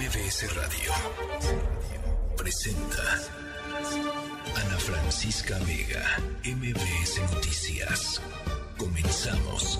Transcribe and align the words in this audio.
MBS 0.00 0.56
Radio 0.56 0.92
presenta 2.34 3.02
Ana 4.56 4.78
Francisca 4.78 5.58
Vega, 5.58 6.02
MBS 6.42 7.20
Noticias. 7.34 8.22
Comenzamos. 8.78 9.78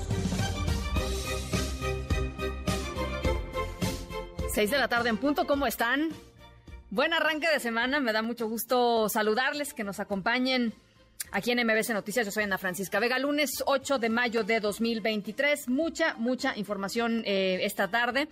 Seis 4.53 4.71
de 4.71 4.77
la 4.77 4.89
tarde 4.89 5.09
en 5.09 5.17
punto, 5.17 5.47
¿cómo 5.47 5.67
están? 5.67 6.11
Buen 6.91 7.15
arranque 7.15 7.49
de 7.49 7.59
semana, 7.59 7.99
me 7.99 8.13
da 8.13 8.21
mucho 8.21 8.47
gusto 8.47 9.09
saludarles, 9.09 9.73
que 9.73 9.85
nos 9.85 10.01
acompañen 10.01 10.75
aquí 11.33 11.51
en 11.53 11.67
MBS 11.67 11.91
Noticias. 11.91 12.27
Yo 12.27 12.33
soy 12.33 12.45
Ana 12.45 12.59
Francisca 12.59 13.01
Vega, 13.01 13.19
lunes 13.19 13.63
8 13.67 13.99
de 13.99 14.09
mayo 14.11 14.45
de 14.45 14.61
2023. 14.61 15.69
Mucha, 15.69 16.15
mucha 16.15 16.57
información 16.57 17.23
eh, 17.25 17.61
esta 17.63 17.89
tarde. 17.89 18.29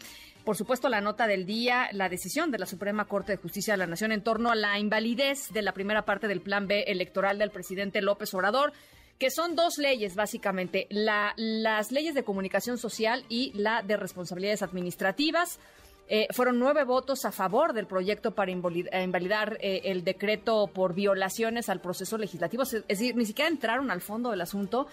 Por 0.48 0.56
supuesto, 0.56 0.88
la 0.88 1.02
nota 1.02 1.26
del 1.26 1.44
día, 1.44 1.90
la 1.92 2.08
decisión 2.08 2.50
de 2.50 2.56
la 2.56 2.64
Suprema 2.64 3.04
Corte 3.04 3.32
de 3.32 3.36
Justicia 3.36 3.74
de 3.74 3.76
la 3.76 3.86
Nación 3.86 4.12
en 4.12 4.22
torno 4.22 4.50
a 4.50 4.54
la 4.54 4.78
invalidez 4.78 5.52
de 5.52 5.60
la 5.60 5.72
primera 5.72 6.06
parte 6.06 6.26
del 6.26 6.40
Plan 6.40 6.66
B 6.66 6.84
electoral 6.86 7.36
del 7.36 7.50
presidente 7.50 8.00
López 8.00 8.32
Obrador 8.32 8.72
que 9.18 9.30
son 9.30 9.56
dos 9.56 9.76
leyes 9.76 10.14
básicamente, 10.14 10.86
la, 10.88 11.34
las 11.36 11.92
leyes 11.92 12.14
de 12.14 12.24
comunicación 12.24 12.78
social 12.78 13.26
y 13.28 13.52
la 13.56 13.82
de 13.82 13.98
responsabilidades 13.98 14.62
administrativas. 14.62 15.60
Eh, 16.08 16.28
fueron 16.30 16.58
nueve 16.58 16.84
votos 16.84 17.26
a 17.26 17.32
favor 17.32 17.74
del 17.74 17.86
proyecto 17.86 18.30
para 18.30 18.50
eh, 18.50 19.02
invalidar 19.04 19.58
eh, 19.60 19.82
el 19.84 20.02
decreto 20.02 20.68
por 20.68 20.94
violaciones 20.94 21.68
al 21.68 21.82
proceso 21.82 22.16
legislativo. 22.16 22.62
Es 22.62 22.86
decir, 22.88 23.16
ni 23.16 23.26
siquiera 23.26 23.50
entraron 23.50 23.90
al 23.90 24.00
fondo 24.00 24.30
del 24.30 24.40
asunto. 24.40 24.86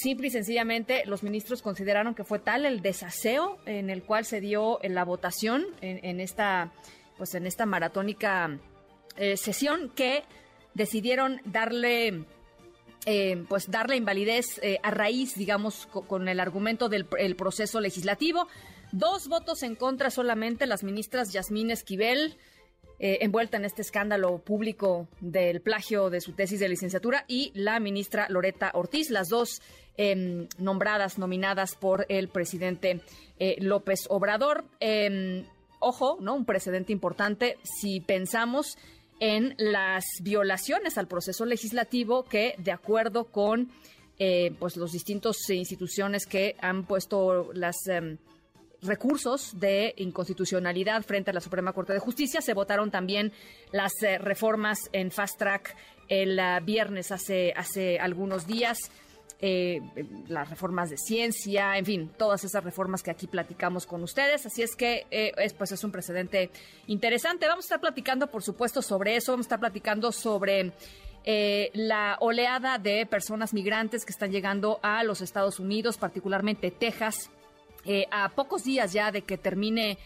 Simple 0.00 0.28
y 0.28 0.30
sencillamente 0.30 1.02
los 1.04 1.22
ministros 1.22 1.60
consideraron 1.60 2.14
que 2.14 2.24
fue 2.24 2.38
tal 2.38 2.64
el 2.64 2.80
desaseo 2.80 3.58
en 3.66 3.90
el 3.90 4.02
cual 4.02 4.24
se 4.24 4.40
dio 4.40 4.78
la 4.82 5.04
votación 5.04 5.66
en, 5.82 6.20
esta, 6.20 6.72
pues 7.18 7.34
en 7.34 7.46
esta 7.46 7.66
maratónica 7.66 8.58
sesión 9.36 9.90
que 9.90 10.22
decidieron 10.72 11.42
darle 11.44 12.24
pues 13.46 13.70
darle 13.70 13.96
invalidez 13.96 14.58
a 14.82 14.90
raíz, 14.90 15.34
digamos, 15.34 15.86
con, 15.86 16.28
el 16.28 16.40
argumento 16.40 16.88
del 16.88 17.36
proceso 17.36 17.78
legislativo. 17.78 18.48
Dos 18.92 19.28
votos 19.28 19.62
en 19.62 19.74
contra 19.74 20.10
solamente, 20.10 20.66
las 20.66 20.82
ministras 20.82 21.30
Yasmín 21.30 21.70
Esquivel, 21.70 22.38
eh, 23.02 23.18
envuelta 23.22 23.56
en 23.56 23.64
este 23.64 23.80
escándalo 23.80 24.38
público 24.38 25.08
del 25.20 25.62
plagio 25.62 26.10
de 26.10 26.20
su 26.20 26.32
tesis 26.32 26.60
de 26.60 26.68
licenciatura, 26.68 27.24
y 27.28 27.50
la 27.54 27.80
ministra 27.80 28.26
Loreta 28.28 28.70
Ortiz, 28.74 29.08
las 29.08 29.30
dos 29.30 29.62
em, 29.96 30.46
nombradas, 30.58 31.18
nominadas 31.18 31.76
por 31.76 32.04
el 32.10 32.28
presidente 32.28 33.00
eh, 33.38 33.56
López 33.58 34.00
Obrador. 34.10 34.66
Em, 34.80 35.46
ojo, 35.78 36.18
¿no? 36.20 36.34
Un 36.34 36.44
precedente 36.44 36.92
importante 36.92 37.56
si 37.62 38.00
pensamos 38.00 38.76
en 39.18 39.54
las 39.56 40.04
violaciones 40.22 40.98
al 40.98 41.08
proceso 41.08 41.46
legislativo 41.46 42.24
que, 42.24 42.54
de 42.58 42.72
acuerdo 42.72 43.24
con 43.24 43.70
eh, 44.18 44.54
pues 44.58 44.76
los 44.76 44.92
distintos 44.92 45.48
instituciones 45.48 46.26
que 46.26 46.54
han 46.60 46.84
puesto 46.84 47.50
las 47.54 47.86
em, 47.86 48.18
recursos 48.82 49.58
de 49.58 49.94
inconstitucionalidad 49.96 51.02
frente 51.02 51.30
a 51.30 51.34
la 51.34 51.40
Suprema 51.40 51.72
Corte 51.72 51.92
de 51.92 51.98
Justicia. 51.98 52.40
Se 52.40 52.54
votaron 52.54 52.90
también 52.90 53.32
las 53.72 53.92
eh, 54.02 54.18
reformas 54.18 54.88
en 54.92 55.10
fast 55.10 55.38
track 55.38 55.76
el 56.10 56.38
uh, 56.38 56.62
viernes 56.62 57.12
hace, 57.12 57.54
hace 57.56 57.98
algunos 57.98 58.46
días. 58.46 58.90
Eh, 59.42 59.80
las 60.28 60.50
reformas 60.50 60.90
de 60.90 60.98
ciencia, 60.98 61.78
en 61.78 61.86
fin, 61.86 62.10
todas 62.18 62.44
esas 62.44 62.62
reformas 62.62 63.02
que 63.02 63.10
aquí 63.10 63.26
platicamos 63.26 63.86
con 63.86 64.02
ustedes. 64.02 64.44
Así 64.44 64.60
es 64.60 64.76
que 64.76 65.06
eh, 65.10 65.32
es, 65.38 65.54
pues 65.54 65.72
es 65.72 65.82
un 65.82 65.90
precedente 65.90 66.50
interesante. 66.88 67.46
Vamos 67.46 67.64
a 67.64 67.68
estar 67.68 67.80
platicando, 67.80 68.26
por 68.26 68.42
supuesto, 68.42 68.82
sobre 68.82 69.16
eso. 69.16 69.32
Vamos 69.32 69.44
a 69.44 69.48
estar 69.48 69.60
platicando 69.60 70.12
sobre 70.12 70.72
la 71.74 72.16
oleada 72.20 72.78
de 72.78 73.06
personas 73.06 73.52
migrantes 73.54 74.04
que 74.04 74.10
están 74.10 74.32
llegando 74.32 74.80
a 74.82 75.04
los 75.04 75.20
Estados 75.20 75.60
Unidos, 75.60 75.98
particularmente 75.98 76.70
Texas, 76.70 77.30
eh, 77.84 78.06
a 78.10 78.28
pocos 78.30 78.64
días 78.64 78.92
ya 78.92 79.12
de 79.12 79.22
que 79.22 79.38
termine 79.38 79.98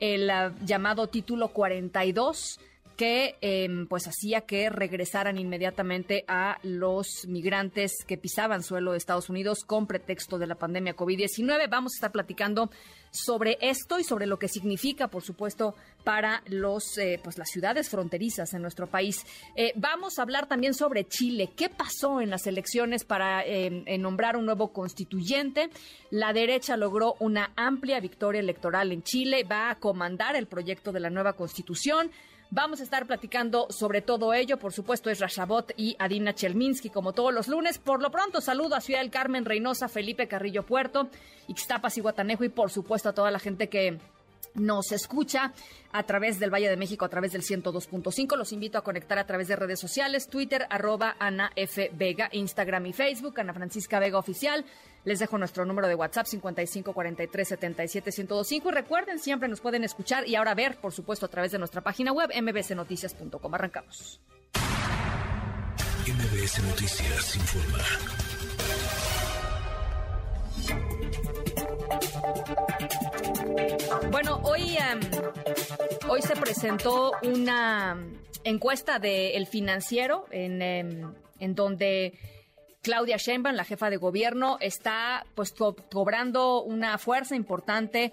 el 0.00 0.30
ah, 0.30 0.54
llamado 0.62 1.08
título 1.08 1.48
42 1.48 2.60
que 2.96 3.36
em, 3.40 3.86
pues 3.86 4.06
hacía 4.08 4.42
que 4.42 4.70
regresaran 4.70 5.38
inmediatamente 5.38 6.24
a 6.26 6.58
los 6.62 7.26
migrantes 7.28 7.92
que 8.06 8.16
pisaban 8.16 8.62
suelo 8.62 8.92
de 8.92 8.98
Estados 8.98 9.28
Unidos 9.28 9.64
con 9.64 9.86
pretexto 9.86 10.38
de 10.38 10.46
la 10.46 10.54
pandemia 10.54 10.96
COVID-19. 10.96 11.68
Vamos 11.68 11.92
a 11.92 11.96
estar 11.96 12.12
platicando 12.12 12.70
sobre 13.10 13.58
esto 13.60 13.98
y 13.98 14.04
sobre 14.04 14.26
lo 14.26 14.38
que 14.38 14.48
significa, 14.48 15.08
por 15.08 15.22
supuesto, 15.22 15.74
para 16.04 16.42
los 16.46 16.98
eh, 16.98 17.20
pues 17.22 17.38
las 17.38 17.48
ciudades 17.48 17.88
fronterizas 17.88 18.52
en 18.54 18.62
nuestro 18.62 18.86
país. 18.86 19.24
Eh, 19.54 19.72
vamos 19.76 20.18
a 20.18 20.22
hablar 20.22 20.46
también 20.46 20.74
sobre 20.74 21.06
Chile. 21.06 21.50
¿Qué 21.56 21.68
pasó 21.68 22.20
en 22.20 22.30
las 22.30 22.46
elecciones 22.46 23.04
para 23.04 23.44
em, 23.44 23.84
nombrar 24.00 24.36
un 24.36 24.46
nuevo 24.46 24.72
constituyente? 24.72 25.70
La 26.10 26.32
derecha 26.32 26.76
logró 26.76 27.16
una 27.20 27.52
amplia 27.56 28.00
victoria 28.00 28.40
electoral 28.40 28.92
en 28.92 29.02
Chile. 29.02 29.44
Va 29.44 29.70
a 29.70 29.74
comandar 29.76 30.36
el 30.36 30.46
proyecto 30.46 30.92
de 30.92 31.00
la 31.00 31.10
nueva 31.10 31.34
constitución. 31.34 32.10
Vamos 32.50 32.80
a 32.80 32.84
estar 32.84 33.06
platicando 33.06 33.66
sobre 33.70 34.02
todo 34.02 34.32
ello. 34.32 34.56
Por 34.58 34.72
supuesto, 34.72 35.10
es 35.10 35.18
Rashabot 35.18 35.72
y 35.76 35.96
Adina 35.98 36.34
Chelminsky, 36.34 36.90
como 36.90 37.12
todos 37.12 37.34
los 37.34 37.48
lunes. 37.48 37.78
Por 37.78 38.00
lo 38.00 38.10
pronto, 38.10 38.40
saludo 38.40 38.76
a 38.76 38.80
Ciudad 38.80 39.00
del 39.00 39.10
Carmen, 39.10 39.44
Reynosa, 39.44 39.88
Felipe 39.88 40.28
Carrillo 40.28 40.64
Puerto, 40.64 41.08
Ixtapas 41.48 41.98
y 41.98 42.00
Guatanejo, 42.00 42.44
y 42.44 42.48
por 42.48 42.70
supuesto 42.70 43.08
a 43.08 43.14
toda 43.14 43.30
la 43.30 43.40
gente 43.40 43.68
que 43.68 43.98
nos 44.56 44.92
escucha 44.92 45.52
a 45.92 46.02
través 46.02 46.38
del 46.38 46.52
Valle 46.52 46.68
de 46.68 46.76
México, 46.76 47.04
a 47.04 47.08
través 47.08 47.32
del 47.32 47.42
102.5. 47.42 48.36
Los 48.36 48.52
invito 48.52 48.78
a 48.78 48.82
conectar 48.82 49.18
a 49.18 49.26
través 49.26 49.48
de 49.48 49.56
redes 49.56 49.80
sociales, 49.80 50.28
Twitter, 50.28 50.66
arroba 50.70 51.16
Ana 51.18 51.52
F. 51.56 51.90
Vega, 51.94 52.28
Instagram 52.32 52.86
y 52.86 52.92
Facebook, 52.92 53.40
Ana 53.40 53.54
Francisca 53.54 53.98
Vega 53.98 54.18
Oficial. 54.18 54.64
Les 55.04 55.20
dejo 55.20 55.38
nuestro 55.38 55.64
número 55.64 55.86
de 55.86 55.94
WhatsApp 55.94 56.26
55 56.26 56.92
43 56.92 57.48
77 57.48 58.10
1025 58.10 58.68
y 58.68 58.72
recuerden, 58.72 59.18
siempre 59.18 59.48
nos 59.48 59.60
pueden 59.60 59.84
escuchar 59.84 60.28
y 60.28 60.34
ahora 60.34 60.54
ver, 60.54 60.76
por 60.76 60.92
supuesto, 60.92 61.26
a 61.26 61.28
través 61.28 61.52
de 61.52 61.58
nuestra 61.58 61.80
página 61.80 62.12
web 62.12 62.30
mbcnoticias.com. 62.34 63.54
Arrancamos. 63.54 64.20
MBS 66.06 66.62
Noticias 66.62 67.34
informa. 67.34 67.82
Bueno, 74.16 74.40
hoy, 74.44 74.78
em, 74.78 74.98
hoy 76.08 76.22
se 76.22 76.34
presentó 76.36 77.12
una 77.22 77.98
encuesta 78.44 78.98
de 78.98 79.36
El 79.36 79.46
Financiero 79.46 80.24
en, 80.30 80.62
em, 80.62 81.12
en 81.38 81.54
donde 81.54 82.14
Claudia 82.80 83.18
Sheinbaum, 83.18 83.54
la 83.54 83.64
jefa 83.64 83.90
de 83.90 83.98
gobierno, 83.98 84.56
está 84.62 85.26
pues 85.34 85.52
cobrando 85.92 86.62
una 86.62 86.96
fuerza 86.96 87.36
importante 87.36 88.10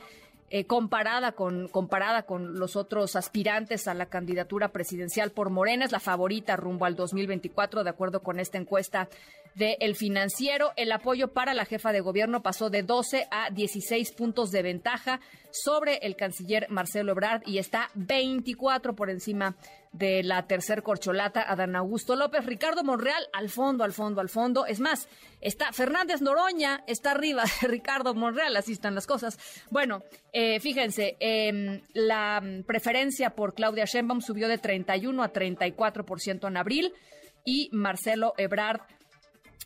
eh, 0.50 0.66
comparada 0.66 1.31
con 1.31 1.69
comparada 1.69 2.24
con 2.24 2.59
los 2.59 2.75
otros 2.75 3.16
aspirantes 3.16 3.88
a 3.88 3.94
la 3.94 4.08
candidatura 4.08 4.74
presidencial 4.74 5.31
por 5.31 5.52
Morena, 5.52 5.86
es 5.86 5.94
la 5.94 6.02
favorita 6.02 6.58
rumbo 6.58 6.84
al 6.84 6.97
2024 6.97 7.86
de 7.86 7.90
acuerdo 7.90 8.22
con 8.22 8.42
esta 8.42 8.58
encuesta 8.58 9.08
de 9.56 9.78
El 9.80 9.96
Financiero. 9.96 10.72
El 10.75 10.91
apoyo 10.91 11.34
para 11.34 11.53
la 11.53 11.66
jefa 11.66 11.91
de 11.91 12.02
gobierno 12.02 12.41
pasó 12.41 12.69
de 12.69 12.84
12 12.84 13.28
a 13.31 13.50
16 13.50 14.12
puntos 14.14 14.52
de 14.52 14.62
ventaja 14.62 15.19
sobre 15.52 15.97
el 15.97 16.16
canciller 16.16 16.68
Marcelo 16.69 17.12
Ebrard 17.12 17.44
y 17.46 17.58
está 17.58 17.90
24 17.96 18.96
por 18.96 19.09
encima 19.09 19.56
de 19.94 20.24
la 20.24 20.47
tercer 20.47 20.81
corcholata, 20.81 21.44
Adán 21.44 21.75
Augusto 21.75 22.16
López, 22.16 22.46
Ricardo 22.46 22.84
Monreal 22.84 23.28
al 23.31 23.50
fondo, 23.50 23.84
al 23.84 23.94
fondo, 23.94 24.22
al 24.22 24.30
fondo. 24.30 24.66
Es 24.66 24.80
más, 24.80 25.08
está 25.40 25.72
Fernández 25.72 26.19
Noroña, 26.22 26.84
está 26.88 27.12
arriba 27.12 27.44
de 27.62 27.68
Ricardo 27.68 28.16
Monreal, 28.16 28.58
así 28.58 28.74
están 28.74 28.96
las 28.96 29.06
cosas. 29.06 29.38
Bueno, 29.69 30.02
eh, 30.34 30.59
fíjense, 30.59 31.16
em, 31.19 31.81
la 31.94 32.42
preferencia 32.66 33.30
por 33.31 33.54
Claudia 33.54 33.86
Sheinbaum 33.86 34.22
subió 34.22 34.48
de 34.48 34.57
31 34.57 35.24
a 35.24 35.31
34% 35.31 36.48
en 36.48 36.57
abril 36.57 36.94
y 37.45 37.69
Marcelo 37.72 38.33
Ebrard 38.38 38.81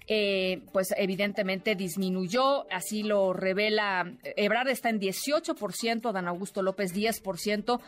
eh, 0.09 0.61
pues 0.71 0.93
evidentemente 0.95 1.75
disminuyó, 1.75 2.65
así 2.71 3.03
lo 3.03 3.33
revela, 3.33 4.13
Ebrard 4.37 4.69
está 4.69 4.89
en 4.89 5.01
18%, 5.01 6.13
Dan 6.13 6.29
Augusto 6.29 6.61
López 6.61 6.95
10%, 6.95 7.81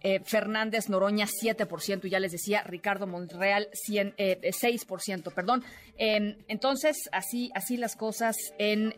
eh, 0.00 0.20
Fernández 0.24 0.88
Noroña 0.88 1.26
7%, 1.26 2.08
ya 2.08 2.20
les 2.20 2.32
decía, 2.32 2.62
Ricardo 2.62 3.06
Monreal 3.06 3.68
100, 3.74 4.14
6%, 4.16 5.28
eh, 5.28 5.34
perdón. 5.34 5.62
Em, 5.98 6.36
entonces, 6.48 6.96
así, 7.12 7.50
así 7.54 7.76
las 7.76 7.96
cosas 7.96 8.36
en, 8.56 8.94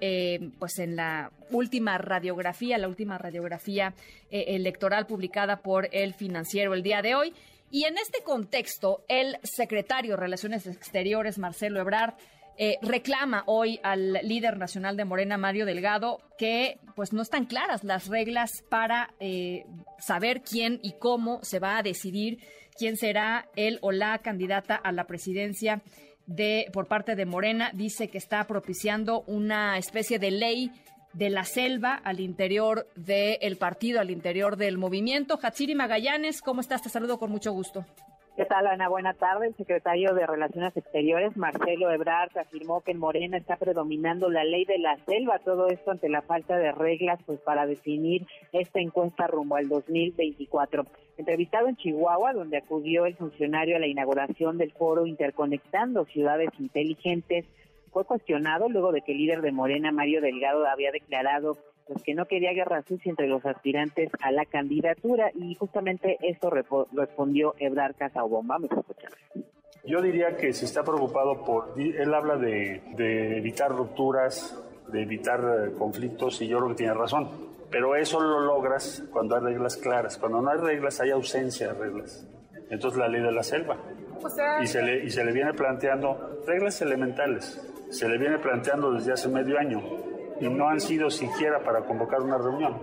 pues 0.61 0.79
en 0.79 0.95
la 0.95 1.33
última 1.51 1.99
radiografía, 1.99 2.79
la 2.79 2.87
última 2.87 3.19
radiografía 3.19 3.95
electoral 4.31 5.07
publicada 5.07 5.57
por 5.57 5.89
el 5.91 6.15
financiero 6.15 6.75
el 6.75 6.85
día 6.85 7.03
de 7.03 7.17
hoy. 7.17 7.35
Y 7.73 7.85
en 7.85 7.99
este 7.99 8.23
contexto, 8.23 9.05
el 9.09 9.39
secretario 9.43 10.13
de 10.13 10.21
Relaciones 10.21 10.67
Exteriores, 10.67 11.39
Marcelo 11.39 11.81
Ebrard, 11.81 12.15
eh, 12.63 12.77
reclama 12.83 13.43
hoy 13.47 13.81
al 13.83 14.13
líder 14.23 14.59
nacional 14.59 14.95
de 14.95 15.07
Morena, 15.07 15.39
Mario 15.39 15.65
Delgado, 15.65 16.21
que 16.37 16.79
pues 16.95 17.15
no 17.15 17.23
están 17.23 17.47
claras 17.47 17.85
las 17.85 18.09
reglas 18.09 18.51
para 18.69 19.15
eh, 19.19 19.65
saber 19.99 20.43
quién 20.43 20.79
y 20.83 20.93
cómo 20.99 21.43
se 21.43 21.59
va 21.59 21.79
a 21.79 21.83
decidir 21.83 22.39
quién 22.77 22.99
será 22.99 23.49
él 23.57 23.79
o 23.81 23.93
la 23.93 24.19
candidata 24.19 24.75
a 24.77 24.93
la 24.93 25.07
presidencia 25.07 25.81
de 26.27 26.67
por 26.71 26.87
parte 26.87 27.17
de 27.17 27.25
Morena. 27.25 27.71
Dice 27.73 28.09
que 28.09 28.19
está 28.19 28.47
propiciando 28.47 29.23
una 29.23 29.79
especie 29.79 30.19
de 30.19 30.31
ley 30.31 30.71
de 31.15 31.31
la 31.31 31.47
selva 31.47 31.95
al 31.95 32.21
interior 32.21 32.89
del 32.95 33.57
partido, 33.57 34.01
al 34.01 34.11
interior 34.11 34.59
del 34.59 34.77
movimiento. 34.77 35.39
Hatsiri 35.43 35.75
Magallanes, 35.75 36.43
¿cómo 36.43 36.61
estás? 36.61 36.83
Te 36.83 36.91
saludo 36.91 37.19
con 37.19 37.31
mucho 37.31 37.53
gusto. 37.53 37.87
¿Qué 38.41 38.47
tal, 38.47 38.67
Ana? 38.67 38.89
Buena 38.89 39.13
tarde. 39.13 39.49
El 39.49 39.55
secretario 39.55 40.15
de 40.15 40.27
Relaciones 40.27 40.75
Exteriores, 40.75 41.37
Marcelo 41.37 41.91
Ebrard, 41.91 42.39
afirmó 42.39 42.81
que 42.81 42.93
en 42.93 42.99
Morena 42.99 43.37
está 43.37 43.57
predominando 43.57 44.31
la 44.31 44.45
ley 44.45 44.65
de 44.65 44.79
la 44.79 44.97
selva. 45.05 45.41
Todo 45.41 45.69
esto 45.69 45.91
ante 45.91 46.09
la 46.09 46.23
falta 46.23 46.57
de 46.57 46.73
reglas 46.73 47.21
pues 47.27 47.39
para 47.41 47.67
definir 47.67 48.27
esta 48.55 48.81
encuesta 48.81 49.27
rumbo 49.27 49.57
al 49.57 49.69
2024. 49.69 50.87
Entrevistado 51.19 51.69
en 51.69 51.77
Chihuahua, 51.77 52.33
donde 52.33 52.57
acudió 52.57 53.05
el 53.05 53.15
funcionario 53.15 53.77
a 53.77 53.79
la 53.79 53.89
inauguración 53.89 54.57
del 54.57 54.73
foro 54.73 55.05
Interconectando 55.05 56.07
Ciudades 56.07 56.49
Inteligentes, 56.59 57.45
fue 57.93 58.07
cuestionado 58.07 58.71
luego 58.71 58.91
de 58.91 59.03
que 59.03 59.13
el 59.13 59.19
líder 59.19 59.43
de 59.43 59.53
Morena, 59.53 59.93
Mario 59.93 60.23
Delgado, 60.23 60.67
había 60.67 60.93
declarado 60.93 61.59
pues, 61.93 62.05
que 62.05 62.15
no 62.15 62.27
quería 62.27 62.53
guerra 62.53 62.83
sucia 62.83 63.11
entre 63.11 63.27
los 63.27 63.45
aspirantes 63.45 64.13
a 64.23 64.31
la 64.31 64.45
candidatura 64.45 65.33
y 65.35 65.57
justamente 65.57 66.19
esto 66.23 66.49
respondió 66.51 67.55
Ebrard 67.59 67.97
Casaubon. 67.97 68.47
Vamos 68.47 68.71
a 68.71 68.79
escuchar. 68.79 69.11
Yo 69.85 70.01
diría 70.01 70.37
que 70.37 70.53
se 70.53 70.67
está 70.67 70.85
preocupado 70.85 71.45
por, 71.45 71.75
él 71.77 72.15
habla 72.15 72.37
de, 72.37 72.81
de 72.97 73.39
evitar 73.39 73.73
rupturas, 73.73 74.57
de 74.93 75.03
evitar 75.03 75.41
eh, 75.41 75.73
conflictos 75.77 76.41
y 76.43 76.47
yo 76.47 76.59
creo 76.59 76.69
que 76.69 76.77
tiene 76.77 76.95
razón. 76.95 77.29
Pero 77.71 77.97
eso 77.97 78.21
lo 78.21 78.41
logras 78.41 79.03
cuando 79.11 79.35
hay 79.37 79.43
reglas 79.43 79.77
claras. 79.77 80.17
Cuando 80.17 80.41
no 80.41 80.51
hay 80.51 80.59
reglas 80.59 81.01
hay 81.01 81.11
ausencia 81.11 81.73
de 81.73 81.75
reglas. 81.75 82.25
Entonces 82.69 83.01
la 83.01 83.09
ley 83.09 83.21
de 83.21 83.33
la 83.33 83.43
selva. 83.43 83.77
y, 84.63 84.67
se 84.69 84.81
le, 84.81 85.05
y 85.05 85.11
se 85.11 85.25
le 85.25 85.33
viene 85.33 85.55
planteando 85.55 86.41
reglas 86.47 86.81
elementales 86.83 87.67
se 87.91 88.09
le 88.09 88.19
viene 88.19 88.39
planteando 88.39 88.93
desde 88.93 89.13
hace 89.13 89.29
medio 89.29 89.59
año 89.59 89.83
y 90.41 90.49
no 90.49 90.69
han 90.69 90.81
sido 90.81 91.11
siquiera 91.11 91.63
para 91.63 91.83
convocar 91.83 92.21
una 92.21 92.39
reunión. 92.39 92.77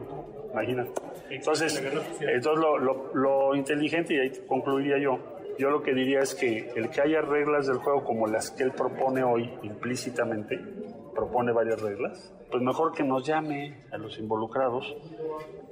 Imagínate. 0.52 0.92
Entonces, 1.30 1.84
entonces 2.22 2.60
lo, 2.60 3.14
lo, 3.14 3.56
inteligente, 3.56 4.14
y 4.14 4.20
ahí 4.20 4.32
concluiría 4.48 4.98
yo, 4.98 5.20
yo 5.58 5.70
lo 5.70 5.82
que 5.82 5.94
diría 5.94 6.20
es 6.20 6.36
que 6.36 6.72
el 6.76 6.90
que 6.90 7.02
haya 7.02 7.22
reglas 7.22 7.68
del 7.68 7.78
juego 7.78 8.04
como 8.04 8.28
las 8.28 8.52
que 8.52 8.64
él 8.64 8.72
propone 8.72 9.24
hoy 9.24 9.52
implícitamente, 9.64 10.60
propone 11.14 11.52
varias 11.52 11.82
reglas, 11.82 12.34
pues 12.50 12.64
mejor 12.64 12.94
que 12.94 13.04
nos 13.04 13.26
llame 13.26 13.84
a 13.92 13.98
los 13.98 14.18
involucrados 14.20 14.96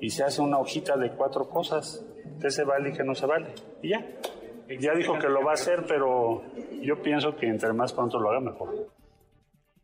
y 0.02 0.10
se 0.10 0.24
hace 0.24 0.42
una 0.42 0.58
hojita 0.58 0.98
de 0.98 1.12
cuatro 1.12 1.48
cosas, 1.48 2.06
que 2.42 2.50
se 2.50 2.64
vale 2.64 2.90
y 2.90 2.94
que 2.94 3.04
no 3.04 3.16
se 3.16 3.26
vale. 3.26 3.54
Y 3.82 3.90
ya. 3.90 4.06
Ya 4.80 4.96
dijo 4.96 5.14
que 5.20 5.30
lo 5.30 5.44
va 5.44 5.52
a 5.52 5.54
hacer, 5.54 5.86
pero 5.88 6.42
yo 6.82 7.00
pienso 7.00 7.36
que 7.36 7.48
entre 7.48 7.72
más 7.74 7.94
pronto 7.94 8.20
lo 8.20 8.32
haga 8.32 8.40
mejor. 8.40 8.88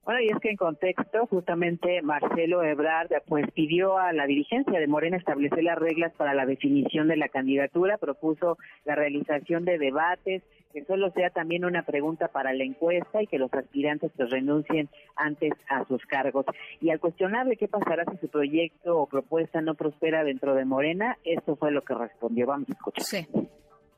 Bueno, 0.04 0.20
y 0.22 0.30
es 0.30 0.40
que 0.40 0.50
en 0.50 0.58
contexto, 0.58 1.28
justamente 1.28 2.02
Marcelo 2.02 2.64
Ebrard 2.64 3.10
pues 3.28 3.46
pidió 3.52 4.00
a 4.00 4.12
la 4.14 4.26
dirigencia 4.26 4.80
de 4.80 4.88
Morena 4.88 5.18
establecer 5.18 5.64
las 5.64 5.78
reglas 5.78 6.12
para 6.18 6.34
la 6.34 6.48
definición 6.48 7.08
de 7.08 7.18
la 7.18 7.30
candidatura, 7.30 8.00
propuso 8.00 8.58
la 8.84 8.96
realización 8.96 9.64
de 9.64 9.78
debates, 9.78 10.42
que 10.74 10.84
solo 10.86 11.12
sea 11.12 11.30
también 11.30 11.66
una 11.66 11.84
pregunta 11.84 12.30
para 12.30 12.52
la 12.54 12.64
encuesta 12.64 13.22
y 13.22 13.28
que 13.28 13.38
los 13.38 13.54
aspirantes 13.54 14.12
pues 14.18 14.32
renuncien 14.32 14.90
antes 15.16 15.54
a 15.70 15.86
sus 15.86 16.04
cargos. 16.08 16.46
Y 16.80 16.90
al 16.90 17.00
cuestionarle 17.00 17.56
qué 17.56 17.68
pasará 17.68 18.04
si 18.10 18.18
su 18.18 18.28
proyecto 18.28 18.98
o 18.98 19.08
propuesta 19.08 19.62
no 19.62 19.76
prospera 19.76 20.24
dentro 20.24 20.56
de 20.56 20.66
Morena, 20.66 21.18
esto 21.24 21.56
fue 21.56 21.72
lo 21.72 21.84
que 21.84 21.94
respondió. 21.94 22.48
Vamos 22.48 22.70
a 22.70 22.74
escuchar. 22.74 23.04
Sí. 23.04 23.28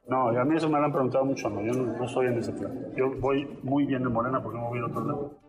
No, 0.06 0.28
a 0.28 0.44
mí 0.44 0.58
eso 0.58 0.68
me 0.68 0.80
lo 0.80 0.86
han 0.86 0.92
preguntado 0.92 1.24
mucho, 1.24 1.50
no, 1.50 1.62
yo 1.62 1.72
no, 1.72 2.08
soy 2.10 2.28
en 2.28 2.40
ese 2.40 2.52
plan. 2.52 2.94
Yo 2.94 3.10
voy 3.22 3.48
muy 3.64 3.86
bien 3.86 4.04
de 4.04 4.10
Morena 4.10 4.44
porque 4.44 4.60
no 4.60 4.68
voy 4.68 4.80
a 4.80 4.86
otro 4.88 5.06
lado 5.06 5.44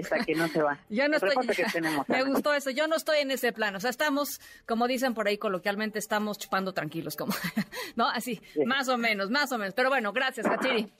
hasta 0.00 0.24
que 0.24 0.34
no 0.34 0.48
se 0.48 0.62
va. 0.62 0.78
Yo 0.88 1.08
no 1.08 1.16
estoy, 1.16 1.34
me 2.08 2.22
gustó 2.24 2.54
eso, 2.54 2.70
yo 2.70 2.86
no 2.86 2.96
estoy 2.96 3.18
en 3.18 3.30
ese 3.30 3.52
plano, 3.52 3.78
o 3.78 3.80
sea, 3.80 3.90
estamos, 3.90 4.40
como 4.66 4.86
dicen 4.86 5.14
por 5.14 5.28
ahí 5.28 5.38
coloquialmente, 5.38 5.98
estamos 5.98 6.38
chupando 6.38 6.72
tranquilos, 6.72 7.16
como, 7.16 7.32
¿no? 7.96 8.08
Así, 8.08 8.40
más 8.66 8.88
o 8.88 8.98
menos, 8.98 9.30
más 9.30 9.52
o 9.52 9.58
menos. 9.58 9.74
Pero 9.74 9.88
bueno, 9.88 10.12
gracias, 10.12 10.46
Kachiri. 10.46 10.90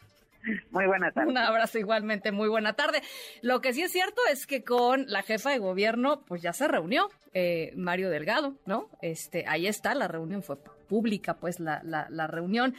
Muy 0.70 0.86
buena 0.86 1.10
tarde. 1.10 1.30
Un 1.30 1.38
abrazo 1.38 1.78
igualmente, 1.78 2.32
muy 2.32 2.48
buena 2.48 2.72
tarde. 2.72 3.02
Lo 3.42 3.60
que 3.60 3.72
sí 3.72 3.82
es 3.82 3.92
cierto 3.92 4.20
es 4.32 4.46
que 4.46 4.64
con 4.64 5.04
la 5.08 5.22
jefa 5.22 5.50
de 5.50 5.58
gobierno, 5.58 6.22
pues 6.26 6.40
ya 6.40 6.52
se 6.52 6.66
reunió 6.66 7.10
eh, 7.34 7.72
Mario 7.76 8.10
Delgado, 8.10 8.54
¿no? 8.64 8.88
Este, 9.02 9.44
ahí 9.46 9.66
está, 9.66 9.94
la 9.94 10.08
reunión 10.08 10.42
fue 10.42 10.56
pública, 10.88 11.34
pues 11.34 11.60
la, 11.60 11.82
la, 11.84 12.26
reunión. 12.26 12.74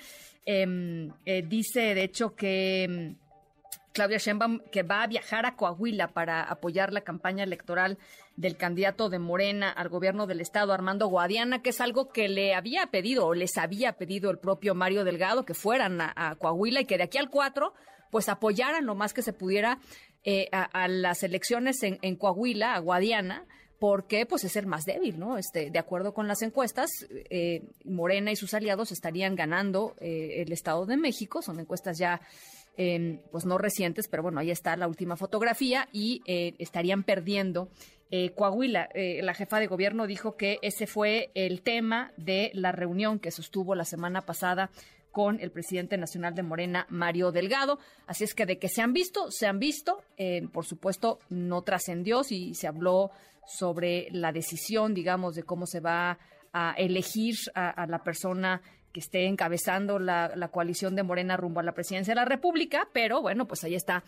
Em, 0.45 1.11
eh, 1.25 1.43
dice, 1.47 1.93
de 1.93 2.03
hecho, 2.03 2.35
que 2.35 2.83
em, 2.83 3.15
Claudia 3.93 4.17
Sheinbaum, 4.17 4.59
que 4.71 4.83
va 4.83 5.03
a 5.03 5.07
viajar 5.07 5.45
a 5.45 5.55
Coahuila 5.55 6.09
para 6.09 6.43
apoyar 6.43 6.93
la 6.93 7.01
campaña 7.01 7.43
electoral 7.43 7.97
del 8.35 8.57
candidato 8.57 9.09
de 9.09 9.19
Morena 9.19 9.69
al 9.69 9.89
gobierno 9.89 10.27
del 10.27 10.41
estado, 10.41 10.73
Armando 10.73 11.07
Guadiana, 11.07 11.61
que 11.61 11.71
es 11.71 11.81
algo 11.81 12.09
que 12.09 12.27
le 12.29 12.55
había 12.55 12.87
pedido 12.87 13.27
o 13.27 13.33
les 13.33 13.57
había 13.57 13.93
pedido 13.93 14.31
el 14.31 14.39
propio 14.39 14.75
Mario 14.75 15.03
Delgado, 15.03 15.45
que 15.45 15.53
fueran 15.53 15.99
a, 16.01 16.35
Coahuila 16.39 16.81
y 16.81 16.85
que 16.85 16.97
de 16.97 17.03
aquí 17.03 17.17
al 17.17 17.29
4, 17.29 17.73
pues 18.09 18.29
apoyaran 18.29 18.85
lo 18.85 18.95
más 18.95 19.13
que 19.13 19.21
se 19.21 19.33
pudiera 19.33 19.79
eh, 20.23 20.49
a, 20.51 20.87
las 20.87 21.23
elecciones 21.23 21.83
en, 21.83 22.15
Coahuila, 22.15 22.75
a 22.75 22.79
Guadiana, 22.79 23.45
porque 23.79 24.27
pues 24.27 24.43
es 24.43 24.55
el 24.55 24.67
más 24.67 24.85
débil, 24.85 25.17
¿no? 25.17 25.37
Este, 25.37 25.71
de 25.71 25.79
acuerdo 25.79 26.13
con 26.13 26.27
las 26.27 26.43
encuestas, 26.43 26.89
eh, 27.09 27.63
Morena 27.83 28.31
y 28.31 28.35
sus 28.35 28.53
aliados 28.53 28.91
estarían 28.91 29.35
ganando 29.35 29.95
eh, 29.99 30.43
el 30.43 30.51
Estado 30.51 30.85
de 30.85 30.97
México, 30.97 31.41
son 31.41 31.59
encuestas 31.59 31.97
ya 31.97 32.21
pues 32.75 33.45
no 33.45 33.57
recientes, 33.57 34.07
pero 34.07 34.23
bueno, 34.23 34.39
ahí 34.39 34.49
está 34.49 34.75
la 34.75 34.87
última 34.87 35.17
fotografía 35.17 35.87
y 35.91 36.21
eh, 36.25 36.53
estarían 36.57 37.03
perdiendo. 37.03 37.69
Eh, 38.09 38.31
Coahuila, 38.31 38.89
eh, 38.93 39.21
la 39.23 39.33
jefa 39.33 39.59
de 39.59 39.67
gobierno 39.67 40.07
dijo 40.07 40.35
que 40.35 40.59
ese 40.61 40.87
fue 40.87 41.31
el 41.33 41.61
tema 41.61 42.11
de 42.17 42.51
la 42.53 42.71
reunión 42.71 43.19
que 43.19 43.31
sostuvo 43.31 43.75
la 43.75 43.85
semana 43.85 44.21
pasada 44.21 44.69
con 45.11 45.39
el 45.41 45.51
presidente 45.51 45.97
nacional 45.97 46.33
de 46.33 46.43
Morena, 46.43 46.87
Mario 46.89 47.31
Delgado. 47.31 47.79
Así 48.07 48.23
es 48.23 48.33
que 48.33 48.45
de 48.45 48.57
que 48.57 48.69
se 48.69 48.81
han 48.81 48.93
visto, 48.93 49.29
se 49.29 49.45
han 49.45 49.59
visto. 49.59 50.01
por 50.53 50.65
supuesto, 50.65 51.19
no 51.29 51.63
trascendió 51.63 52.23
si 52.23 52.53
se 52.53 52.67
habló 52.67 53.11
sobre 53.45 54.07
la 54.11 54.31
decisión, 54.31 54.93
digamos, 54.93 55.35
de 55.35 55.43
cómo 55.43 55.65
se 55.65 55.81
va 55.81 56.17
a 56.53 56.73
elegir 56.77 57.35
a 57.53 57.85
la 57.87 58.03
persona 58.03 58.61
que 58.91 58.99
esté 58.99 59.25
encabezando 59.25 59.99
la, 59.99 60.49
coalición 60.51 60.95
de 60.95 61.03
Morena 61.03 61.37
rumbo 61.37 61.59
a 61.59 61.63
la 61.63 61.73
presidencia 61.73 62.11
de 62.11 62.19
la 62.19 62.25
República, 62.25 62.87
pero 62.93 63.21
bueno, 63.21 63.47
pues 63.47 63.63
ahí 63.63 63.75
está, 63.75 64.03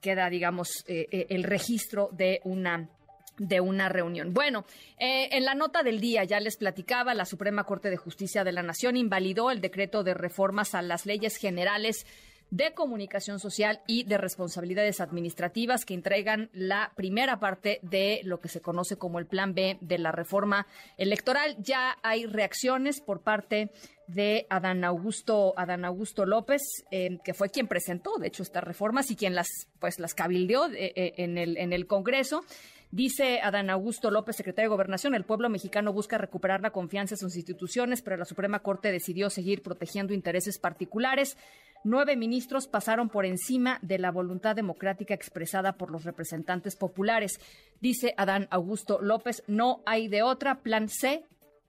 queda, 0.00 0.28
digamos, 0.28 0.84
eh, 0.86 1.06
eh, 1.10 1.26
el 1.30 1.44
registro 1.44 2.10
de 2.12 2.40
una 2.44 2.88
de 3.36 3.60
una 3.60 3.88
reunión. 3.88 4.32
Bueno, 4.32 4.64
eh, 4.96 5.28
en 5.32 5.44
la 5.44 5.56
nota 5.56 5.82
del 5.82 6.00
día 6.00 6.22
ya 6.22 6.38
les 6.38 6.56
platicaba, 6.56 7.14
la 7.14 7.24
Suprema 7.24 7.64
Corte 7.64 7.90
de 7.90 7.96
Justicia 7.96 8.44
de 8.44 8.52
la 8.52 8.62
Nación 8.62 8.96
invalidó 8.96 9.50
el 9.50 9.60
decreto 9.60 10.04
de 10.04 10.14
reformas 10.14 10.76
a 10.76 10.82
las 10.82 11.04
leyes 11.04 11.36
generales 11.36 12.06
de 12.50 12.72
comunicación 12.72 13.40
social 13.40 13.80
y 13.86 14.04
de 14.04 14.16
responsabilidades 14.16 15.00
administrativas 15.00 15.84
que 15.84 15.94
entregan 15.94 16.50
la 16.52 16.92
primera 16.94 17.40
parte 17.40 17.80
de 17.82 18.20
lo 18.22 18.40
que 18.40 18.48
se 18.48 18.60
conoce 18.60 18.96
como 18.96 19.18
el 19.18 19.26
Plan 19.26 19.54
B 19.54 19.78
de 19.80 19.98
la 19.98 20.12
reforma 20.12 20.66
electoral. 20.96 21.56
Ya 21.58 21.96
hay 22.02 22.26
reacciones 22.26 23.00
por 23.00 23.22
parte 23.22 23.70
de 24.06 24.46
Adán 24.50 24.84
Augusto, 24.84 25.54
Adán 25.56 25.84
Augusto 25.84 26.26
López, 26.26 26.62
eh, 26.90 27.18
que 27.24 27.34
fue 27.34 27.50
quien 27.50 27.68
presentó, 27.68 28.18
de 28.18 28.28
hecho, 28.28 28.42
estas 28.42 28.64
reformas 28.64 29.10
y 29.10 29.16
quien 29.16 29.34
las, 29.34 29.48
pues, 29.78 29.98
las 29.98 30.14
cabildeó 30.14 30.66
eh, 30.66 30.92
eh, 30.94 31.14
en, 31.16 31.38
el, 31.38 31.56
en 31.56 31.72
el 31.72 31.86
Congreso. 31.86 32.44
Dice 32.90 33.40
Adán 33.40 33.70
Augusto 33.70 34.10
López, 34.10 34.36
secretario 34.36 34.70
de 34.70 34.74
Gobernación, 34.74 35.16
el 35.16 35.24
pueblo 35.24 35.48
mexicano 35.48 35.92
busca 35.92 36.16
recuperar 36.16 36.60
la 36.60 36.70
confianza 36.70 37.14
en 37.14 37.18
sus 37.18 37.34
instituciones, 37.34 38.02
pero 38.02 38.16
la 38.16 38.24
Suprema 38.24 38.60
Corte 38.60 38.92
decidió 38.92 39.30
seguir 39.30 39.62
protegiendo 39.62 40.14
intereses 40.14 40.58
particulares. 40.58 41.36
Nueve 41.82 42.16
ministros 42.16 42.68
pasaron 42.68 43.08
por 43.08 43.26
encima 43.26 43.80
de 43.82 43.98
la 43.98 44.12
voluntad 44.12 44.54
democrática 44.54 45.12
expresada 45.12 45.72
por 45.72 45.90
los 45.90 46.04
representantes 46.04 46.76
populares. 46.76 47.40
Dice 47.80 48.14
Adán 48.16 48.46
Augusto 48.50 49.00
López, 49.02 49.42
no 49.48 49.82
hay 49.86 50.06
de 50.06 50.22
otra, 50.22 50.62
plan 50.62 50.88
C 50.88 51.24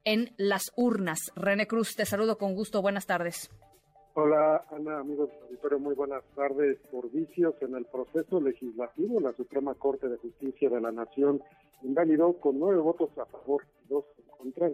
en 0.06 0.30
las 0.38 0.72
urnas. 0.78 1.32
René 1.36 1.68
Cruz, 1.68 1.96
te 1.96 2.06
saludo 2.06 2.38
con 2.38 2.56
gusto. 2.56 2.82
Buenas 2.82 3.06
tardes. 3.06 3.50
Hola, 4.14 4.64
Ana, 4.72 5.00
amigos 5.00 5.30
del 5.30 5.44
auditorio, 5.44 5.80
muy 5.80 5.94
buenas 5.94 6.24
tardes. 6.36 6.78
Por 6.90 7.12
vicios 7.12 7.54
en 7.60 7.76
el 7.76 7.84
proceso 7.86 8.40
legislativo, 8.40 9.20
la 9.20 9.34
Suprema 9.34 9.74
Corte 9.74 10.08
de 10.08 10.16
Justicia 10.18 10.70
de 10.70 10.80
la 10.80 10.94
Nación 10.94 11.42
invalidó 11.84 12.34
con 12.40 12.58
nueve 12.58 12.80
votos 12.80 13.10
a 13.18 13.26
favor 13.26 13.64
y 13.84 13.90
dos 13.90 14.06
en 14.18 14.52
contra 14.52 14.68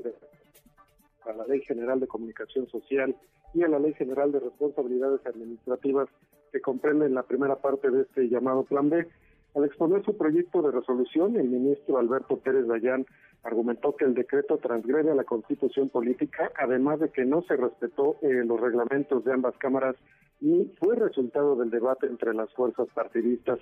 a 1.26 1.34
la 1.34 1.48
Ley 1.48 1.62
General 1.62 2.00
de 2.00 2.08
Comunicación 2.08 2.68
Social 2.70 3.16
y 3.54 3.64
a 3.64 3.68
la 3.68 3.80
Ley 3.80 3.94
General 3.94 4.32
de 4.32 4.42
Responsabilidades 4.42 5.26
Administrativas 5.26 6.08
que 6.52 6.62
comprenden 6.62 7.16
la 7.16 7.24
primera 7.24 7.56
parte 7.56 7.90
de 7.90 8.04
este 8.04 8.30
llamado 8.30 8.64
Plan 8.64 8.90
B. 8.90 9.08
Al 9.56 9.66
exponer 9.66 10.04
su 10.06 10.16
proyecto 10.18 10.62
de 10.62 10.72
resolución, 10.72 11.36
el 11.36 11.50
ministro 11.50 11.98
Alberto 11.98 12.38
Pérez 12.38 12.68
Dayán 12.68 13.06
argumentó 13.44 13.96
que 13.96 14.06
el 14.06 14.14
decreto 14.14 14.58
transgrede 14.58 15.12
a 15.12 15.16
la 15.16 15.24
constitución 15.24 15.90
política, 15.90 16.52
además 16.58 17.00
de 17.00 17.10
que 17.10 17.26
no 17.26 17.42
se 17.44 17.56
respetó 17.56 18.18
eh, 18.22 18.44
los 18.46 18.60
reglamentos 18.60 19.24
de 19.24 19.34
ambas 19.34 19.58
cámaras 19.58 19.96
y 20.40 20.72
fue 20.80 20.96
resultado 20.96 21.56
del 21.56 21.70
debate 21.70 22.08
entre 22.08 22.34
las 22.34 22.52
fuerzas 22.54 22.88
partidistas. 22.94 23.60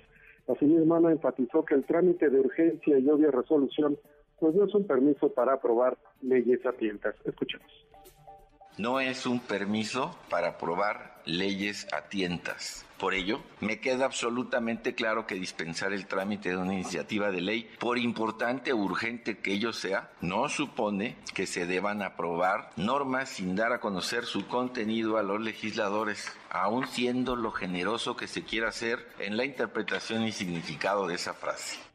Asimismo, 0.48 0.94
Ana 0.94 1.12
enfatizó 1.12 1.64
que 1.64 1.74
el 1.74 1.84
trámite 1.84 2.30
de 2.30 2.40
urgencia 2.40 2.98
y 2.98 3.08
obvia 3.08 3.30
resolución 3.30 3.98
pues 4.38 4.54
no 4.54 4.64
es 4.64 4.74
un 4.74 4.86
permiso 4.86 5.32
para 5.32 5.54
aprobar 5.54 5.98
leyes 6.22 6.64
a 6.64 6.72
tientas. 6.72 7.14
Escuchemos 7.24 7.89
no 8.80 8.98
es 8.98 9.26
un 9.26 9.40
permiso 9.40 10.16
para 10.30 10.48
aprobar 10.48 11.20
leyes 11.26 11.86
a 11.92 12.08
tientas. 12.08 12.86
Por 12.98 13.12
ello, 13.12 13.42
me 13.60 13.78
queda 13.78 14.06
absolutamente 14.06 14.94
claro 14.94 15.26
que 15.26 15.34
dispensar 15.34 15.92
el 15.92 16.06
trámite 16.06 16.48
de 16.50 16.56
una 16.56 16.72
iniciativa 16.72 17.30
de 17.30 17.42
ley, 17.42 17.70
por 17.78 17.98
importante 17.98 18.72
o 18.72 18.78
urgente 18.78 19.38
que 19.38 19.52
ello 19.52 19.74
sea, 19.74 20.10
no 20.22 20.48
supone 20.48 21.16
que 21.34 21.46
se 21.46 21.66
deban 21.66 22.00
aprobar 22.02 22.70
normas 22.76 23.28
sin 23.28 23.54
dar 23.54 23.72
a 23.74 23.80
conocer 23.80 24.24
su 24.24 24.46
contenido 24.46 25.18
a 25.18 25.22
los 25.22 25.42
legisladores, 25.42 26.32
aun 26.48 26.86
siendo 26.86 27.36
lo 27.36 27.52
generoso 27.52 28.16
que 28.16 28.28
se 28.28 28.44
quiera 28.44 28.70
hacer 28.70 29.06
en 29.18 29.36
la 29.36 29.44
interpretación 29.44 30.22
y 30.24 30.32
significado 30.32 31.06
de 31.06 31.16
esa 31.16 31.34
frase. 31.34 31.89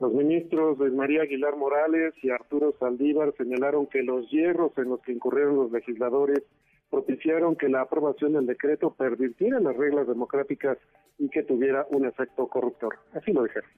Los 0.00 0.14
ministros 0.14 0.78
María 0.78 1.22
Aguilar 1.22 1.56
Morales 1.56 2.14
y 2.22 2.30
Arturo 2.30 2.74
Saldívar 2.80 3.34
señalaron 3.36 3.86
que 3.86 4.02
los 4.02 4.30
hierros 4.30 4.72
en 4.78 4.88
los 4.88 5.00
que 5.02 5.12
incurrieron 5.12 5.56
los 5.56 5.70
legisladores 5.70 6.42
propiciaron 6.88 7.54
que 7.54 7.68
la 7.68 7.82
aprobación 7.82 8.32
del 8.32 8.46
decreto 8.46 8.94
pervirtiera 8.94 9.60
las 9.60 9.76
reglas 9.76 10.08
democráticas 10.08 10.78
y 11.18 11.28
que 11.28 11.42
tuviera 11.42 11.86
un 11.90 12.06
efecto 12.06 12.46
corruptor. 12.48 12.94
Así 13.12 13.30
lo 13.32 13.44
dijeron. 13.44 13.68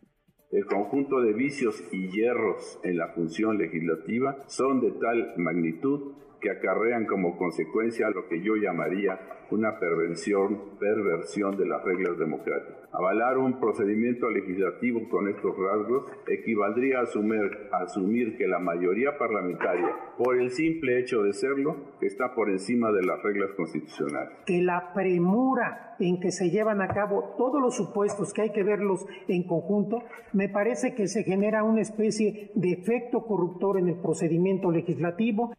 El 0.52 0.64
conjunto 0.67 1.21
de 1.21 1.33
vicios 1.33 1.83
y 1.93 2.09
hierros 2.11 2.79
en 2.85 2.99
la 2.99 3.09
función 3.09 3.59
legislativa 3.59 4.37
son 4.47 4.81
de 4.81 4.93
tal 4.93 5.35
magnitud 5.38 6.12
que 6.42 6.50
acarrean 6.50 7.06
como 7.06 7.38
consecuencia 7.38 8.11
lo 8.11 8.28
que 8.28 8.42
yo 8.42 8.56
llamaría 8.56 9.18
una 9.52 9.78
perversión, 9.78 10.78
perversión 10.78 11.56
de 11.56 11.66
las 11.66 11.84
reglas 11.84 12.18
democráticas. 12.18 12.88
Avalar 12.92 13.38
un 13.38 13.61
procedimiento 13.61 14.30
legislativo 14.30 15.08
con 15.08 15.28
estos 15.28 15.54
rasgos 15.56 16.06
equivaldría 16.26 17.00
a 17.00 17.02
asumir, 17.02 17.68
a 17.70 17.84
asumir 17.84 18.37
que 18.37 18.49
la 18.49 18.58
mayoría 18.58 19.16
parlamentaria, 19.18 19.94
por 20.16 20.40
el 20.40 20.50
simple 20.50 21.00
hecho 21.00 21.22
de 21.22 21.32
serlo, 21.32 21.76
está 22.00 22.34
por 22.34 22.50
encima 22.50 22.90
de 22.92 23.02
las 23.02 23.22
reglas 23.22 23.50
constitucionales. 23.56 24.38
Que 24.46 24.62
la 24.62 24.92
premura 24.94 25.96
en 26.00 26.18
que 26.18 26.32
se 26.32 26.50
llevan 26.50 26.80
a 26.80 26.88
cabo 26.88 27.34
todos 27.37 27.61
los 27.61 27.76
supuestos 27.76 28.32
que 28.32 28.42
hay 28.42 28.52
que 28.52 28.62
verlos 28.62 29.06
en 29.28 29.46
conjunto, 29.46 30.02
me 30.32 30.49
parece 30.49 30.94
que 30.94 31.06
se 31.06 31.25
genera 31.25 31.62
una 31.62 31.82
especie 31.82 32.50
de 32.54 32.72
efecto 32.72 33.25
corruptor 33.26 33.78
en 33.78 33.88
el 33.88 34.00
procedimiento 34.00 34.70
legislativo. 34.70 35.52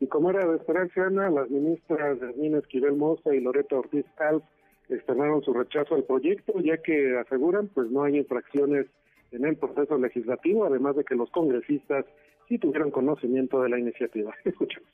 Y 0.00 0.06
como 0.08 0.30
era 0.30 0.46
de 0.46 0.56
esperarse, 0.56 1.00
Ana, 1.00 1.30
las 1.30 1.48
ministras 1.50 2.18
Nina 2.36 2.58
Esquivel 2.58 2.96
Moza 2.96 3.34
y 3.34 3.40
Loreto 3.40 3.78
Ortiz 3.78 4.04
Alf 4.18 4.42
externaron 4.88 5.42
su 5.42 5.52
rechazo 5.52 5.94
al 5.94 6.04
proyecto, 6.04 6.52
ya 6.60 6.76
que 6.78 7.18
aseguran 7.18 7.68
pues 7.68 7.90
no 7.90 8.04
hay 8.04 8.18
infracciones 8.18 8.86
en 9.32 9.44
el 9.44 9.56
proceso 9.56 9.98
legislativo, 9.98 10.64
además 10.64 10.96
de 10.96 11.04
que 11.04 11.14
los 11.14 11.30
congresistas 11.30 12.04
sí 12.48 12.58
tuvieron 12.58 12.90
conocimiento 12.90 13.62
de 13.62 13.70
la 13.70 13.78
iniciativa. 13.78 14.34
Escuchemos 14.44 14.88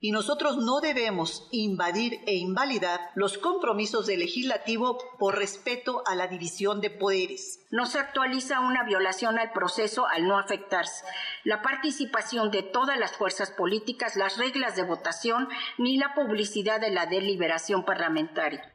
y 0.00 0.12
nosotros 0.12 0.58
no 0.58 0.80
debemos 0.80 1.48
invadir 1.50 2.20
e 2.26 2.34
invalidar 2.34 3.00
los 3.14 3.36
compromisos 3.38 4.06
del 4.06 4.20
legislativo 4.20 4.98
por 5.18 5.36
respeto 5.36 6.02
a 6.06 6.14
la 6.14 6.28
división 6.28 6.80
de 6.80 6.90
poderes. 6.90 7.66
No 7.70 7.86
se 7.86 7.98
actualiza 7.98 8.60
una 8.60 8.84
violación 8.84 9.38
al 9.38 9.52
proceso 9.52 10.06
al 10.06 10.28
no 10.28 10.38
afectarse 10.38 11.04
la 11.44 11.62
participación 11.62 12.50
de 12.50 12.62
todas 12.62 12.98
las 12.98 13.16
fuerzas 13.16 13.50
políticas, 13.50 14.16
las 14.16 14.38
reglas 14.38 14.76
de 14.76 14.84
votación 14.84 15.48
ni 15.78 15.98
la 15.98 16.14
publicidad 16.14 16.80
de 16.80 16.90
la 16.90 17.06
deliberación 17.06 17.84
parlamentaria. 17.84 18.72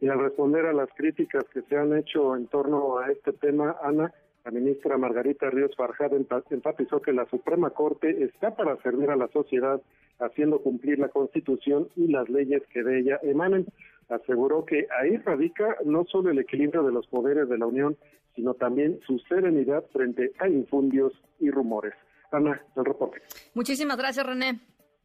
Y 0.00 0.08
al 0.08 0.18
responder 0.18 0.66
a 0.66 0.72
las 0.72 0.88
críticas 0.96 1.44
que 1.54 1.62
se 1.62 1.76
han 1.76 1.96
hecho 1.96 2.34
en 2.34 2.48
torno 2.48 2.98
a 2.98 3.12
este 3.12 3.32
tema, 3.32 3.76
Ana, 3.84 4.12
la 4.44 4.50
ministra 4.50 4.98
Margarita 4.98 5.50
Ríos 5.50 5.74
Farjad 5.76 6.12
enfatizó 6.50 7.00
que 7.00 7.12
la 7.12 7.26
Suprema 7.26 7.70
Corte 7.70 8.24
está 8.24 8.56
para 8.56 8.76
servir 8.82 9.10
a 9.10 9.16
la 9.16 9.28
sociedad 9.28 9.80
haciendo 10.18 10.60
cumplir 10.60 10.98
la 10.98 11.08
Constitución 11.08 11.88
y 11.96 12.08
las 12.08 12.28
leyes 12.28 12.62
que 12.72 12.82
de 12.82 13.00
ella 13.00 13.20
emanen. 13.22 13.66
Aseguró 14.08 14.64
que 14.64 14.88
ahí 15.00 15.16
radica 15.18 15.76
no 15.84 16.04
solo 16.06 16.30
el 16.30 16.38
equilibrio 16.38 16.82
de 16.82 16.92
los 16.92 17.06
poderes 17.06 17.48
de 17.48 17.58
la 17.58 17.66
Unión, 17.66 17.96
sino 18.34 18.54
también 18.54 18.98
su 19.06 19.18
serenidad 19.20 19.84
frente 19.92 20.32
a 20.38 20.48
infundios 20.48 21.12
y 21.38 21.50
rumores. 21.50 21.94
Ana, 22.32 22.60
el 22.76 22.84
reporte. 22.84 23.20
Muchísimas 23.54 23.96
gracias, 23.96 24.26
René. 24.26 24.58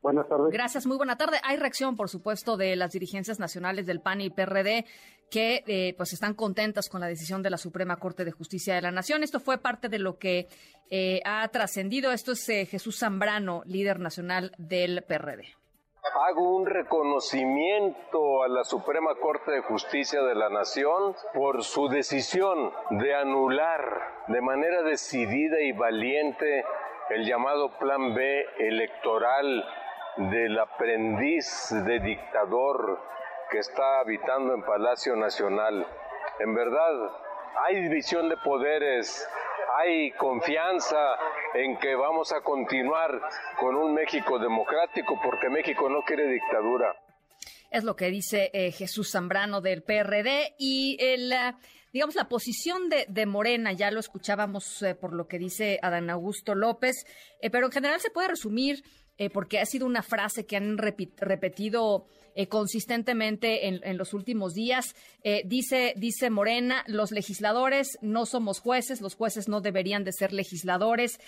Buenas 0.07 0.29
tardes. 0.29 0.53
Gracias, 0.53 0.85
muy 0.85 0.95
buena 0.95 1.17
tarde. 1.17 1.37
Hay 1.43 1.57
reacción, 1.57 1.97
por 1.97 2.07
supuesto, 2.07 2.55
de 2.55 2.77
las 2.77 2.93
dirigencias 2.93 3.41
nacionales 3.41 3.85
del 3.85 3.99
PAN 3.99 4.21
y 4.21 4.29
PRD 4.29 4.85
que 5.29 5.65
eh, 5.67 5.95
pues 5.97 6.13
están 6.13 6.33
contentas 6.33 6.87
con 6.87 7.01
la 7.01 7.07
decisión 7.07 7.43
de 7.43 7.49
la 7.49 7.57
Suprema 7.57 7.97
Corte 7.97 8.23
de 8.23 8.31
Justicia 8.31 8.73
de 8.75 8.81
la 8.81 8.91
Nación. 8.91 9.21
Esto 9.21 9.41
fue 9.41 9.57
parte 9.57 9.89
de 9.89 9.99
lo 9.99 10.17
que 10.17 10.47
eh, 10.89 11.19
ha 11.25 11.45
trascendido. 11.49 12.13
Esto 12.13 12.31
es 12.31 12.47
eh, 12.47 12.65
Jesús 12.65 12.99
Zambrano, 12.99 13.63
líder 13.65 13.99
nacional 13.99 14.53
del 14.57 15.03
PRD. 15.03 15.43
Hago 16.29 16.55
un 16.55 16.65
reconocimiento 16.65 18.43
a 18.43 18.47
la 18.47 18.63
Suprema 18.63 19.13
Corte 19.21 19.51
de 19.51 19.61
Justicia 19.61 20.21
de 20.21 20.35
la 20.35 20.47
Nación 20.47 21.15
por 21.33 21.65
su 21.65 21.89
decisión 21.89 22.71
de 22.91 23.13
anular 23.13 24.23
de 24.29 24.39
manera 24.39 24.83
decidida 24.83 25.59
y 25.59 25.73
valiente 25.73 26.63
el 27.09 27.25
llamado 27.25 27.77
Plan 27.77 28.13
B 28.13 28.45
electoral 28.57 29.65
del 30.17 30.57
aprendiz 30.59 31.69
de 31.85 31.99
dictador 31.99 32.99
que 33.51 33.59
está 33.59 33.99
habitando 33.99 34.53
en 34.53 34.63
Palacio 34.63 35.15
Nacional. 35.15 35.85
En 36.39 36.55
verdad, 36.55 37.11
hay 37.65 37.81
división 37.81 38.27
de 38.29 38.37
poderes, 38.37 39.27
hay 39.77 40.11
confianza 40.13 40.97
en 41.53 41.77
que 41.77 41.95
vamos 41.95 42.31
a 42.33 42.41
continuar 42.41 43.21
con 43.59 43.75
un 43.75 43.93
México 43.93 44.39
democrático 44.39 45.19
porque 45.23 45.49
México 45.49 45.87
no 45.87 46.01
quiere 46.03 46.27
dictadura. 46.27 46.95
Es 47.69 47.83
lo 47.83 47.95
que 47.95 48.09
dice 48.09 48.49
eh, 48.53 48.71
Jesús 48.71 49.11
Zambrano 49.11 49.61
del 49.61 49.83
PRD 49.83 50.55
y 50.57 50.97
el, 50.99 51.31
eh, 51.31 51.53
digamos, 51.91 52.15
la 52.15 52.27
posición 52.27 52.89
de, 52.89 53.25
Morena, 53.25 53.73
ya 53.73 53.91
lo 53.91 53.99
escuchábamos 53.99 54.81
eh, 54.81 54.95
por 54.95 55.13
lo 55.13 55.27
que 55.27 55.37
dice 55.37 55.79
Adán 55.83 56.09
Augusto 56.09 56.55
López, 56.55 57.05
pero 57.51 57.65
en 57.67 57.71
general 57.71 57.99
se 57.99 58.09
puede 58.09 58.29
resumir 58.29 58.83
eh, 59.17 59.29
porque 59.29 59.59
ha 59.59 59.65
sido 59.65 59.85
una 59.85 60.03
frase 60.03 60.45
que 60.45 60.57
han 60.57 60.77
repetido 60.77 62.05
eh, 62.39 62.47
consistentemente 62.47 63.67
en, 63.67 63.97
los 63.97 64.13
últimos 64.13 64.53
días. 64.53 64.95
Eh, 65.23 65.41
dice, 65.45 65.93
dice 65.97 66.29
Morena, 66.29 66.83
los 66.87 67.11
legisladores 67.11 67.97
no 68.01 68.27
somos 68.27 68.59
jueces, 68.59 69.01
los 69.01 69.15
jueces 69.15 69.49
no 69.49 69.59
deberían 69.59 70.03
de 70.03 70.13
ser 70.13 70.33
legisladores. 70.33 71.19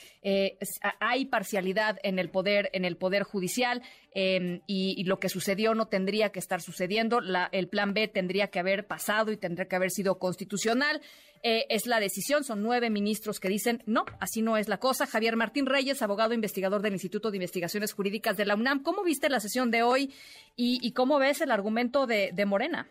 hay 0.99 1.25
parcialidad 1.25 1.97
en 2.03 2.19
el 2.19 2.29
poder, 2.29 2.69
en 2.73 2.85
el 2.85 2.95
poder 2.95 3.23
judicial 3.23 3.81
em, 4.11 4.61
y, 4.67 5.03
lo 5.03 5.19
que 5.19 5.29
sucedió 5.29 5.73
no 5.73 5.87
tendría 5.87 6.29
que 6.29 6.39
estar 6.39 6.61
sucediendo. 6.61 7.19
el 7.51 7.67
plan 7.67 7.93
B 7.93 8.07
tendría 8.07 8.47
que 8.47 8.59
haber 8.59 8.85
pasado 8.85 9.31
y 9.31 9.37
tendría 9.37 9.67
que 9.67 9.75
haber 9.75 9.89
sido 9.89 10.19
constitucional. 10.19 11.01
Eh, 11.41 11.65
es 11.69 11.85
la 11.85 11.99
decisión. 11.99 12.43
Son 12.43 12.61
nueve 12.61 12.89
ministros 12.89 13.39
que 13.39 13.47
dicen, 13.47 13.81
no, 13.85 14.05
así 14.19 14.41
no 14.41 14.57
es 14.57 14.67
la 14.67 14.77
cosa. 14.77 15.05
Javier 15.05 15.35
Martín 15.35 15.65
Reyes, 15.65 16.01
abogado 16.01 16.33
investigador 16.33 16.81
del 16.81 16.93
Instituto 16.93 17.31
de 17.31 17.37
Investigaciones 17.37 17.93
Jurídicas 17.93 18.35
de 18.35 18.45
la 18.45 18.55
UNAM. 18.55 18.83
¿Cómo 18.83 19.03
viste 19.03 19.29
la 19.29 19.39
sesión 19.39 19.71
de 19.71 19.83
hoy 19.83 20.13
y, 20.55 20.91
cómo 20.99 21.17
ves 21.17 21.39
el 21.39 21.51
argumento 21.51 22.07
de, 22.07 22.45
Morena? 22.45 22.85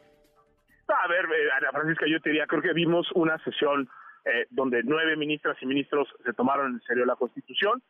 A 0.89 1.09
ver, 1.09 1.27
eh, 1.27 1.51
Ana 1.59 1.73
Francisca, 1.73 2.07
yo 2.09 2.19
te 2.23 2.31
diría, 2.31 2.47
creo 2.47 2.63
que 2.63 2.73
vimos 2.73 3.07
una 3.15 3.37
sesión 3.45 3.87
eh, 4.25 4.47
donde 4.49 4.81
nueve 4.83 5.15
ministras 5.15 5.59
y 5.61 5.67
ministros 5.67 6.09
se 6.25 6.33
tomaron 6.33 6.73
en 6.73 6.81
serio 6.87 7.05
la 7.05 7.17
Constitución. 7.17 7.83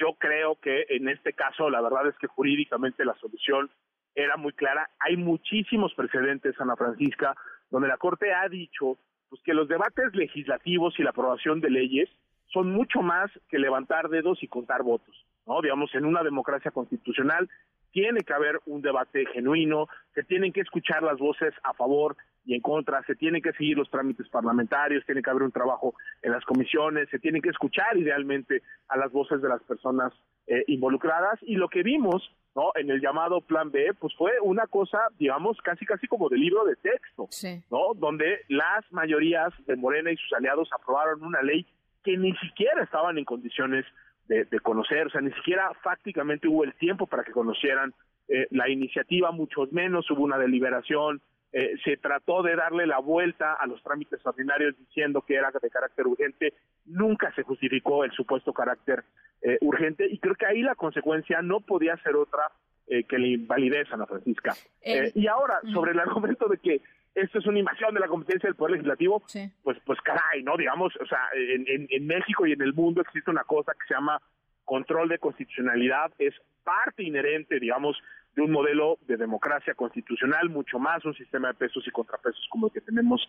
yo 0.00 0.14
creo 0.18 0.56
que 0.56 0.86
en 0.88 1.06
este 1.10 1.34
caso, 1.34 1.68
la 1.68 1.82
verdad 1.82 2.08
es 2.08 2.16
que 2.16 2.28
jurídicamente 2.28 3.04
la 3.04 3.14
solución 3.16 3.70
era 4.14 4.38
muy 4.38 4.54
clara. 4.54 4.88
Hay 5.00 5.18
muchísimos 5.18 5.92
precedentes, 5.92 6.58
Ana 6.58 6.74
Francisca, 6.74 7.34
donde 7.70 7.88
la 7.88 7.98
Corte 7.98 8.32
ha 8.32 8.48
dicho 8.48 8.96
pues 9.28 9.42
que 9.42 9.52
los 9.52 9.68
debates 9.68 10.14
legislativos 10.14 10.98
y 10.98 11.02
la 11.02 11.10
aprobación 11.10 11.60
de 11.60 11.68
leyes 11.68 12.08
son 12.46 12.72
mucho 12.72 13.02
más 13.02 13.30
que 13.50 13.58
levantar 13.58 14.08
dedos 14.08 14.42
y 14.42 14.48
contar 14.48 14.82
votos, 14.82 15.14
¿no? 15.46 15.60
Digamos, 15.60 15.94
en 15.94 16.06
una 16.06 16.22
democracia 16.22 16.70
constitucional 16.70 17.50
tiene 17.92 18.22
que 18.22 18.32
haber 18.32 18.60
un 18.66 18.82
debate 18.82 19.24
genuino, 19.26 19.88
se 20.14 20.24
tienen 20.24 20.52
que 20.52 20.62
escuchar 20.62 21.02
las 21.02 21.18
voces 21.18 21.54
a 21.62 21.74
favor 21.74 22.16
y 22.44 22.54
en 22.54 22.60
contra, 22.60 23.04
se 23.04 23.14
tienen 23.14 23.40
que 23.40 23.52
seguir 23.52 23.76
los 23.76 23.88
trámites 23.90 24.28
parlamentarios, 24.28 25.06
tiene 25.06 25.22
que 25.22 25.30
haber 25.30 25.44
un 25.44 25.52
trabajo 25.52 25.94
en 26.22 26.32
las 26.32 26.44
comisiones, 26.44 27.08
se 27.10 27.20
tienen 27.20 27.40
que 27.40 27.50
escuchar 27.50 27.96
idealmente 27.96 28.62
a 28.88 28.96
las 28.96 29.12
voces 29.12 29.40
de 29.40 29.48
las 29.48 29.62
personas 29.62 30.12
eh, 30.48 30.64
involucradas 30.66 31.38
y 31.42 31.54
lo 31.54 31.68
que 31.68 31.82
vimos 31.82 32.32
¿no? 32.54 32.72
En 32.74 32.90
el 32.90 33.00
llamado 33.00 33.40
Plan 33.40 33.70
B, 33.70 33.94
pues 33.98 34.14
fue 34.14 34.32
una 34.42 34.66
cosa, 34.66 34.98
digamos, 35.18 35.56
casi 35.62 35.86
casi 35.86 36.06
como 36.06 36.28
de 36.28 36.36
libro 36.36 36.64
de 36.64 36.76
texto, 36.76 37.28
¿no? 37.70 37.94
Donde 37.94 38.40
las 38.48 38.84
mayorías 38.92 39.52
de 39.66 39.76
Morena 39.76 40.12
y 40.12 40.16
sus 40.16 40.32
aliados 40.34 40.68
aprobaron 40.72 41.24
una 41.24 41.42
ley 41.42 41.66
que 42.04 42.16
ni 42.16 42.34
siquiera 42.36 42.82
estaban 42.82 43.16
en 43.16 43.24
condiciones 43.24 43.86
de, 44.50 44.60
conocer, 44.60 45.06
o 45.06 45.10
sea, 45.10 45.20
ni 45.20 45.32
siquiera 45.32 45.72
fácticamente 45.82 46.48
hubo 46.48 46.64
el 46.64 46.74
tiempo 46.74 47.06
para 47.06 47.24
que 47.24 47.32
conocieran 47.32 47.92
eh, 48.28 48.46
la 48.50 48.68
iniciativa, 48.68 49.30
mucho 49.30 49.68
menos 49.70 50.10
hubo 50.10 50.22
una 50.22 50.38
deliberación, 50.38 51.20
eh, 51.54 51.74
se 51.84 51.98
trató 51.98 52.42
de 52.42 52.56
darle 52.56 52.86
la 52.86 52.98
vuelta 52.98 53.52
a 53.52 53.66
los 53.66 53.82
trámites 53.82 54.24
ordinarios 54.24 54.74
diciendo 54.78 55.20
que 55.20 55.34
era 55.34 55.50
de 55.50 55.68
carácter 55.68 56.06
urgente, 56.06 56.54
nunca 56.86 57.30
se 57.34 57.42
justificó 57.42 58.04
el 58.04 58.12
supuesto 58.12 58.54
carácter 58.54 59.04
eh, 59.42 59.58
urgente 59.60 60.06
y 60.10 60.18
creo 60.18 60.34
que 60.34 60.46
ahí 60.46 60.62
la 60.62 60.74
consecuencia 60.74 61.42
no 61.42 61.60
podía 61.60 61.94
ser 61.98 62.16
otra 62.16 62.44
eh, 62.86 63.04
que 63.04 63.18
la 63.18 63.26
invalidez, 63.26 63.86
Ana 63.92 64.06
Francisca. 64.06 64.54
y 64.82 65.26
ahora, 65.26 65.60
sobre 65.74 65.92
el 65.92 66.00
argumento 66.00 66.48
de 66.48 66.56
que 66.56 66.80
esto 67.14 67.38
es 67.38 67.46
una 67.46 67.58
invasión 67.58 67.94
de 67.94 68.00
la 68.00 68.08
competencia 68.08 68.48
del 68.48 68.56
Poder 68.56 68.72
Legislativo, 68.72 69.22
pues 69.62 69.78
pues 69.84 70.00
caray, 70.00 70.42
¿no? 70.42 70.56
Digamos, 70.56 70.94
o 70.96 71.06
sea, 71.06 71.28
en, 71.34 71.86
en 71.90 72.06
México 72.06 72.46
y 72.46 72.52
en 72.52 72.62
el 72.62 72.72
mundo 72.72 73.02
existe 73.02 73.30
una 73.30 73.44
cosa 73.44 73.72
que 73.72 73.86
se 73.86 73.94
llama 73.94 74.20
control 74.64 75.08
de 75.08 75.18
constitucionalidad, 75.18 76.12
es 76.18 76.34
parte 76.64 77.02
inherente, 77.02 77.58
digamos, 77.60 77.96
de 78.34 78.42
un 78.42 78.50
modelo 78.50 78.98
de 79.06 79.16
democracia 79.16 79.74
constitucional, 79.74 80.48
mucho 80.48 80.78
más 80.78 81.04
un 81.04 81.14
sistema 81.14 81.48
de 81.48 81.54
pesos 81.54 81.86
y 81.86 81.90
contrapesos 81.90 82.46
como 82.48 82.66
el 82.68 82.72
que 82.72 82.80
tenemos 82.80 83.20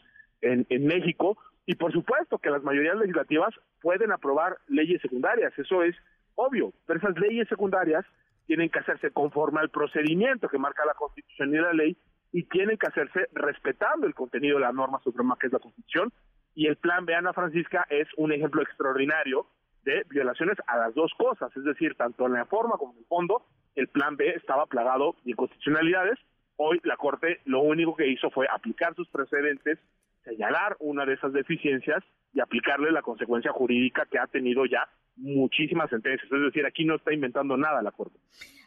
en, 0.42 0.66
en 0.70 0.86
México. 0.86 1.38
Y 1.66 1.76
por 1.76 1.92
supuesto 1.92 2.38
que 2.38 2.50
las 2.50 2.64
mayorías 2.64 2.96
legislativas 2.98 3.54
pueden 3.82 4.12
aprobar 4.12 4.58
leyes 4.68 5.02
secundarias, 5.02 5.52
eso 5.58 5.84
es 5.84 5.96
obvio, 6.36 6.74
pero 6.86 7.00
esas 7.00 7.18
leyes 7.20 7.48
secundarias 7.48 8.06
tienen 8.48 8.70
que 8.70 8.80
hacerse 8.80 9.12
conforme 9.12 9.60
al 9.60 9.70
procedimiento 9.70 10.50
que 10.50 10.58
marca 10.58 10.86
la 10.86 10.94
Constitución 10.94 11.54
y 11.54 11.58
la 11.58 11.74
ley 11.74 11.98
y 12.34 12.44
tienen 12.44 12.78
que 12.78 12.88
hacerse 12.88 13.28
respetando 13.34 14.08
el 14.08 14.16
contenido 14.16 14.58
de 14.58 14.66
la 14.66 14.74
norma 14.74 15.00
suprema 15.04 15.38
que 15.40 15.48
es 15.48 15.54
la 15.54 15.60
Constitución. 15.60 16.12
Y 16.56 16.68
el 16.68 16.76
plan 16.78 17.06
de 17.06 17.16
Ana 17.16 17.32
Francisca 17.32 17.86
es 17.90 18.08
un 18.18 18.34
ejemplo 18.34 18.62
extraordinario 18.62 19.48
de 19.84 20.04
violaciones 20.10 20.58
a 20.68 20.78
las 20.78 20.96
dos 20.96 21.12
cosas, 21.18 21.56
es 21.56 21.64
decir, 21.64 21.96
tanto 21.96 22.26
en 22.26 22.34
la 22.34 22.46
forma 22.46 22.78
como 22.78 22.94
en 22.94 23.00
el 23.00 23.06
fondo, 23.06 23.46
el 23.76 23.88
plan 23.88 24.18
B 24.18 24.30
estaba 24.30 24.66
plagado 24.66 25.16
de 25.24 25.32
inconstitucionalidades. 25.32 26.20
Hoy 26.58 26.80
la 26.84 26.98
Corte 26.98 27.42
lo 27.46 27.62
único 27.62 27.96
que 27.96 28.08
hizo 28.08 28.30
fue 28.32 28.48
aplicar 28.52 28.96
sus 28.96 29.08
precedentes, 29.10 29.80
señalar 30.24 30.76
una 30.80 31.06
de 31.06 31.14
esas 31.14 31.34
deficiencias 31.34 32.04
y 32.34 32.40
aplicarle 32.40 32.92
la 32.92 33.02
consecuencia 33.02 33.52
jurídica 33.52 34.08
que 34.10 34.20
ha 34.20 34.28
tenido 34.28 34.66
ya 34.66 34.88
muchísimas 35.16 35.90
sentencias. 35.90 36.32
Es 36.32 36.42
decir, 36.42 36.66
aquí 36.66 36.86
no 36.86 36.96
está 36.96 37.14
inventando 37.14 37.58
nada 37.58 37.82
la 37.82 37.92
Corte. 37.92 38.18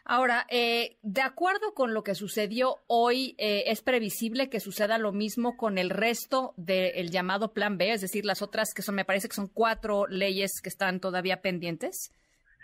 Ahora, 0.09 0.45
eh, 0.49 0.95
de 1.01 1.21
acuerdo 1.21 1.73
con 1.73 1.93
lo 1.93 2.01
que 2.01 2.15
sucedió 2.15 2.75
hoy, 2.87 3.35
eh, 3.37 3.63
¿es 3.67 3.81
previsible 3.81 4.49
que 4.49 4.61
suceda 4.61 4.97
lo 4.97 5.11
mismo 5.11 5.57
con 5.57 5.77
el 5.77 5.89
resto 5.89 6.53
del 6.55 7.11
llamado 7.11 7.53
Plan 7.53 7.77
B? 7.77 7.91
Es 7.91 8.01
decir, 8.01 8.23
las 8.23 8.41
otras 8.41 8.73
que 8.73 8.81
son, 8.81 8.95
me 8.95 9.03
parece 9.03 9.27
que 9.27 9.35
son 9.35 9.49
cuatro 9.53 10.07
leyes 10.07 10.61
que 10.63 10.69
están 10.69 11.01
todavía 11.01 11.41
pendientes. 11.41 12.13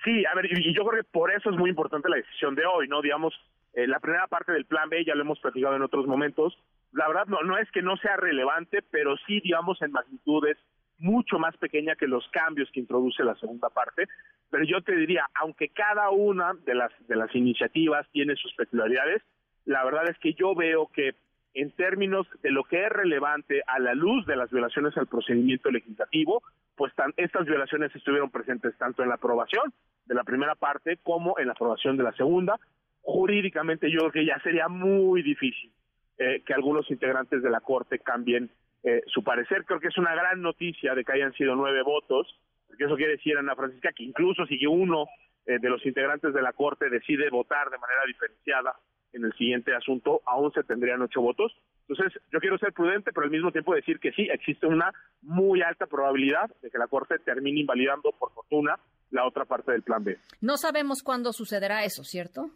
Sí, 0.06 0.24
a 0.26 0.36
ver, 0.36 0.46
y 0.46 0.74
yo 0.74 0.86
creo 0.86 1.04
que 1.04 1.10
por 1.10 1.32
eso 1.32 1.50
es 1.50 1.58
muy 1.58 1.70
importante 1.70 2.08
la 2.08 2.16
decisión 2.16 2.56
de 2.56 2.66
hoy, 2.66 2.88
¿no? 2.88 3.02
Digamos, 3.02 3.34
eh, 3.74 3.88
la 3.88 4.00
primera 4.00 4.28
parte 4.28 4.54
del 4.54 4.66
plan 4.66 4.88
B 4.90 5.04
ya 5.04 5.16
lo 5.16 5.24
hemos 5.24 5.40
platicado 5.40 5.76
en 5.76 5.82
otros 5.82 6.08
momentos. 6.08 6.58
La 6.94 7.10
verdad 7.10 7.26
no, 7.28 7.42
no 7.42 7.58
es 7.58 7.70
que 7.72 7.82
no 7.82 7.98
sea 7.98 8.16
relevante, 8.16 8.82
pero 8.90 9.18
sí, 9.28 9.42
digamos, 9.42 9.82
en 9.82 9.92
magnitudes 9.92 10.58
mucho 11.00 11.40
más 11.40 11.56
pequeña 11.58 11.96
que 11.96 12.08
los 12.08 12.28
cambios 12.30 12.70
que 12.72 12.80
introduce 12.80 13.24
la 13.24 13.36
segunda 13.36 13.70
parte. 13.70 14.08
Pero 14.50 14.64
yo 14.66 14.82
te 14.82 14.96
diría, 14.96 15.26
aunque 15.36 15.70
cada 15.70 16.10
una 16.10 16.54
de 16.66 16.76
las, 16.76 16.92
de 17.08 17.16
las 17.16 17.34
iniciativas 17.36 18.08
tiene 18.12 18.36
sus 18.36 18.54
peculiaridades, 18.54 19.22
la 19.66 19.84
verdad 19.84 20.10
es 20.10 20.18
que 20.20 20.34
yo 20.34 20.56
veo 20.56 20.88
que 20.94 21.16
en 21.54 21.72
términos 21.72 22.28
de 22.42 22.52
lo 22.52 22.64
que 22.64 22.84
es 22.84 22.90
relevante 22.90 23.62
a 23.68 23.80
la 23.80 23.94
luz 23.94 24.26
de 24.26 24.36
las 24.36 24.50
violaciones 24.50 24.98
al 24.98 25.08
procedimiento 25.08 25.70
legislativo, 25.70 26.42
pues 26.76 26.92
estas 27.18 27.46
violaciones 27.46 27.96
estuvieron 27.96 28.32
presentes 28.32 28.76
tanto 28.78 29.04
en 29.04 29.10
la 29.10 29.16
aprobación 29.16 29.74
de 30.06 30.16
la 30.16 30.24
primera 30.24 30.56
parte 30.56 30.98
como 31.04 31.38
en 31.38 31.48
la 31.48 31.54
aprobación 31.54 31.96
de 31.98 32.04
la 32.04 32.14
segunda. 32.14 32.60
Jurídicamente 33.02 33.92
yo 33.92 34.00
creo 34.00 34.12
que 34.12 34.26
ya 34.26 34.40
sería 34.40 34.68
muy 34.68 35.22
difícil 35.22 35.72
eh, 36.18 36.42
que 36.46 36.54
algunos 36.54 36.90
integrantes 36.90 37.44
de 37.44 37.50
la 37.50 37.60
Corte 37.60 38.00
cambien 38.00 38.50
eh, 38.84 39.02
su 39.08 39.24
parecer. 39.24 39.66
Creo 39.66 39.80
que 39.80 39.88
es 39.88 39.98
una 39.98 40.14
gran 40.14 40.42
noticia 40.42 40.94
de 40.94 41.04
que 41.04 41.14
hayan 41.14 41.34
sido 41.34 41.56
nueve 41.56 41.82
votos, 41.84 42.28
porque 42.68 42.86
eso 42.86 42.96
quiere 42.96 43.14
decir, 43.14 43.38
Ana 43.38 43.56
Francisca, 43.56 43.92
que 43.94 44.04
incluso 44.04 44.46
si 44.46 44.66
uno 44.66 45.08
eh, 45.46 45.58
de 45.60 45.70
los 45.70 45.86
integrantes 45.86 46.34
de 46.34 46.42
la 46.42 46.54
Corte 46.54 46.90
decide 46.90 47.30
votar 47.30 47.70
de 47.70 47.78
manera 47.78 48.02
diferenciada 48.08 48.76
en 49.14 49.26
el 49.26 49.34
siguiente 49.34 49.76
asunto, 49.76 50.22
aún 50.26 50.52
se 50.54 50.64
tendrían 50.64 51.02
ocho 51.02 51.22
votos. 51.22 51.56
Entonces, 51.88 52.20
yo 52.32 52.40
quiero 52.40 52.58
ser 52.58 52.74
prudente, 52.74 53.12
pero 53.14 53.26
al 53.26 53.32
mismo 53.32 53.52
tiempo 53.52 53.76
decir 53.76 54.00
que 54.00 54.12
sí, 54.12 54.28
existe 54.32 54.66
una 54.66 54.92
muy 55.22 55.62
alta 55.62 55.86
probabilidad 55.86 56.50
de 56.62 56.72
que 56.72 56.78
la 56.78 56.88
Corte 56.88 57.20
termine 57.20 57.60
invalidando, 57.60 58.12
por 58.12 58.32
fortuna, 58.34 58.80
la 59.12 59.28
otra 59.28 59.46
parte 59.46 59.72
del 59.72 59.84
plan 59.84 60.04
B. 60.04 60.18
No 60.42 60.58
sabemos 60.58 61.04
cuándo 61.04 61.32
sucederá 61.32 61.84
eso, 61.84 62.04
¿cierto? 62.04 62.50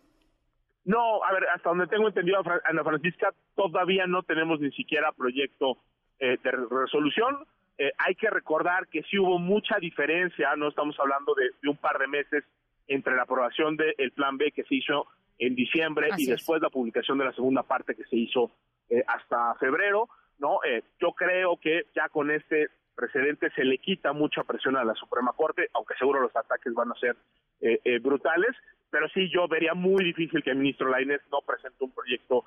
No, 0.85 1.23
a 1.23 1.33
ver, 1.33 1.47
hasta 1.53 1.69
donde 1.69 1.87
tengo 1.87 2.07
entendido, 2.07 2.41
Ana 2.63 2.83
Francisca, 2.83 3.33
todavía 3.55 4.07
no 4.07 4.23
tenemos 4.23 4.59
ni 4.59 4.71
siquiera 4.71 5.11
proyecto 5.11 5.77
eh, 6.19 6.37
de 6.43 6.51
resolución. 6.51 7.45
Eh, 7.77 7.91
hay 7.97 8.15
que 8.15 8.29
recordar 8.29 8.87
que 8.87 9.03
sí 9.03 9.19
hubo 9.19 9.37
mucha 9.37 9.77
diferencia, 9.77 10.55
no 10.55 10.69
estamos 10.69 10.99
hablando 10.99 11.35
de, 11.35 11.69
un 11.69 11.77
par 11.77 11.99
de 11.99 12.07
meses 12.07 12.43
entre 12.87 13.15
la 13.15 13.23
aprobación 13.23 13.77
del 13.77 14.11
plan 14.13 14.37
B 14.37 14.51
que 14.51 14.63
se 14.63 14.75
hizo 14.75 15.07
en 15.37 15.55
diciembre 15.55 16.09
y 16.17 16.25
después 16.25 16.61
la 16.61 16.69
publicación 16.69 17.17
de 17.17 17.25
la 17.25 17.33
segunda 17.33 17.63
parte 17.63 17.95
que 17.95 18.05
se 18.05 18.15
hizo 18.15 18.51
eh, 18.89 19.03
hasta 19.07 19.53
febrero, 19.55 20.09
¿no? 20.39 20.59
Eh, 20.63 20.83
yo 20.99 21.11
creo 21.11 21.57
que 21.57 21.85
ya 21.95 22.09
con 22.09 22.31
este 22.31 22.69
precedente 22.95 23.51
se 23.51 23.63
le 23.63 23.77
quita 23.77 24.13
mucha 24.13 24.43
presión 24.43 24.75
a 24.75 24.83
la 24.83 24.95
Suprema 24.95 25.33
Corte, 25.33 25.69
aunque 25.73 25.95
seguro 25.99 26.21
los 26.21 26.35
ataques 26.35 26.73
van 26.73 26.91
a 26.91 26.95
ser 26.95 27.15
eh, 27.61 27.99
brutales, 27.99 28.55
pero 28.89 29.07
sí 29.09 29.29
yo 29.33 29.47
vería 29.47 29.73
muy 29.73 30.03
difícil 30.03 30.43
que 30.43 30.51
el 30.51 30.57
ministro 30.57 30.89
Lainez 30.89 31.21
no 31.31 31.39
presente 31.45 31.83
un 31.83 31.91
proyecto 31.91 32.45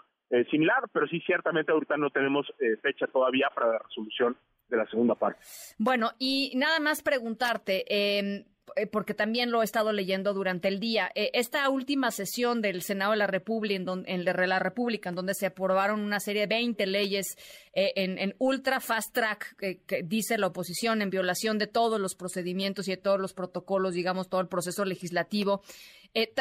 similar, 0.50 0.84
pero 0.92 1.08
sí 1.08 1.20
ciertamente 1.26 1.72
ahorita 1.72 1.96
no 1.96 2.10
tenemos 2.10 2.46
fecha 2.82 3.08
todavía 3.08 3.50
para 3.52 3.72
la 3.72 3.78
resolución 3.78 4.36
de 4.70 4.76
la 4.76 4.86
segunda 4.86 5.14
parte. 5.14 5.40
Bueno, 5.78 6.12
y 6.18 6.52
nada 6.56 6.78
más 6.80 7.02
preguntarte, 7.02 7.84
eh, 7.88 8.20
eh, 8.20 8.44
porque 8.92 9.14
también 9.14 9.50
lo 9.50 9.62
he 9.62 9.64
estado 9.64 9.92
leyendo 9.92 10.34
durante 10.34 10.68
el 10.68 10.80
día. 10.80 11.10
Eh, 11.14 11.30
esta 11.34 11.68
última 11.68 12.10
sesión 12.10 12.60
del 12.60 12.82
Senado 12.82 13.12
de 13.12 13.18
la 13.18 13.26
República, 13.26 13.76
en, 13.76 13.84
donde, 13.84 14.46
la 14.46 14.58
República, 14.58 15.08
en 15.08 15.14
donde 15.14 15.34
se 15.34 15.46
aprobaron 15.46 16.00
una 16.00 16.20
serie 16.20 16.42
de 16.42 16.54
20 16.54 16.86
leyes 16.86 17.36
eh, 17.74 17.92
en, 17.96 18.34
ultra 18.38 18.80
fast 18.80 19.14
track, 19.14 19.56
que 19.56 20.02
dice 20.04 20.38
la 20.38 20.48
oposición, 20.48 21.02
en 21.02 21.10
violación 21.10 21.58
de 21.58 21.66
todos 21.66 22.00
los 22.00 22.14
procedimientos 22.14 22.88
y 22.88 22.92
de 22.92 22.96
todos 22.96 23.20
los 23.20 23.34
protocolos, 23.34 23.94
digamos, 23.94 24.28
todo 24.28 24.40
el 24.40 24.48
proceso 24.48 24.84
legislativo. 24.84 25.62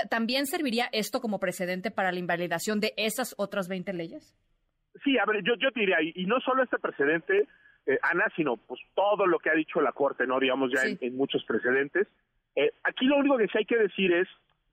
¿También 0.09 0.47
serviría 0.47 0.89
esto 0.91 1.21
como 1.21 1.39
precedente 1.39 1.91
para 1.91 2.11
la 2.11 2.19
invalidación 2.19 2.79
de 2.79 2.93
esas 2.97 3.35
otras 3.37 3.67
20 3.67 3.93
leyes? 3.93 4.35
Sí, 5.03 5.17
a 5.17 5.25
ver, 5.25 5.43
yo, 5.43 5.55
yo 5.55 5.69
diría, 5.73 5.97
y, 6.01 6.25
no 6.25 6.39
solo 6.41 6.63
este 6.63 6.77
precedente, 6.77 7.47
Ana, 8.03 8.25
sino 8.35 8.57
pues 8.57 8.79
todo 8.93 9.25
lo 9.25 9.39
que 9.39 9.49
ha 9.49 9.55
dicho 9.55 9.81
la 9.81 9.91
Corte, 9.91 10.27
¿no? 10.27 10.39
Digamos 10.39 10.71
ya 10.71 10.81
en, 10.83 11.15
muchos 11.15 11.43
precedentes. 11.45 12.07
Eh, 12.55 12.71
aquí 12.83 13.05
lo 13.05 13.17
único 13.17 13.37
que 13.37 13.47
sí 13.47 13.57
hay 13.57 13.65
que 13.65 13.77
decir 13.77 14.13
es 14.13 14.27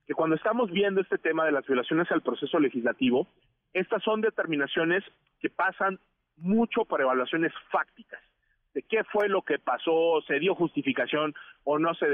que 0.05 0.13
cuando 0.13 0.35
estamos 0.35 0.71
viendo 0.71 1.01
este 1.01 1.17
tema 1.17 1.45
de 1.45 1.51
las 1.51 1.65
violaciones 1.65 2.11
al 2.11 2.21
proceso 2.21 2.59
legislativo, 2.59 3.27
estas 3.73 4.03
son 4.03 4.21
determinaciones 4.21 5.03
que 5.39 5.49
pasan 5.49 5.99
mucho 6.37 6.85
por 6.85 7.01
evaluaciones 7.01 7.51
fácticas 7.71 8.21
de 8.77 8.83
qué 8.83 9.03
fue 9.05 9.27
lo 9.27 9.41
que 9.41 9.57
pasó, 9.57 10.21
se 10.27 10.37
dio 10.37 10.53
justificación 10.53 11.33
o 11.63 11.79
no 11.79 11.95
se 11.95 12.05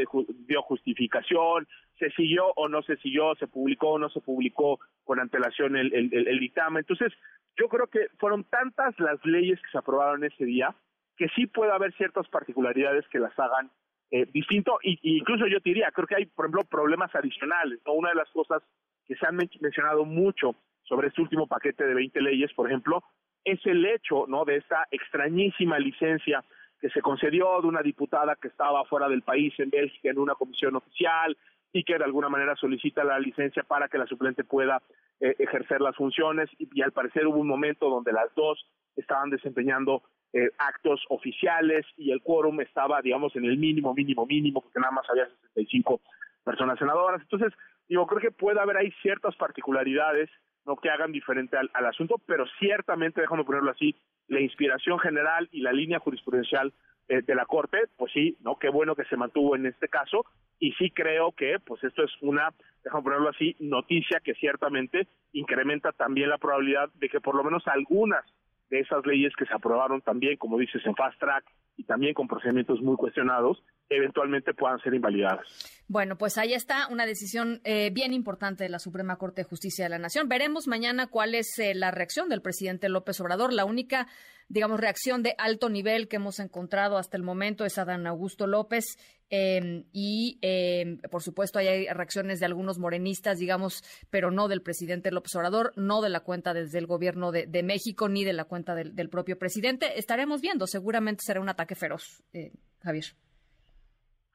dio 0.48 0.62
justificación, 0.62 1.68
se 2.00 2.10
siguió 2.12 2.54
o 2.56 2.70
no 2.70 2.82
se 2.84 2.96
siguió, 2.98 3.36
se 3.36 3.48
publicó 3.48 3.90
o 3.90 4.00
no 4.00 4.10
se 4.10 4.22
publicó 4.22 4.80
con 5.04 5.20
antelación 5.20 5.76
el, 5.76 5.94
el 5.94 6.40
dictamen. 6.40 6.80
Entonces, 6.80 7.12
yo 7.58 7.68
creo 7.70 7.88
que 7.88 8.08
fueron 8.20 8.44
tantas 8.46 8.98
las 9.00 9.24
leyes 9.26 9.60
que 9.62 9.72
se 9.72 9.78
aprobaron 9.78 10.24
ese 10.24 10.46
día 10.46 10.76
que 11.18 11.28
sí 11.36 11.46
puede 11.48 11.72
haber 11.72 11.94
ciertas 11.94 12.28
particularidades 12.28 13.08
que 13.10 13.20
las 13.20 13.38
hagan 13.38 13.70
eh, 14.12 14.28
distinto, 14.32 14.78
y, 14.84 15.00
incluso 15.18 15.48
yo 15.48 15.60
te 15.60 15.72
diría, 15.72 15.92
creo 15.92 16.08
que 16.08 16.16
hay, 16.16 16.26
por 16.28 16.46
ejemplo, 16.46 16.64
problemas 16.66 17.14
adicionales. 17.16 17.80
Una 17.86 18.10
de 18.10 18.16
las 18.16 18.30
cosas 18.30 18.62
que 19.06 19.16
se 19.16 19.26
han 19.26 19.36
mencionado 19.36 20.06
mucho 20.06 20.56
sobre 20.84 21.08
este 21.08 21.22
último 21.22 21.48
paquete 21.48 21.86
de 21.86 21.94
20 21.94 22.22
leyes, 22.22 22.54
por 22.54 22.68
ejemplo, 22.68 23.04
es 23.44 23.60
el 23.66 23.86
hecho 23.86 24.26
¿no? 24.28 24.46
de 24.46 24.58
esta 24.58 24.88
extrañísima 24.92 25.80
licencia 25.80 26.44
que 26.80 26.90
se 26.90 27.02
concedió 27.02 27.62
de 27.62 27.68
una 27.68 27.82
diputada 27.82 28.36
que 28.36 28.50
estaba 28.50 28.86
fuera 28.86 29.08
del 29.08 29.22
país, 29.22 29.54
en 29.58 29.70
Bélgica, 29.70 30.10
en 30.10 30.20
una 30.20 30.36
comisión 30.36 30.76
oficial, 30.76 31.36
y 31.74 31.84
que 31.84 31.98
de 31.98 32.04
alguna 32.04 32.30
manera 32.30 32.56
solicita 32.56 33.04
la 33.04 33.20
licencia 33.20 33.64
para 33.64 33.90
que 33.90 33.98
la 33.98 34.06
suplente 34.06 34.44
pueda 34.44 34.82
eh, 35.20 35.36
ejercer 35.40 35.82
las 35.82 35.96
funciones, 35.96 36.50
y, 36.60 36.82
al 36.82 36.92
parecer 36.92 37.26
hubo 37.28 37.40
un 37.40 37.48
momento 37.48 37.90
donde 37.90 38.14
las 38.14 38.34
dos 38.36 38.66
estaban 38.96 39.32
desempeñando 39.32 40.04
eh, 40.32 40.52
actos 40.60 41.04
oficiales 41.10 41.86
y 41.98 42.12
el 42.12 42.22
quórum 42.22 42.62
estaba, 42.62 43.02
digamos, 43.02 43.36
en 43.36 43.46
el 43.46 43.58
mínimo, 43.58 43.94
mínimo, 43.94 44.26
mínimo, 44.26 44.62
porque 44.62 44.80
nada 44.80 44.92
más 44.92 45.10
había 45.10 45.26
65 45.26 46.00
personas 46.44 46.78
senadoras. 46.78 47.22
Entonces, 47.22 47.54
digo, 47.90 48.06
creo 48.06 48.22
que 48.22 48.32
puede 48.32 48.60
haber 48.60 48.78
ahí 48.78 48.92
ciertas 49.02 49.36
particularidades 49.36 50.30
no 50.66 50.78
que 50.78 50.90
hagan 50.90 51.12
diferente 51.12 51.58
al, 51.58 51.86
asunto, 51.86 52.22
pero 52.26 52.46
ciertamente, 52.60 53.22
déjame 53.22 53.44
ponerlo 53.44 53.72
así, 53.72 53.96
la 54.28 54.40
inspiración 54.40 54.98
general 55.00 55.50
y 55.52 55.62
la 55.62 55.74
línea 55.74 56.00
jurisprudencial 56.00 56.74
eh, 57.10 57.22
de 57.22 57.36
la 57.36 57.46
Corte, 57.46 57.80
pues 57.98 58.14
sí, 58.14 58.38
no, 58.42 58.58
qué 58.58 58.70
bueno 58.70 58.96
que 58.96 59.04
se 59.06 59.18
mantuvo 59.18 59.56
en 59.56 59.66
este 59.66 59.90
caso, 59.90 60.26
y 60.64 60.72
sí 60.80 60.92
creo 60.92 61.34
que, 61.34 61.58
pues 61.60 61.84
esto 61.84 62.06
es 62.06 62.12
una, 62.22 62.54
déjame 62.86 63.04
ponerlo 63.04 63.30
así, 63.30 63.54
noticia 63.60 64.22
que 64.24 64.34
ciertamente 64.36 65.10
incrementa 65.34 65.92
también 65.92 66.30
la 66.30 66.38
probabilidad 66.38 66.90
de 66.94 67.10
que 67.10 67.20
por 67.20 67.36
lo 67.36 67.44
menos 67.44 67.64
algunas 67.68 68.24
de 68.70 68.80
esas 68.80 69.06
leyes 69.06 69.34
que 69.38 69.46
se 69.46 69.54
aprobaron 69.54 70.02
también, 70.02 70.38
como 70.38 70.58
dices, 70.58 70.82
en 70.86 70.96
fast 70.96 71.20
track 71.20 71.44
y 71.76 71.84
también 71.84 72.14
con 72.14 72.30
procedimientos 72.30 72.82
muy 72.82 72.96
cuestionados, 72.96 73.62
eventualmente 73.90 74.54
puedan 74.54 74.80
ser 74.80 74.94
invalidadas. 74.94 75.46
Bueno, 75.90 76.18
pues 76.18 76.38
ahí 76.38 76.54
está 76.54 76.88
una 76.88 77.06
decisión 77.06 77.60
eh, 77.66 77.90
bien 77.92 78.14
importante 78.14 78.64
de 78.64 78.70
la 78.70 78.80
Suprema 78.80 79.18
Corte 79.18 79.42
de 79.42 79.50
Justicia 79.50 79.84
de 79.84 79.90
la 79.90 80.00
Nación. 80.00 80.30
Veremos 80.30 80.68
mañana 80.68 81.08
cuál 81.08 81.36
es 81.36 81.60
eh, 81.60 81.74
la 81.76 81.92
reacción 81.92 82.30
del 82.30 82.42
presidente 82.42 82.88
López 82.88 83.20
Obrador. 83.20 83.52
La 83.52 83.66
única, 83.66 84.08
digamos, 84.48 84.80
reacción 84.80 85.24
de 85.24 85.36
alto 85.38 85.68
nivel 85.68 86.08
que 86.08 86.16
hemos 86.16 86.40
encontrado 86.40 86.98
hasta 86.98 87.18
el 87.18 87.24
momento 87.24 87.66
es 87.66 87.78
a 87.78 87.86
Dan 87.86 88.08
Augusto 88.08 88.48
López. 88.48 88.98
Em, 89.36 89.86
y, 89.92 90.38
em, 90.44 91.00
por 91.10 91.24
supuesto, 91.24 91.58
hay 91.58 91.88
reacciones 91.88 92.40
de 92.40 92.46
algunos 92.46 92.78
morenistas, 92.78 93.40
digamos, 93.40 93.82
pero 94.12 94.30
no 94.30 94.48
del 94.48 94.62
presidente 94.62 95.10
López 95.10 95.36
Obrador, 95.36 95.72
no 95.76 96.04
de 96.04 96.10
la 96.10 96.20
cuenta 96.20 96.54
desde 96.54 96.78
el 96.78 96.86
gobierno 96.86 97.32
de, 97.32 97.64
México, 97.64 98.10
ni 98.10 98.24
de 98.24 98.34
la 98.34 98.46
cuenta 98.46 98.76
del, 98.76 99.10
propio 99.10 99.40
presidente. 99.40 99.98
Estaremos 99.98 100.40
viendo, 100.40 100.68
seguramente 100.68 101.24
será 101.24 101.42
un 101.42 101.50
ataque 101.50 101.74
feroz, 101.74 102.22
eh, 102.32 102.52
Javier. 102.84 103.06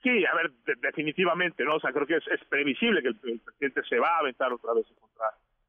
Sí, 0.02 0.24
a 0.26 0.34
ver, 0.34 0.50
definitivamente, 0.80 1.62
¿no? 1.62 1.76
O 1.76 1.80
sea, 1.80 1.92
creo 1.92 2.06
que 2.08 2.16
es, 2.16 2.44
previsible 2.48 3.00
que 3.00 3.08
el, 3.10 3.38
presidente 3.38 3.82
se 3.88 4.00
va 4.00 4.16
a 4.16 4.18
aventar 4.18 4.52
otra 4.52 4.74
vez 4.74 4.84
en 4.90 4.96
contra 4.96 5.26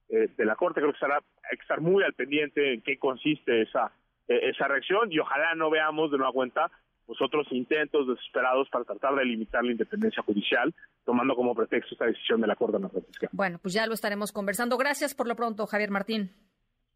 eh, 0.09 0.27
de 0.35 0.45
la 0.45 0.55
Corte. 0.55 0.79
Creo 0.79 0.91
que 0.91 0.95
estará, 0.97 1.21
estar 1.51 1.81
muy 1.81 2.01
al 2.01 2.13
pendiente 2.13 2.73
en 2.73 2.81
qué 2.81 2.97
consiste 2.97 3.61
esa, 3.61 3.91
eh, 4.27 4.49
esa 4.49 4.67
reacción 4.67 5.11
y 5.11 5.19
ojalá 5.19 5.53
no 5.53 5.69
veamos 5.69 6.09
de 6.09 6.17
nueva 6.17 6.33
cuenta 6.33 6.71
pues 7.09 7.19
otros 7.23 7.47
intentos 7.49 8.07
desesperados 8.07 8.69
para 8.69 8.85
tratar 8.85 9.15
de 9.15 9.25
limitar 9.25 9.63
la 9.63 9.71
independencia 9.71 10.21
judicial, 10.21 10.71
tomando 11.03 11.35
como 11.35 11.55
pretexto 11.55 11.95
esta 11.95 12.05
decisión 12.05 12.39
de 12.39 12.45
la 12.45 12.55
Corte 12.55 12.77
Nacional. 12.77 13.09
Bueno, 13.31 13.57
pues 13.59 13.73
ya 13.73 13.87
lo 13.87 13.95
estaremos 13.95 14.31
conversando. 14.31 14.77
Gracias 14.77 15.15
por 15.15 15.27
lo 15.27 15.35
pronto, 15.35 15.65
Javier 15.65 15.89
Martín. 15.89 16.29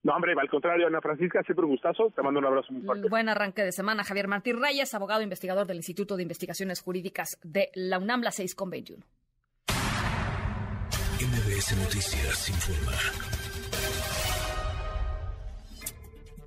No, 0.04 0.14
hombre, 0.14 0.36
al 0.40 0.50
contrario, 0.50 0.86
Ana 0.86 1.02
Francisca, 1.02 1.42
siempre 1.42 1.66
un 1.66 1.72
gustazo. 1.72 2.14
Te 2.16 2.22
mando 2.22 2.40
un 2.40 2.46
abrazo 2.46 2.72
muy 2.72 2.84
fuerte. 2.84 3.10
Buen 3.10 3.28
arranque 3.28 3.64
de 3.64 3.72
semana. 3.72 4.04
Javier 4.04 4.28
Martín 4.28 4.62
Reyes, 4.62 4.94
abogado 4.94 5.22
e 5.22 5.24
investigador 5.24 5.66
del 5.66 5.78
Instituto 5.78 6.16
de 6.16 6.22
Investigaciones 6.22 6.80
Jurídicas 6.80 7.40
de 7.42 7.72
la 7.74 7.98
UNAM, 7.98 8.22
la 8.22 8.30
6 8.30 8.54
con 8.54 8.70
21. 8.70 9.04
MBS 11.20 11.76
Noticias 11.76 12.50
informa. 12.50 13.33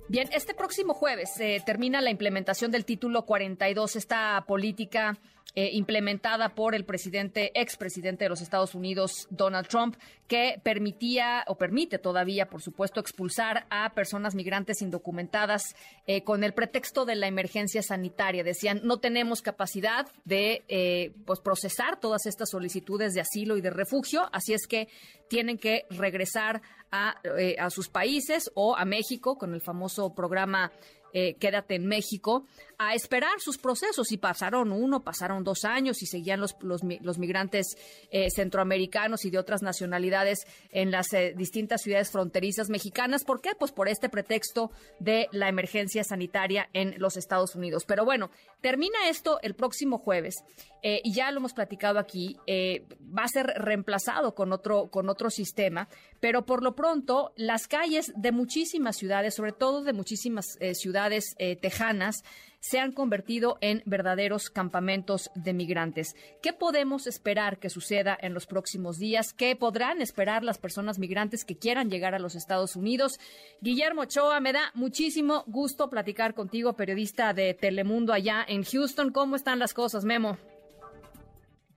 Bien, 0.09 0.29
este 0.31 0.53
próximo 0.53 0.93
jueves 0.93 1.33
se 1.33 1.61
termina 1.65 1.99
la 1.99 2.09
implementación 2.09 2.71
del 2.71 2.85
título 2.85 3.25
42, 3.25 3.97
esta 3.97 4.45
política 4.47 5.17
eh, 5.59 5.71
implementada 5.73 6.49
por 6.49 6.75
el 6.75 6.85
presidente, 6.85 7.49
expresidente 7.59 8.25
de 8.25 8.29
los 8.29 8.41
Estados 8.41 8.75
Unidos, 8.75 9.25
Donald 9.31 9.67
Trump, 9.67 9.95
que 10.27 10.61
permitía 10.61 11.43
o 11.47 11.55
permite 11.55 11.97
todavía, 11.97 12.47
por 12.47 12.61
supuesto, 12.61 12.99
expulsar 12.99 13.65
a 13.71 13.91
personas 13.95 14.35
migrantes 14.35 14.83
indocumentadas 14.83 15.63
eh, 16.05 16.23
con 16.23 16.43
el 16.43 16.53
pretexto 16.53 17.05
de 17.05 17.15
la 17.15 17.25
emergencia 17.25 17.81
sanitaria. 17.81 18.43
Decían, 18.43 18.81
no 18.83 18.99
tenemos 18.99 19.41
capacidad 19.41 20.07
de 20.25 20.63
eh, 20.67 21.11
pues 21.25 21.39
procesar 21.39 21.99
todas 21.99 22.27
estas 22.27 22.51
solicitudes 22.51 23.15
de 23.15 23.21
asilo 23.21 23.57
y 23.57 23.61
de 23.61 23.71
refugio, 23.71 24.29
así 24.31 24.53
es 24.53 24.67
que 24.67 24.89
tienen 25.27 25.57
que 25.57 25.87
regresar 25.89 26.61
a, 26.91 27.15
a 27.59 27.69
sus 27.71 27.89
países 27.89 28.51
o 28.53 28.77
a 28.77 28.85
México 28.85 29.39
con 29.39 29.55
el 29.55 29.61
famoso 29.61 30.13
programa 30.13 30.71
eh, 31.13 31.35
quédate 31.35 31.75
en 31.75 31.85
México, 31.85 32.45
a 32.77 32.93
esperar 32.93 33.39
sus 33.39 33.57
procesos. 33.57 34.11
Y 34.11 34.17
pasaron 34.17 34.71
uno, 34.71 35.03
pasaron 35.03 35.43
dos 35.43 35.65
años 35.65 36.01
y 36.01 36.05
seguían 36.05 36.39
los, 36.39 36.55
los, 36.61 37.17
migrantes 37.17 37.77
eh, 38.11 38.29
centroamericanos 38.29 39.25
y 39.25 39.29
de 39.29 39.37
otras 39.37 39.61
nacionalidades 39.61 40.45
en 40.71 40.91
las 40.91 41.11
eh, 41.13 41.33
distintas 41.35 41.81
ciudades 41.81 42.11
fronterizas 42.11 42.69
mexicanas. 42.69 43.23
¿Por 43.23 43.41
qué? 43.41 43.51
Pues 43.57 43.71
por 43.71 43.87
este 43.87 44.09
pretexto 44.09 44.71
de 44.99 45.27
la 45.31 45.49
emergencia 45.49 46.03
sanitaria 46.03 46.69
en 46.73 46.95
los 46.99 47.17
Estados 47.17 47.55
Unidos. 47.55 47.85
Pero 47.85 48.05
bueno, 48.05 48.29
termina 48.61 49.09
esto 49.09 49.39
el 49.41 49.55
próximo 49.55 49.97
jueves 49.97 50.35
y 50.83 51.11
ya 51.13 51.31
lo 51.31 51.39
hemos 51.39 51.53
platicado 51.53 51.99
aquí. 51.99 52.37
va 52.47 53.23
a 53.23 53.27
ser 53.27 53.47
reemplazado 53.47 54.35
con 54.35 54.53
otro, 54.53 54.87
con 54.89 55.09
otro 55.09 55.29
sistema, 55.29 55.89
pero 56.19 56.45
por 56.45 56.63
lo 56.63 56.75
pronto 56.75 57.33
las 57.35 57.67
calles 57.67 58.11
de 58.15 58.31
muchísimas 58.31 58.97
ciudades, 58.97 59.35
sobre 59.35 59.51
todo 59.51 59.83
de 59.83 59.93
muchísimas 59.93 60.57
ciudades, 60.73 60.87
ciudades 60.87 61.35
eh, 61.37 61.57
tejanas 61.57 62.23
se 62.59 62.79
han 62.79 62.91
convertido 62.91 63.57
en 63.61 63.83
verdaderos 63.85 64.49
campamentos 64.49 65.29
de 65.35 65.53
migrantes. 65.53 66.15
¿Qué 66.41 66.53
podemos 66.53 67.05
esperar 67.05 67.59
que 67.59 67.69
suceda 67.69 68.17
en 68.19 68.33
los 68.33 68.47
próximos 68.47 68.97
días? 68.97 69.31
¿Qué 69.33 69.55
podrán 69.55 70.01
esperar 70.01 70.43
las 70.43 70.57
personas 70.57 70.97
migrantes 70.97 71.45
que 71.45 71.57
quieran 71.57 71.89
llegar 71.89 72.15
a 72.15 72.19
los 72.19 72.35
Estados 72.35 72.75
Unidos? 72.75 73.19
Guillermo 73.61 74.01
Ochoa, 74.01 74.39
me 74.39 74.53
da 74.53 74.71
muchísimo 74.73 75.43
gusto 75.45 75.89
platicar 75.89 76.33
contigo, 76.33 76.73
periodista 76.73 77.33
de 77.33 77.53
Telemundo 77.53 78.11
allá 78.11 78.43
en 78.47 78.63
Houston. 78.63 79.11
¿Cómo 79.11 79.35
están 79.35 79.59
las 79.59 79.73
cosas, 79.73 80.03
Memo? 80.03 80.37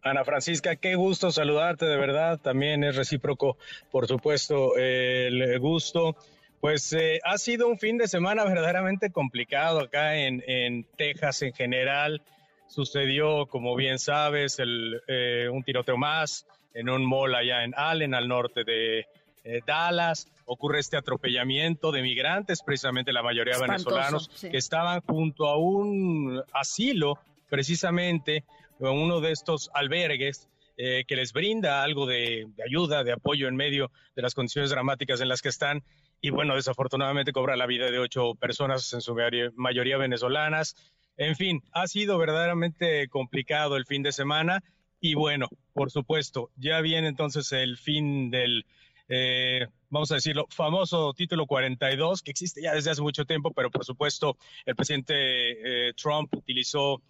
Ana 0.03 0.25
Francisca, 0.25 0.77
qué 0.77 0.95
gusto 0.95 1.31
saludarte, 1.31 1.87
de 1.87 1.97
verdad. 1.97 2.39
También 2.39 2.85
es 2.85 2.97
recíproco, 2.97 3.57
por 3.91 4.07
supuesto, 4.07 4.77
el 4.77 5.59
gusto. 5.59 6.17
Pues 6.61 6.93
eh, 6.93 7.21
ha 7.25 7.39
sido 7.39 7.69
un 7.69 7.79
fin 7.79 7.97
de 7.97 8.07
semana 8.07 8.45
verdaderamente 8.45 9.11
complicado 9.11 9.81
acá 9.81 10.17
en, 10.17 10.85
Texas 10.97 11.41
en 11.43 11.55
general. 11.55 12.23
Sucedió, 12.69 13.47
como 13.47 13.75
bien 13.75 13.99
sabes, 13.99 14.59
eh, 14.61 15.49
un 15.51 15.63
tiroteo 15.65 15.97
más 15.97 16.47
en 16.75 16.91
un 16.91 17.05
mall 17.05 17.35
allá 17.35 17.65
en 17.65 17.73
Allen, 17.77 18.15
al 18.15 18.29
norte 18.29 18.65
de 18.65 19.07
eh, 19.43 19.61
Dallas. 19.67 20.29
Ocurre 20.45 20.81
este 20.81 20.99
atropellamiento 20.99 21.93
de 21.93 22.03
migrantes, 22.03 22.63
precisamente 22.63 23.13
la 23.13 23.23
mayoría 23.23 23.59
venezolanos, 23.59 24.29
que 24.29 24.57
estaban 24.59 25.01
junto 25.01 25.49
a 25.49 25.57
un 25.57 26.43
asilo, 26.53 27.19
precisamente, 27.49 28.45
uno 28.81 29.21
de 29.21 29.33
estos 29.33 29.71
albergues 29.75 30.49
que 30.77 31.15
les 31.15 31.35
brinda 31.35 31.83
algo 31.83 32.07
de, 32.07 32.49
ayuda, 32.67 33.05
de 33.05 33.13
apoyo 33.13 33.49
en 33.49 33.55
medio 33.55 33.91
de 34.17 34.23
las 34.23 34.35
condiciones 34.35 34.71
dramáticas 34.71 35.21
en 35.21 35.29
las 35.29 35.43
que 35.43 35.51
están 35.51 35.83
y 36.23 36.31
bueno, 36.31 36.55
desafortunadamente 36.55 37.33
cobra 37.33 37.57
la 37.57 37.67
vida 37.67 37.91
de 37.91 37.99
ocho 37.99 38.35
personas, 38.35 38.93
en 38.93 39.01
su 39.01 39.15
mayoría 39.57 39.97
venezolanas. 39.99 40.75
En 41.17 41.37
fin, 41.37 41.63
ha 41.73 41.87
sido 41.87 42.19
verdaderamente 42.19 43.09
complicado 43.09 43.77
el 43.77 43.87
fin 43.87 44.03
de 44.03 44.13
semana 44.13 44.63
y 45.01 45.15
bueno, 45.15 45.49
por 45.73 45.91
supuesto, 45.91 46.51
ya 46.57 46.81
viene 46.81 47.09
entonces 47.09 47.53
el 47.53 47.79
fin 47.79 48.31
del, 48.31 48.67
eh, 49.09 49.67
vamos 49.89 50.11
a 50.13 50.17
decirlo, 50.17 50.47
famoso 50.51 51.15
título 51.15 51.47
42, 51.47 52.23
que 52.23 52.31
existe 52.31 52.63
ya 52.63 52.75
desde 52.75 52.91
hace 52.91 53.03
mucho 53.03 53.25
tiempo, 53.25 53.51
pero 53.53 53.71
por 53.71 53.85
supuesto 53.85 54.37
el 54.67 54.77
presidente 54.77 55.89
eh, 55.89 55.93
Trump 55.95 56.35
utilizó 56.35 57.03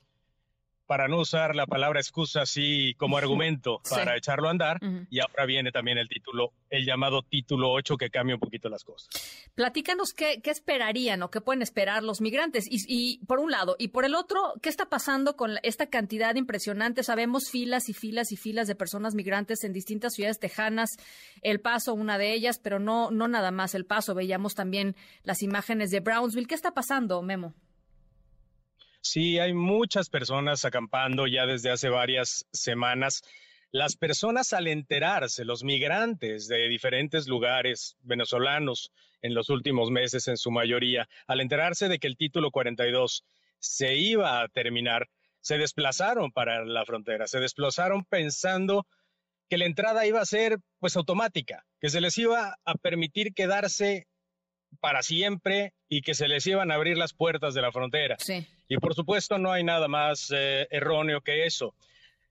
para 0.91 1.07
no 1.07 1.21
usar 1.21 1.55
la 1.55 1.67
palabra 1.67 2.01
excusa 2.01 2.43
así 2.43 2.97
como 2.99 3.17
argumento 3.17 3.81
para 3.89 4.17
echarlo 4.17 4.49
a 4.49 4.51
andar. 4.51 4.81
Y 5.09 5.21
ahora 5.21 5.47
viene 5.47 5.71
también 5.71 5.99
el 5.99 6.09
título, 6.09 6.53
el 6.69 6.85
llamado 6.85 7.23
título 7.23 7.71
8 7.71 7.97
que 7.97 8.11
cambia 8.11 8.35
un 8.35 8.41
poquito 8.41 8.69
las 8.69 8.83
cosas. 8.83 9.09
Platícanos 9.55 10.13
qué, 10.13 10.43
esperarían 10.43 11.23
o 11.23 11.31
qué 11.31 11.41
pueden 11.41 11.63
esperar 11.63 12.03
los 12.03 12.21
migrantes. 12.21 12.65
Y, 12.69 13.25
por 13.27 13.39
un 13.39 13.53
lado, 13.53 13.77
y 13.79 13.89
por 13.89 14.05
el 14.05 14.17
otro, 14.17 14.55
¿qué 14.63 14.69
está 14.69 14.89
pasando 14.89 15.37
con 15.37 15.59
esta 15.63 15.87
cantidad 15.87 16.35
impresionante? 16.35 17.05
Sabemos 17.05 17.51
filas 17.53 17.89
y 17.89 17.95
filas 17.95 18.33
y 18.33 18.37
filas 18.37 18.67
de 18.67 18.75
personas 18.75 19.15
migrantes 19.15 19.63
en 19.63 19.73
distintas 19.73 20.15
ciudades 20.15 20.41
tejanas. 20.41 20.91
El 21.43 21.61
Paso, 21.61 21.95
una 21.95 22.19
de 22.19 22.33
ellas, 22.33 22.59
pero 22.59 22.81
no, 22.81 23.13
no 23.13 23.29
nada 23.29 23.53
más 23.53 23.77
El 23.77 23.87
Paso. 23.87 24.17
Veíamos 24.17 24.57
también 24.57 24.97
las 25.23 25.41
imágenes 25.43 25.93
de 25.93 26.01
Brownsville. 26.01 26.49
¿Qué 26.49 26.57
está 26.57 26.75
pasando, 26.75 27.23
Memo? 27.23 27.55
Sí, 29.03 29.39
hay 29.39 29.55
muchas 29.55 30.11
personas 30.11 30.65
acampando 30.65 31.27
ya 31.27 31.47
desde 31.47 31.71
hace 31.71 31.89
varias 31.89 32.47
semanas. 32.53 33.23
Las 33.73 33.97
personas 33.97 34.53
al 34.53 34.67
enterarse, 34.67 35.45
los 35.45 35.65
migrantes 35.65 36.49
de 36.49 36.69
diferentes 36.69 37.29
lugares 37.29 37.97
venezolanos 38.03 38.93
en 39.23 39.35
los 39.35 39.49
últimos 39.49 39.91
meses 39.91 40.29
en 40.29 40.37
su 40.37 40.51
mayoría, 40.51 41.09
al 41.27 41.41
enterarse 41.41 41.89
de 41.89 41.99
que 41.99 42.09
el 42.09 42.17
título 42.17 42.51
42 42.51 43.25
se 43.59 43.97
iba 43.97 44.43
a 44.43 44.49
terminar, 44.49 45.09
se 45.41 45.57
desplazaron 45.57 46.33
para 46.33 46.65
la 46.65 46.85
frontera, 46.85 47.27
se 47.27 47.41
desplazaron 47.41 48.05
pensando 48.05 48.87
que 49.49 49.59
la 49.59 49.67
entrada 49.67 50.07
iba 50.07 50.21
a 50.21 50.27
ser 50.27 50.59
pues 50.79 50.97
automática, 50.97 51.65
que 51.81 51.91
se 51.91 52.01
les 52.01 52.17
iba 52.19 52.57
a 52.65 52.75
permitir 52.75 53.35
quedarse 53.35 54.07
para 54.81 55.03
siempre 55.03 55.75
y 55.89 56.03
que 56.03 56.15
se 56.15 56.29
les 56.29 56.47
iban 56.47 56.71
a 56.71 56.75
abrir 56.75 56.97
las 56.97 57.13
puertas 57.13 57.55
de 57.55 57.63
la 57.63 57.73
frontera. 57.73 58.17
Y 58.71 58.79
por 58.79 58.95
supuesto 58.95 59.37
no 59.37 59.51
hay 59.51 59.65
nada 59.65 59.89
más 59.89 60.33
eh, 60.33 60.69
erróneo 60.71 61.21
que 61.23 61.45
eso. 61.45 61.75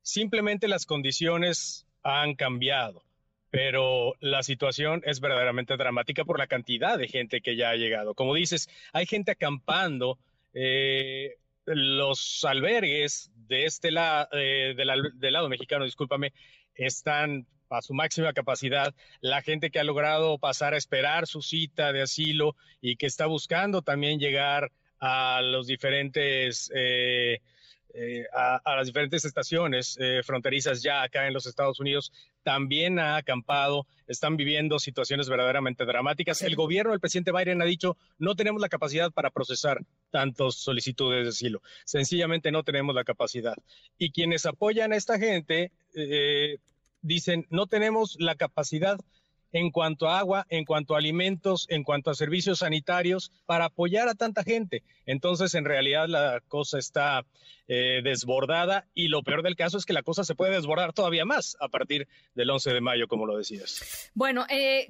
simplemente 0.01 0.69
las 0.69 0.85
condiciones 0.85 1.85
han 2.01 2.33
cambiado, 2.35 3.03
pero 3.49 4.15
la 4.21 4.41
situación 4.41 5.01
es 5.05 5.19
verdaderamente 5.19 5.75
dramática 5.75 6.23
por 6.23 6.39
la 6.39 6.47
cantidad 6.47 6.97
de 6.97 7.09
gente 7.09 7.41
que 7.41 7.57
ya 7.57 7.71
ha 7.71 7.75
llegado. 7.75 8.15
Como 8.15 8.33
dices, 8.33 8.69
hay 8.93 9.05
gente 9.05 9.31
acampando. 9.31 10.17
Eh, 10.53 11.35
los 11.65 12.43
albergues 12.45 13.29
de 13.35 13.65
este 13.65 13.91
lado, 13.91 14.29
eh, 14.31 14.73
del 14.75 15.33
lado 15.33 15.49
mexicano, 15.49 15.83
discúlpame, 15.83 16.31
están 16.73 17.45
a 17.69 17.81
su 17.81 17.93
máxima 17.93 18.31
capacidad, 18.31 18.95
la 19.19 19.41
gente 19.41 19.69
que 19.69 19.79
ha 19.79 19.83
logrado 19.83 20.39
pasar 20.39 20.73
a 20.73 20.77
esperar 20.77 21.27
su 21.27 21.41
cita 21.41 21.91
de 21.91 22.01
asilo 22.01 22.55
y 22.81 22.95
que 22.95 23.05
está 23.05 23.25
buscando 23.27 23.81
también 23.81 24.19
llegar 24.19 24.71
a 24.99 25.41
los 25.41 25.67
diferentes 25.67 26.71
eh, 26.73 27.39
eh, 27.91 28.25
a, 28.33 28.75
las 28.75 28.85
diferentes 28.85 29.25
estaciones 29.25 29.97
eh, 29.99 30.21
fronterizas 30.23 30.83
ya 30.83 31.01
acá 31.01 31.27
en 31.27 31.33
los 31.33 31.47
Estados 31.47 31.79
Unidos 31.79 32.11
también 32.43 32.99
ha 32.99 33.15
acampado, 33.15 33.87
están 34.07 34.37
viviendo 34.37 34.77
situaciones 34.77 35.27
verdaderamente 35.27 35.85
dramáticas. 35.85 36.43
El 36.43 36.55
gobierno 36.55 36.91
del 36.91 36.99
presidente 36.99 37.31
Biden 37.31 37.61
ha 37.61 37.65
dicho, 37.65 37.97
no 38.19 38.35
tenemos 38.35 38.61
la 38.61 38.69
capacidad 38.69 39.11
para 39.11 39.31
procesar 39.31 39.79
tantas 40.11 40.55
solicitudes 40.55 41.23
de 41.23 41.29
asilo, 41.29 41.61
sencillamente 41.83 42.51
no 42.51 42.63
tenemos 42.63 42.93
la 42.93 43.03
capacidad. 43.03 43.55
Y 43.97 44.11
quienes 44.11 44.45
apoyan 44.45 44.93
a 44.93 44.95
esta 44.95 45.17
gente 45.17 45.71
dicen, 47.01 47.47
no 47.49 47.65
tenemos 47.65 48.17
la 48.19 48.35
capacidad 48.35 48.99
en 49.51 49.71
cuanto 49.71 50.07
a 50.07 50.19
agua, 50.19 50.45
en 50.49 50.65
cuanto 50.65 50.95
a 50.95 50.97
alimentos, 50.97 51.65
en 51.69 51.83
cuanto 51.83 52.09
a 52.09 52.15
servicios 52.15 52.59
sanitarios, 52.59 53.31
para 53.45 53.65
apoyar 53.65 54.07
a 54.07 54.15
tanta 54.15 54.43
gente. 54.43 54.83
Entonces, 55.05 55.53
en 55.55 55.65
realidad, 55.65 56.07
la 56.07 56.41
cosa 56.47 56.77
está 56.77 57.25
eh, 57.71 58.01
desbordada 58.03 58.87
y 58.95 59.09
lo 59.09 59.21
peor 59.21 59.43
del 59.43 59.55
caso 59.55 59.77
es 59.77 59.85
que 59.85 59.93
la 59.93 60.01
cosa 60.01 60.23
se 60.23 60.33
puede 60.33 60.55
desbordar 60.55 60.91
todavía 60.91 61.23
más 61.23 61.55
a 61.59 61.69
partir 61.69 62.07
del 62.33 62.49
11 62.49 62.73
de 62.73 62.81
mayo, 62.81 63.07
como 63.07 63.27
lo 63.27 63.37
decías. 63.37 64.09
Bueno, 64.15 64.47
eh, 64.49 64.87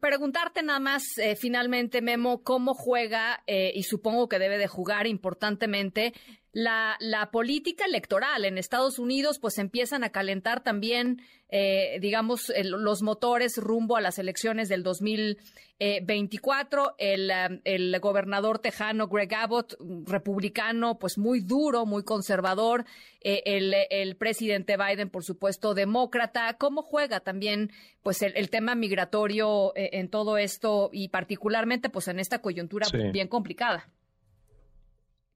preguntarte 0.00 0.62
nada 0.62 0.80
más 0.80 1.18
eh, 1.18 1.36
finalmente, 1.36 2.00
Memo, 2.00 2.42
cómo 2.42 2.72
juega, 2.72 3.42
y 3.46 3.82
supongo 3.82 4.30
que 4.30 4.38
debe 4.38 4.56
de 4.56 4.66
jugar 4.66 5.06
importantemente, 5.06 6.14
la, 6.56 6.96
la, 7.00 7.30
política 7.30 7.84
electoral 7.84 8.46
en 8.46 8.56
Estados 8.56 8.98
Unidos, 8.98 9.38
pues 9.38 9.58
empiezan 9.58 10.04
a 10.04 10.08
calentar 10.08 10.62
también, 10.62 11.20
eh, 11.50 11.98
digamos, 12.00 12.50
los 12.64 13.02
motores 13.02 13.58
rumbo 13.58 13.98
a 13.98 14.00
las 14.00 14.18
elecciones 14.18 14.70
del 14.70 14.82
2024. 14.82 16.94
El, 16.96 17.30
um, 17.30 17.60
el 17.64 18.00
gobernador 18.00 18.58
tejano 18.58 19.06
Greg 19.06 19.34
Abbott, 19.34 19.74
republicano, 20.06 20.98
pues 20.98 21.18
muy 21.18 21.40
duro, 21.40 21.84
muy 21.84 22.04
conservador. 22.06 22.86
Eh, 23.20 23.42
el, 23.44 23.74
el, 23.90 24.16
presidente 24.16 24.78
Biden, 24.78 25.10
por 25.10 25.22
supuesto, 25.22 25.74
demócrata. 25.74 26.56
¿Cómo 26.56 26.80
juega 26.80 27.20
también, 27.20 27.70
pues, 28.02 28.22
el, 28.22 28.48
tema 28.48 28.74
migratorio 28.74 29.76
eh, 29.76 29.90
en 29.92 30.08
todo 30.08 30.38
esto 30.38 30.88
y 30.90 31.08
particularmente, 31.08 31.90
pues, 31.90 32.08
en 32.08 32.18
esta 32.18 32.40
coyuntura 32.40 32.86
bien 33.12 33.28
complicada? 33.28 33.90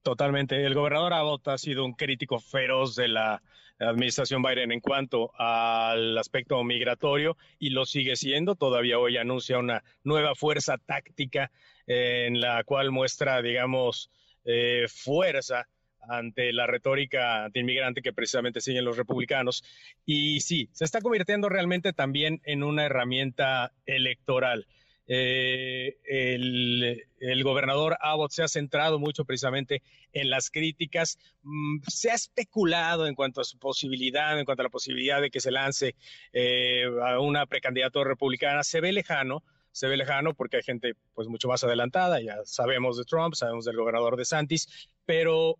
Totalmente. 0.03 0.65
El 0.65 0.75
gobernador 0.75 1.13
Abbott 1.13 1.49
ha 1.49 1.59
sido 1.59 1.85
un 1.85 1.93
crítico 1.93 2.41
feroz 2.41 2.97
de 2.97 3.09
la 3.09 3.43
administración 3.79 4.43
Biden 4.43 4.73
en 4.73 4.81
cuanto 4.81 5.33
al 5.39 6.17
aspecto 6.19 6.63
migratorio 6.65 7.37
y 7.59 7.71
lo 7.71 7.87
sigue 7.87 8.17
siendo. 8.17 8.55
Todavía 8.55 8.99
hoy 8.99 9.17
anuncia 9.17 9.59
una 9.59 9.83
nueva 10.05 10.35
fuerza 10.35 10.79
táctica 10.79 11.51
en 11.87 12.41
la 12.41 12.63
cual 12.65 12.91
muestra, 12.91 13.43
digamos, 13.43 14.11
eh, 14.45 14.87
fuerza 14.89 15.67
ante 16.11 16.53
la 16.53 16.66
retórica 16.66 17.44
antiinmigrante 17.44 18.03
que 18.03 18.12
precisamente 18.12 18.61
siguen 18.61 18.85
los 18.85 18.96
republicanos. 18.96 19.62
Y 20.05 20.40
sí, 20.40 20.68
se 20.73 20.85
está 20.85 21.01
convirtiendo 21.01 21.49
realmente 21.49 21.92
también 21.92 22.40
en 22.44 22.62
una 22.62 22.85
herramienta 22.85 23.73
electoral. 23.87 24.66
Eh, 25.12 25.99
el, 26.05 27.42
gobernador 27.42 27.96
Abbott 28.01 28.31
se 28.31 28.44
ha 28.44 28.49
centrado 28.49 29.01
mucho 29.01 29.25
precisamente 29.25 29.83
en 30.12 30.31
las 30.31 30.51
críticas. 30.51 31.18
Mm, 31.42 31.81
se 31.88 32.12
ha 32.12 32.14
especulado 32.14 33.09
en 33.09 33.16
cuanto 33.16 33.40
a 33.40 33.44
su 33.44 33.59
posibilidad, 33.59 34.38
en 34.38 34.44
cuanto 34.44 34.62
a 34.62 34.64
la 34.64 34.70
posibilidad 34.70 35.20
de 35.20 35.31
que 35.31 35.40
se 35.40 35.51
lance 35.51 35.96
eh, 36.33 36.85
a 37.03 37.18
una 37.18 37.46
precandidatura 37.46 38.09
republicana. 38.09 38.62
Se 38.62 38.81
ve 38.81 38.92
lejano, 38.92 39.42
se 39.73 39.88
ve 39.88 39.96
lejano 39.96 40.35
porque 40.35 40.59
hay 40.59 40.62
gente 40.62 40.94
pues 41.14 41.27
mucho 41.27 41.49
más 41.49 41.64
adelantada. 41.64 42.20
Ya 42.20 42.37
sabemos 42.44 42.96
de 42.96 43.05
Trump, 43.05 43.35
sabemos 43.35 43.64
del 43.64 43.77
gobernador 43.77 44.16
de 44.16 44.25
Santis, 44.25 44.90
pero 45.07 45.59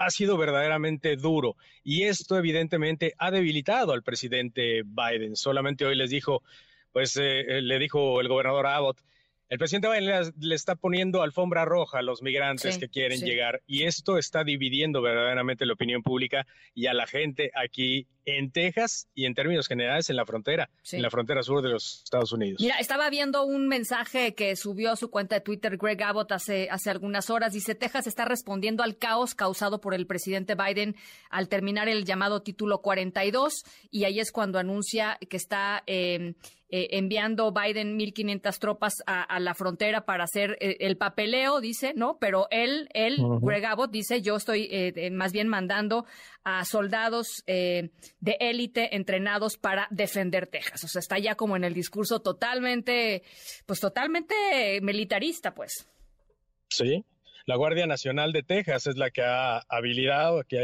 ha 0.00 0.08
sido 0.08 0.38
verdaderamente 0.38 1.14
duro 1.16 1.56
y 1.84 2.04
esto 2.04 2.38
evidentemente 2.38 3.14
ha 3.18 3.30
debilitado 3.30 3.92
al 3.92 4.02
presidente 4.02 4.82
Biden. 4.82 5.36
Solamente 5.36 5.84
hoy 5.84 5.94
les 5.94 6.08
dijo, 6.08 6.42
pues 6.90 7.18
eh, 7.18 7.40
eh, 7.40 7.60
le 7.60 7.78
dijo 7.78 8.22
el 8.22 8.28
gobernador 8.28 8.66
Abbott, 8.66 8.96
el 9.50 9.58
presidente 9.58 9.88
Biden 9.88 10.32
le, 10.38 10.54
está 10.54 10.76
poniendo 10.76 11.22
alfombra 11.22 11.64
roja 11.64 11.98
a 11.98 12.02
los 12.02 12.22
migrantes 12.22 12.78
que 12.78 12.88
quieren 12.88 13.20
llegar 13.20 13.62
y 13.66 13.82
esto 13.82 14.16
está 14.16 14.44
dividiendo 14.44 15.02
verdaderamente 15.02 15.66
la 15.66 15.72
opinión 15.72 16.04
pública 16.04 16.46
y 16.72 16.86
a 16.86 16.94
la 16.94 17.08
gente 17.08 17.50
aquí 17.56 18.06
en 18.24 18.52
Texas 18.52 19.08
y 19.12 19.24
en 19.24 19.34
términos 19.34 19.66
generales 19.66 20.08
en 20.08 20.14
la 20.14 20.24
frontera, 20.24 20.70
en 20.92 21.02
la 21.02 21.10
frontera 21.10 21.42
sur 21.42 21.62
de 21.62 21.70
los 21.70 22.04
Estados 22.04 22.30
Unidos. 22.32 22.60
Mira, 22.60 22.76
estaba 22.78 23.10
viendo 23.10 23.44
un 23.44 23.66
mensaje 23.66 24.36
que 24.36 24.54
subió 24.54 24.92
a 24.92 24.96
su 24.96 25.10
cuenta 25.10 25.34
de 25.34 25.40
Twitter 25.40 25.76
Greg 25.78 26.00
Abbott 26.00 26.30
hace, 26.30 26.68
hace 26.70 26.90
algunas 26.90 27.28
horas. 27.28 27.52
Dice, 27.52 27.74
Texas 27.74 28.06
está 28.06 28.26
respondiendo 28.26 28.84
al 28.84 28.98
caos 28.98 29.34
causado 29.34 29.80
por 29.80 29.94
el 29.94 30.06
presidente 30.06 30.54
Biden 30.54 30.94
al 31.28 31.48
terminar 31.48 31.88
el 31.88 32.04
llamado 32.04 32.42
título 32.42 32.82
42 32.82 33.64
y 33.90 34.04
ahí 34.04 34.20
es 34.20 34.30
cuando 34.30 34.60
anuncia 34.60 35.18
que 35.28 35.36
está... 35.36 35.82
Eh, 35.88 36.34
eh, 36.72 36.96
enviando 36.98 37.52
Biden 37.52 37.98
1.500 37.98 38.58
tropas 38.60 39.02
a, 39.04 39.40
la 39.40 39.54
frontera 39.54 40.04
para 40.04 40.22
hacer 40.22 40.56
eh, 40.60 40.76
el 40.78 40.96
papeleo, 40.96 41.60
dice, 41.60 41.94
¿no? 41.96 42.16
Pero 42.20 42.46
él, 42.52 42.88
él, 42.94 43.16
Greg 43.40 43.64
Abbott, 43.64 43.90
dice, 43.90 44.22
yo 44.22 44.36
estoy 44.36 44.68
eh, 44.70 45.10
más 45.10 45.32
bien 45.32 45.48
mandando 45.48 46.06
a 46.44 46.64
soldados 46.64 47.42
de 47.46 47.90
élite 48.38 48.94
entrenados 48.94 49.56
para 49.56 49.88
defender 49.90 50.46
Texas. 50.46 50.84
O 50.84 50.88
sea, 50.88 51.00
está 51.00 51.18
ya 51.18 51.34
como 51.34 51.56
en 51.56 51.64
el 51.64 51.74
discurso 51.74 52.20
totalmente, 52.20 53.24
pues 53.66 53.80
totalmente 53.80 54.80
militarista, 54.80 55.52
pues. 55.54 55.88
Sí, 56.68 57.04
la 57.46 57.56
Guardia 57.56 57.86
Nacional 57.88 58.32
de 58.32 58.44
Texas 58.44 58.86
es 58.86 58.96
la 58.96 59.10
que 59.10 59.22
ha 59.22 59.58
habilitado, 59.68 60.44
que 60.44 60.58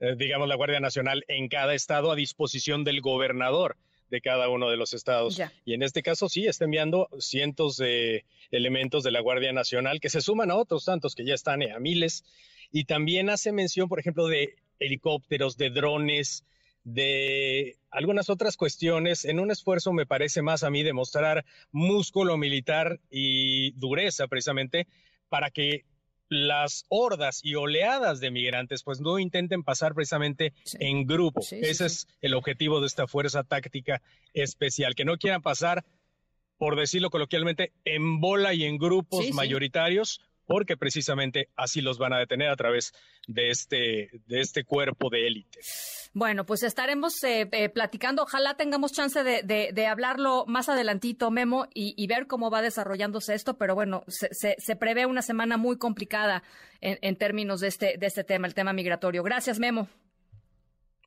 hay, 0.00 0.16
digamos, 0.16 0.48
la 0.48 0.56
Guardia 0.56 0.80
Nacional 0.80 1.24
en 1.28 1.48
cada 1.48 1.74
estado 1.74 2.10
a 2.10 2.16
disposición 2.16 2.82
del 2.82 3.00
gobernador 3.00 3.76
de 4.10 4.20
cada 4.20 4.48
uno 4.48 4.70
de 4.70 4.76
los 4.76 4.94
estados. 4.94 5.40
Y 5.64 5.74
en 5.74 5.82
este 5.82 6.02
caso 6.02 6.28
sí, 6.28 6.46
está 6.46 6.64
enviando 6.64 7.08
cientos 7.18 7.76
de 7.76 8.24
elementos 8.50 9.02
de 9.02 9.10
la 9.10 9.20
Guardia 9.20 9.52
Nacional 9.52 10.00
que 10.00 10.10
se 10.10 10.20
suman 10.20 10.50
a 10.50 10.56
otros 10.56 10.84
tantos 10.84 11.14
que 11.14 11.24
ya 11.24 11.34
están 11.34 11.62
a 11.62 11.78
miles. 11.78 12.24
Y 12.70 12.84
también 12.84 13.30
hace 13.30 13.52
mención, 13.52 13.88
por 13.88 14.00
ejemplo, 14.00 14.26
de 14.26 14.56
helicópteros, 14.78 15.56
de 15.56 15.70
drones, 15.70 16.44
de 16.84 17.76
algunas 17.90 18.28
otras 18.28 18.56
cuestiones, 18.56 19.24
en 19.24 19.40
un 19.40 19.50
esfuerzo, 19.50 19.92
me 19.92 20.06
parece 20.06 20.42
más 20.42 20.62
a 20.62 20.70
mí, 20.70 20.82
de 20.82 20.92
mostrar 20.92 21.44
músculo 21.72 22.36
militar 22.36 23.00
y 23.10 23.72
dureza 23.72 24.26
precisamente 24.28 24.86
para 25.28 25.50
que 25.50 25.84
las 26.34 26.84
hordas 26.88 27.40
y 27.42 27.54
oleadas 27.54 28.20
de 28.20 28.30
migrantes 28.30 28.82
pues 28.82 29.00
no 29.00 29.18
intenten 29.18 29.62
pasar 29.62 29.94
precisamente 29.94 30.52
en 30.80 31.06
grupo. 31.06 31.40
Ese 31.50 31.86
es 31.86 32.08
el 32.20 32.34
objetivo 32.34 32.80
de 32.80 32.86
esta 32.86 33.06
fuerza 33.06 33.44
táctica 33.44 34.02
especial, 34.32 34.94
que 34.94 35.04
no 35.04 35.16
quieran 35.16 35.42
pasar, 35.42 35.84
por 36.58 36.76
decirlo 36.76 37.10
coloquialmente, 37.10 37.72
en 37.84 38.20
bola 38.20 38.52
y 38.54 38.64
en 38.64 38.78
grupos 38.78 39.30
mayoritarios, 39.30 40.20
porque 40.46 40.76
precisamente 40.76 41.48
así 41.56 41.80
los 41.80 41.98
van 41.98 42.12
a 42.12 42.18
detener 42.18 42.50
a 42.50 42.56
través 42.56 42.92
de 43.26 43.50
este, 43.50 44.10
de 44.26 44.40
este 44.40 44.64
cuerpo 44.64 45.10
de 45.10 45.26
élite. 45.26 45.60
Bueno, 46.12 46.46
pues 46.46 46.62
estaremos 46.62 47.22
eh, 47.24 47.48
eh, 47.50 47.68
platicando. 47.68 48.22
Ojalá 48.22 48.56
tengamos 48.56 48.92
chance 48.92 49.24
de, 49.24 49.42
de, 49.42 49.86
hablarlo 49.86 50.44
más 50.46 50.68
adelantito, 50.68 51.30
Memo, 51.32 51.66
y, 51.74 52.06
ver 52.06 52.28
cómo 52.28 52.50
va 52.50 52.62
desarrollándose 52.62 53.34
esto. 53.34 53.58
Pero 53.58 53.74
bueno, 53.74 54.04
se, 54.06 54.54
se, 54.56 54.76
prevé 54.76 55.06
una 55.06 55.22
semana 55.22 55.56
muy 55.56 55.76
complicada 55.76 56.44
en, 56.80 56.98
en, 57.02 57.16
términos 57.16 57.60
de 57.60 57.68
este, 57.68 57.96
de 57.98 58.06
este 58.06 58.22
tema, 58.22 58.46
el 58.46 58.54
tema 58.54 58.72
migratorio. 58.72 59.24
Gracias, 59.24 59.58
Memo. 59.58 59.88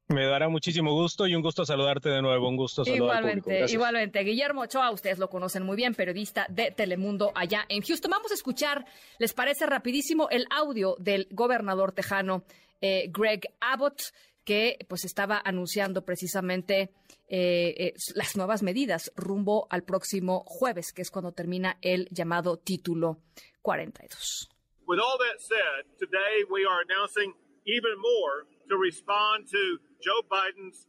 Me 0.10 0.26
dará 0.26 0.48
muchísimo 0.48 0.93
gusto 0.93 1.28
y 1.28 1.36
un 1.36 1.41
gusto 1.41 1.65
saludarte 1.65 2.10
de 2.10 2.22
nuevo. 2.22 2.48
Un 2.48 2.56
gusto 2.56 2.86
saludar 2.86 3.24
igualmente, 3.24 3.65
Igualmente. 3.70 4.24
Guillermo 4.24 4.62
Ochoa, 4.62 4.91
ustedes 4.91 5.20
lo 5.20 5.30
conocen 5.30 5.63
muy 5.63 5.76
bien, 5.76 5.96
periodista 5.96 6.46
de 6.50 6.72
Telemundo 6.72 7.34
allá 7.36 7.65
en 7.67 7.82
Houston. 7.82 8.12
Vamos 8.12 8.32
a 8.32 8.36
escuchar, 8.36 8.86
¿les 9.20 9.34
parece 9.34 9.65
rapidísimo 9.65 10.30
el 10.30 10.48
audio 10.50 10.96
del 10.98 11.28
gobernador 11.32 11.91
tejano 11.91 12.46
eh, 12.82 13.10
Greg 13.12 13.54
Abbott? 13.60 14.02
que 14.46 14.78
pues 14.88 15.04
estaba 15.04 15.41
anunciando 15.43 16.06
precisamente 16.06 16.93
eh, 17.28 17.76
eh, 17.78 17.93
las 18.15 18.38
nuevas 18.38 18.63
medidas 18.63 19.12
rumbo 19.17 19.67
al 19.70 19.84
próximo 19.84 20.46
jueves, 20.48 20.93
que 20.93 21.02
es 21.02 21.12
cuando 21.12 21.34
termina 21.34 21.78
el 21.82 22.08
llamado 22.12 22.56
título 22.56 23.17
42. 23.62 24.48
With 24.88 25.00
all 25.00 25.17
that 25.20 25.41
said, 25.41 25.84
today 26.00 26.46
we 26.50 26.63
are 26.63 26.80
announcing 26.88 27.34
even 27.65 28.00
more 28.00 28.48
to 28.70 28.78
respond 28.78 29.52
to 29.52 29.80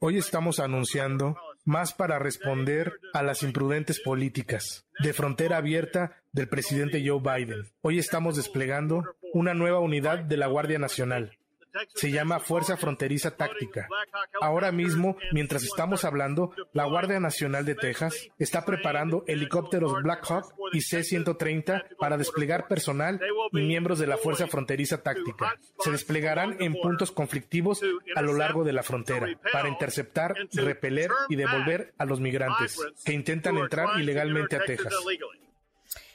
Hoy 0.01 0.19
estamos 0.19 0.61
anunciando 0.61 1.37
más 1.65 1.93
para 1.93 2.19
responder 2.19 2.93
a 3.13 3.23
las 3.23 3.43
imprudentes 3.43 4.01
políticas 4.01 4.87
de 5.01 5.13
frontera 5.13 5.59
abierta 5.59 6.23
del 6.33 6.49
presidente 6.49 7.03
Joe 7.07 7.21
Biden. 7.21 7.67
Hoy 7.81 7.99
estamos 7.99 8.37
desplegando 8.37 9.05
una 9.33 9.55
nueva 9.55 9.81
unidad 9.81 10.21
de 10.21 10.37
la 10.37 10.47
Guardia 10.47 10.79
Nacional 10.79 11.38
se 11.95 12.11
llama 12.11 12.41
Fuerza 12.41 12.77
Fronteriza 12.77 13.37
Táctica. 13.37 13.89
Ahora 14.41 14.73
mismo, 14.73 15.17
mientras 15.33 15.63
estamos 15.63 16.05
hablando, 16.05 16.53
la 16.73 16.85
Guardia 16.85 17.21
Nacional 17.21 17.65
de 17.65 17.75
Texas 17.75 18.29
está 18.39 18.65
preparando 18.65 19.25
helicópteros 19.27 19.95
Black 20.03 20.25
Hawk 20.31 20.55
y 20.73 20.81
C-130 20.81 21.97
para 21.99 22.17
desplegar 22.17 22.69
personal 22.69 23.21
y 23.53 23.61
miembros 23.61 23.99
de 23.99 24.07
la 24.07 24.17
Fuerza 24.17 24.47
Fronteriza 24.47 25.03
Táctica. 25.03 25.57
Se 25.79 25.91
desplegarán 25.91 26.57
en 26.61 26.75
puntos 26.75 27.13
conflictivos 27.13 27.81
a 28.15 28.23
lo 28.23 28.35
largo 28.35 28.65
de 28.65 28.73
la 28.73 28.83
frontera 28.83 29.29
para 29.53 29.69
interceptar, 29.69 30.35
repeler 30.53 31.11
y 31.29 31.37
devolver 31.37 31.95
a 31.99 32.05
los 32.05 32.21
migrantes 32.21 32.79
que 33.05 33.13
intentan 33.13 33.57
entrar 33.59 34.01
ilegalmente 34.01 34.57
a 34.57 34.65
Texas. 34.65 34.95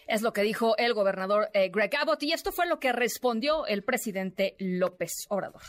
Es 0.08 0.22
lo 0.22 0.34
que 0.34 0.42
dijo 0.42 0.76
el 0.78 0.94
gobernador 0.94 1.50
eh, 1.54 1.70
Greg 1.70 1.96
Abbott 1.96 2.24
y 2.24 2.34
esto 2.34 2.52
fue 2.52 2.68
lo 2.68 2.80
que 2.80 2.92
respondió 2.92 3.66
el 3.66 3.84
presidente 3.84 4.56
López 4.60 5.26
Obrador. 5.30 5.62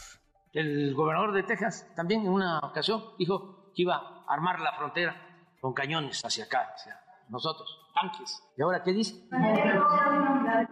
El 0.52 0.94
gobernador 0.94 1.32
de 1.32 1.42
Texas 1.42 1.86
también 1.96 2.22
en 2.22 2.28
una 2.28 2.58
ocasión 2.60 3.02
dijo 3.18 3.72
que 3.74 3.82
iba 3.82 3.96
a 3.96 4.24
armar 4.32 4.60
la 4.60 4.72
frontera 4.76 5.16
con 5.60 5.72
cañones 5.72 6.24
hacia 6.24 6.44
acá, 6.44 6.72
hacia 6.74 7.00
nosotros, 7.28 7.68
tanques. 7.94 8.42
¿Y 8.56 8.62
ahora 8.62 8.82
qué 8.82 8.92
dice? 8.92 9.26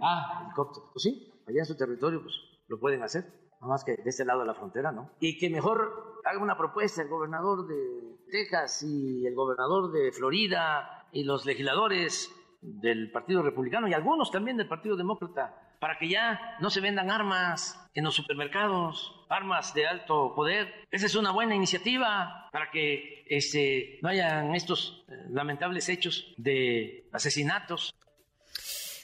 Ah, 0.01 0.42
helicóptero. 0.44 0.90
Pues 0.92 1.03
sí, 1.03 1.33
allá 1.48 1.61
en 1.61 1.66
su 1.66 1.77
territorio 1.77 2.22
pues 2.22 2.35
lo 2.68 2.79
pueden 2.79 3.03
hacer, 3.03 3.25
nada 3.61 3.72
más 3.72 3.85
que 3.85 3.96
de 3.96 4.09
este 4.09 4.25
lado 4.25 4.40
de 4.40 4.46
la 4.46 4.55
frontera, 4.55 4.92
¿no? 4.92 5.11
Y 5.20 5.38
que 5.38 5.51
mejor 5.51 6.20
haga 6.25 6.40
una 6.40 6.57
propuesta 6.57 7.03
el 7.03 7.09
gobernador 7.09 7.66
de 7.66 8.18
Texas 8.31 8.83
y 8.83 9.27
el 9.27 9.35
gobernador 9.35 9.90
de 9.92 10.12
Florida 10.12 11.09
y 11.12 11.25
los 11.25 11.44
legisladores 11.44 12.31
del 12.62 13.11
Partido 13.11 13.42
Republicano 13.42 13.88
y 13.88 13.92
algunos 13.92 14.31
también 14.31 14.57
del 14.57 14.68
Partido 14.68 14.96
Demócrata, 14.96 15.77
para 15.81 15.98
que 15.98 16.09
ya 16.09 16.57
no 16.61 16.70
se 16.70 16.81
vendan 16.81 17.11
armas 17.11 17.90
en 17.92 18.05
los 18.05 18.14
supermercados, 18.14 19.27
armas 19.29 19.75
de 19.75 19.87
alto 19.87 20.33
poder. 20.35 20.72
Esa 20.90 21.07
es 21.07 21.16
una 21.16 21.33
buena 21.33 21.57
iniciativa 21.57 22.48
para 22.53 22.70
que 22.70 23.25
este, 23.27 23.98
no 24.01 24.09
hayan 24.09 24.55
estos 24.55 25.05
eh, 25.09 25.12
lamentables 25.31 25.88
hechos 25.88 26.33
de 26.38 27.09
asesinatos. 27.12 27.92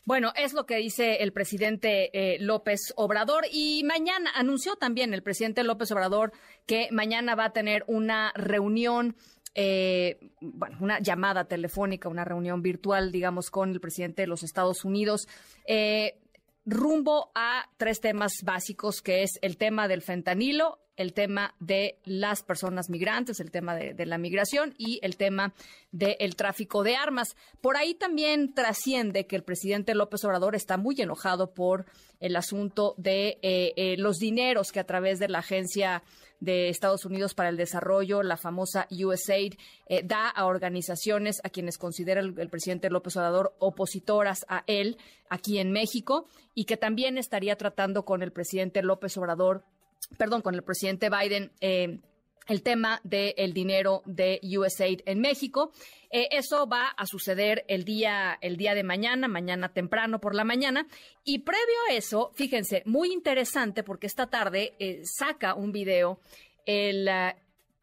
Bueno, 0.09 0.33
es 0.37 0.55
lo 0.55 0.65
que 0.65 0.77
dice 0.77 1.17
el 1.17 1.35
presidente 1.35 2.09
eh, 2.15 2.39
López 2.41 2.95
Obrador 2.97 3.45
y 3.53 3.83
mañana 3.85 4.31
anunció 4.35 4.77
también 4.77 5.13
el 5.13 5.23
presidente 5.23 5.63
López 5.65 5.93
Obrador 5.93 6.33
que 6.67 6.89
mañana 6.93 7.35
va 7.35 7.45
a 7.45 7.53
tener 7.53 7.85
una 7.89 8.33
reunión 8.35 9.17
eh, 9.61 10.21
bueno, 10.41 10.77
una 10.81 11.01
llamada 11.01 11.47
telefónica, 11.47 12.09
una 12.09 12.25
reunión 12.25 12.63
virtual, 12.63 13.11
digamos, 13.11 13.51
con 13.51 13.73
el 13.73 13.81
presidente 13.81 14.23
de 14.23 14.29
los 14.29 14.45
Estados 14.45 14.85
Unidos. 14.85 15.27
Eh, 15.67 16.21
rumbo 16.65 17.33
a 17.35 17.69
tres 17.77 18.01
temas 18.01 18.31
básicos, 18.45 19.03
que 19.03 19.25
es 19.25 19.33
el 19.43 19.57
tema 19.57 19.89
del 19.89 20.03
fentanilo, 20.03 20.79
el 20.95 21.13
tema 21.13 21.57
de 21.59 21.99
las 22.05 22.45
personas 22.45 22.89
migrantes, 22.89 23.41
el 23.41 23.51
tema 23.51 23.75
de, 23.75 24.07
la 24.07 24.17
migración 24.17 24.77
y 24.79 25.01
el 25.03 25.17
tema 25.17 25.53
del 25.91 26.37
tráfico 26.37 26.85
de 26.85 26.95
armas. 26.95 27.35
Por 27.61 27.77
ahí 27.77 27.95
también 27.95 28.55
trasciende 28.55 29.27
que 29.27 29.35
el 29.35 29.43
presidente 29.43 29.97
López 29.97 30.25
Obrador 30.25 30.55
está 30.55 30.77
muy 30.77 30.95
enojado 31.01 31.53
por 31.53 31.85
el 32.21 32.37
asunto 32.37 32.95
de 32.97 33.41
eh, 33.43 33.97
los 33.99 34.19
dineros 34.19 34.71
que 34.71 34.79
a 34.79 34.87
través 34.87 35.19
de 35.19 35.29
la 35.29 35.41
agencia 35.41 36.05
de 36.41 36.69
Estados 36.69 37.05
Unidos 37.05 37.35
para 37.35 37.49
el 37.49 37.57
Desarrollo, 37.57 38.23
la 38.23 38.37
famosa 38.37 38.87
USAID, 38.91 39.55
eh, 39.87 40.03
da 40.05 40.29
a 40.29 40.47
organizaciones 40.47 41.41
a 41.43 41.51
quienes 41.51 41.79
considera 41.79 42.21
el, 42.21 42.33
presidente 42.49 42.91
López 42.91 43.17
Obrador 43.17 43.55
opositoras 43.59 44.47
a 44.49 44.65
él 44.67 44.99
aquí 45.29 45.59
en 45.59 45.73
México 45.73 46.27
y 46.55 46.65
que 46.65 46.77
también 46.77 47.19
estaría 47.19 47.57
tratando 47.57 48.05
con 48.05 48.23
el 48.23 48.33
presidente 48.33 48.83
López 48.83 49.17
Obrador, 49.17 49.65
perdón, 50.17 50.43
con 50.43 50.55
el 50.55 50.63
presidente 50.63 51.11
Biden. 51.11 51.53
Eh, 51.61 52.01
el 52.49 52.63
tema 52.63 53.01
del 53.05 53.53
dinero 53.53 54.03
de 54.07 54.41
USAID 54.43 55.03
en 55.05 55.21
México. 55.21 55.71
Eh, 56.11 56.29
eso 56.33 56.67
va 56.67 56.89
a 56.89 57.07
suceder 57.07 57.65
el 57.69 57.85
día, 57.85 58.39
el 58.41 58.57
día 58.57 58.75
de 58.75 58.83
mañana, 58.83 59.29
mañana 59.29 59.69
temprano 59.69 60.19
por 60.19 60.35
la 60.35 60.45
mañana. 60.45 60.87
Y 61.25 61.41
previo 61.41 61.77
a 61.91 61.95
eso, 61.95 62.33
fíjense, 62.35 62.83
muy 62.87 63.13
interesante 63.13 63.85
porque 63.85 64.07
esta 64.07 64.29
tarde 64.29 64.75
eh, 64.79 65.03
saca 65.05 65.55
un 65.55 65.71
video 65.71 66.21
el 66.65 67.07
eh, 67.09 67.35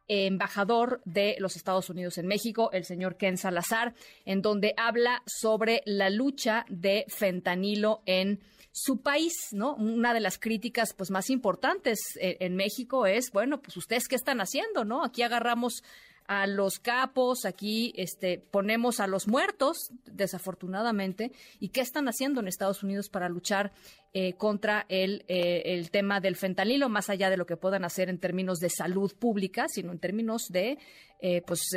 embajador 0.07 1.01
de 1.05 1.35
los 1.39 1.55
Estados 1.55 1.89
Unidos 1.89 2.17
en 2.17 2.27
México, 2.27 2.71
el 2.73 2.85
señor 2.85 3.17
Ken 3.17 3.37
Salazar, 3.37 3.93
en 4.25 4.41
donde 4.41 4.73
habla 4.77 5.23
sobre 5.25 5.81
la 5.85 6.09
lucha 6.09 6.65
de 6.69 7.05
fentanilo 7.07 8.01
en 8.05 8.39
su 8.77 8.97
país, 8.97 9.53
¿no? 9.53 9.75
Una 9.75 10.13
de 10.13 10.19
las 10.19 10.37
críticas 10.37 10.93
pues 10.93 11.09
más 11.09 11.29
importantes 11.29 11.97
en, 12.19 12.35
en 12.41 12.55
México 12.57 13.05
es, 13.05 13.31
bueno, 13.31 13.61
pues 13.61 13.77
ustedes 13.77 14.09
qué 14.09 14.15
están 14.15 14.41
haciendo, 14.41 14.83
¿no? 14.83 15.05
Aquí 15.05 15.21
agarramos 15.21 15.81
a 16.27 16.47
los 16.47 16.79
capos, 16.79 17.45
aquí 17.45 17.93
este, 17.95 18.39
ponemos 18.39 18.99
a 18.99 19.07
los 19.07 19.27
muertos, 19.27 19.91
desafortunadamente, 20.05 21.31
y 21.59 21.69
qué 21.69 21.81
están 21.81 22.07
haciendo 22.07 22.41
en 22.41 22.47
Estados 22.47 22.83
Unidos 22.83 23.09
para 23.09 23.29
luchar 23.29 23.71
eh, 24.13 24.33
contra 24.33 24.85
el, 24.87 25.25
eh, 25.27 25.63
el, 25.65 25.91
tema 25.91 26.21
del 26.21 26.37
fentanilo, 26.37 26.87
más 26.87 27.09
allá 27.09 27.29
de 27.29 27.37
lo 27.37 27.45
que 27.45 27.57
puedan 27.57 27.83
hacer 27.83 28.09
en 28.09 28.17
términos 28.17 28.59
de 28.59 28.69
salud 28.69 29.13
pública, 29.13 29.67
sino 29.67 29.91
en 29.91 29.99
términos 29.99 30.47
de 30.49 30.77
eh, 31.19 31.41
pues 31.45 31.69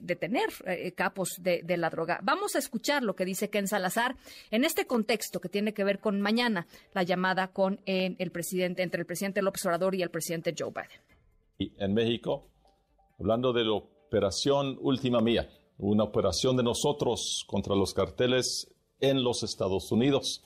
detener 0.00 0.48
capos 0.94 1.36
de, 1.40 1.76
la 1.76 1.90
droga. 1.90 2.20
Vamos 2.22 2.54
a 2.54 2.58
escuchar 2.58 3.02
lo 3.02 3.14
que 3.14 3.24
dice 3.24 3.50
Ken 3.50 3.66
Salazar 3.66 4.16
en 4.50 4.64
este 4.64 4.86
contexto 4.86 5.40
que 5.40 5.48
tiene 5.48 5.72
que 5.72 5.84
ver 5.84 6.00
con 6.00 6.20
mañana 6.20 6.66
la 6.92 7.02
llamada 7.02 7.48
con 7.48 7.80
el 7.86 8.30
presidente 8.30 8.82
entre 8.82 9.00
el 9.00 9.06
presidente 9.06 9.42
López 9.42 9.64
Obrador 9.64 9.94
y 9.94 10.02
el 10.02 10.10
presidente 10.10 10.54
Joe 10.58 10.70
Biden. 10.70 11.72
En 11.78 11.94
México 11.94 12.46
hablando 13.18 13.52
de 13.52 13.64
la 13.64 13.72
operación 13.72 14.78
Última 14.80 15.20
Mía, 15.20 15.48
una 15.78 16.04
operación 16.04 16.56
de 16.56 16.62
nosotros 16.62 17.44
contra 17.48 17.74
los 17.74 17.92
carteles 17.92 18.72
en 19.00 19.22
los 19.24 19.42
Estados 19.42 19.90
Unidos. 19.90 20.44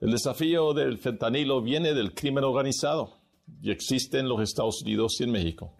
El 0.00 0.10
desafío 0.10 0.74
del 0.74 0.98
fentanilo 0.98 1.62
viene 1.62 1.94
del 1.94 2.14
crimen 2.14 2.44
organizado 2.44 3.14
y 3.62 3.70
existe 3.70 4.18
en 4.18 4.28
los 4.28 4.40
Estados 4.40 4.82
Unidos 4.82 5.18
y 5.20 5.24
en 5.24 5.32
México. 5.32 5.72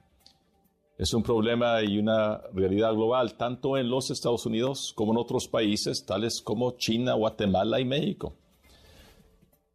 Es 0.97 1.13
un 1.13 1.23
problema 1.23 1.83
y 1.83 1.99
una 1.99 2.39
realidad 2.55 2.95
global, 2.95 3.37
tanto 3.37 3.77
en 3.77 3.91
los 3.91 4.11
Estados 4.11 4.47
Unidos 4.47 4.93
como 4.95 5.13
en 5.13 5.19
otros 5.19 5.49
países, 5.49 6.07
tales 6.07 6.41
como 6.41 6.79
China, 6.79 7.15
Guatemala 7.15 7.81
y 7.81 7.85
México. 7.85 8.37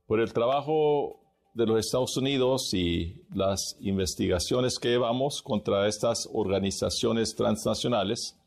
Por 0.08 0.22
el 0.22 0.34
trabajo 0.34 1.19
de 1.60 1.67
los 1.67 1.86
Estados 1.86 2.15
Unidos 2.17 2.74
y 2.74 3.22
las 3.34 3.76
investigaciones 3.82 4.80
que 4.80 4.89
llevamos 4.89 5.41
contra 5.41 5.88
estas 5.88 6.28
organizaciones 6.32 7.36
transnacionales, 7.36 8.38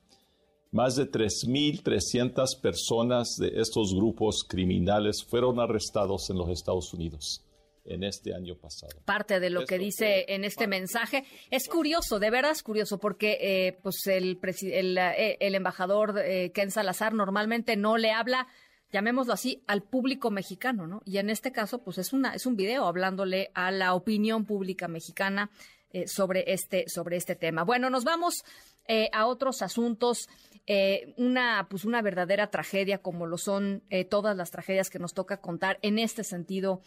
más 0.70 0.96
de 0.96 1.10
3.300 1.10 2.60
personas 2.60 3.36
de 3.36 3.60
estos 3.60 3.94
grupos 3.94 4.44
criminales 4.48 5.22
fueron 5.22 5.60
arrestados 5.60 6.30
en 6.30 6.38
los 6.38 6.48
Estados 6.48 6.94
Unidos 6.94 7.44
en 7.84 8.04
este 8.04 8.34
año 8.34 8.56
pasado. 8.56 8.92
Parte 9.04 9.40
de 9.40 9.50
lo 9.50 9.66
que 9.66 9.76
dice 9.76 10.24
en 10.28 10.44
este 10.44 10.66
mensaje 10.66 11.24
es 11.50 11.68
curioso, 11.68 12.18
de 12.18 12.30
veras 12.30 12.58
es 12.58 12.62
curioso, 12.62 12.98
porque 12.98 13.38
eh, 13.40 13.78
pues 13.82 14.06
el, 14.06 14.38
el, 14.62 14.96
eh, 14.98 15.36
el 15.40 15.54
embajador 15.54 16.18
eh, 16.18 16.52
Ken 16.52 16.70
Salazar 16.70 17.12
normalmente 17.12 17.76
no 17.76 17.98
le 17.98 18.12
habla 18.12 18.46
llamémoslo 18.92 19.32
así, 19.32 19.62
al 19.66 19.82
público 19.82 20.30
mexicano, 20.30 20.86
¿no? 20.86 21.00
Y 21.04 21.18
en 21.18 21.30
este 21.30 21.50
caso, 21.50 21.82
pues 21.82 21.98
es 21.98 22.12
una, 22.12 22.34
es 22.34 22.46
un 22.46 22.56
video 22.56 22.86
hablándole 22.86 23.50
a 23.54 23.70
la 23.70 23.94
opinión 23.94 24.44
pública 24.44 24.86
mexicana 24.86 25.50
eh, 25.90 26.06
sobre 26.06 26.52
este, 26.52 26.84
sobre 26.88 27.16
este 27.16 27.34
tema. 27.34 27.64
Bueno, 27.64 27.90
nos 27.90 28.04
vamos 28.04 28.44
eh, 28.86 29.08
a 29.12 29.26
otros 29.26 29.62
asuntos. 29.62 30.28
Eh, 30.68 31.12
una, 31.16 31.66
pues 31.68 31.84
una 31.84 32.02
verdadera 32.02 32.48
tragedia, 32.48 32.98
como 32.98 33.26
lo 33.26 33.36
son 33.36 33.82
todas 34.08 34.36
las 34.36 34.52
tragedias 34.52 34.90
que 34.90 35.00
nos 35.00 35.12
toca 35.12 35.40
contar 35.40 35.80
en 35.82 35.98
este 35.98 36.22
sentido 36.22 36.82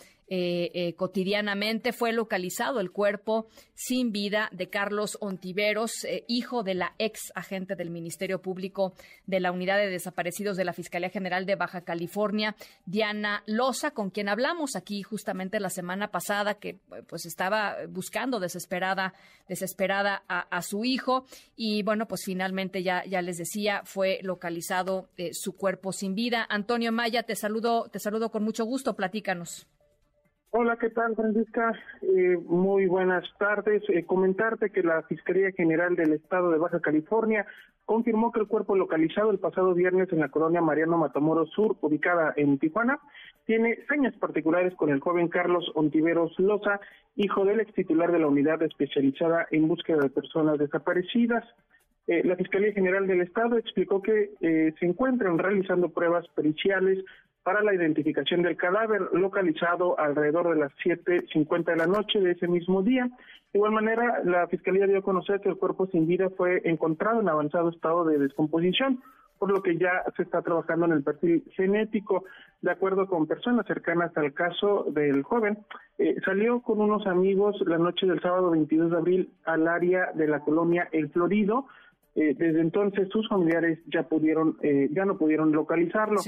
cotidianamente. 0.95 1.91
Fue 1.91 2.13
localizado 2.13 2.79
el 2.79 2.91
cuerpo 2.91 3.47
sin 3.73 4.13
vida 4.13 4.49
de 4.53 4.69
Carlos 4.69 5.17
Ontiveros, 5.19 5.91
hijo 6.27 6.63
de 6.63 6.73
la 6.73 6.95
ex 6.99 7.33
agente 7.35 7.75
del 7.75 7.89
Ministerio 7.89 8.41
Público 8.41 8.93
de 9.27 9.41
la 9.41 9.51
Unidad 9.51 9.77
de 9.77 9.89
Desaparecidos 9.89 10.55
de 10.55 10.63
la 10.65 10.73
Fiscalía 10.73 11.09
General 11.09 11.45
de 11.45 11.55
Baja 11.55 11.81
California, 11.81 12.55
Diana 12.85 13.43
Loza, 13.45 13.91
con 13.91 14.09
quien 14.09 14.29
hablamos 14.29 14.75
aquí 14.75 15.03
justamente 15.03 15.59
la 15.59 15.69
semana 15.69 16.11
pasada, 16.11 16.55
que 16.55 16.79
pues 17.07 17.25
estaba 17.25 17.77
buscando 17.89 18.39
desesperada, 18.39 19.13
desesperada 19.47 20.23
a 20.27 20.61
su 20.61 20.85
hijo. 20.85 21.25
Y 21.55 21.83
bueno, 21.85 22.07
pues 22.07 22.25
finalmente 22.25 22.83
ya, 22.83 23.05
ya 23.05 23.21
les 23.21 23.37
decía, 23.37 23.83
fue 23.85 24.19
localizado 24.23 25.07
eh, 25.17 25.33
su 25.33 25.55
cuerpo 25.55 25.93
sin 25.93 26.15
vida. 26.15 26.45
Antonio 26.49 26.91
Maya, 26.91 27.23
te 27.23 27.35
saludo, 27.35 27.87
te 27.89 27.99
saludo 27.99 28.31
con 28.31 28.43
mucho 28.43 28.65
gusto, 28.65 28.95
platícanos. 28.95 29.67
Hola, 30.57 30.77
¿qué 30.77 30.89
tal, 30.89 31.15
Francisca? 31.15 31.73
Eh, 32.01 32.37
muy 32.47 32.85
buenas 32.85 33.25
tardes. 33.37 33.83
Eh, 33.89 34.05
comentarte 34.05 34.69
que 34.69 34.83
la 34.83 35.03
Fiscalía 35.03 35.51
General 35.51 35.95
del 35.95 36.13
Estado 36.13 36.49
de 36.49 36.57
Baja 36.57 36.79
California 36.79 37.45
confirmó 37.83 38.31
que 38.31 38.39
el 38.39 38.47
cuerpo 38.47 38.75
localizado 38.75 39.31
el 39.31 39.39
pasado 39.39 39.73
viernes 39.73 40.11
en 40.11 40.21
la 40.21 40.29
colonia 40.29 40.61
Mariano 40.61 40.97
Matamoros 40.97 41.49
Sur, 41.51 41.77
ubicada 41.81 42.33
en 42.37 42.57
Tijuana, 42.57 42.99
tiene 43.45 43.79
señas 43.89 44.15
particulares 44.15 44.73
con 44.75 44.89
el 44.89 45.01
joven 45.01 45.27
Carlos 45.27 45.69
Ontiveros 45.75 46.39
Loza, 46.39 46.79
hijo 47.15 47.45
del 47.45 47.59
ex 47.59 47.73
titular 47.73 48.11
de 48.11 48.19
la 48.19 48.27
unidad 48.27 48.63
especializada 48.63 49.47
en 49.51 49.67
búsqueda 49.67 49.97
de 49.97 50.09
personas 50.09 50.57
desaparecidas. 50.57 51.43
Eh, 52.07 52.21
la 52.23 52.35
Fiscalía 52.35 52.73
General 52.73 53.07
del 53.07 53.21
Estado 53.21 53.57
explicó 53.57 54.01
que 54.01 54.31
se 54.39 54.85
encuentran 54.85 55.37
realizando 55.37 55.89
pruebas 55.89 56.27
periciales 56.35 57.03
para 57.45 57.61
la 57.61 57.75
identificación 57.75 58.41
del 58.41 58.57
cadáver 58.57 59.03
localizado 59.13 59.99
alrededor 59.99 60.49
de 60.49 60.61
las 60.61 60.71
7.50 60.83 61.65
de 61.65 61.75
la 61.75 61.85
noche 61.85 62.19
de 62.19 62.31
ese 62.31 62.47
mismo 62.47 62.81
día. 62.81 63.05
De 63.53 63.59
igual 63.59 63.71
manera, 63.71 64.23
la 64.23 64.47
Fiscalía 64.47 64.87
dio 64.87 64.97
a 64.97 65.03
conocer 65.03 65.39
que 65.41 65.49
el 65.49 65.55
cuerpo 65.55 65.85
sin 65.85 66.07
vida 66.07 66.31
fue 66.35 66.63
encontrado 66.65 67.21
en 67.21 67.29
avanzado 67.29 67.69
estado 67.69 68.03
de 68.03 68.17
descomposición, 68.17 68.99
por 69.37 69.51
lo 69.51 69.61
que 69.61 69.77
ya 69.77 70.03
se 70.17 70.23
está 70.23 70.41
trabajando 70.41 70.87
en 70.87 70.93
el 70.93 71.03
perfil 71.03 71.43
genético. 71.51 72.25
De 72.63 72.71
acuerdo 72.71 73.05
con 73.05 73.27
personas 73.27 73.67
cercanas 73.67 74.11
al 74.17 74.33
caso 74.33 74.87
del 74.89 75.21
joven, 75.21 75.59
eh, 75.99 76.15
salió 76.25 76.61
con 76.61 76.81
unos 76.81 77.05
amigos 77.05 77.61
la 77.67 77.77
noche 77.77 78.07
del 78.07 78.21
sábado 78.21 78.49
22 78.49 78.89
de 78.89 78.97
abril 78.97 79.29
al 79.45 79.67
área 79.67 80.11
de 80.15 80.27
la 80.27 80.39
colonia 80.39 80.89
El 80.91 81.09
Florido. 81.11 81.67
Eh, 82.15 82.33
desde 82.37 82.61
entonces 82.61 83.09
sus 83.09 83.27
familiares 83.27 83.79
ya 83.87 84.03
pudieron, 84.03 84.57
eh, 84.61 84.87
ya 84.91 85.03
no 85.03 85.17
pudieron 85.17 85.51
localizarlo. 85.51 86.21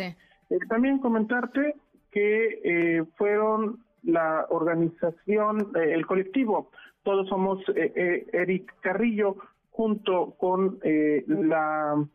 Eh, 0.50 0.60
también 0.68 1.00
comentarte 1.00 1.76
que 2.12 2.60
eh, 2.64 3.04
fueron 3.16 3.80
la 4.04 4.46
organización, 4.50 5.72
eh, 5.76 5.94
el 5.94 6.06
colectivo, 6.06 6.72
todos 7.04 7.30
somos 7.30 7.64
Eric 7.74 8.74
Carrillo, 8.82 9.38
junto 9.72 10.32
con 10.38 10.80
la, 10.82 12.06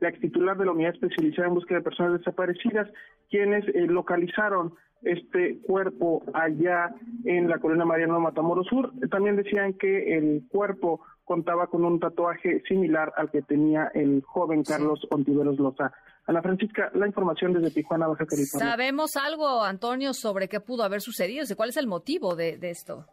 la 0.00 0.08
ex 0.08 0.20
titular 0.20 0.58
de 0.58 0.66
la 0.66 0.72
unidad 0.72 0.92
especializada 0.92 1.48
en 1.48 1.54
búsqueda 1.54 1.78
de 1.78 1.84
personas 1.84 2.18
desaparecidas, 2.18 2.90
quienes 3.30 3.64
localizaron 3.88 4.74
este 5.02 5.60
cuerpo 5.60 6.22
allá 6.34 6.94
en 7.24 7.48
la 7.48 7.58
colonia 7.58 7.84
Mariano 7.84 8.20
Matamoros 8.20 8.66
Sur. 8.66 8.92
También 9.10 9.36
decían 9.36 9.74
que 9.74 10.16
el 10.16 10.44
cuerpo 10.48 11.00
contaba 11.24 11.66
con 11.66 11.84
un 11.84 12.00
tatuaje 12.00 12.62
similar 12.66 13.12
al 13.16 13.30
que 13.30 13.42
tenía 13.42 13.90
el 13.94 14.22
joven 14.22 14.64
Carlos 14.64 15.06
Ontiveros 15.10 15.58
Loza. 15.58 15.92
Ana 16.26 16.42
Francisca, 16.42 16.90
la 16.94 17.06
información 17.06 17.54
desde 17.54 17.70
Tijuana, 17.70 18.06
Baja 18.06 18.26
California. 18.26 18.70
¿Sabemos 18.70 19.16
algo, 19.16 19.62
Antonio, 19.62 20.12
sobre 20.12 20.48
qué 20.48 20.60
pudo 20.60 20.82
haber 20.82 21.00
sucedido? 21.00 21.44
¿Cuál 21.56 21.70
es 21.70 21.76
el 21.76 21.86
motivo 21.86 22.34
de, 22.36 22.58
esto? 22.62 23.06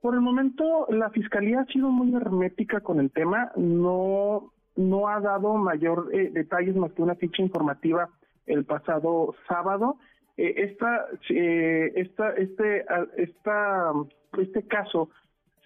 Por 0.00 0.14
el 0.14 0.22
momento, 0.22 0.86
la 0.88 1.10
Fiscalía 1.10 1.60
ha 1.60 1.66
sido 1.66 1.90
muy 1.90 2.14
hermética 2.14 2.80
con 2.80 3.00
el 3.00 3.10
tema. 3.10 3.52
No, 3.56 4.50
no 4.76 5.08
ha 5.08 5.20
dado 5.20 5.54
mayor 5.56 6.08
eh, 6.14 6.30
detalles 6.32 6.74
más 6.74 6.92
que 6.92 7.02
una 7.02 7.16
ficha 7.16 7.42
informativa 7.42 8.08
el 8.46 8.64
pasado 8.64 9.34
sábado. 9.46 9.98
Eh, 10.40 10.54
esta, 10.70 11.06
eh, 11.28 11.92
este, 11.96 12.84
esta, 13.18 13.92
este 14.38 14.62
caso 14.66 15.10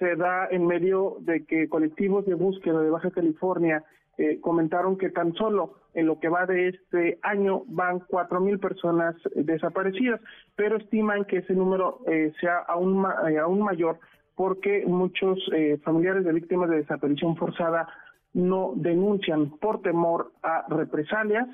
se 0.01 0.17
da 0.17 0.49
en 0.51 0.67
medio 0.67 1.19
de 1.21 1.45
que 1.45 1.69
colectivos 1.69 2.27
de 2.27 2.35
búsqueda 2.35 2.81
de 2.81 2.91
Baja 2.91 3.13
California 3.13 3.85
eh, 4.19 4.41
comentaron 4.41 4.99
que 4.99 5.11
tan 5.11 5.33
solo 5.35 5.75
en 5.95 6.07
lo 6.07 6.19
que 6.19 6.29
va 6.29 6.45
de 6.45 6.69
este 6.71 7.19
año 7.23 7.63
van 7.67 8.01
cuatro 8.01 8.41
mil 8.41 8.59
personas 8.59 9.15
desaparecidas, 9.37 10.21
pero 10.57 10.77
estiman 10.79 11.25
que 11.25 11.39
ese 11.39 11.55
número 11.55 12.01
eh, 12.09 12.33
sea 12.41 12.59
aún, 12.59 13.07
eh, 13.29 13.39
aún 13.39 13.61
mayor 13.61 14.01
porque 14.37 14.85
muchos 14.85 15.39
familiares 15.85 16.25
de 16.25 16.33
víctimas 16.33 16.69
de 16.69 16.79
desaparición 16.79 17.37
forzada 17.37 17.87
no 18.33 18.73
denuncian 18.75 19.51
por 19.59 19.81
temor 19.81 20.33
a 20.43 20.67
represalias 20.69 21.47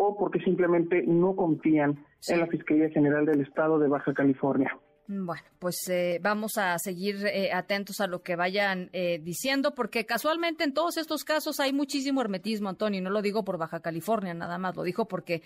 o 0.00 0.16
porque 0.16 0.38
simplemente 0.38 1.02
no 1.06 1.34
confían 1.34 2.04
en 2.28 2.40
la 2.40 2.46
Fiscalía 2.46 2.88
General 2.90 3.26
del 3.26 3.40
Estado 3.40 3.80
de 3.80 3.88
Baja 3.88 4.14
California. 4.14 4.78
Mm, 5.08 5.26
bueno, 5.26 5.42
pues 5.58 5.76
eh, 5.88 6.20
vamos 6.22 6.56
a 6.56 6.78
seguir 6.78 7.26
eh, 7.26 7.50
atentos 7.52 8.00
a 8.00 8.06
lo 8.06 8.22
que 8.22 8.36
vayan 8.36 8.90
eh, 8.92 9.18
diciendo, 9.20 9.74
porque 9.74 10.06
casualmente 10.06 10.62
en 10.62 10.72
todos 10.72 10.98
estos 10.98 11.24
casos 11.24 11.58
hay 11.58 11.72
muchísimo 11.72 12.20
hermetismo, 12.20 12.68
Antonio, 12.68 13.02
no 13.02 13.10
lo 13.10 13.22
digo 13.22 13.44
por 13.44 13.58
Baja 13.58 13.80
California 13.80 14.34
nada 14.34 14.56
más, 14.56 14.76
lo 14.76 14.84
digo 14.84 15.08
porque 15.08 15.42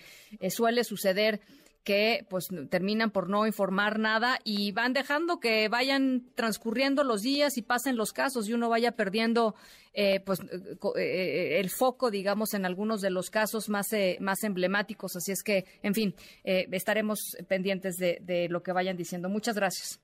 suele 0.50 0.84
suceder 0.84 1.40
que 1.84 2.26
pues 2.28 2.48
terminan 2.70 3.10
por 3.10 3.28
no 3.28 3.46
informar 3.46 3.98
nada 3.98 4.38
y 4.44 4.72
van 4.72 4.92
dejando 4.92 5.40
que 5.40 5.68
vayan 5.68 6.24
transcurriendo 6.34 7.02
los 7.04 7.22
días 7.22 7.56
y 7.58 7.62
pasen 7.62 7.96
los 7.96 8.12
casos 8.12 8.48
y 8.48 8.52
uno 8.52 8.68
vaya 8.68 8.92
perdiendo 8.92 9.54
eh, 9.92 10.20
pues 10.20 10.40
eh, 10.40 10.76
eh, 10.96 11.60
el 11.60 11.70
foco 11.70 12.10
digamos 12.10 12.54
en 12.54 12.64
algunos 12.64 13.00
de 13.00 13.10
los 13.10 13.30
casos 13.30 13.68
más 13.68 13.88
más 14.20 14.44
emblemáticos. 14.44 15.16
Así 15.16 15.32
es 15.32 15.42
que 15.42 15.64
en 15.82 15.94
fin 15.94 16.14
estaremos 16.44 17.36
pendientes 17.48 17.96
de 17.96 18.46
lo 18.48 18.62
que 18.62 18.72
vayan 18.72 18.96
diciendo. 18.96 19.28
Muchas 19.28 19.56
gracias 19.56 20.00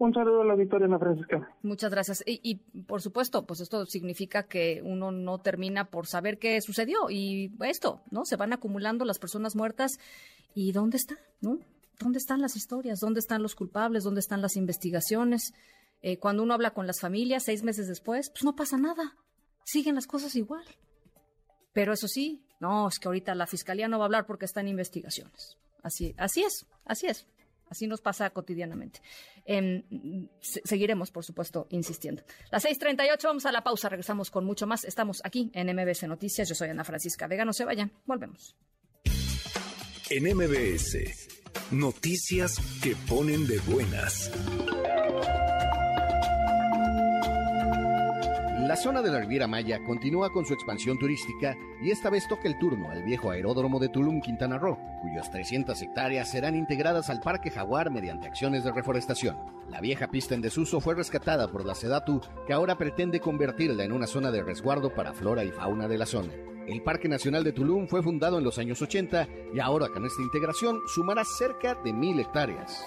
un 0.00 0.14
saludo 0.14 0.42
a 0.42 0.44
la 0.46 0.54
Victoria 0.54 0.86
Ana 0.86 0.98
Francisca. 0.98 1.54
Muchas 1.62 1.90
gracias. 1.90 2.22
Y, 2.26 2.40
y, 2.42 2.54
por 2.82 3.02
supuesto, 3.02 3.46
pues 3.46 3.60
esto 3.60 3.84
significa 3.86 4.44
que 4.44 4.80
uno 4.82 5.12
no 5.12 5.38
termina 5.38 5.90
por 5.90 6.06
saber 6.06 6.38
qué 6.38 6.60
sucedió. 6.62 7.10
Y 7.10 7.52
esto, 7.60 8.00
¿no? 8.10 8.24
Se 8.24 8.36
van 8.36 8.52
acumulando 8.52 9.04
las 9.04 9.18
personas 9.18 9.56
muertas. 9.56 9.98
¿Y 10.54 10.72
dónde 10.72 10.96
está? 10.96 11.16
¿No? 11.40 11.58
¿Dónde 11.98 12.18
están 12.18 12.40
las 12.40 12.56
historias? 12.56 12.98
¿Dónde 12.98 13.20
están 13.20 13.42
los 13.42 13.54
culpables? 13.54 14.04
¿Dónde 14.04 14.20
están 14.20 14.40
las 14.40 14.56
investigaciones? 14.56 15.52
Eh, 16.00 16.18
cuando 16.18 16.42
uno 16.42 16.54
habla 16.54 16.70
con 16.70 16.86
las 16.86 17.00
familias 17.00 17.44
seis 17.44 17.62
meses 17.62 17.86
después, 17.86 18.30
pues 18.30 18.42
no 18.42 18.56
pasa 18.56 18.78
nada. 18.78 19.16
Siguen 19.64 19.96
las 19.96 20.06
cosas 20.06 20.34
igual. 20.34 20.64
Pero 21.74 21.92
eso 21.92 22.08
sí, 22.08 22.42
no, 22.58 22.88
es 22.88 22.98
que 22.98 23.08
ahorita 23.08 23.34
la 23.34 23.46
fiscalía 23.46 23.86
no 23.86 23.98
va 23.98 24.04
a 24.04 24.06
hablar 24.06 24.26
porque 24.26 24.46
está 24.46 24.60
en 24.60 24.68
investigaciones. 24.68 25.58
Así, 25.82 26.14
así 26.16 26.42
es, 26.42 26.66
así 26.84 27.06
es. 27.06 27.26
Así 27.70 27.86
nos 27.86 28.00
pasa 28.00 28.28
cotidianamente. 28.30 29.00
Em, 29.46 29.84
seguiremos, 30.40 31.10
por 31.10 31.24
supuesto, 31.24 31.66
insistiendo. 31.70 32.22
Las 32.50 32.64
6:38, 32.64 33.28
vamos 33.28 33.46
a 33.46 33.52
la 33.52 33.62
pausa. 33.62 33.88
Regresamos 33.88 34.30
con 34.30 34.44
mucho 34.44 34.66
más. 34.66 34.84
Estamos 34.84 35.22
aquí 35.24 35.50
en 35.54 35.68
MBS 35.68 36.06
Noticias. 36.06 36.48
Yo 36.48 36.54
soy 36.54 36.68
Ana 36.68 36.84
Francisca 36.84 37.26
Vega. 37.26 37.44
No 37.44 37.52
se 37.52 37.64
vayan. 37.64 37.92
Volvemos. 38.04 38.56
En 40.10 40.24
MBS, 40.24 40.98
noticias 41.70 42.56
que 42.82 42.96
ponen 43.08 43.46
de 43.46 43.60
buenas. 43.60 44.30
La 48.70 48.76
zona 48.76 49.02
de 49.02 49.10
la 49.10 49.18
Riviera 49.18 49.48
Maya 49.48 49.82
continúa 49.82 50.30
con 50.30 50.46
su 50.46 50.54
expansión 50.54 50.96
turística 50.96 51.56
y 51.82 51.90
esta 51.90 52.08
vez 52.08 52.28
toca 52.28 52.46
el 52.46 52.56
turno 52.56 52.88
al 52.88 53.02
viejo 53.02 53.32
aeródromo 53.32 53.80
de 53.80 53.88
Tulum, 53.88 54.20
Quintana 54.20 54.58
Roo, 54.58 54.78
cuyas 55.02 55.28
300 55.28 55.82
hectáreas 55.82 56.30
serán 56.30 56.54
integradas 56.54 57.10
al 57.10 57.18
Parque 57.18 57.50
Jaguar 57.50 57.90
mediante 57.90 58.28
acciones 58.28 58.62
de 58.62 58.70
reforestación. 58.70 59.36
La 59.68 59.80
vieja 59.80 60.06
pista 60.06 60.36
en 60.36 60.40
desuso 60.40 60.80
fue 60.80 60.94
rescatada 60.94 61.50
por 61.50 61.66
la 61.66 61.74
Sedatu, 61.74 62.20
que 62.46 62.52
ahora 62.52 62.78
pretende 62.78 63.18
convertirla 63.18 63.82
en 63.82 63.90
una 63.90 64.06
zona 64.06 64.30
de 64.30 64.44
resguardo 64.44 64.94
para 64.94 65.14
flora 65.14 65.42
y 65.42 65.50
fauna 65.50 65.88
de 65.88 65.98
la 65.98 66.06
zona. 66.06 66.32
El 66.68 66.80
Parque 66.84 67.08
Nacional 67.08 67.42
de 67.42 67.52
Tulum 67.52 67.88
fue 67.88 68.04
fundado 68.04 68.38
en 68.38 68.44
los 68.44 68.56
años 68.58 68.80
80 68.80 69.26
y 69.52 69.58
ahora 69.58 69.88
con 69.88 70.06
esta 70.06 70.22
integración 70.22 70.78
sumará 70.86 71.24
cerca 71.24 71.74
de 71.74 71.92
mil 71.92 72.20
hectáreas. 72.20 72.86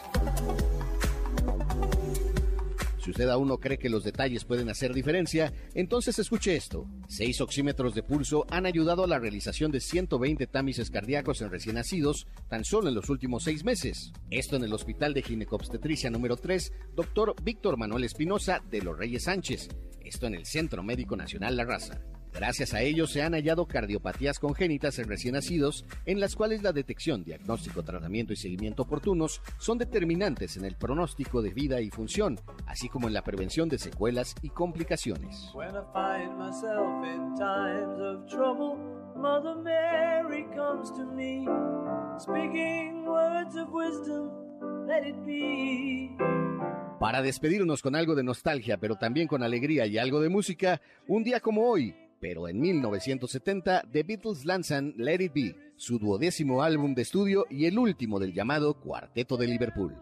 Si 3.04 3.12
usted 3.12 3.28
aún 3.28 3.50
no 3.50 3.58
cree 3.58 3.78
que 3.78 3.90
los 3.90 4.06
detalles 4.06 4.46
pueden 4.46 4.70
hacer 4.70 4.94
diferencia, 4.94 5.52
entonces 5.74 6.20
escuche 6.20 6.56
esto. 6.56 6.88
Seis 7.10 7.42
oxímetros 7.42 7.96
de 7.96 8.02
pulso 8.02 8.46
han 8.50 8.66
ayudado 8.66 9.04
a 9.04 9.08
la 9.08 9.20
realización 9.20 9.74
de 9.74 9.82
120 9.82 10.48
tamices 10.48 10.90
cardíacos 10.90 11.42
en 11.42 11.52
recién 11.52 11.76
nacidos 11.76 12.28
tan 12.48 12.64
solo 12.64 12.88
en 12.88 12.96
los 12.96 13.10
últimos 13.10 13.44
seis 13.44 13.66
meses. 13.66 14.14
Esto 14.30 14.56
en 14.56 14.64
el 14.64 14.72
Hospital 14.72 15.14
de 15.14 15.22
Ginecobstetricia 15.22 16.10
número 16.10 16.38
3, 16.38 16.72
doctor 16.96 17.36
Víctor 17.44 17.76
Manuel 17.76 18.06
Espinosa 18.06 18.64
de 18.72 18.82
los 18.82 18.98
Reyes 18.98 19.26
Sánchez. 19.26 19.68
Esto 20.00 20.28
en 20.28 20.36
el 20.36 20.46
Centro 20.46 20.82
Médico 20.82 21.18
Nacional 21.18 21.58
La 21.58 21.66
Raza. 21.66 22.00
Gracias 22.36 22.74
a 22.74 22.82
ello 22.82 23.06
se 23.06 23.22
han 23.22 23.34
hallado 23.34 23.68
cardiopatías 23.68 24.40
congénitas 24.40 24.98
en 25.00 25.08
recién 25.08 25.36
nacidos, 25.36 25.86
en 26.06 26.20
las 26.20 26.36
cuales 26.36 26.64
la 26.64 26.72
detección, 26.72 27.24
diagnóstico, 27.24 27.84
tratamiento 27.84 28.34
y 28.34 28.36
seguimiento 28.36 28.84
oportunos 28.84 29.42
son 29.60 29.78
determinantes 29.78 30.58
en 30.58 30.66
el 30.66 30.76
pronóstico 30.76 31.42
de 31.42 31.54
vida 31.54 31.80
y 31.80 31.90
función, 31.90 32.40
así 32.66 32.90
como 32.90 33.08
en 33.08 33.14
la 33.14 33.24
prevención 33.24 33.70
de 33.70 33.78
secuelas 33.78 34.36
y 34.42 34.50
complicaciones. 34.50 35.52
Para 47.00 47.22
despedirnos 47.22 47.82
con 47.82 47.96
algo 47.96 48.16
de 48.16 48.24
nostalgia, 48.24 48.78
pero 48.78 48.96
también 48.96 49.28
con 49.28 49.44
alegría 49.44 49.86
y 49.86 49.98
algo 49.98 50.22
de 50.22 50.30
música, 50.30 50.82
un 51.08 51.24
día 51.24 51.40
como 51.40 51.68
hoy, 51.70 51.94
pero 52.24 52.48
en 52.48 52.58
1970 52.62 53.84
The 53.92 54.04
Beatles 54.04 54.46
lanzan 54.46 54.94
Let 54.96 55.22
It 55.22 55.34
Be, 55.34 55.56
su 55.76 56.00
duodécimo 56.00 56.64
álbum 56.64 56.96
de 56.96 57.02
estudio 57.02 57.46
y 57.50 57.66
el 57.66 57.78
último 57.78 58.18
del 58.18 58.34
llamado 58.34 58.76
Cuarteto 58.80 59.36
de 59.36 59.48
Liverpool. 59.48 59.94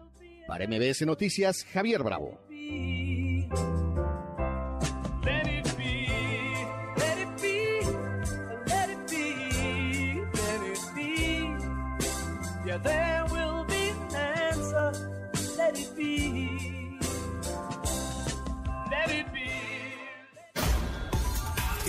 Para 0.46 0.68
MBS 0.68 1.04
Noticias, 1.04 1.64
Javier 1.64 2.04
Bravo. 2.04 2.38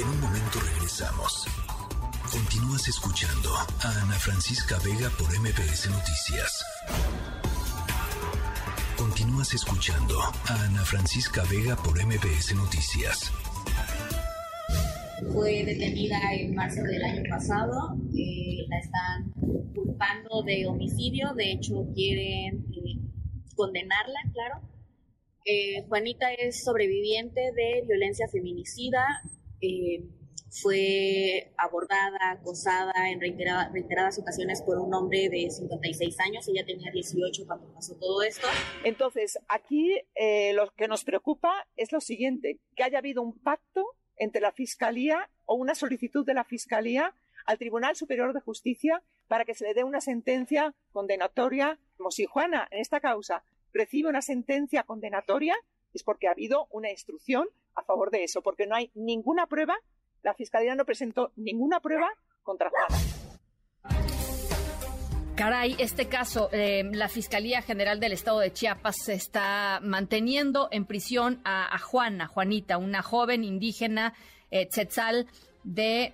En 0.04 0.10
un 0.10 0.20
momento 0.20 0.60
regresamos. 0.60 1.45
Continúas 2.30 2.89
escuchando 2.89 3.49
a 3.56 4.01
Ana 4.01 4.20
Francisca 4.20 4.78
Vega 4.84 5.10
por 5.18 5.32
MPS 5.32 5.89
Noticias. 5.91 6.66
Continúas 8.97 9.54
escuchando 9.54 10.20
a 10.20 10.66
Ana 10.66 10.84
Francisca 10.84 11.43
Vega 11.49 11.78
por 11.78 11.95
MPS 11.95 12.54
Noticias. 12.54 13.32
Fue 15.32 15.64
detenida 15.64 16.20
en 16.34 16.54
marzo 16.54 16.84
del 16.84 17.01
año 17.01 17.24
pasado. 17.30 17.95
Eh, 18.14 18.66
la 18.68 18.80
están 18.80 19.32
culpando 19.74 20.43
de 20.43 20.68
homicidio. 20.68 21.34
De 21.34 21.54
hecho, 21.54 21.88
quieren 21.95 22.66
eh, 22.74 22.99
condenarla, 23.56 24.20
claro. 24.34 24.68
Eh, 25.45 25.86
Juanita 25.88 26.34
es 26.34 26.62
sobreviviente 26.62 27.39
de 27.56 27.86
violencia 27.88 28.28
feminicida 28.28 29.06
eh, 29.64 30.03
fue 30.61 31.53
abordada, 31.57 32.32
acosada 32.32 33.09
en 33.09 33.20
reiteradas 33.20 34.20
ocasiones 34.20 34.61
por 34.61 34.78
un 34.78 34.93
hombre 34.93 35.30
de 35.30 35.49
56 35.49 36.20
años. 36.20 36.47
Ella 36.47 36.66
tenía 36.66 36.91
18 36.91 37.45
cuando 37.47 37.74
pasó 37.74 37.95
todo 37.97 38.22
esto. 38.22 38.45
Entonces, 38.84 39.39
aquí 39.47 39.99
eh, 40.16 40.53
lo 40.53 40.70
que 40.76 40.88
nos 40.88 41.03
preocupa 41.03 41.68
es 41.76 41.91
lo 41.91 42.01
siguiente, 42.01 42.59
que 42.76 42.84
haya 42.84 42.99
habido 42.99 43.22
un 43.24 43.39
pacto 43.39 43.84
entre 44.18 44.41
la 44.41 44.51
Fiscalía 44.51 45.30
o 45.45 45.55
una 45.55 45.74
solicitud 45.74 46.26
de 46.26 46.36
la 46.36 46.43
Fiscalía 46.43 47.16
al 47.45 47.57
Tribunal 47.57 47.95
Superior 47.95 48.34
de 48.34 48.41
Justicia 48.41 49.01
para 49.28 49.45
que 49.45 49.55
se 49.55 49.66
le 49.66 49.74
dé 49.74 49.84
una 49.84 50.01
sentencia 50.01 50.76
condenatoria. 50.91 51.80
Como 51.97 52.11
si 52.11 52.26
Juana, 52.26 52.68
en 52.70 52.80
esta 52.80 52.99
causa, 52.99 53.43
recibe 53.74 54.09
una 54.09 54.22
sentencia 54.22 54.84
condenatoria, 54.84 55.55
es 55.93 56.03
porque 56.03 56.28
ha 56.28 56.32
habido 56.32 56.68
una 56.70 56.91
instrucción 56.91 57.47
a 57.76 57.84
favor 57.84 58.11
de 58.11 58.24
eso, 58.24 58.41
porque 58.41 58.65
no 58.67 58.76
hay 58.76 58.91
ninguna 58.93 59.47
prueba, 59.47 59.76
la 60.21 60.34
Fiscalía 60.34 60.76
no 60.76 60.86
presentó 60.86 61.32
ninguna 61.36 61.80
prueba 61.80 62.09
contra 62.43 62.69
Juana. 62.69 62.97
Caray, 65.36 65.76
este 65.80 66.07
caso, 66.07 66.49
eh, 66.51 66.84
la 66.93 67.09
Fiscalía 67.09 67.63
General 67.63 67.99
del 67.99 68.13
Estado 68.13 68.39
de 68.39 68.53
Chiapas 68.53 69.09
está 69.09 69.80
manteniendo 69.82 70.67
en 70.71 70.86
prisión 70.86 71.41
a, 71.43 71.76
Juana, 71.80 72.28
Juanita, 72.28 72.78
una 72.78 73.01
joven 73.01 73.43
indígena 73.43 74.13
eh, 74.51 74.67
tzetzal 74.67 75.28
de 75.64 76.14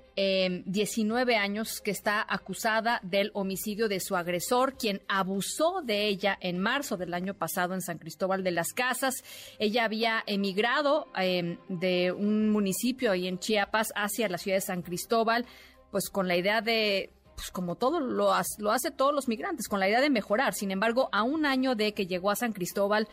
19 0.66 1.34
em, 1.34 1.40
años 1.40 1.82
que 1.82 1.92
está 1.92 2.26
acusada 2.28 3.00
del 3.04 3.32
homicidio 3.34 3.88
de 3.88 4.00
su 4.00 4.16
agresor, 4.16 4.78
quien 4.78 5.02
abusó 5.08 5.82
de 5.84 6.08
ella 6.08 6.38
en 6.42 6.60
marzo 6.60 6.98
del 6.98 7.14
año 7.14 7.34
pasado 7.34 7.74
en 7.74 7.82
San 7.82 7.98
Cristóbal 7.98 8.44
de 8.44 8.52
las 8.52 8.74
Casas. 8.74 9.24
Ella 9.58 9.86
había 9.86 10.24
emigrado 10.28 11.08
em, 11.16 11.58
de 11.68 12.12
un 12.12 12.50
municipio 12.50 13.12
ahí 13.12 13.28
en 13.28 13.40
Chiapas 13.40 13.90
hacia 13.96 14.30
la 14.30 14.38
ciudad 14.38 14.58
de 14.58 14.62
San 14.62 14.82
Cristóbal, 14.82 15.46
pues 15.92 16.10
con 16.10 16.28
la 16.28 16.36
idea 16.36 16.62
de 16.62 17.12
pues 17.36 17.52
como 17.52 17.76
todo 17.76 18.02
lo, 18.02 18.34
lo 18.58 18.72
hace 18.72 18.92
todos 18.92 19.14
los 19.14 19.30
migrantes, 19.30 19.70
con 19.70 19.80
la 19.80 19.88
idea 19.88 20.02
de 20.02 20.10
mejorar. 20.10 20.54
Sin 20.54 20.72
embargo, 20.72 21.08
a 21.14 21.24
un 21.24 21.46
año 21.46 21.74
de 21.74 21.94
que 21.94 22.06
llegó 22.06 22.32
a 22.32 22.36
San 22.36 22.52
Cristóbal, 22.52 23.08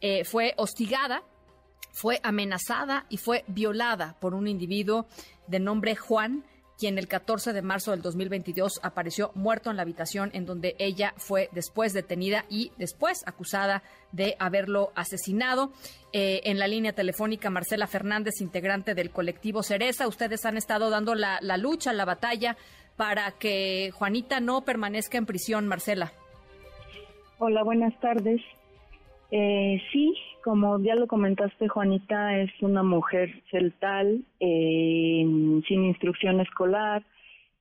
eh, 0.00 0.24
fue 0.24 0.54
hostigada, 0.58 1.24
fue 1.90 2.20
amenazada 2.22 3.06
y 3.08 3.16
fue 3.16 3.44
violada 3.46 4.16
por 4.20 4.34
un 4.34 4.46
individuo 4.46 5.06
de 5.46 5.60
nombre 5.60 5.96
Juan, 5.96 6.44
quien 6.78 6.98
el 6.98 7.06
14 7.06 7.52
de 7.52 7.62
marzo 7.62 7.92
del 7.92 8.02
2022 8.02 8.80
apareció 8.82 9.30
muerto 9.34 9.70
en 9.70 9.76
la 9.76 9.82
habitación 9.82 10.30
en 10.34 10.44
donde 10.44 10.74
ella 10.78 11.14
fue 11.16 11.48
después 11.52 11.92
detenida 11.92 12.44
y 12.48 12.72
después 12.78 13.22
acusada 13.26 13.82
de 14.12 14.36
haberlo 14.38 14.92
asesinado. 14.96 15.72
Eh, 16.12 16.40
en 16.44 16.58
la 16.58 16.66
línea 16.66 16.92
telefónica, 16.92 17.50
Marcela 17.50 17.86
Fernández, 17.86 18.40
integrante 18.40 18.94
del 18.94 19.10
colectivo 19.10 19.62
Cereza, 19.62 20.08
ustedes 20.08 20.44
han 20.44 20.56
estado 20.56 20.90
dando 20.90 21.14
la, 21.14 21.38
la 21.42 21.56
lucha, 21.56 21.92
la 21.92 22.04
batalla 22.04 22.56
para 22.96 23.32
que 23.32 23.90
Juanita 23.92 24.40
no 24.40 24.64
permanezca 24.64 25.18
en 25.18 25.26
prisión, 25.26 25.66
Marcela. 25.66 26.12
Hola, 27.38 27.62
buenas 27.64 27.98
tardes. 28.00 28.40
Eh, 29.30 29.82
sí, 29.92 30.14
como 30.44 30.78
ya 30.78 30.94
lo 30.94 31.06
comentaste, 31.06 31.68
Juanita 31.68 32.38
es 32.38 32.50
una 32.60 32.82
mujer 32.82 33.42
celtal, 33.50 34.22
eh, 34.40 35.24
sin 35.66 35.84
instrucción 35.84 36.38
escolar, 36.38 37.02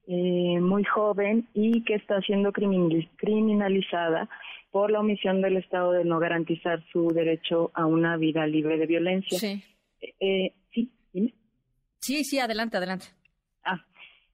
eh, 0.06 0.60
muy 0.60 0.84
joven 0.84 1.48
y 1.54 1.86
que 1.86 1.96
está 1.96 2.20
siendo 2.20 2.52
criminalizada 2.52 4.28
por 4.70 4.92
la 4.92 5.00
omisión 5.00 5.42
del 5.42 5.56
Estado 5.56 5.94
de 5.94 6.04
no 6.04 6.20
garantizar 6.20 6.84
su 6.92 7.08
derecho 7.08 7.72
a 7.74 7.86
una 7.86 8.18
vida 8.18 8.46
libre 8.48 8.78
de 8.78 8.86
violencia. 8.86 9.40
Sí. 9.40 9.64
Eh, 10.20 10.52
sí, 10.74 10.92
dime. 11.14 11.34
Sí, 12.00 12.26
sí, 12.26 12.40
adelante, 12.40 12.76
adelante. 12.76 13.06
Ah, 13.64 13.80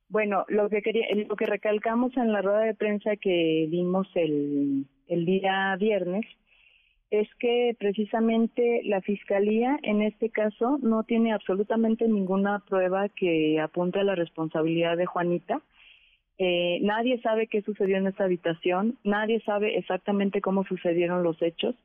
bueno, 0.07 0.45
lo 0.47 0.69
que 0.69 0.81
quería, 0.81 1.05
lo 1.27 1.35
que 1.35 1.45
recalcamos 1.45 2.17
en 2.17 2.33
la 2.33 2.41
rueda 2.41 2.61
de 2.61 2.73
prensa 2.73 3.11
que 3.15 3.67
dimos 3.69 4.07
el, 4.15 4.87
el 5.07 5.25
día 5.27 5.75
viernes 5.79 6.25
es 7.11 7.27
que 7.39 7.75
precisamente 7.79 8.81
la 8.83 9.01
Fiscalía 9.01 9.79
en 9.83 10.01
este 10.01 10.29
caso 10.29 10.77
no 10.81 11.03
tiene 11.03 11.33
absolutamente 11.33 12.07
ninguna 12.07 12.59
prueba 12.67 13.09
que 13.09 13.59
apunte 13.59 13.99
a 13.99 14.03
la 14.03 14.15
responsabilidad 14.15 14.95
de 14.97 15.05
Juanita. 15.05 15.61
Eh, 16.37 16.79
nadie 16.81 17.19
sabe 17.21 17.47
qué 17.47 17.61
sucedió 17.61 17.97
en 17.97 18.07
esta 18.07 18.23
habitación, 18.23 18.97
nadie 19.03 19.41
sabe 19.41 19.77
exactamente 19.77 20.39
cómo 20.39 20.63
sucedieron 20.65 21.23
los 21.23 21.41
hechos 21.41 21.75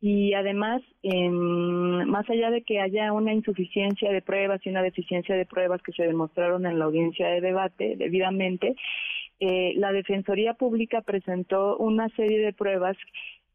y 0.00 0.34
además, 0.34 0.82
más 1.02 2.28
allá 2.28 2.50
de 2.50 2.62
que 2.62 2.80
haya 2.80 3.12
una 3.12 3.32
insuficiencia 3.32 4.12
de 4.12 4.20
pruebas 4.20 4.60
y 4.64 4.68
una 4.68 4.82
deficiencia 4.82 5.34
de 5.34 5.46
pruebas 5.46 5.82
que 5.82 5.92
se 5.92 6.04
demostraron 6.04 6.66
en 6.66 6.78
la 6.78 6.84
audiencia 6.84 7.28
de 7.28 7.40
debate 7.40 7.96
debidamente, 7.96 8.76
eh, 9.40 9.72
la 9.76 9.92
Defensoría 9.92 10.54
Pública 10.54 11.00
presentó 11.00 11.76
una 11.78 12.08
serie 12.10 12.38
de 12.40 12.52
pruebas 12.52 12.96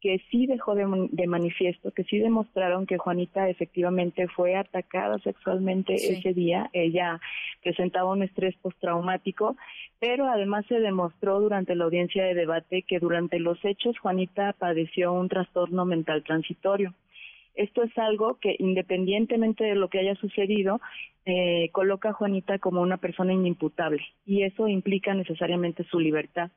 que 0.02 0.20
sí 0.32 0.46
dejó 0.46 0.74
de, 0.74 1.26
manifiesto, 1.28 1.92
que 1.92 2.02
sí 2.02 2.18
demostraron 2.18 2.86
que 2.86 2.98
Juanita 2.98 3.48
efectivamente 3.48 4.26
fue 4.26 4.56
atacada 4.56 5.16
sexualmente 5.20 5.94
ese 5.94 6.34
día. 6.34 6.68
Ella 6.72 7.20
presentaba 7.62 8.10
un 8.10 8.24
estrés 8.24 8.56
postraumático, 8.56 9.56
pero 10.00 10.28
además 10.28 10.66
se 10.66 10.80
demostró 10.80 11.38
durante 11.38 11.76
la 11.76 11.84
audiencia 11.84 12.24
de 12.24 12.34
debate 12.34 12.82
que 12.82 12.98
durante 12.98 13.38
los 13.38 13.64
hechos 13.64 13.96
Juanita 14.00 14.54
padeció 14.54 15.12
un 15.12 15.28
trastorno 15.28 15.84
mental 15.84 16.24
transitorio. 16.24 16.92
Esto 17.54 17.84
es 17.84 17.96
algo 17.96 18.38
que 18.40 18.56
independientemente 18.58 19.62
de 19.62 19.76
lo 19.76 19.88
que 19.88 20.00
haya 20.00 20.16
sucedido, 20.16 20.80
eh, 21.26 21.68
coloca 21.70 22.08
a 22.08 22.14
Juanita 22.14 22.58
como 22.58 22.80
una 22.80 22.96
persona 22.96 23.32
inimputable 23.32 24.02
y 24.26 24.42
eso 24.42 24.66
implica 24.66 25.14
necesariamente 25.14 25.84
su 25.84 26.00
libertad. 26.00 26.50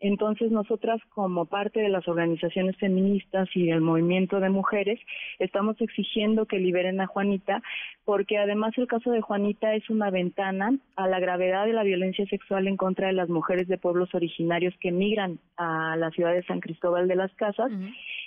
Entonces, 0.00 0.50
nosotras, 0.50 1.00
como 1.14 1.46
parte 1.46 1.80
de 1.80 1.88
las 1.88 2.06
organizaciones 2.06 2.76
feministas 2.76 3.48
y 3.54 3.66
del 3.66 3.80
movimiento 3.80 4.40
de 4.40 4.50
mujeres, 4.50 5.00
estamos 5.38 5.80
exigiendo 5.80 6.46
que 6.46 6.58
liberen 6.58 7.00
a 7.00 7.06
Juanita, 7.06 7.62
porque 8.04 8.36
además 8.36 8.76
el 8.76 8.86
caso 8.86 9.10
de 9.10 9.22
Juanita 9.22 9.74
es 9.74 9.88
una 9.88 10.10
ventana 10.10 10.78
a 10.96 11.08
la 11.08 11.18
gravedad 11.18 11.64
de 11.64 11.72
la 11.72 11.82
violencia 11.82 12.26
sexual 12.26 12.68
en 12.68 12.76
contra 12.76 13.06
de 13.06 13.14
las 13.14 13.28
mujeres 13.30 13.68
de 13.68 13.78
pueblos 13.78 14.14
originarios 14.14 14.74
que 14.80 14.92
migran 14.92 15.38
a 15.56 15.96
la 15.96 16.10
ciudad 16.10 16.32
de 16.32 16.44
San 16.44 16.60
Cristóbal 16.60 17.08
de 17.08 17.16
las 17.16 17.32
Casas 17.34 17.72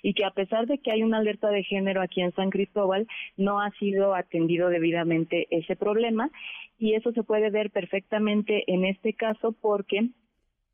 y 0.01 0.13
que 0.13 0.25
a 0.25 0.31
pesar 0.31 0.65
de 0.65 0.79
que 0.79 0.91
hay 0.91 1.03
una 1.03 1.17
alerta 1.17 1.49
de 1.49 1.63
género 1.63 2.01
aquí 2.01 2.21
en 2.21 2.33
San 2.33 2.49
Cristóbal, 2.49 3.07
no 3.37 3.61
ha 3.61 3.69
sido 3.71 4.15
atendido 4.15 4.69
debidamente 4.69 5.47
ese 5.51 5.75
problema. 5.75 6.29
Y 6.77 6.93
eso 6.93 7.11
se 7.11 7.23
puede 7.23 7.49
ver 7.49 7.71
perfectamente 7.71 8.63
en 8.67 8.85
este 8.85 9.13
caso 9.13 9.53
porque 9.61 10.09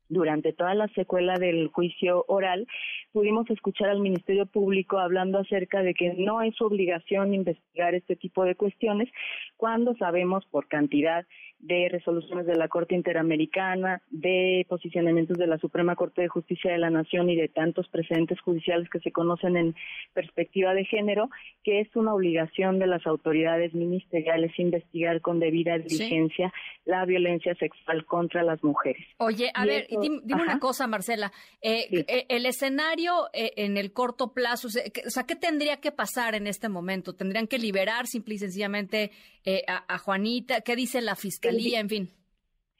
durante 0.08 0.52
toda 0.52 0.74
la 0.74 0.88
secuela 0.88 1.34
del 1.38 1.68
juicio 1.68 2.24
oral, 2.28 2.66
pudimos 3.12 3.48
escuchar 3.50 3.88
al 3.88 4.00
Ministerio 4.00 4.46
Público 4.46 4.98
hablando 4.98 5.38
acerca 5.38 5.82
de 5.82 5.94
que 5.94 6.14
no 6.14 6.42
es 6.42 6.54
su 6.54 6.64
obligación 6.64 7.34
investigar 7.34 7.94
este 7.94 8.16
tipo 8.16 8.44
de 8.44 8.54
cuestiones 8.54 9.08
cuando 9.56 9.94
sabemos 9.96 10.44
por 10.46 10.68
cantidad 10.68 11.26
de 11.58 11.88
resoluciones 11.90 12.46
de 12.46 12.56
la 12.56 12.68
Corte 12.68 12.94
Interamericana, 12.94 14.02
de 14.10 14.66
posicionamientos 14.68 15.38
de 15.38 15.46
la 15.46 15.58
Suprema 15.58 15.96
Corte 15.96 16.22
de 16.22 16.28
Justicia 16.28 16.70
de 16.70 16.78
la 16.78 16.90
Nación 16.90 17.30
y 17.30 17.36
de 17.36 17.48
tantos 17.48 17.88
precedentes 17.88 18.40
judiciales 18.40 18.88
que 18.90 19.00
se 19.00 19.12
conocen 19.12 19.56
en 19.56 19.74
perspectiva 20.12 20.74
de 20.74 20.84
género, 20.84 21.30
que 21.64 21.80
es 21.80 21.96
una 21.96 22.14
obligación 22.14 22.78
de 22.78 22.86
las 22.86 23.06
autoridades 23.06 23.74
ministeriales 23.74 24.52
investigar 24.58 25.20
con 25.20 25.40
debida 25.40 25.78
diligencia 25.78 26.52
la 26.84 27.04
violencia 27.04 27.54
sexual 27.56 28.04
contra 28.06 28.42
las 28.42 28.62
mujeres. 28.62 29.04
Oye, 29.18 29.50
a 29.54 29.64
ver, 29.64 29.86
dime, 30.00 30.20
una 30.26 30.58
cosa, 30.58 30.86
Marcela. 30.86 31.32
Eh, 31.60 32.04
eh, 32.08 32.26
el 32.28 32.46
escenario 32.46 33.28
eh, 33.32 33.52
en 33.56 33.76
el 33.76 33.92
corto 33.92 34.32
plazo, 34.32 34.68
o 34.68 35.10
sea, 35.10 35.24
¿qué 35.24 35.36
tendría 35.36 35.78
que 35.78 35.90
pasar 35.90 36.34
en 36.34 36.46
este 36.46 36.68
momento? 36.68 37.14
¿Tendrían 37.14 37.46
que 37.46 37.58
liberar 37.58 38.06
simple 38.06 38.34
y 38.34 38.38
sencillamente 38.38 39.10
a 39.68 39.98
Juanita? 39.98 40.62
¿Qué 40.62 40.74
dice 40.74 41.00
la 41.00 41.14
fiscalía? 41.50 41.80
en 41.80 41.88
fin. 41.88 42.08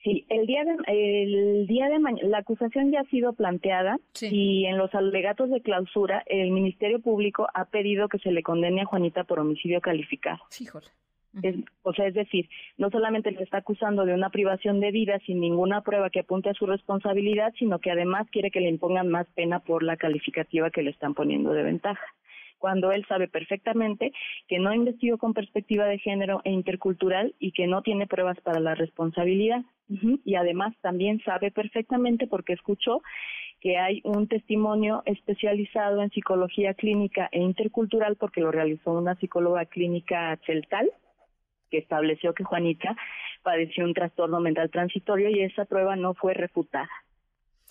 Sí, 0.03 0.25
el 0.29 0.47
día 0.47 0.63
de 0.65 0.77
el 0.87 1.67
día 1.67 1.89
de 1.89 1.99
mañana 1.99 2.29
la 2.29 2.39
acusación 2.39 2.93
ya 2.93 3.01
ha 3.01 3.11
sido 3.11 3.33
planteada 3.33 3.99
y 4.21 4.65
en 4.67 4.79
los 4.79 4.95
alegatos 4.95 5.51
de 5.51 5.61
clausura 5.61 6.23
el 6.27 6.53
Ministerio 6.53 7.01
Público 7.01 7.49
ha 7.55 7.65
pedido 7.65 8.09
que 8.09 8.19
se 8.19 8.31
le 8.31 8.45
condene 8.45 8.83
a 8.83 8.85
Juanita 8.85 9.25
por 9.25 9.41
homicidio 9.41 9.81
calificado. 9.81 10.39
Sí, 10.49 10.69
o 11.83 11.93
sea, 11.93 12.07
es 12.07 12.15
decir, 12.15 12.49
no 12.79 12.89
solamente 12.91 13.31
le 13.31 13.43
está 13.43 13.59
acusando 13.59 14.07
de 14.07 14.15
una 14.15 14.31
privación 14.31 14.81
de 14.81 14.91
vida 14.91 15.19
sin 15.27 15.41
ninguna 15.41 15.83
prueba 15.83 16.09
que 16.09 16.21
apunte 16.21 16.51
a 16.51 16.55
su 16.55 16.67
responsabilidad, 16.67 17.53
sino 17.59 17.79
que 17.79 17.91
además 17.91 18.27
quiere 18.31 18.51
que 18.51 18.61
le 18.61 18.69
impongan 18.69 19.09
más 19.09 19.27
pena 19.35 19.61
por 19.61 19.83
la 19.83 19.97
calificativa 19.97 20.71
que 20.71 20.83
le 20.83 20.91
están 20.91 21.15
poniendo 21.15 21.53
de 21.53 21.63
ventaja 21.63 22.07
cuando 22.59 22.93
él 22.93 23.05
sabe 23.09 23.29
perfectamente 23.29 24.13
que 24.49 24.59
no 24.59 24.73
investigó 24.75 25.19
con 25.19 25.35
perspectiva 25.35 25.87
de 25.87 25.99
género 25.99 26.41
e 26.45 26.51
intercultural 26.51 27.35
y 27.39 27.53
que 27.53 27.67
no 27.67 27.83
tiene 27.83 28.07
pruebas 28.07 28.41
para 28.41 28.61
la 28.61 28.75
responsabilidad. 28.75 29.63
Y 30.25 30.35
además 30.35 30.75
también 30.81 31.21
sabe 31.25 31.51
perfectamente 31.51 32.27
porque 32.27 32.55
escuchó 32.55 33.03
que 33.61 33.79
hay 33.79 34.01
un 34.05 34.29
testimonio 34.29 35.03
especializado 35.07 36.03
en 36.03 36.11
psicología 36.11 36.75
clínica 36.75 37.29
e 37.33 37.41
intercultural 37.41 38.17
porque 38.17 38.41
lo 38.41 38.51
realizó 38.51 38.93
una 38.93 39.15
psicóloga 39.17 39.65
clínica 39.67 40.39
celtal 40.45 40.91
que 41.71 41.79
estableció 41.79 42.35
que 42.35 42.45
Juanita 42.45 42.97
padeció 43.43 43.85
un 43.85 43.95
trastorno 43.95 44.41
mental 44.41 44.71
transitorio 44.71 45.31
y 45.31 45.43
esa 45.43 45.65
prueba 45.65 45.97
no 45.97 46.15
fue 46.15 46.35
refutada. 46.35 46.89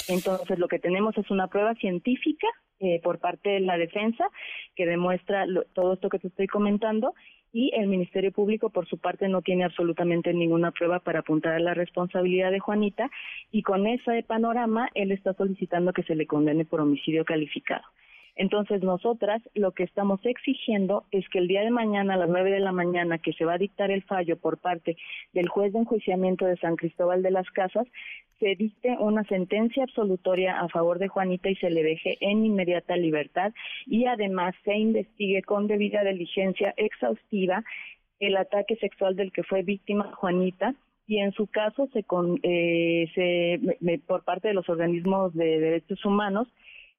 Entonces, 0.07 0.59
lo 0.59 0.67
que 0.67 0.79
tenemos 0.79 1.17
es 1.17 1.29
una 1.31 1.47
prueba 1.47 1.73
científica 1.75 2.47
eh, 2.79 2.99
por 3.01 3.19
parte 3.19 3.49
de 3.49 3.59
la 3.61 3.77
defensa 3.77 4.29
que 4.75 4.85
demuestra 4.85 5.45
todo 5.73 5.93
esto 5.93 6.09
que 6.09 6.19
te 6.19 6.27
estoy 6.27 6.47
comentando 6.47 7.13
y 7.53 7.71
el 7.73 7.87
Ministerio 7.87 8.33
Público 8.33 8.69
por 8.69 8.85
su 8.85 8.97
parte 8.97 9.29
no 9.29 9.41
tiene 9.41 9.63
absolutamente 9.63 10.33
ninguna 10.33 10.71
prueba 10.71 10.99
para 10.99 11.19
apuntar 11.19 11.53
a 11.53 11.59
la 11.59 11.73
responsabilidad 11.73 12.51
de 12.51 12.59
Juanita 12.59 13.09
y 13.49 13.61
con 13.61 13.87
ese 13.87 14.23
panorama 14.23 14.89
él 14.93 15.13
está 15.13 15.33
solicitando 15.35 15.93
que 15.93 16.03
se 16.03 16.15
le 16.15 16.27
condene 16.27 16.65
por 16.65 16.81
homicidio 16.81 17.23
calificado. 17.23 17.85
Entonces, 18.35 18.83
nosotras 18.83 19.41
lo 19.53 19.71
que 19.71 19.83
estamos 19.83 20.19
exigiendo 20.25 21.05
es 21.11 21.27
que 21.29 21.39
el 21.39 21.47
día 21.47 21.61
de 21.61 21.71
mañana, 21.71 22.15
a 22.15 22.17
las 22.17 22.29
nueve 22.29 22.51
de 22.51 22.59
la 22.59 22.73
mañana, 22.73 23.17
que 23.17 23.33
se 23.33 23.45
va 23.45 23.53
a 23.53 23.57
dictar 23.57 23.91
el 23.91 24.03
fallo 24.03 24.37
por 24.37 24.57
parte 24.57 24.97
del 25.33 25.47
juez 25.47 25.71
de 25.71 25.79
enjuiciamiento 25.79 26.45
de 26.45 26.57
San 26.57 26.75
Cristóbal 26.75 27.23
de 27.23 27.31
las 27.31 27.49
Casas, 27.51 27.87
se 28.39 28.55
dicte 28.55 28.97
una 28.99 29.23
sentencia 29.23 29.83
absolutoria 29.83 30.59
a 30.59 30.67
favor 30.67 30.99
de 30.99 31.07
Juanita 31.07 31.49
y 31.49 31.55
se 31.55 31.69
le 31.69 31.83
deje 31.83 32.17
en 32.19 32.45
inmediata 32.45 32.97
libertad 32.97 33.53
y 33.85 34.05
además 34.05 34.53
se 34.65 34.75
investigue 34.75 35.41
con 35.41 35.67
debida 35.67 36.03
diligencia 36.03 36.73
exhaustiva 36.75 37.63
el 38.19 38.35
ataque 38.35 38.75
sexual 38.77 39.15
del 39.15 39.31
que 39.31 39.43
fue 39.43 39.63
víctima 39.63 40.13
Juanita 40.15 40.75
y 41.07 41.19
en 41.19 41.31
su 41.33 41.47
caso 41.47 41.87
se, 41.93 42.03
con, 42.03 42.39
eh, 42.43 43.09
se 43.15 43.99
por 44.05 44.23
parte 44.23 44.47
de 44.47 44.53
los 44.53 44.67
organismos 44.69 45.33
de 45.33 45.59
derechos 45.59 46.03
humanos 46.03 46.47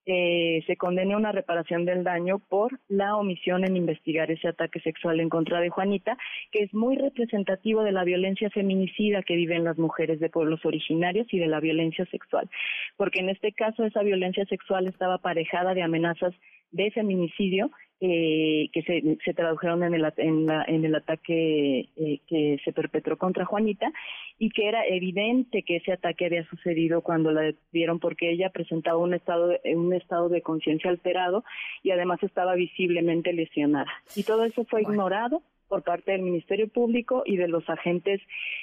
eh, 0.06 0.62
se 0.66 0.76
condene 0.76 1.16
una 1.16 1.32
reparación 1.32 1.84
del 1.84 2.04
daño 2.04 2.38
por 2.38 2.78
la 2.88 3.16
omisión 3.16 3.64
en 3.64 3.76
investigar 3.76 4.30
ese 4.30 4.48
ataque 4.48 4.78
sexual 4.80 5.18
en 5.18 5.28
contra 5.28 5.60
de 5.60 5.68
Juanita, 5.68 6.16
que 6.52 6.62
es 6.62 6.72
muy 6.72 6.96
representativo 6.96 7.82
de 7.82 7.90
la 7.90 8.04
violencia 8.04 8.48
feminicida 8.50 9.22
que 9.22 9.34
viven 9.34 9.64
las 9.64 9.78
mujeres 9.78 10.20
de 10.20 10.30
pueblos 10.30 10.64
originarios 10.64 11.26
y 11.32 11.38
de 11.38 11.48
la 11.48 11.58
violencia 11.58 12.06
sexual, 12.06 12.48
porque 12.96 13.20
en 13.20 13.30
este 13.30 13.52
caso 13.52 13.84
esa 13.84 14.02
violencia 14.02 14.44
sexual 14.46 14.86
estaba 14.86 15.14
aparejada 15.14 15.74
de 15.74 15.82
amenazas 15.82 16.32
de 16.70 16.90
feminicidio 16.92 17.70
eh, 18.00 18.68
que 18.72 18.82
se, 18.82 19.18
se, 19.24 19.32
tradujeron 19.32 19.82
en 19.82 19.94
el, 19.94 20.12
en, 20.18 20.46
en 20.50 20.84
el 20.84 20.94
ataque 20.94 21.88
eh, 21.96 22.20
que 22.26 22.58
se 22.62 22.72
perpetró 22.72 23.16
contra 23.16 23.46
Juanita 23.46 23.90
y 24.38 24.50
que 24.50 24.68
era 24.68 24.86
evidente 24.86 25.62
que 25.62 25.76
ese 25.76 25.92
ataque 25.92 26.26
había 26.26 26.44
sucedido 26.48 27.00
cuando 27.00 27.32
la 27.32 27.40
detuvieron 27.40 27.98
porque 27.98 28.30
ella 28.30 28.50
presentaba 28.50 28.98
un 28.98 29.14
estado 29.14 29.48
de, 29.48 29.60
un 29.74 29.94
estado 29.94 30.28
de 30.28 30.42
conciencia 30.42 30.90
alterado 30.90 31.42
y 31.82 31.90
además 31.90 32.22
estaba 32.22 32.54
visiblemente 32.54 33.32
lesionada. 33.32 33.90
Y 34.14 34.24
todo 34.24 34.44
eso 34.44 34.64
fue 34.64 34.82
ignorado 34.82 35.42
por 35.68 35.82
parte 35.82 36.12
del 36.12 36.22
Ministerio 36.22 36.68
Público 36.68 37.22
y 37.26 37.36
de 37.36 37.48
los 37.48 37.68
agentes 37.68 38.20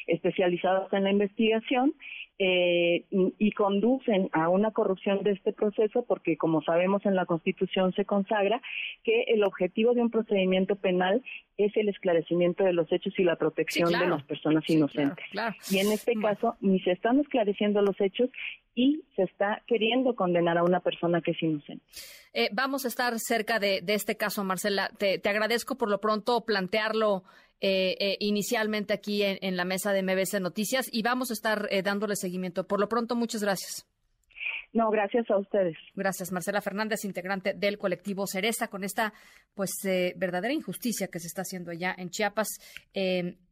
especializados 0.07 0.91
en 0.93 1.03
la 1.03 1.11
investigación 1.11 1.93
eh, 2.39 3.05
y, 3.11 3.51
conducen 3.51 4.29
a 4.33 4.49
una 4.49 4.71
corrupción 4.71 5.21
de 5.21 5.31
este 5.31 5.53
proceso 5.53 6.03
porque, 6.03 6.35
como 6.35 6.63
sabemos, 6.63 7.05
en 7.05 7.15
la 7.15 7.27
Constitución 7.27 7.93
se 7.93 8.05
consagra 8.05 8.59
que 9.03 9.25
el 9.27 9.43
objetivo 9.43 9.93
de 9.93 10.01
un 10.01 10.09
procedimiento 10.09 10.75
penal 10.75 11.21
es 11.57 11.77
el 11.77 11.89
esclarecimiento 11.89 12.63
de 12.63 12.73
los 12.73 12.91
hechos 12.91 13.13
y 13.19 13.23
la 13.23 13.35
protección 13.35 13.91
de 13.91 14.07
las 14.07 14.23
personas 14.23 14.67
inocentes. 14.67 15.23
Y 15.71 15.77
en 15.77 15.91
este 15.91 16.15
caso, 16.15 16.55
ni 16.59 16.79
se 16.79 16.91
están 16.91 17.19
esclareciendo 17.19 17.83
los 17.83 18.01
hechos 18.01 18.31
y 18.75 19.03
se 19.15 19.23
está 19.23 19.61
queriendo 19.67 20.15
condenar 20.15 20.57
a 20.57 20.63
una 20.63 20.79
persona 20.79 21.21
que 21.21 21.31
es 21.31 21.43
inocente. 21.43 21.83
Eh, 22.33 22.49
vamos 22.51 22.85
a 22.85 22.87
estar 22.87 23.13
cerca 23.19 23.59
de, 23.59 23.83
este 23.87 24.17
caso, 24.17 24.43
Marcela. 24.43 24.89
Te, 24.97 25.19
te, 25.19 25.29
agradezco 25.29 25.77
por 25.77 25.89
lo 25.89 25.99
pronto 25.99 26.45
plantearlo 26.45 27.23
eh, 27.65 27.95
eh, 28.01 28.17
inicialmente 28.19 28.91
aquí 28.91 29.23
en, 29.23 29.55
la 29.55 29.63
mesa 29.63 29.93
de 29.93 30.03
MBC 30.03 30.41
Noticias 30.41 30.89
y 30.91 31.01
vamos 31.01 31.29
a 31.29 31.33
estar 31.33 31.69
eh, 31.71 31.81
dándole 31.81 32.17
seguimiento. 32.17 32.67
Por 32.67 32.81
lo 32.81 32.89
pronto, 32.89 33.15
muchas 33.15 33.41
gracias. 33.41 33.87
No, 34.73 34.89
gracias 34.89 35.29
a 35.29 35.37
ustedes. 35.37 35.77
Gracias, 35.93 36.31
Marcela 36.31 36.59
Fernández, 36.59 37.05
integrante 37.05 37.53
del 37.53 37.77
colectivo 37.77 38.25
Cereza, 38.25 38.67
con 38.67 38.83
esta 38.83 39.13
pues 39.53 39.71
verdadera 40.15 40.53
injusticia 40.53 41.07
que 41.07 41.19
se 41.19 41.27
está 41.27 41.43
haciendo 41.43 41.71
allá 41.71 41.95
en 41.97 42.09
Chiapas. 42.09 42.47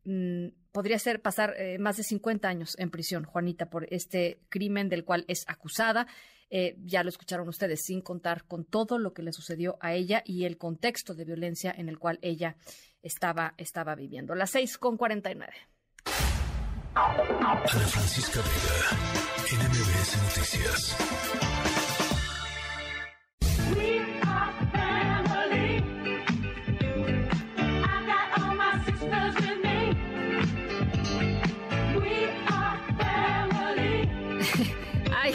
Mm, 0.04 0.48
podría 0.72 0.98
ser 0.98 1.22
pasar 1.22 1.56
más 1.80 1.98
de 1.98 2.04
50 2.04 2.50
años 2.50 2.76
en 2.80 2.90
prisión, 2.90 3.24
Juanita, 3.24 3.70
por 3.70 3.86
este 3.94 4.40
crimen 4.50 4.90
del 4.90 5.06
cual 5.06 5.26
es 5.28 5.46
acusada. 5.48 6.08
ya 6.50 7.04
lo 7.04 7.10
escucharon 7.10 7.48
ustedes, 7.48 7.82
sin 7.84 8.02
contar 8.02 8.44
con 8.46 8.66
todo 8.66 8.98
lo 8.98 9.14
que 9.14 9.22
le 9.22 9.32
sucedió 9.32 9.78
a 9.80 9.94
ella 9.94 10.24
y 10.26 10.46
el 10.46 10.58
contexto 10.58 11.14
de 11.14 11.24
violencia 11.24 11.74
en 11.78 11.88
el 11.88 12.00
cual 12.00 12.18
ella 12.22 12.58
estaba, 13.04 13.54
estaba 13.58 13.96
viviendo. 13.96 14.36
Las 14.36 14.52
6 14.52 14.78
con 14.78 14.98
49. 14.98 15.54
Ana 16.94 17.56
Francisca 17.88 18.42
Vega, 18.42 18.98
NMBS 19.50 20.18
Noticias. 20.24 20.98
Ay, 35.16 35.34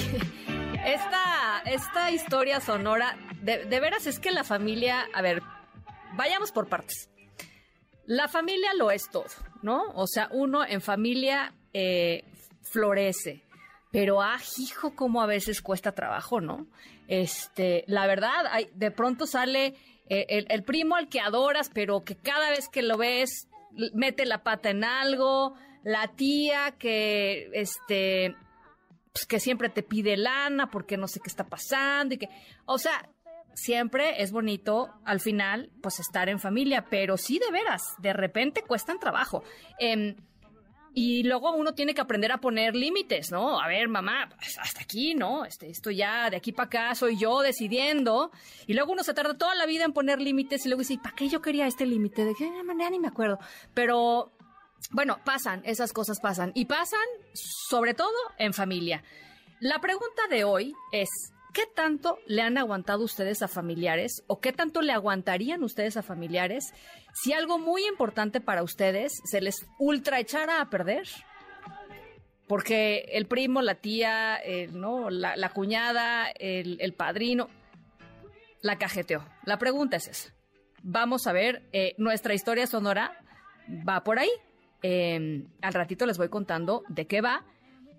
esta, 0.84 1.62
esta 1.64 2.11
historia 2.11 2.61
sonora, 2.61 3.16
de, 3.40 3.64
de 3.64 3.80
veras 3.80 4.07
es 4.07 4.18
que 4.18 4.30
la 4.30 4.44
familia, 4.44 5.07
a 5.14 5.22
ver, 5.22 5.42
vayamos 6.16 6.52
por 6.52 6.68
partes. 6.68 7.09
La 8.07 8.28
familia 8.28 8.72
lo 8.74 8.90
es 8.90 9.11
todo, 9.11 9.26
¿no? 9.62 9.90
O 9.94 10.07
sea, 10.07 10.28
uno 10.32 10.64
en 10.64 10.80
familia 10.80 11.52
eh, 11.72 12.24
florece, 12.62 13.42
pero 13.90 14.22
ah, 14.22 14.38
hijo, 14.59 14.94
cómo 14.94 15.22
a 15.22 15.26
veces 15.26 15.61
cuesta 15.61 15.92
trabajo, 15.92 16.40
¿no? 16.40 16.66
Este, 17.09 17.84
la 17.88 18.07
verdad, 18.07 18.46
hay, 18.50 18.68
de 18.74 18.90
pronto 18.90 19.26
sale 19.26 19.74
eh, 20.09 20.46
el, 20.48 20.62
primo 20.62 20.94
al 20.94 21.09
que 21.09 21.20
adoras, 21.20 21.70
pero 21.72 22.04
que 22.04 22.16
cada 22.16 22.50
vez 22.50 22.68
que 22.68 22.82
lo 22.82 22.96
ves 22.96 23.48
mete 23.92 24.24
la 24.24 24.42
pata 24.42 24.70
en 24.70 24.84
algo, 24.84 25.54
la 25.82 26.09
tía 26.09 26.76
que, 26.78 27.50
este, 27.52 28.36
pues 29.12 29.26
que 29.26 29.40
siempre 29.40 29.68
te 29.68 29.82
pide 29.82 30.16
lana 30.16 30.70
porque 30.70 30.96
no 30.96 31.09
sé 31.09 31.20
qué 31.20 31.28
está 31.28 31.44
pasando 31.44 32.14
y 32.14 32.18
que, 32.18 32.28
o 32.66 32.78
sea, 32.78 33.09
siempre 33.57 34.22
es 34.22 34.30
bonito 34.30 34.90
al 35.04 35.20
final 35.20 35.70
pues 35.82 35.98
estar 35.98 36.28
en 36.28 36.38
familia, 36.38 36.86
pero 36.88 37.16
sí 37.16 37.38
de 37.38 37.50
veras, 37.50 37.82
de 37.98 38.12
repente 38.12 38.62
cuestan 38.62 39.00
trabajo. 39.00 39.42
Em, 39.78 40.14
y 40.98 41.24
luego 41.24 41.54
uno 41.54 41.74
tiene 41.74 41.94
que 41.94 42.00
aprender 42.00 42.32
a 42.32 42.38
poner 42.38 42.74
límites, 42.74 43.30
¿no? 43.30 43.61
A 43.61 43.68
ver, 43.68 43.86
mamá, 43.86 44.30
pues, 44.38 44.59
hasta 44.59 44.80
aquí, 44.80 45.14
¿no? 45.14 45.44
Este, 45.44 45.68
esto 45.68 45.90
ya, 45.90 46.30
de 46.30 46.38
aquí 46.38 46.52
para 46.52 46.66
acá, 46.68 46.94
soy 46.94 47.18
yo 47.18 47.40
decidiendo. 47.40 48.30
Y 48.66 48.72
luego 48.72 48.92
uno 48.92 49.04
se 49.04 49.12
tarda 49.12 49.36
toda 49.36 49.54
la 49.54 49.66
vida 49.66 49.84
en 49.84 49.92
poner 49.92 50.22
límites 50.22 50.64
y 50.64 50.70
luego 50.70 50.80
dice, 50.80 50.98
¿para 51.02 51.14
qué 51.14 51.28
yo 51.28 51.42
quería 51.42 51.66
este 51.66 51.84
límite? 51.84 52.24
De 52.24 52.34
qué 52.34 52.50
manera 52.62 52.88
ni 52.88 52.98
me 52.98 53.09
acuerdo. 53.09 53.38
Pero 53.74 54.32
bueno, 54.90 55.18
pasan, 55.22 55.61
esas 55.66 55.92
cosas 55.92 56.18
pasan. 56.18 56.52
Y 56.54 56.64
pasan 56.64 57.07
sobre 57.34 57.92
todo 57.92 58.16
en 58.38 58.54
familia. 58.54 59.02
La 59.61 59.80
pregunta 59.80 60.28
de 60.30 60.44
hoy 60.44 60.74
es, 60.92 61.11
¿qué 61.57 61.62
tanto 61.74 62.18
le 62.26 62.42
han 62.42 62.59
aguantado 62.59 63.02
ustedes 63.02 63.40
a 63.40 63.48
familiares 63.48 64.22
o 64.26 64.40
qué 64.40 64.52
tanto 64.52 64.82
le 64.82 64.92
aguantarían 64.92 65.64
ustedes 65.64 65.96
a 65.96 66.02
familiares 66.02 66.74
si 67.14 67.32
algo 67.32 67.59
muy 67.59 67.86
importante 67.86 68.42
para 68.42 68.62
ustedes 68.62 69.11
se 69.24 69.40
les 69.40 69.66
ultra 69.78 70.20
echara 70.20 70.61
a 70.61 70.68
perder? 70.68 71.09
Porque 72.46 73.07
el 73.12 73.26
primo, 73.26 73.62
la 73.62 73.76
tía, 73.76 74.38
¿no? 74.70 75.09
la, 75.09 75.48
cuñada, 75.48 76.28
el, 76.28 76.92
padrino, 76.92 77.48
la 78.61 78.76
cajeteó. 78.76 79.26
La 79.46 79.57
pregunta 79.59 79.96
es 79.96 80.09
esa. 80.09 80.34
Vamos 80.82 81.26
a 81.26 81.32
ver, 81.32 81.62
eh, 81.72 81.94
nuestra 81.96 82.34
historia 82.34 82.66
sonora 82.66 83.18
va 83.66 84.04
por 84.04 84.18
ahí. 84.18 84.30
Em, 84.82 85.48
al 85.62 85.72
ratito 85.72 86.04
les 86.04 86.18
voy 86.18 86.28
contando 86.28 86.84
de 86.88 87.07
qué 87.07 87.22
va 87.22 87.46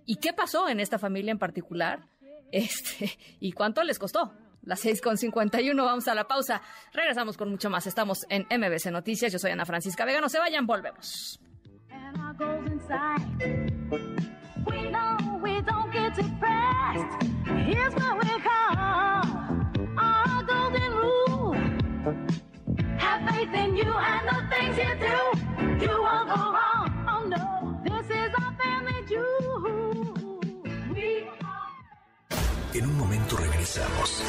y 0.06 0.18
qué 0.18 0.32
pasó 0.32 0.70
en 0.70 0.80
esta 0.80 1.00
familia 1.00 1.32
en 1.32 1.40
particular 1.40 2.08
este, 2.52 3.18
y 3.40 3.52
cuánto 3.52 3.84
les 3.84 4.00
costó. 4.00 4.34
Las 4.64 4.84
6.51, 4.84 5.76
vamos 5.78 6.08
a 6.10 6.16
la 6.16 6.28
pausa. 6.28 6.62
Regresamos 6.92 7.38
con 7.38 7.50
mucho 7.50 7.70
más. 7.70 7.88
Estamos 7.88 8.26
en 8.30 8.46
MBC 8.50 8.92
Noticias. 8.92 9.32
Yo 9.32 9.40
soy 9.40 9.52
Ana 9.52 9.66
Francisca 9.66 10.04
Vega. 10.04 10.20
No 10.20 10.28
se 10.28 10.40
vayan, 10.40 10.66
volvemos. 10.66 11.40
En 32.78 32.86
un 32.86 32.96
momento 32.96 33.36
regresamos. 33.36 34.22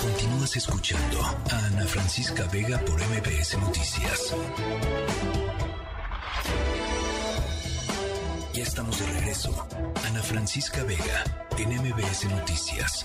Continúas 0.00 0.56
escuchando 0.56 1.20
a 1.20 1.66
Ana 1.66 1.84
Francisca 1.84 2.46
Vega 2.50 2.78
por 2.78 2.98
MBS 2.98 3.58
Noticias. 3.58 4.34
Ya 8.54 8.62
estamos 8.62 8.98
de 8.98 9.06
regreso. 9.12 9.68
Ana 10.06 10.22
Francisca 10.22 10.82
Vega 10.84 11.24
en 11.58 11.68
MBS 11.68 12.24
Noticias. 12.30 13.04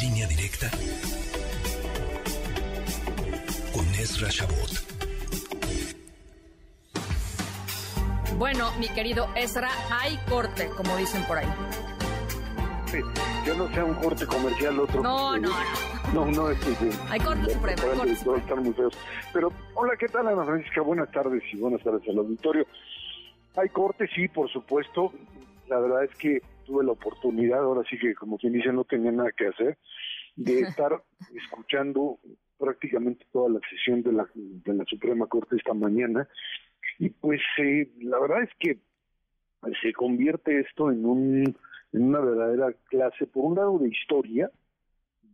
Línea 0.00 0.28
directa 0.28 0.70
con 3.72 3.92
Ezra 3.96 4.28
Shabot. 4.30 4.93
Bueno, 8.38 8.72
mi 8.80 8.88
querido 8.88 9.28
Ezra, 9.36 9.68
hay 9.90 10.16
corte, 10.28 10.68
como 10.76 10.96
dicen 10.96 11.22
por 11.24 11.38
ahí. 11.38 11.46
Sí, 12.86 12.98
yo 13.46 13.54
no 13.54 13.72
sea 13.72 13.84
un 13.84 13.94
corte 13.94 14.26
comercial, 14.26 14.80
otro. 14.80 15.02
No, 15.02 15.36
no, 15.36 15.48
no. 16.12 16.26
No, 16.26 16.30
no 16.30 16.50
es 16.50 16.58
que. 16.58 16.90
Hay 17.10 17.20
corte 17.20 17.52
supremo. 17.52 17.82
Pero, 19.32 19.52
hola, 19.74 19.96
¿qué 19.96 20.06
tal, 20.08 20.26
Ana 20.26 20.44
Francisca? 20.44 20.80
Buenas 20.80 21.10
tardes 21.12 21.42
y 21.52 21.56
buenas 21.56 21.82
tardes 21.82 22.08
al 22.08 22.18
auditorio. 22.18 22.66
Hay 23.56 23.68
corte, 23.68 24.08
sí, 24.14 24.26
por 24.26 24.50
supuesto. 24.50 25.12
La 25.68 25.78
verdad 25.78 26.04
es 26.04 26.14
que 26.16 26.42
tuve 26.66 26.84
la 26.84 26.92
oportunidad, 26.92 27.60
ahora 27.60 27.82
sí 27.88 27.96
que, 27.98 28.14
como 28.14 28.36
quien 28.36 28.52
dice, 28.52 28.72
no 28.72 28.84
tenía 28.84 29.12
nada 29.12 29.30
que 29.36 29.46
hacer, 29.46 29.78
de 30.34 30.60
estar 30.68 30.90
escuchando 31.34 32.18
prácticamente 32.58 33.26
toda 33.32 33.48
la 33.48 33.60
sesión 33.70 34.02
de 34.02 34.12
la, 34.12 34.26
de 34.34 34.74
la 34.74 34.84
Suprema 34.86 35.26
Corte 35.26 35.56
esta 35.56 35.74
mañana 35.74 36.28
y 36.98 37.10
pues 37.10 37.40
eh, 37.58 37.90
la 38.00 38.20
verdad 38.20 38.42
es 38.42 38.50
que 38.58 38.78
se 39.82 39.92
convierte 39.92 40.60
esto 40.60 40.90
en, 40.90 41.04
un, 41.04 41.56
en 41.92 42.02
una 42.02 42.20
verdadera 42.20 42.72
clase, 42.88 43.26
por 43.26 43.44
un 43.44 43.56
lado, 43.56 43.78
de 43.78 43.88
historia, 43.88 44.50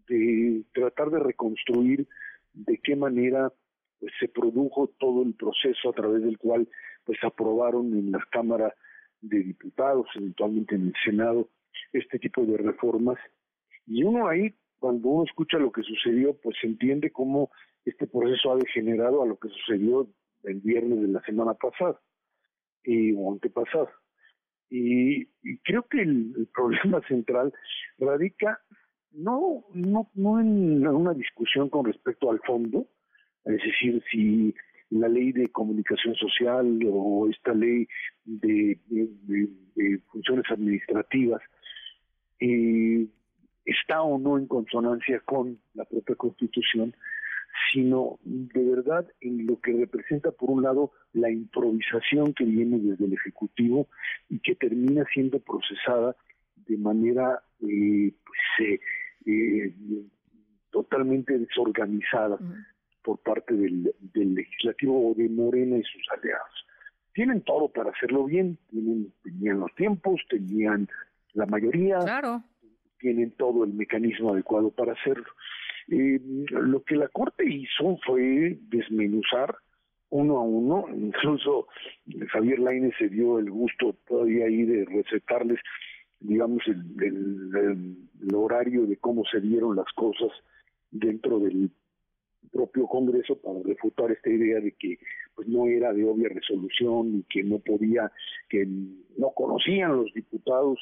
de 0.09 0.65
tratar 0.73 1.11
de 1.11 1.19
reconstruir 1.19 2.07
de 2.53 2.79
qué 2.79 2.97
manera 2.97 3.53
pues, 3.99 4.13
se 4.19 4.29
produjo 4.29 4.89
todo 4.99 5.23
el 5.23 5.35
proceso 5.35 5.91
a 5.91 5.93
través 5.93 6.23
del 6.23 6.39
cual 6.39 6.69
pues 7.05 7.19
aprobaron 7.23 7.93
en 7.93 8.13
la 8.13 8.25
Cámara 8.31 8.75
de 9.21 9.41
Diputados, 9.41 10.07
eventualmente 10.15 10.75
en 10.75 10.89
el 10.89 10.95
Senado, 11.05 11.49
este 11.93 12.19
tipo 12.19 12.45
de 12.45 12.57
reformas. 12.57 13.19
Y 13.87 14.03
uno 14.05 14.29
ahí, 14.29 14.55
cuando 14.79 15.09
uno 15.09 15.25
escucha 15.25 15.59
lo 15.59 15.73
que 15.73 15.83
sucedió, 15.83 16.35
pues 16.35 16.57
entiende 16.63 17.11
cómo 17.11 17.51
este 17.85 18.07
proceso 18.07 18.53
ha 18.53 18.57
degenerado 18.57 19.23
a 19.23 19.27
lo 19.27 19.39
que 19.39 19.49
sucedió 19.49 20.09
el 20.45 20.61
viernes 20.61 21.01
de 21.01 21.09
la 21.09 21.21
semana 21.23 21.55
pasada 21.55 22.01
y, 22.85 23.13
o 23.15 23.33
antepasada. 23.33 23.91
Y, 24.69 25.23
y 25.43 25.59
creo 25.65 25.83
que 25.89 26.03
el, 26.03 26.49
problema 26.55 27.01
central 27.09 27.53
radica 27.99 28.61
no, 29.13 29.65
no, 29.75 30.09
no 30.15 30.41
en 30.41 30.87
una 30.87 31.15
discusión 31.15 31.69
con 31.69 31.85
respecto 31.85 32.31
al 32.31 32.41
fondo, 32.41 32.87
es 33.45 33.63
decir, 33.63 34.03
si 34.11 34.55
la 34.91 35.09
ley 35.09 35.33
de 35.33 35.49
comunicación 35.49 36.15
social 36.17 36.79
o 36.89 37.29
esta 37.29 37.55
ley 37.55 37.87
de, 38.25 38.79
funciones 40.13 40.45
administrativas 40.51 41.41
eh, 42.41 43.07
está 43.65 44.03
o 44.03 44.19
no 44.19 44.37
en 44.39 44.47
consonancia 44.47 45.21
con 45.21 45.59
la 45.75 45.85
propia 45.85 46.17
constitución, 46.17 46.95
sino 47.73 48.19
de 48.25 48.65
verdad 48.65 49.07
en 49.21 49.47
lo 49.47 49.61
que 49.61 49.73
representa, 49.73 50.31
por 50.31 50.51
un 50.51 50.63
lado, 50.63 50.93
la 51.13 51.31
improvisación 51.31 52.35
que 52.35 52.45
viene 52.45 52.79
desde 52.79 53.05
el 53.05 53.13
Ejecutivo 53.13 53.89
y 54.29 54.41
que 54.41 54.55
termina 54.55 55.05
siendo 55.13 55.39
procesada 55.41 56.17
de 56.67 56.77
manera 56.77 57.43
eh, 57.61 58.13
pues, 58.25 58.69
eh, 58.69 58.81
eh, 59.27 59.75
totalmente 60.71 61.39
desorganizada 61.39 62.39
por 63.03 63.19
parte 63.19 63.55
del, 63.55 63.93
Legislativo 64.15 65.11
o 65.11 65.15
de 65.15 65.29
Morena 65.29 65.77
y 65.77 65.83
sus 65.83 66.03
aliados. 66.17 66.67
Tienen 67.13 67.43
todo 67.43 67.69
para 67.69 67.91
hacerlo 67.91 68.25
bien, 68.25 68.59
tienen, 68.69 69.13
tenían 69.23 69.61
los 69.61 69.75
tiempos, 69.75 70.21
tenían 70.29 70.89
la 71.33 71.47
mayoría, 71.47 71.99
tienen 72.99 73.33
todo 73.33 73.65
el 73.65 73.73
mecanismo 73.75 74.33
adecuado 74.33 74.71
para 74.71 74.93
hacerlo. 74.93 75.27
Eh, 75.91 76.21
lo 76.51 76.83
que 76.85 76.95
la 76.95 77.09
Corte 77.09 77.45
hizo 77.45 77.99
fue 78.07 78.59
desmenuzar 78.69 79.57
uno 80.11 80.39
a 80.39 80.43
uno, 80.43 80.87
incluso 80.95 81.67
Javier 82.29 82.61
Laine 82.61 82.93
se 82.99 83.09
dio 83.09 83.39
el 83.39 83.51
gusto 83.51 83.97
todavía 84.07 84.47
ahí 84.47 84.65
de 84.65 84.85
recetarles, 84.85 85.61
digamos, 86.21 86.63
el, 86.67 87.97
horario 88.35 88.87
de 88.87 88.97
cómo 88.97 89.25
se 89.25 89.41
dieron 89.41 89.77
las 89.77 89.93
cosas 89.95 90.31
dentro 90.91 91.39
del 91.41 91.71
propio 92.53 92.87
Congreso 92.87 93.41
para 93.41 93.61
refutar 93.65 94.11
esta 94.11 94.31
idea 94.31 94.61
de 94.61 94.73
que 94.73 94.99
pues 95.35 95.47
no 95.49 95.67
era 95.67 95.93
de 95.93 96.05
obvia 96.05 96.29
resolución 96.29 97.17
y 97.17 97.23
que 97.25 97.43
no 97.43 97.59
podía, 97.59 98.11
que 98.49 98.67
no 98.67 99.31
conocían 99.35 99.97
los 99.97 100.13
diputados 100.15 100.79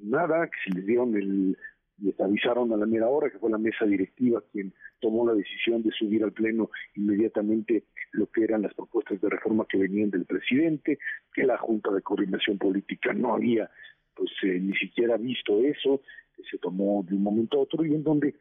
nada, 0.00 0.46
que 0.46 0.58
se 0.64 0.76
les 0.76 0.86
dieron 0.86 1.14
el 1.16 1.56
les 2.02 2.18
avisaron 2.20 2.72
a 2.72 2.76
la 2.76 2.86
mera 2.86 3.08
hora, 3.08 3.30
que 3.30 3.38
fue 3.38 3.50
la 3.50 3.58
mesa 3.58 3.84
directiva 3.84 4.42
quien 4.52 4.72
tomó 5.00 5.26
la 5.26 5.34
decisión 5.34 5.82
de 5.82 5.90
subir 5.92 6.24
al 6.24 6.32
Pleno 6.32 6.70
inmediatamente 6.96 7.84
lo 8.12 8.26
que 8.26 8.44
eran 8.44 8.62
las 8.62 8.74
propuestas 8.74 9.20
de 9.20 9.28
reforma 9.28 9.66
que 9.68 9.78
venían 9.78 10.10
del 10.10 10.24
presidente, 10.24 10.98
que 11.32 11.44
la 11.44 11.56
Junta 11.58 11.90
de 11.92 12.02
Coordinación 12.02 12.58
Política 12.58 13.12
no 13.12 13.34
había 13.34 13.70
pues 14.14 14.30
eh, 14.42 14.58
ni 14.60 14.74
siquiera 14.74 15.16
visto 15.16 15.60
eso, 15.60 16.02
que 16.36 16.42
se 16.50 16.58
tomó 16.58 17.04
de 17.08 17.14
un 17.14 17.22
momento 17.22 17.58
a 17.58 17.62
otro 17.62 17.84
y 17.84 17.94
en 17.94 18.02
donde 18.02 18.34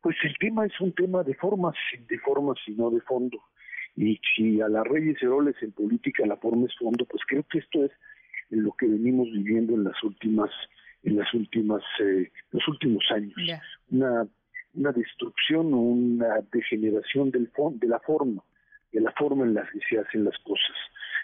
pues 0.00 0.16
el 0.24 0.36
tema 0.38 0.66
es 0.66 0.78
un 0.80 0.92
tema 0.92 1.22
de 1.22 1.34
formas, 1.34 1.74
de 2.08 2.18
formas 2.18 2.58
y 2.66 2.72
no 2.72 2.90
de 2.90 3.00
fondo. 3.00 3.38
Y 3.96 4.20
si 4.34 4.60
a 4.60 4.68
las 4.68 4.84
reyes 4.84 5.22
heroles 5.22 5.54
en 5.62 5.72
política 5.72 6.26
la 6.26 6.36
forma 6.36 6.66
es 6.66 6.76
fondo, 6.76 7.06
pues 7.06 7.22
creo 7.26 7.44
que 7.44 7.58
esto 7.58 7.84
es 7.84 7.92
lo 8.50 8.72
que 8.72 8.86
venimos 8.86 9.30
viviendo 9.30 9.74
en 9.74 9.84
las 9.84 10.02
últimas 10.02 10.50
en 11.04 11.16
las 11.16 11.32
últimas 11.34 11.82
eh, 12.00 12.30
los 12.50 12.66
últimos 12.68 13.04
años. 13.10 13.34
Una 13.90 14.26
una 14.74 14.90
destrucción 14.90 15.72
o 15.72 15.78
una 15.78 16.40
degeneración 16.52 17.30
del 17.30 17.50
de 17.74 17.88
la 17.88 18.00
forma 18.00 18.42
de 18.92 19.00
la 19.00 19.12
forma 19.12 19.44
en 19.44 19.54
la 19.54 19.68
que 19.70 19.80
se 19.88 19.98
hacen 19.98 20.24
las 20.24 20.38
cosas. 20.38 20.76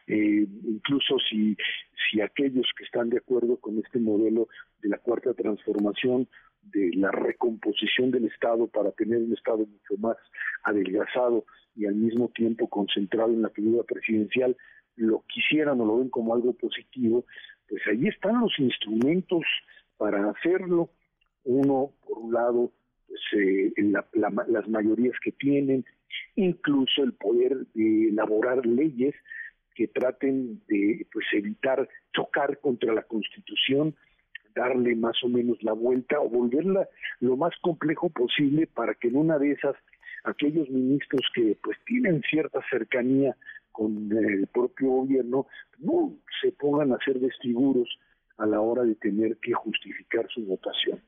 Eh, 0.07 0.47
incluso 0.65 1.19
si 1.29 1.57
si 2.11 2.21
aquellos 2.21 2.67
que 2.77 2.85
están 2.85 3.11
de 3.11 3.19
acuerdo 3.19 3.57
con 3.59 3.79
este 3.79 3.99
modelo 3.99 4.49
de 4.83 4.89
la 4.89 4.99
cuarta 4.99 5.35
transformación 5.35 6.29
de 6.63 6.91
la 6.95 7.11
recomposición 7.11 8.11
del 8.11 8.27
Estado 8.27 8.67
para 8.67 8.91
tener 8.93 9.19
un 9.19 9.33
Estado 9.33 9.59
mucho 9.59 9.97
más 9.99 10.17
adelgazado 10.65 11.45
y 11.77 11.87
al 11.87 11.95
mismo 11.95 12.29
tiempo 12.29 12.69
concentrado 12.69 13.33
en 13.33 13.43
la 13.43 13.51
figura 13.51 13.85
presidencial, 13.85 14.57
lo 14.97 15.25
quisieran 15.29 15.81
o 15.81 15.87
lo 15.87 15.99
ven 15.99 16.11
como 16.11 16.35
algo 16.35 16.53
positivo, 16.53 17.25
pues 17.71 17.83
ahí 17.87 18.09
están 18.09 18.41
los 18.41 18.53
instrumentos 18.59 19.45
para 19.97 20.29
hacerlo. 20.31 20.91
Uno, 21.45 21.93
por 22.07 22.19
un 22.19 22.35
lado, 22.35 22.73
pues, 23.07 23.21
eh, 23.39 23.73
las 24.13 24.69
mayorías 24.69 25.15
que 25.23 25.33
tienen, 25.33 25.85
incluso 26.35 27.05
el 27.05 27.13
poder 27.13 27.57
de 27.75 28.09
elaborar 28.09 28.67
leyes 28.67 29.15
que 29.75 29.87
traten 29.89 30.61
de 30.69 31.07
pues 31.13 31.25
evitar 31.33 31.89
chocar 32.13 32.59
contra 32.59 32.93
la 32.93 33.03
Constitución, 33.03 33.95
darle 34.55 34.97
más 34.97 35.23
o 35.23 35.29
menos 35.29 35.63
la 35.63 35.73
vuelta 35.73 36.21
o 36.21 36.29
volverla 36.29 36.89
lo 37.21 37.37
más 37.37 37.55
complejo 37.63 38.11
posible 38.11 38.67
para 38.67 38.95
que 38.95 39.09
en 39.09 39.17
una 39.17 39.39
de 39.39 39.53
esas 39.53 39.77
aquellos 40.25 40.69
ministros 40.69 41.23
que 41.35 41.57
pues 41.63 41.79
tienen 41.87 42.21
cierta 42.29 42.61
cercanía 42.69 43.37
con 43.81 44.13
el 44.13 44.47
propio 44.49 44.91
gobierno 44.91 45.47
no 45.79 46.13
se 46.43 46.53
pongan 46.53 46.93
a 46.93 46.99
ser 47.03 47.19
desfiguros 47.19 47.89
a 48.37 48.45
la 48.45 48.61
hora 48.61 48.83
de 48.83 48.95
tener 48.97 49.39
que 49.39 49.55
justificar 49.55 50.29
su 50.29 50.45
votación. 50.45 51.01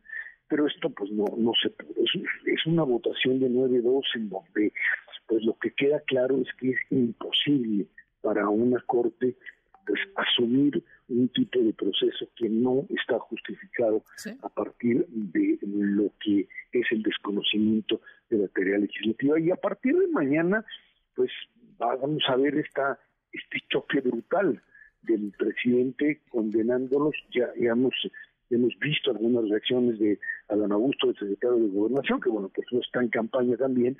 Pero 0.48 0.66
esto 0.66 0.88
pues 0.88 1.10
no, 1.10 1.26
no 1.36 1.52
se 1.62 1.68
pudo. 1.68 2.02
Es, 2.46 2.64
una 2.64 2.84
votación 2.84 3.40
de 3.40 3.50
9-2 3.50 4.02
en 4.14 4.30
donde 4.30 4.72
pues 5.26 5.44
lo 5.44 5.58
que 5.58 5.72
queda 5.72 6.00
claro 6.00 6.38
es 6.38 6.48
que 6.58 6.70
es 6.70 6.78
imposible 6.88 7.88
para 8.22 8.48
una 8.48 8.80
corte 8.86 9.36
pues 9.86 10.00
asumir 10.16 10.82
un 11.10 11.28
tipo 11.28 11.58
de 11.58 11.74
proceso 11.74 12.26
que 12.36 12.48
no 12.48 12.86
está 12.88 13.18
justificado 13.18 14.02
a 14.40 14.48
partir 14.48 15.04
de 15.10 15.58
lo 15.62 16.10
que 16.24 16.48
es 16.72 16.86
el 16.90 17.02
desconocimiento 17.02 18.00
de 18.30 18.38
la 18.38 18.48
teoría 18.48 18.78
legislativa 18.78 19.38
y 19.38 19.50
a 19.50 19.56
partir 19.56 19.94
de 19.94 20.08
mañana 20.08 20.64
pues 21.14 21.30
vamos 21.78 22.22
a 22.28 22.36
ver 22.36 22.56
esta 22.56 22.98
este 23.32 23.58
choque 23.68 24.00
brutal 24.00 24.60
del 25.02 25.32
presidente 25.36 26.20
condenándolos. 26.30 27.14
Ya, 27.34 27.48
hemos 27.56 27.94
hemos 28.50 28.78
visto 28.78 29.10
algunas 29.10 29.48
reacciones 29.48 29.98
de 29.98 30.18
Adán 30.48 30.72
Augusto, 30.72 31.08
el 31.08 31.16
secretario 31.16 31.56
de 31.56 31.68
Gobernación, 31.68 32.20
que 32.20 32.28
bueno, 32.28 32.50
pues 32.54 32.66
no 32.70 32.80
está 32.80 33.00
en 33.00 33.08
campaña 33.08 33.56
también, 33.56 33.96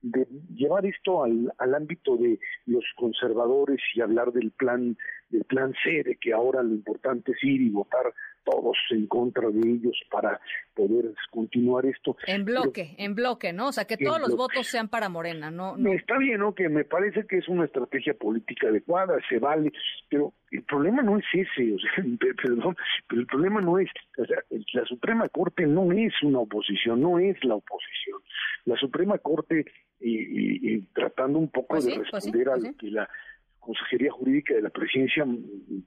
de 0.00 0.26
llevar 0.54 0.86
esto 0.86 1.22
al, 1.22 1.52
al 1.58 1.74
ámbito 1.74 2.16
de 2.16 2.40
los 2.66 2.84
conservadores 2.96 3.80
y 3.94 4.00
hablar 4.00 4.32
del 4.32 4.50
plan 4.50 4.96
del 5.30 5.44
plan 5.44 5.74
C, 5.84 6.02
de 6.02 6.16
que 6.16 6.32
ahora 6.32 6.62
lo 6.62 6.74
importante 6.74 7.32
es 7.32 7.44
ir 7.44 7.60
y 7.60 7.70
votar 7.70 8.12
todos 8.44 8.76
en 8.90 9.06
contra 9.06 9.48
de 9.50 9.60
ellos 9.60 9.98
para 10.10 10.40
poder 10.74 11.14
continuar 11.30 11.86
esto. 11.86 12.16
En 12.26 12.44
bloque, 12.44 12.94
en 12.98 13.14
bloque, 13.14 13.52
¿no? 13.52 13.68
O 13.68 13.72
sea, 13.72 13.84
que 13.84 13.96
todos 13.96 14.20
los 14.20 14.34
votos 14.36 14.66
sean 14.66 14.88
para 14.88 15.08
Morena, 15.08 15.50
¿no? 15.50 15.76
no. 15.76 15.92
Está 15.92 16.18
bien, 16.18 16.38
¿no? 16.38 16.54
Que 16.54 16.68
me 16.68 16.84
parece 16.84 17.26
que 17.26 17.38
es 17.38 17.48
una 17.48 17.64
estrategia 17.64 18.14
política 18.14 18.68
adecuada, 18.68 19.14
se 19.28 19.38
vale, 19.38 19.72
pero 20.08 20.32
el 20.50 20.62
problema 20.62 21.02
no 21.02 21.18
es 21.18 21.24
ese, 21.32 21.74
o 21.74 21.78
sea, 21.78 21.90
perdón, 22.42 22.76
pero 23.08 23.20
el 23.20 23.26
problema 23.26 23.60
no 23.60 23.78
es, 23.78 23.88
o 24.18 24.24
sea, 24.24 24.38
la 24.74 24.84
Suprema 24.86 25.28
Corte 25.28 25.66
no 25.66 25.92
es 25.92 26.12
una 26.22 26.40
oposición, 26.40 27.00
no 27.00 27.18
es 27.18 27.42
la 27.44 27.54
oposición. 27.54 28.20
La 28.64 28.76
Suprema 28.76 29.18
Corte, 29.18 29.64
y, 30.00 30.80
tratando 30.94 31.38
un 31.38 31.48
poco 31.48 31.74
pues 31.74 31.84
de 31.84 31.94
pues 31.94 32.10
responder 32.10 32.48
a 32.48 32.54
pues 32.56 32.76
que 32.76 32.90
la 32.90 33.08
Consejería 33.62 34.10
Jurídica 34.10 34.54
de 34.54 34.62
la 34.62 34.70
Presidencia 34.70 35.24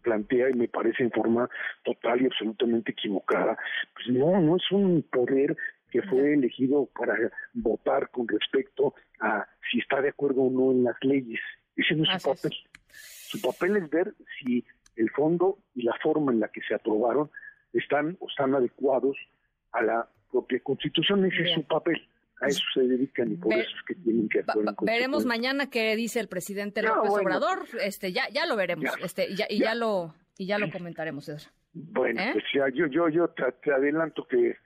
plantea 0.02 0.50
y 0.50 0.54
me 0.54 0.68
parece 0.68 1.04
en 1.04 1.12
forma 1.12 1.50
total 1.84 2.22
y 2.22 2.26
absolutamente 2.26 2.94
equivocada, 2.94 3.58
pues 3.94 4.08
no, 4.18 4.40
no 4.42 4.56
es 4.56 4.72
un 4.72 5.04
poder 5.04 5.56
que 5.92 6.02
fue 6.02 6.34
elegido 6.34 6.90
para 6.98 7.16
votar 7.54 8.10
con 8.10 8.28
respecto 8.28 8.96
a 9.20 9.46
si 9.70 9.80
está 9.80 10.02
de 10.02 10.10
acuerdo 10.10 10.42
o 10.44 10.52
no 10.52 10.72
en 10.72 10.84
las 10.86 10.96
leyes. 11.02 11.40
Ese 11.76 11.96
no 11.96 12.04
es 12.04 12.22
su 12.22 12.30
papel. 12.30 12.54
Su 12.90 13.42
papel 13.42 13.78
es 13.78 13.90
ver 13.90 14.14
si 14.40 14.66
el 14.96 15.10
fondo 15.12 15.60
y 15.74 15.84
la 15.84 15.94
forma 16.02 16.32
en 16.32 16.40
la 16.40 16.48
que 16.48 16.62
se 16.62 16.74
aprobaron 16.74 17.30
están 17.74 18.16
o 18.20 18.30
están 18.30 18.56
adecuados 18.56 19.18
a 19.74 19.82
la 19.82 20.10
propia 20.32 20.60
Constitución. 20.62 21.26
Ese 21.26 21.44
es 21.44 21.54
su 21.54 21.64
papel 21.64 22.02
a 22.42 22.48
eso 22.48 22.62
se 22.74 22.82
dedican 22.82 23.32
y 23.32 23.36
por 23.36 23.54
eso 23.54 23.70
es 23.76 23.84
que 23.88 23.96
tienen 23.96 24.28
que 24.28 24.40
actuar 24.40 24.76
Veremos 24.82 25.26
mañana 25.26 25.70
qué 25.70 25.96
dice 25.96 26.20
el 26.20 26.28
presidente 26.28 26.82
López 26.82 27.12
Obrador, 27.12 27.66
este 27.82 28.12
ya 28.12 28.28
ya 28.30 28.46
lo 28.46 28.56
veremos, 28.56 28.92
este 29.04 29.30
y 29.30 29.36
ya, 29.36 29.46
y 29.50 29.60
ya, 29.60 29.76
lo 29.76 30.14
y 30.38 30.46
ya 30.46 30.58
lo 30.58 30.70
comentaremos, 30.72 31.32
Bueno, 31.74 32.22
¿Eh? 32.22 32.30
pues 32.34 32.44
ya 32.54 32.68
yo 32.70 32.88
yo 32.88 33.10
yo 33.10 33.30
te, 33.30 33.72
adelanto 33.72 34.26
que 34.28 34.58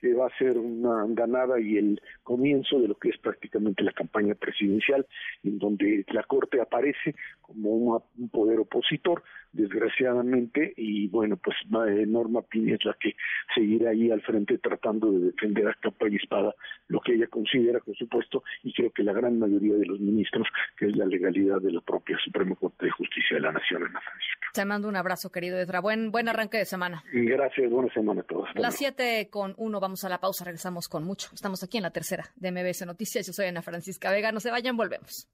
que 0.00 0.14
va 0.14 0.26
a 0.26 0.38
ser 0.38 0.56
una 0.56 1.02
andanada 1.02 1.60
y 1.60 1.76
el 1.76 2.00
comienzo 2.22 2.78
de 2.78 2.86
lo 2.86 2.94
que 2.94 3.08
es 3.08 3.18
prácticamente 3.18 3.82
la 3.82 3.92
campaña 3.92 4.34
presidencial, 4.34 5.04
en 5.42 5.58
donde 5.58 6.04
la 6.12 6.22
Corte 6.22 6.60
aparece 6.60 7.16
como 7.40 7.70
un 8.16 8.28
poder 8.30 8.60
opositor, 8.60 9.24
desgraciadamente, 9.52 10.72
y 10.76 11.08
bueno, 11.08 11.36
pues 11.36 11.56
Norma 11.68 12.42
Piña 12.42 12.74
es 12.74 12.84
la 12.84 12.94
que 13.00 13.14
seguirá 13.54 13.90
ahí 13.90 14.10
al 14.10 14.22
frente 14.22 14.58
tratando 14.58 15.10
de 15.12 15.26
defender 15.26 15.68
a 15.68 15.74
capa 15.74 16.08
y 16.08 16.16
espada 16.16 16.54
lo 16.88 17.00
que 17.00 17.14
ella 17.14 17.26
considera, 17.28 17.80
por 17.80 17.96
supuesto, 17.96 18.42
y 18.62 18.72
creo 18.72 18.90
que 18.90 19.02
la 19.02 19.12
gran 19.12 19.38
mayoría 19.38 19.74
de 19.74 19.86
los 19.86 20.00
ministros, 20.00 20.46
que 20.76 20.86
es 20.86 20.96
la 20.96 21.06
legalidad 21.06 21.60
de 21.60 21.72
la 21.72 21.80
propia 21.80 22.16
Suprema 22.24 22.54
Corte 22.56 22.86
de 22.86 22.92
Justicia 22.92 23.36
de 23.36 23.40
la 23.40 23.52
Nación, 23.52 23.82
Ana 23.84 24.00
Francisca. 24.00 24.48
Te 24.52 24.64
mando 24.64 24.88
un 24.88 24.96
abrazo, 24.96 25.30
querido 25.30 25.58
Edra. 25.58 25.80
Buen, 25.80 26.10
buen 26.10 26.28
arranque 26.28 26.58
de 26.58 26.64
semana. 26.64 27.02
Gracias, 27.12 27.70
buena 27.70 27.92
semana 27.92 28.20
a 28.22 28.24
todos. 28.24 28.48
Las 28.54 28.76
siete 28.76 29.28
con 29.30 29.54
uno, 29.56 29.80
vamos 29.80 30.04
a 30.04 30.08
la 30.08 30.18
pausa, 30.18 30.44
regresamos 30.44 30.88
con 30.88 31.04
mucho. 31.04 31.30
Estamos 31.32 31.62
aquí 31.62 31.76
en 31.76 31.84
la 31.84 31.90
tercera 31.90 32.24
de 32.36 32.52
MBS 32.52 32.86
Noticias. 32.86 33.26
Yo 33.26 33.32
soy 33.32 33.46
Ana 33.46 33.62
Francisca 33.62 34.10
Vega. 34.10 34.32
No 34.32 34.40
se 34.40 34.50
vayan, 34.50 34.76
volvemos. 34.76 35.28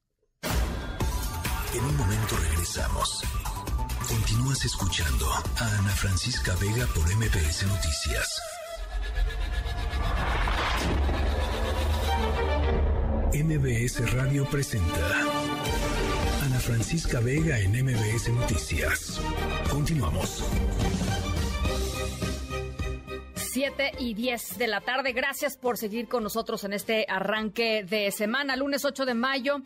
En 1.74 1.84
un 1.84 1.96
momento 1.96 2.36
regresamos. 2.50 3.43
Continúas 4.26 4.64
escuchando 4.64 5.26
a 5.30 5.78
Ana 5.80 5.90
Francisca 5.90 6.56
Vega 6.58 6.86
por 6.94 7.04
MBS 7.14 7.66
Noticias. 7.66 8.40
MBS 13.34 14.12
Radio 14.14 14.46
presenta 14.46 15.20
Ana 16.42 16.58
Francisca 16.58 17.20
Vega 17.20 17.60
en 17.60 17.72
MBS 17.72 18.30
Noticias. 18.30 19.20
Continuamos. 19.68 20.42
7 23.34 23.92
y 23.98 24.14
10 24.14 24.56
de 24.56 24.66
la 24.68 24.80
tarde. 24.80 25.12
Gracias 25.12 25.58
por 25.58 25.76
seguir 25.76 26.08
con 26.08 26.22
nosotros 26.22 26.64
en 26.64 26.72
este 26.72 27.04
arranque 27.10 27.84
de 27.84 28.10
semana, 28.10 28.56
lunes 28.56 28.86
8 28.86 29.04
de 29.04 29.12
mayo 29.12 29.60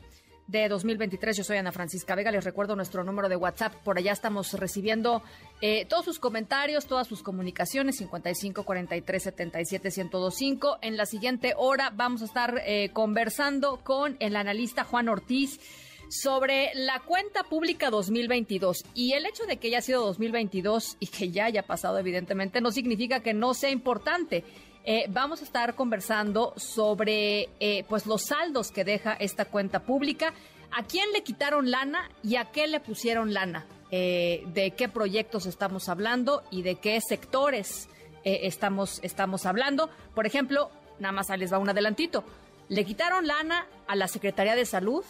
de 0.48 0.68
2023. 0.68 1.36
Yo 1.36 1.44
soy 1.44 1.58
Ana 1.58 1.70
Francisca 1.70 2.16
Vega. 2.16 2.32
Les 2.32 2.42
recuerdo 2.42 2.74
nuestro 2.74 3.04
número 3.04 3.28
de 3.28 3.36
WhatsApp. 3.36 3.74
Por 3.84 3.98
allá 3.98 4.12
estamos 4.12 4.52
recibiendo 4.54 5.22
eh, 5.60 5.84
todos 5.84 6.04
sus 6.04 6.18
comentarios, 6.18 6.86
todas 6.86 7.06
sus 7.06 7.22
comunicaciones. 7.22 7.96
55 7.98 8.64
43 8.64 9.22
77 9.22 9.90
1025. 9.90 10.78
En 10.82 10.96
la 10.96 11.06
siguiente 11.06 11.54
hora 11.56 11.92
vamos 11.94 12.22
a 12.22 12.24
estar 12.24 12.60
eh, 12.66 12.90
conversando 12.92 13.78
con 13.84 14.16
el 14.18 14.34
analista 14.34 14.84
Juan 14.84 15.08
Ortiz 15.08 15.60
sobre 16.08 16.70
la 16.74 17.00
cuenta 17.00 17.44
pública 17.44 17.90
2022. 17.90 18.84
Y 18.94 19.12
el 19.12 19.26
hecho 19.26 19.44
de 19.44 19.58
que 19.58 19.68
haya 19.68 19.82
sido 19.82 20.04
2022 20.06 20.96
y 21.00 21.06
que 21.06 21.30
ya 21.30 21.44
haya 21.44 21.62
pasado, 21.62 21.98
evidentemente, 21.98 22.60
no 22.60 22.70
significa 22.70 23.20
que 23.20 23.34
no 23.34 23.54
sea 23.54 23.70
importante. 23.70 24.44
Eh, 24.84 25.06
vamos 25.10 25.40
a 25.42 25.44
estar 25.44 25.74
conversando 25.74 26.54
sobre 26.56 27.48
eh, 27.60 27.84
pues 27.88 28.06
los 28.06 28.22
saldos 28.26 28.70
que 28.70 28.84
deja 28.84 29.12
esta 29.14 29.44
cuenta 29.44 29.80
pública, 29.80 30.32
a 30.70 30.84
quién 30.84 31.12
le 31.12 31.22
quitaron 31.22 31.70
lana 31.70 32.10
y 32.22 32.36
a 32.36 32.46
qué 32.46 32.66
le 32.66 32.80
pusieron 32.80 33.34
lana, 33.34 33.66
eh, 33.90 34.44
de 34.48 34.70
qué 34.72 34.88
proyectos 34.88 35.46
estamos 35.46 35.88
hablando 35.88 36.42
y 36.50 36.62
de 36.62 36.76
qué 36.76 37.00
sectores 37.00 37.88
estamos, 38.24 39.00
estamos 39.02 39.46
hablando. 39.46 39.88
Por 40.14 40.26
ejemplo, 40.26 40.70
nada 40.98 41.12
más 41.12 41.30
les 41.38 41.52
va 41.52 41.58
un 41.58 41.70
adelantito, 41.70 42.24
le 42.68 42.84
quitaron 42.84 43.26
lana 43.26 43.66
a 43.86 43.96
la 43.96 44.08
Secretaría 44.08 44.54
de 44.54 44.66
Salud 44.66 45.04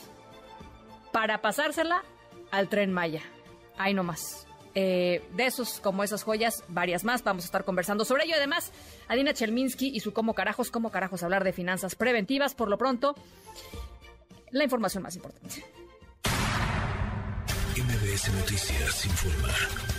para 1.12 1.41
pasársela 1.41 2.05
al 2.51 2.69
tren 2.69 2.93
Maya. 2.93 3.23
Ahí 3.77 3.95
nomás. 3.95 4.47
Eh, 4.75 5.23
de 5.35 5.47
esos, 5.47 5.81
como 5.81 6.05
esas 6.05 6.23
joyas, 6.23 6.62
varias 6.69 7.05
más. 7.05 7.23
Vamos 7.25 7.45
a 7.45 7.47
estar 7.47 7.64
conversando 7.64 8.05
sobre 8.05 8.25
ello. 8.25 8.35
Además, 8.37 8.73
Adina 9.09 9.35
Chelminsky 9.35 9.89
y 9.89 10.01
su 10.01 10.12
cómo 10.12 10.35
carajos, 10.35 10.71
cómo 10.71 10.91
carajos 10.91 11.23
hablar 11.23 11.45
de 11.45 11.53
finanzas 11.53 11.95
preventivas. 11.95 12.55
Por 12.55 12.69
lo 12.69 12.79
pronto, 12.79 13.14
la 14.51 14.64
información 14.64 15.03
más 15.03 15.16
importante. 15.16 15.64
MBS 17.77 18.33
Noticias 18.35 19.07
informa. 19.07 19.97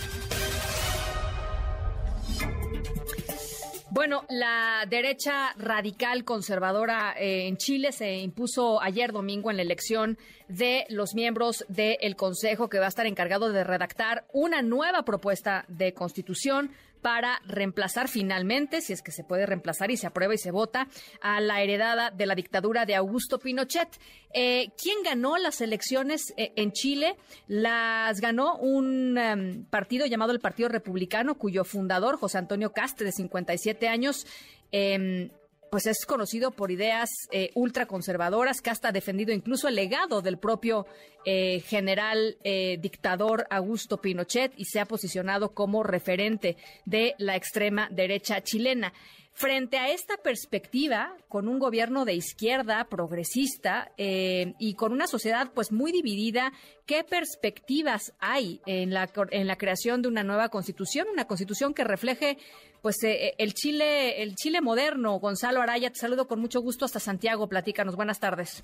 Bueno, 3.92 4.24
la 4.28 4.86
derecha 4.88 5.52
radical 5.58 6.24
conservadora 6.24 7.12
eh, 7.18 7.48
en 7.48 7.56
Chile 7.56 7.90
se 7.90 8.18
impuso 8.18 8.80
ayer 8.80 9.10
domingo 9.10 9.50
en 9.50 9.56
la 9.56 9.64
elección 9.64 10.16
de 10.46 10.86
los 10.90 11.16
miembros 11.16 11.64
del 11.68 12.14
Consejo 12.14 12.68
que 12.68 12.78
va 12.78 12.84
a 12.84 12.88
estar 12.88 13.06
encargado 13.06 13.50
de 13.50 13.64
redactar 13.64 14.26
una 14.32 14.62
nueva 14.62 15.04
propuesta 15.04 15.64
de 15.66 15.92
constitución 15.92 16.70
para 17.00 17.40
reemplazar 17.46 18.08
finalmente, 18.08 18.80
si 18.80 18.92
es 18.92 19.02
que 19.02 19.12
se 19.12 19.24
puede 19.24 19.46
reemplazar 19.46 19.90
y 19.90 19.96
se 19.96 20.06
aprueba 20.06 20.34
y 20.34 20.38
se 20.38 20.50
vota, 20.50 20.88
a 21.20 21.40
la 21.40 21.62
heredada 21.62 22.10
de 22.10 22.26
la 22.26 22.34
dictadura 22.34 22.86
de 22.86 22.94
Augusto 22.94 23.38
Pinochet. 23.38 23.88
Eh, 24.32 24.68
¿Quién 24.80 25.02
ganó 25.02 25.38
las 25.38 25.60
elecciones 25.60 26.32
eh, 26.36 26.52
en 26.56 26.72
Chile? 26.72 27.16
Las 27.48 28.20
ganó 28.20 28.56
un 28.56 29.18
em, 29.18 29.64
partido 29.64 30.06
llamado 30.06 30.32
el 30.32 30.40
Partido 30.40 30.68
Republicano, 30.68 31.36
cuyo 31.36 31.64
fundador, 31.64 32.18
José 32.18 32.38
Antonio 32.38 32.72
Caste, 32.72 33.04
de 33.04 33.12
57 33.12 33.88
años, 33.88 34.26
em, 34.70 35.30
pues 35.70 35.86
es 35.86 36.04
conocido 36.04 36.50
por 36.50 36.70
ideas 36.70 37.08
eh, 37.30 37.50
ultraconservadoras, 37.54 38.60
que 38.60 38.70
hasta 38.70 38.88
ha 38.88 38.92
defendido 38.92 39.32
incluso 39.32 39.68
el 39.68 39.76
legado 39.76 40.20
del 40.20 40.38
propio 40.38 40.86
eh, 41.24 41.60
general 41.60 42.36
eh, 42.42 42.78
dictador 42.80 43.46
Augusto 43.50 44.00
Pinochet 44.00 44.52
y 44.56 44.64
se 44.64 44.80
ha 44.80 44.86
posicionado 44.86 45.54
como 45.54 45.82
referente 45.82 46.56
de 46.84 47.14
la 47.18 47.36
extrema 47.36 47.88
derecha 47.90 48.42
chilena. 48.42 48.92
Frente 49.32 49.78
a 49.78 49.90
esta 49.90 50.16
perspectiva, 50.16 51.16
con 51.28 51.48
un 51.48 51.60
gobierno 51.60 52.04
de 52.04 52.14
izquierda 52.14 52.84
progresista 52.90 53.92
y 53.96 54.74
con 54.74 54.92
una 54.92 55.06
sociedad 55.06 55.52
pues 55.54 55.72
muy 55.72 55.92
dividida, 55.92 56.52
¿qué 56.84 57.04
perspectivas 57.04 58.12
hay 58.18 58.60
en 58.66 58.92
la, 58.92 59.08
en 59.30 59.46
la 59.46 59.56
creación 59.56 60.02
de 60.02 60.08
una 60.08 60.24
nueva 60.24 60.50
constitución? 60.50 61.06
Una 61.10 61.26
constitución 61.26 61.72
que 61.72 61.84
refleje 61.84 62.36
pues 62.82 63.02
eh, 63.04 63.34
el 63.38 63.52
Chile, 63.54 64.22
el 64.22 64.34
Chile 64.34 64.60
moderno. 64.60 65.18
Gonzalo 65.18 65.60
Araya, 65.60 65.90
te 65.90 65.98
saludo 65.98 66.26
con 66.26 66.40
mucho 66.40 66.60
gusto 66.60 66.84
hasta 66.84 66.98
Santiago. 66.98 67.48
Platícanos. 67.48 67.96
Buenas 67.96 68.20
tardes. 68.20 68.62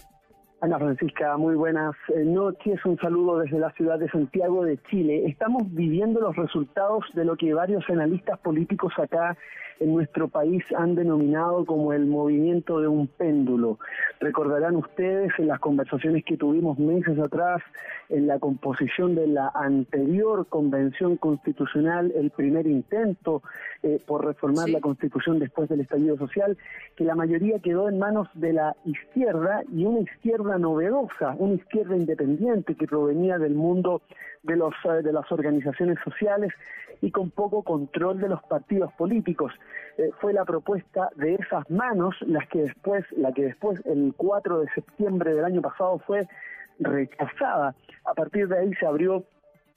Ana 0.60 0.78
Francisca, 0.78 1.36
muy 1.36 1.54
buenas 1.54 1.94
eh, 2.14 2.24
noches. 2.24 2.82
Un 2.84 2.96
saludo 2.98 3.40
desde 3.40 3.58
la 3.58 3.70
ciudad 3.72 3.98
de 3.98 4.08
Santiago 4.08 4.64
de 4.64 4.78
Chile. 4.90 5.24
Estamos 5.26 5.62
viviendo 5.72 6.20
los 6.20 6.34
resultados 6.34 7.04
de 7.14 7.24
lo 7.24 7.36
que 7.36 7.52
varios 7.52 7.84
analistas 7.90 8.38
políticos 8.38 8.92
acá 8.96 9.36
en 9.80 9.94
nuestro 9.94 10.28
país 10.28 10.64
han 10.76 10.94
denominado 10.94 11.64
como 11.64 11.92
el 11.92 12.06
movimiento 12.06 12.80
de 12.80 12.88
un 12.88 13.06
péndulo. 13.06 13.78
Recordarán 14.20 14.76
ustedes 14.76 15.32
en 15.38 15.48
las 15.48 15.60
conversaciones 15.60 16.24
que 16.24 16.36
tuvimos 16.36 16.78
meses 16.78 17.18
atrás 17.18 17.62
en 18.08 18.26
la 18.26 18.38
composición 18.38 19.14
de 19.14 19.26
la 19.26 19.50
anterior 19.54 20.46
convención 20.48 21.16
constitucional, 21.16 22.12
el 22.14 22.30
primer 22.30 22.66
intento 22.66 23.42
eh, 23.82 24.00
por 24.06 24.24
reformar 24.24 24.68
la 24.68 24.80
constitución 24.80 25.38
después 25.38 25.68
del 25.68 25.80
estallido 25.80 26.16
social, 26.16 26.56
que 26.96 27.04
la 27.04 27.14
mayoría 27.14 27.58
quedó 27.58 27.88
en 27.88 27.98
manos 27.98 28.28
de 28.34 28.52
la 28.52 28.76
izquierda 28.84 29.62
y 29.72 29.84
una 29.84 30.00
izquierda 30.00 30.58
novedosa, 30.58 31.34
una 31.38 31.54
izquierda 31.54 31.96
independiente 31.96 32.74
que 32.74 32.86
provenía 32.86 33.38
del 33.38 33.54
mundo 33.54 34.02
de, 34.42 34.56
los, 34.56 34.74
eh, 34.84 35.02
de 35.02 35.12
las 35.12 35.30
organizaciones 35.32 35.98
sociales 36.04 36.52
y 37.00 37.10
con 37.10 37.30
poco 37.30 37.62
control 37.62 38.20
de 38.20 38.28
los 38.28 38.42
partidos 38.44 38.92
políticos. 38.94 39.52
Eh, 39.98 40.10
fue 40.20 40.32
la 40.32 40.44
propuesta 40.44 41.08
de 41.16 41.34
esas 41.34 41.68
manos 41.70 42.14
las 42.26 42.46
que 42.48 42.62
después, 42.62 43.04
la 43.16 43.32
que 43.32 43.44
después 43.44 43.80
el 43.86 44.12
4 44.16 44.60
de 44.60 44.68
septiembre 44.74 45.34
del 45.34 45.44
año 45.44 45.62
pasado 45.62 45.98
fue 46.00 46.28
rechazada. 46.78 47.74
A 48.04 48.14
partir 48.14 48.48
de 48.48 48.58
ahí 48.58 48.74
se 48.74 48.86
abrió 48.86 49.24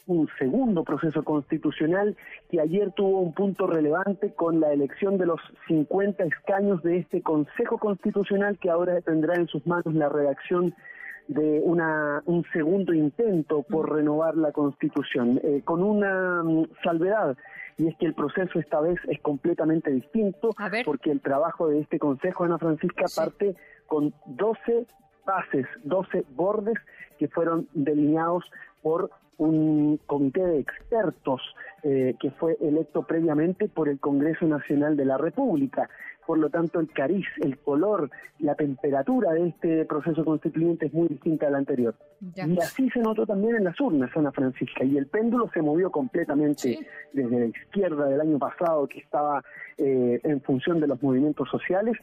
un 0.08 0.28
segundo 0.40 0.84
proceso 0.84 1.24
constitucional 1.24 2.18
que 2.50 2.60
ayer 2.60 2.92
tuvo 2.92 3.22
un 3.22 3.34
punto 3.34 3.68
relevante 3.68 4.34
con 4.34 4.60
la 4.60 4.74
elección 4.74 5.18
de 5.18 5.28
los 5.28 5.40
50 5.68 6.24
escaños 6.26 6.82
de 6.84 6.98
este 6.98 7.22
Consejo 7.22 7.78
Constitucional 7.78 8.58
que 8.58 8.70
ahora 8.70 9.00
tendrá 9.02 9.36
en 9.36 9.48
sus 9.48 9.66
manos 9.68 9.94
la 9.94 10.10
redacción 10.10 10.74
de 11.28 11.62
una, 11.64 12.24
un 12.26 12.44
segundo 12.52 12.92
intento 12.92 13.62
por 13.62 13.94
renovar 13.94 14.36
la 14.36 14.52
Constitución, 14.52 15.40
eh, 15.44 15.62
con 15.64 15.84
una 15.84 16.42
mm, 16.44 16.66
salvedad, 16.84 17.38
y 17.80 17.88
es 17.88 17.96
que 17.96 18.06
el 18.06 18.14
proceso 18.14 18.60
esta 18.60 18.82
vez 18.82 19.00
es 19.08 19.20
completamente 19.22 19.90
distinto, 19.90 20.50
porque 20.84 21.12
el 21.12 21.22
trabajo 21.22 21.70
de 21.70 21.80
este 21.80 21.98
Consejo, 21.98 22.44
Ana 22.44 22.58
Francisca, 22.58 23.06
parte 23.16 23.56
con 23.88 24.14
12 24.26 24.86
bases, 25.26 25.66
12 25.86 26.26
bordes 26.36 26.78
que 27.18 27.30
fueron 27.30 27.70
delineados 27.74 28.44
por 28.82 29.10
un 29.38 29.98
comité 30.06 30.46
de 30.46 30.60
expertos 30.60 31.42
eh, 31.84 32.16
que 32.20 32.32
fue 32.32 32.58
electo 32.60 33.04
previamente 33.04 33.70
por 33.70 33.88
el 33.88 33.98
Congreso 33.98 34.46
Nacional 34.46 34.98
de 34.98 35.06
la 35.06 35.18
República. 35.18 35.90
Por 36.30 36.38
lo 36.38 36.52
tanto, 36.52 36.80
el 36.80 36.92
cariz, 36.92 37.26
el 37.42 37.58
color, 37.58 38.12
la 38.38 38.54
temperatura 38.54 39.32
de 39.32 39.48
este 39.48 39.86
proceso 39.86 40.24
constituyente 40.24 40.86
es 40.86 40.94
muy 40.94 41.08
distinta 41.08 41.48
al 41.48 41.56
anterior. 41.56 41.96
Y 42.36 42.60
así 42.60 42.88
se 42.92 43.00
notó 43.00 43.26
también 43.26 43.56
en 43.56 43.64
las 43.64 43.82
urnas, 43.82 44.12
Ana 44.16 44.32
Francisca, 44.32 44.84
y 44.84 44.96
el 44.96 45.08
péndulo 45.08 45.50
se 45.52 45.64
movió 45.64 45.90
completamente 45.90 46.88
desde 47.14 47.40
la 47.40 47.46
izquierda 47.48 48.06
del 48.06 48.22
año 48.22 48.38
pasado, 48.38 48.86
que 48.86 49.00
estaba 49.00 49.44
eh, 49.80 50.20
en 50.22 50.40
función 50.42 50.80
de 50.80 50.86
los 50.86 51.02
movimientos 51.02 51.50
sociales, 51.50 51.98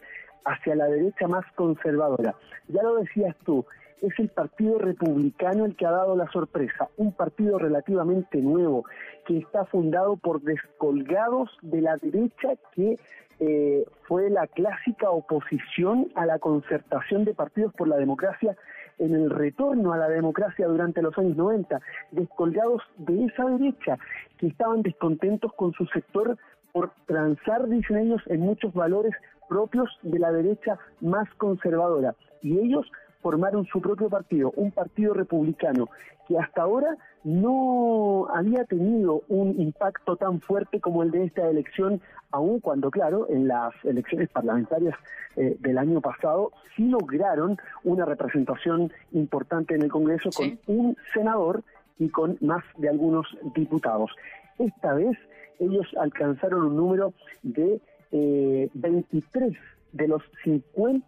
hacia 0.44 0.74
la 0.74 0.86
derecha 0.86 1.28
más 1.28 1.44
conservadora. 1.54 2.34
Ya 2.66 2.82
lo 2.82 2.96
decías 2.96 3.36
tú, 3.44 3.64
es 4.02 4.18
el 4.18 4.28
Partido 4.28 4.78
Republicano 4.78 5.64
el 5.64 5.76
que 5.76 5.86
ha 5.86 5.90
dado 5.90 6.16
la 6.16 6.30
sorpresa, 6.30 6.88
un 6.96 7.12
partido 7.12 7.58
relativamente 7.58 8.38
nuevo 8.38 8.84
que 9.26 9.38
está 9.38 9.64
fundado 9.64 10.16
por 10.16 10.42
descolgados 10.42 11.50
de 11.62 11.80
la 11.80 11.96
derecha 11.96 12.50
que 12.74 12.98
eh, 13.38 13.84
fue 14.08 14.30
la 14.30 14.46
clásica 14.46 15.10
oposición 15.10 16.08
a 16.14 16.24
la 16.24 16.38
concertación 16.38 17.24
de 17.24 17.34
partidos 17.34 17.74
por 17.74 17.88
la 17.88 17.96
democracia 17.96 18.56
en 18.98 19.14
el 19.14 19.30
retorno 19.30 19.92
a 19.92 19.98
la 19.98 20.08
democracia 20.08 20.66
durante 20.66 21.02
los 21.02 21.16
años 21.18 21.36
90, 21.36 21.80
descolgados 22.12 22.82
de 22.96 23.26
esa 23.26 23.44
derecha 23.44 23.98
que 24.38 24.46
estaban 24.46 24.82
descontentos 24.82 25.52
con 25.54 25.72
su 25.72 25.86
sector 25.86 26.38
por 26.72 26.92
transar, 27.06 27.68
dicen 27.68 27.98
ellos, 27.98 28.22
en 28.26 28.40
muchos 28.40 28.72
valores 28.72 29.12
propios 29.48 29.88
de 30.02 30.18
la 30.18 30.32
derecha 30.32 30.78
más 31.00 31.28
conservadora. 31.34 32.14
Y 32.42 32.58
ellos 32.58 32.90
formaron 33.20 33.66
su 33.66 33.80
propio 33.80 34.08
partido, 34.08 34.52
un 34.56 34.70
partido 34.70 35.14
republicano, 35.14 35.88
que 36.28 36.38
hasta 36.38 36.62
ahora 36.62 36.96
no 37.24 38.28
había 38.32 38.64
tenido 38.64 39.22
un 39.28 39.60
impacto 39.60 40.16
tan 40.16 40.40
fuerte 40.40 40.80
como 40.80 41.02
el 41.02 41.10
de 41.10 41.24
esta 41.24 41.48
elección, 41.48 42.00
aun 42.30 42.60
cuando, 42.60 42.90
claro, 42.90 43.26
en 43.28 43.48
las 43.48 43.72
elecciones 43.84 44.28
parlamentarias 44.28 44.96
eh, 45.36 45.56
del 45.60 45.78
año 45.78 46.00
pasado 46.00 46.52
sí 46.74 46.88
lograron 46.88 47.58
una 47.84 48.04
representación 48.04 48.92
importante 49.12 49.74
en 49.74 49.82
el 49.82 49.90
Congreso 49.90 50.30
con 50.30 50.58
un 50.66 50.96
senador 51.12 51.62
y 51.98 52.08
con 52.08 52.38
más 52.40 52.64
de 52.76 52.88
algunos 52.88 53.26
diputados. 53.54 54.10
Esta 54.58 54.94
vez 54.94 55.16
ellos 55.58 55.86
alcanzaron 55.98 56.64
un 56.64 56.76
número 56.76 57.12
de 57.42 57.80
23 58.12 59.52
eh, 59.52 59.58
de 59.92 60.08
los 60.08 60.22
50 60.44 61.04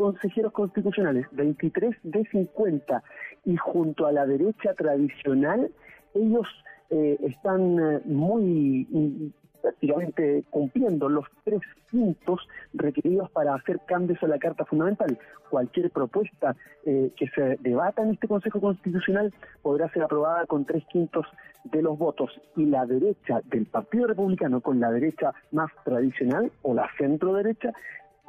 consejeros 0.00 0.52
constitucionales, 0.52 1.26
23 1.32 1.94
de 2.04 2.24
50, 2.24 3.02
y 3.44 3.56
junto 3.58 4.06
a 4.06 4.12
la 4.12 4.24
derecha 4.24 4.72
tradicional, 4.72 5.70
ellos 6.14 6.46
eh, 6.88 7.18
están 7.20 7.78
eh, 7.78 8.00
muy 8.06 9.32
prácticamente 9.60 10.42
cumpliendo 10.48 11.10
los 11.10 11.26
tres 11.44 11.60
quintos 11.90 12.40
requeridos 12.72 13.30
para 13.30 13.54
hacer 13.54 13.78
cambios 13.86 14.22
a 14.22 14.26
la 14.26 14.38
Carta 14.38 14.64
Fundamental. 14.64 15.18
Cualquier 15.50 15.90
propuesta 15.90 16.56
eh, 16.86 17.10
que 17.14 17.26
se 17.34 17.58
debata 17.60 18.02
en 18.02 18.12
este 18.12 18.26
Consejo 18.26 18.58
Constitucional 18.58 19.34
podrá 19.60 19.92
ser 19.92 20.04
aprobada 20.04 20.46
con 20.46 20.64
tres 20.64 20.82
quintos 20.90 21.26
de 21.64 21.82
los 21.82 21.98
votos 21.98 22.30
y 22.56 22.64
la 22.64 22.86
derecha 22.86 23.42
del 23.44 23.66
Partido 23.66 24.06
Republicano 24.06 24.62
con 24.62 24.80
la 24.80 24.90
derecha 24.90 25.34
más 25.52 25.70
tradicional 25.84 26.50
o 26.62 26.72
la 26.72 26.88
centro 26.96 27.34
derecha 27.34 27.74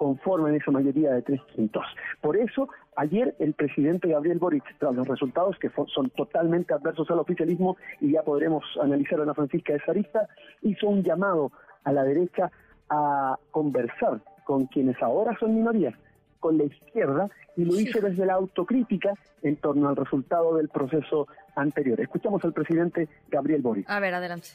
conforman 0.02 0.56
esa 0.56 0.72
mayoría 0.72 1.12
de 1.12 1.22
tres 1.22 1.39
quintos. 1.54 1.86
Por 2.22 2.36
eso, 2.36 2.68
ayer 2.95 3.36
el 3.38 3.54
presidente 3.54 4.08
Gabriel 4.08 4.39
Boric, 4.39 4.64
tras 4.80 4.95
los 4.95 5.08
resultados 5.08 5.60
que 5.60 5.70
son 5.93 6.10
totalmente 6.10 6.74
adversos 6.74 7.08
al 7.12 7.20
oficialismo, 7.20 7.78
y 7.99 8.14
ya 8.14 8.24
podremos 8.24 8.64
analizar 8.82 9.22
a 9.22 9.26
la 9.26 9.36
Francisca 9.36 9.74
de 9.74 9.80
Sarista, 9.82 10.28
hizo 10.64 10.88
un 10.88 11.04
llamado 11.04 11.52
a 11.84 11.91
la 11.91 12.04
derecha 12.04 12.52
a 12.89 13.38
conversar 13.52 14.22
con 14.43 14.66
quienes 14.66 14.99
ahora 15.04 15.38
son 15.39 15.54
minorías, 15.54 15.93
con 16.39 16.58
la 16.58 16.64
izquierda, 16.64 17.30
y 17.56 17.66
lo 17.66 17.80
hizo 17.80 18.02
desde 18.02 18.26
la 18.26 18.34
autocrítica 18.34 19.14
en 19.43 19.56
torno 19.58 19.88
al 19.88 19.95
resultado 19.95 20.56
del 20.56 20.70
proceso 20.70 21.28
anterior. 21.56 22.02
Escuchamos 22.02 22.43
al 22.43 22.54
presidente 22.54 23.08
Gabriel 23.30 23.62
Boric. 23.62 23.88
A 23.88 23.99
ver, 23.99 24.16
adelante. 24.16 24.47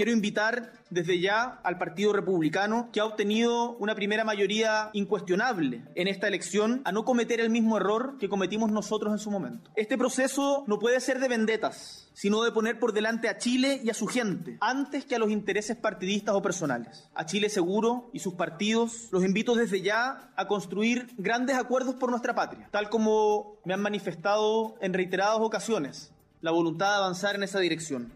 Quiero 0.00 0.12
invitar 0.12 0.72
desde 0.88 1.20
ya 1.20 1.60
al 1.62 1.76
Partido 1.76 2.14
Republicano, 2.14 2.88
que 2.90 3.00
ha 3.00 3.04
obtenido 3.04 3.72
una 3.72 3.94
primera 3.94 4.24
mayoría 4.24 4.88
incuestionable 4.94 5.82
en 5.94 6.08
esta 6.08 6.26
elección, 6.26 6.80
a 6.86 6.90
no 6.90 7.04
cometer 7.04 7.38
el 7.38 7.50
mismo 7.50 7.76
error 7.76 8.16
que 8.18 8.30
cometimos 8.30 8.72
nosotros 8.72 9.12
en 9.12 9.18
su 9.18 9.30
momento. 9.30 9.70
Este 9.76 9.98
proceso 9.98 10.64
no 10.66 10.78
puede 10.78 10.98
ser 11.00 11.20
de 11.20 11.28
vendetas, 11.28 12.08
sino 12.14 12.42
de 12.42 12.50
poner 12.50 12.78
por 12.78 12.94
delante 12.94 13.28
a 13.28 13.36
Chile 13.36 13.82
y 13.84 13.90
a 13.90 13.94
su 13.94 14.06
gente, 14.06 14.56
antes 14.62 15.04
que 15.04 15.16
a 15.16 15.18
los 15.18 15.30
intereses 15.30 15.76
partidistas 15.76 16.34
o 16.34 16.40
personales. 16.40 17.10
A 17.14 17.26
Chile 17.26 17.50
Seguro 17.50 18.08
y 18.14 18.20
sus 18.20 18.32
partidos 18.32 19.08
los 19.12 19.22
invito 19.22 19.54
desde 19.54 19.82
ya 19.82 20.32
a 20.34 20.48
construir 20.48 21.08
grandes 21.18 21.58
acuerdos 21.58 21.96
por 21.96 22.08
nuestra 22.08 22.34
patria, 22.34 22.70
tal 22.70 22.88
como 22.88 23.58
me 23.66 23.74
han 23.74 23.82
manifestado 23.82 24.76
en 24.80 24.94
reiteradas 24.94 25.40
ocasiones 25.40 26.10
la 26.40 26.52
voluntad 26.52 26.88
de 26.88 26.96
avanzar 26.96 27.34
en 27.34 27.42
esa 27.42 27.60
dirección. 27.60 28.14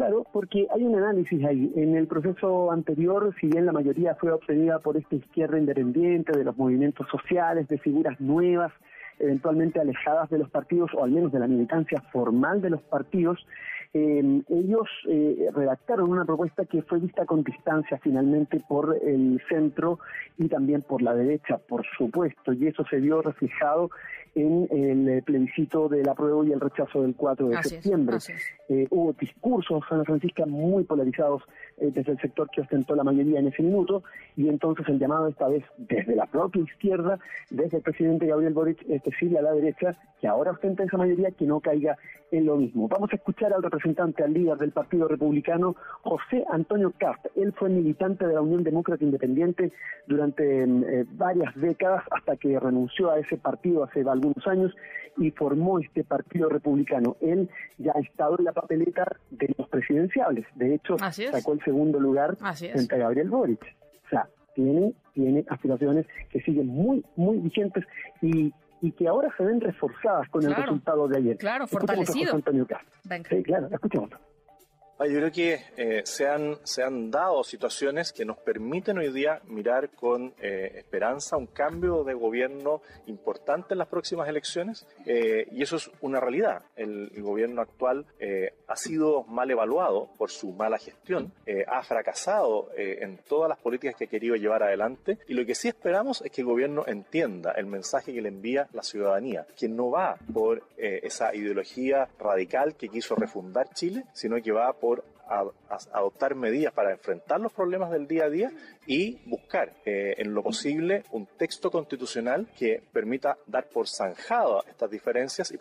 Claro, 0.00 0.24
porque 0.32 0.66
hay 0.74 0.82
un 0.82 0.96
análisis 0.96 1.44
ahí. 1.44 1.70
En 1.76 1.94
el 1.94 2.06
proceso 2.06 2.72
anterior, 2.72 3.34
si 3.38 3.48
bien 3.48 3.66
la 3.66 3.72
mayoría 3.72 4.14
fue 4.14 4.32
obtenida 4.32 4.78
por 4.78 4.96
esta 4.96 5.14
izquierda 5.14 5.58
independiente, 5.58 6.32
de 6.32 6.42
los 6.42 6.56
movimientos 6.56 7.06
sociales, 7.10 7.68
de 7.68 7.76
figuras 7.76 8.18
nuevas, 8.18 8.72
eventualmente 9.18 9.78
alejadas 9.78 10.30
de 10.30 10.38
los 10.38 10.48
partidos, 10.48 10.90
o 10.94 11.04
al 11.04 11.10
menos 11.10 11.32
de 11.32 11.40
la 11.40 11.46
militancia 11.46 12.00
formal 12.12 12.62
de 12.62 12.70
los 12.70 12.80
partidos, 12.80 13.46
eh, 13.92 14.42
ellos 14.48 14.88
eh, 15.06 15.50
redactaron 15.54 16.08
una 16.10 16.24
propuesta 16.24 16.64
que 16.64 16.80
fue 16.80 16.98
vista 16.98 17.26
con 17.26 17.42
distancia 17.42 17.98
finalmente 18.02 18.58
por 18.66 18.96
el 19.02 19.38
centro 19.50 19.98
y 20.38 20.48
también 20.48 20.80
por 20.80 21.02
la 21.02 21.12
derecha, 21.12 21.58
por 21.58 21.84
supuesto, 21.98 22.54
y 22.54 22.68
eso 22.68 22.86
se 22.88 23.00
vio 23.00 23.20
reflejado 23.20 23.90
en 24.34 25.08
el 25.08 25.22
plebiscito 25.22 25.88
del 25.88 26.08
apruebo 26.08 26.44
y 26.44 26.52
el 26.52 26.60
rechazo 26.60 27.02
del 27.02 27.14
4 27.14 27.48
de 27.48 27.62
septiembre. 27.62 28.18
Eh, 28.68 28.86
hubo 28.90 29.12
discursos, 29.12 29.82
Ana 29.90 30.04
Francisca, 30.04 30.46
muy 30.46 30.84
polarizados 30.84 31.42
eh, 31.78 31.90
desde 31.92 32.12
el 32.12 32.20
sector 32.20 32.48
que 32.50 32.60
ostentó 32.60 32.94
la 32.94 33.04
mayoría 33.04 33.40
en 33.40 33.48
ese 33.48 33.62
minuto, 33.62 34.04
y 34.36 34.48
entonces 34.48 34.86
el 34.88 34.98
llamado 34.98 35.28
esta 35.28 35.48
vez 35.48 35.64
desde 35.76 36.14
la 36.14 36.26
propia 36.26 36.62
izquierda, 36.62 37.18
desde 37.50 37.78
el 37.78 37.82
presidente 37.82 38.26
Gabriel 38.26 38.54
Boric, 38.54 38.82
es 38.88 39.02
decir, 39.02 39.36
a 39.36 39.42
la 39.42 39.52
derecha, 39.52 39.96
que 40.20 40.28
ahora 40.28 40.52
ostenta 40.52 40.84
esa 40.84 40.96
mayoría, 40.96 41.30
que 41.30 41.46
no 41.46 41.60
caiga 41.60 41.96
en 42.30 42.46
lo 42.46 42.56
mismo. 42.56 42.88
Vamos 42.88 43.12
a 43.12 43.16
escuchar 43.16 43.52
al 43.52 43.62
representante, 43.62 44.22
al 44.22 44.32
líder 44.32 44.58
del 44.58 44.70
Partido 44.70 45.08
Republicano, 45.08 45.74
José 46.02 46.44
Antonio 46.50 46.92
Cast. 46.96 47.26
Él 47.36 47.52
fue 47.52 47.68
militante 47.68 48.26
de 48.26 48.34
la 48.34 48.40
Unión 48.40 48.62
Demócrata 48.62 49.04
Independiente 49.04 49.72
durante 50.06 50.66
mm, 50.66 50.84
eh, 50.84 51.04
varias 51.12 51.54
décadas 51.56 52.04
hasta 52.10 52.36
que 52.36 52.58
renunció 52.58 53.10
a 53.10 53.18
ese 53.18 53.36
partido 53.36 53.84
hace 53.84 54.02
algunos 54.20 54.46
años 54.46 54.74
y 55.16 55.30
formó 55.32 55.78
este 55.78 56.04
Partido 56.04 56.48
Republicano. 56.48 57.16
Él 57.20 57.48
ya 57.78 57.92
ha 57.94 58.00
estado 58.00 58.36
en 58.38 58.44
la 58.44 58.52
papeleta 58.52 59.16
de 59.30 59.54
los 59.56 59.68
presidenciables. 59.68 60.46
De 60.54 60.74
hecho, 60.74 60.96
sacó 60.98 61.52
el 61.52 61.62
segundo 61.64 61.98
lugar 61.98 62.36
frente 62.36 62.94
a 62.94 62.98
Gabriel 62.98 63.28
Boric. 63.28 63.62
O 64.06 64.08
sea, 64.08 64.28
tiene, 64.54 64.94
tiene 65.14 65.44
aspiraciones 65.48 66.06
que 66.30 66.40
siguen 66.40 66.68
muy, 66.68 67.04
muy 67.16 67.38
vigentes 67.38 67.84
y, 68.22 68.52
y 68.80 68.92
que 68.92 69.08
ahora 69.08 69.28
se 69.36 69.44
ven 69.44 69.60
reforzadas 69.60 70.28
con 70.28 70.44
el 70.44 70.54
resultado 70.54 71.08
de 71.08 71.18
ayer. 71.18 71.36
Claro, 71.36 71.66
fortalecido. 71.66 72.34
Antonio 72.34 72.66
Sí, 73.28 73.42
claro, 73.42 73.68
escuchemos. 73.70 74.10
Ah, 75.02 75.06
yo 75.06 75.16
creo 75.16 75.32
que 75.32 75.62
eh, 75.78 76.02
se, 76.04 76.28
han, 76.28 76.58
se 76.62 76.82
han 76.82 77.10
dado 77.10 77.42
situaciones 77.42 78.12
que 78.12 78.26
nos 78.26 78.36
permiten 78.36 78.98
hoy 78.98 79.10
día 79.10 79.40
mirar 79.46 79.88
con 79.88 80.34
eh, 80.38 80.72
esperanza 80.76 81.38
un 81.38 81.46
cambio 81.46 82.04
de 82.04 82.12
gobierno 82.12 82.82
importante 83.06 83.72
en 83.72 83.78
las 83.78 83.88
próximas 83.88 84.28
elecciones 84.28 84.86
eh, 85.06 85.46
y 85.52 85.62
eso 85.62 85.76
es 85.76 85.90
una 86.02 86.20
realidad. 86.20 86.64
El, 86.76 87.08
gobierno 87.20 87.62
actual 87.62 88.06
ha 88.66 88.76
sido 88.76 89.24
mal 89.24 89.50
evaluado 89.50 90.08
por 90.18 90.30
su 90.30 90.52
mala 90.52 90.78
gestión, 90.78 91.32
ha 91.66 91.82
fracasado 91.82 92.70
en 92.76 93.18
todas 93.18 93.48
las 93.48 93.58
políticas 93.58 93.94
que 93.94 94.04
ha 94.04 94.08
querido 94.08 94.36
llevar 94.36 94.62
adelante 94.62 95.18
y 95.28 95.34
lo 95.34 95.44
que 95.44 95.54
sí 95.54 95.68
esperamos 95.68 96.22
es 96.22 96.30
que 96.32 96.40
el 96.40 96.46
gobierno 96.46 96.84
entienda 96.86 97.52
el 97.52 97.66
mensaje 97.66 98.12
que 98.12 98.22
le 98.22 98.30
envía 98.30 98.68
la 98.72 98.82
ciudadanía, 98.82 99.46
que 99.56 99.68
no 99.68 99.90
va 99.90 100.16
por 100.32 100.62
esa 100.76 101.34
ideología 101.34 102.08
radical 102.18 102.74
que 102.74 102.88
quiso 102.88 103.14
refundar 103.14 103.68
Chile, 103.74 104.04
sino 104.12 104.40
que 104.42 104.50
va 104.50 104.72
por 104.72 104.89
adoptar 105.92 106.34
medidas 106.34 106.72
para 106.72 106.90
enfrentar 106.90 107.40
los 107.40 107.52
problemas 107.52 107.90
del 107.90 108.08
día 108.08 108.24
a 108.24 108.30
día 108.30 108.50
y 108.86 109.18
buscar 109.26 109.72
eh, 109.84 110.14
en 110.18 110.34
lo 110.34 110.42
posible 110.42 111.04
un 111.12 111.26
texto 111.38 111.70
constitucional 111.70 112.48
que 112.58 112.82
permita 112.92 113.36
dar 113.46 113.68
por 113.68 113.86
zanjado 113.86 114.64
estas 114.68 114.90
diferencias 114.90 115.52
y 115.52 115.58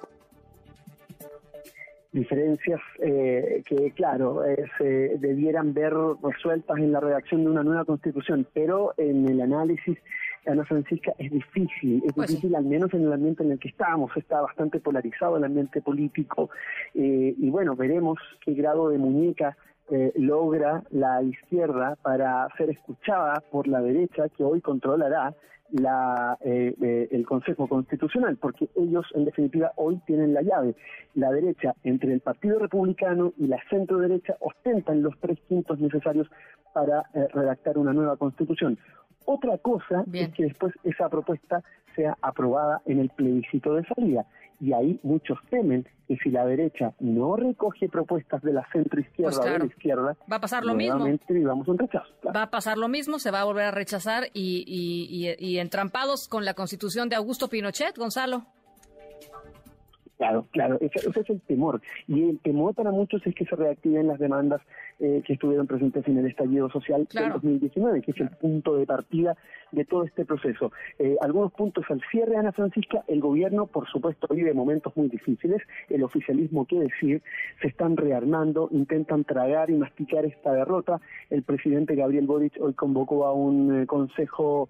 diferencias 2.11 2.81
eh, 2.99 3.61
que, 3.67 3.91
claro, 3.91 4.43
eh, 4.43 4.65
se 4.77 5.17
debieran 5.19 5.73
ver 5.73 5.93
resueltas 6.23 6.77
en 6.77 6.91
la 6.91 6.99
redacción 6.99 7.43
de 7.43 7.51
una 7.51 7.63
nueva 7.63 7.85
constitución, 7.85 8.47
pero 8.53 8.93
en 8.97 9.29
el 9.29 9.41
análisis 9.41 9.97
Ana 10.45 10.65
Francisca, 10.65 11.13
es 11.17 11.31
difícil, 11.31 12.01
es 12.05 12.13
pues 12.13 12.29
difícil 12.29 12.55
al 12.55 12.65
menos 12.65 12.93
en 12.93 13.03
el 13.03 13.13
ambiente 13.13 13.43
en 13.43 13.51
el 13.51 13.59
que 13.59 13.69
estamos, 13.69 14.11
está 14.15 14.41
bastante 14.41 14.79
polarizado 14.79 15.37
el 15.37 15.43
ambiente 15.43 15.81
político 15.81 16.49
eh, 16.93 17.35
y 17.37 17.49
bueno, 17.49 17.75
veremos 17.75 18.19
qué 18.41 18.53
grado 18.53 18.89
de 18.89 18.97
muñeca 18.97 19.57
eh, 19.91 20.13
logra 20.15 20.83
la 20.91 21.21
izquierda 21.23 21.97
para 22.01 22.47
ser 22.57 22.69
escuchada 22.69 23.41
por 23.51 23.67
la 23.67 23.81
derecha 23.81 24.29
que 24.29 24.43
hoy 24.43 24.61
controlará 24.61 25.33
la, 25.71 26.37
eh, 26.41 27.07
el 27.11 27.25
Consejo 27.27 27.67
Constitucional, 27.67 28.37
porque 28.37 28.69
ellos 28.75 29.05
en 29.13 29.25
definitiva 29.25 29.71
hoy 29.75 29.99
tienen 30.05 30.33
la 30.33 30.41
llave. 30.41 30.75
La 31.13 31.31
derecha, 31.31 31.75
entre 31.83 32.13
el 32.13 32.21
Partido 32.21 32.57
Republicano 32.57 33.33
y 33.37 33.47
la 33.47 33.59
centro 33.69 33.99
derecha, 33.99 34.35
ostentan 34.39 35.03
los 35.03 35.19
tres 35.19 35.39
quintos 35.47 35.79
necesarios 35.79 36.27
para 36.73 37.03
redactar 37.33 37.77
una 37.77 37.93
nueva 37.93 38.17
constitución. 38.17 38.79
Otra 39.25 39.57
cosa 39.57 40.03
es 40.11 40.29
que 40.33 40.43
después 40.43 40.73
esa 40.83 41.09
propuesta 41.09 41.61
sea 41.95 42.17
aprobada 42.21 42.81
en 42.85 42.99
el 42.99 43.09
plebiscito 43.09 43.73
de 43.73 43.85
salida. 43.85 44.25
Y 44.61 44.73
ahí 44.73 44.99
muchos 45.03 45.37
temen 45.49 45.87
que 46.07 46.17
si 46.17 46.31
la 46.31 46.45
derecha 46.45 46.93
no 46.99 47.35
recoge 47.35 47.87
propuestas 47.87 48.41
de 48.41 48.51
la 48.51 48.67
centro 48.73 48.99
izquierda 48.99 49.37
pues 49.37 49.47
o 49.47 49.51
de 49.53 49.59
la 49.59 49.65
izquierda, 49.65 50.17
va 50.29 50.35
a 50.35 50.41
pasar 50.41 50.65
lo 50.65 50.73
mismo. 50.73 51.05
vivamos 51.29 51.67
un 51.67 51.77
rechazo. 51.77 52.09
Va 52.35 52.43
a 52.43 52.49
pasar 52.49 52.77
lo 52.77 52.89
mismo, 52.89 53.19
se 53.19 53.31
va 53.31 53.41
a 53.41 53.43
volver 53.45 53.65
a 53.65 53.71
rechazar 53.71 54.25
y, 54.33 54.65
y, 54.67 55.35
y 55.39 55.59
entrampados 55.59 56.27
con 56.27 56.43
la 56.43 56.55
constitución 56.55 57.07
de 57.07 57.15
Augusto 57.15 57.47
Pinochet, 57.47 57.97
Gonzalo. 57.97 58.45
Claro, 60.19 60.47
claro, 60.51 60.77
ese, 60.81 60.99
es 60.99 61.29
el 61.29 61.39
temor. 61.39 61.81
Y 62.05 62.27
el 62.27 62.39
temor 62.39 62.75
para 62.75 62.91
muchos 62.91 63.25
es 63.25 63.33
que 63.33 63.45
se 63.45 63.55
reactiven 63.55 64.05
las 64.05 64.19
demandas 64.19 64.59
eh, 64.99 65.23
que 65.25 65.31
estuvieron 65.31 65.65
presentes 65.65 66.05
en 66.09 66.17
el 66.17 66.25
estallido 66.25 66.69
social 66.69 67.07
del 67.13 67.31
2019, 67.31 68.01
que 68.01 68.11
es 68.11 68.19
el 68.19 68.29
punto 68.31 68.75
de 68.75 68.85
partida 68.85 69.37
de 69.71 69.85
todo 69.85 70.03
este 70.03 70.25
proceso. 70.25 70.73
Eh, 70.97 71.15
algunos 71.21 71.53
puntos 71.53 71.85
al 71.89 72.01
cierre, 72.11 72.35
Ana 72.35 72.51
Francisca, 72.51 73.05
el 73.07 73.21
gobierno, 73.21 73.67
por 73.67 73.87
supuesto, 73.87 74.27
vive 74.29 74.53
momentos 74.53 74.91
muy 74.97 75.07
difíciles, 75.07 75.61
el 75.87 76.03
oficialismo, 76.03 76.65
qué 76.65 76.81
decir, 76.81 77.23
se 77.61 77.69
están 77.69 77.95
rearmando, 77.95 78.67
intentan 78.71 79.23
tragar 79.23 79.69
y 79.69 79.75
masticar 79.75 80.25
esta 80.25 80.51
derrota. 80.51 80.99
El 81.29 81.43
presidente 81.43 81.95
Gabriel 81.95 82.27
Boric 82.27 82.57
hoy 82.59 82.73
convocó 82.73 83.25
a 83.25 83.31
un 83.31 83.83
eh, 83.83 83.87
consejo 83.87 84.67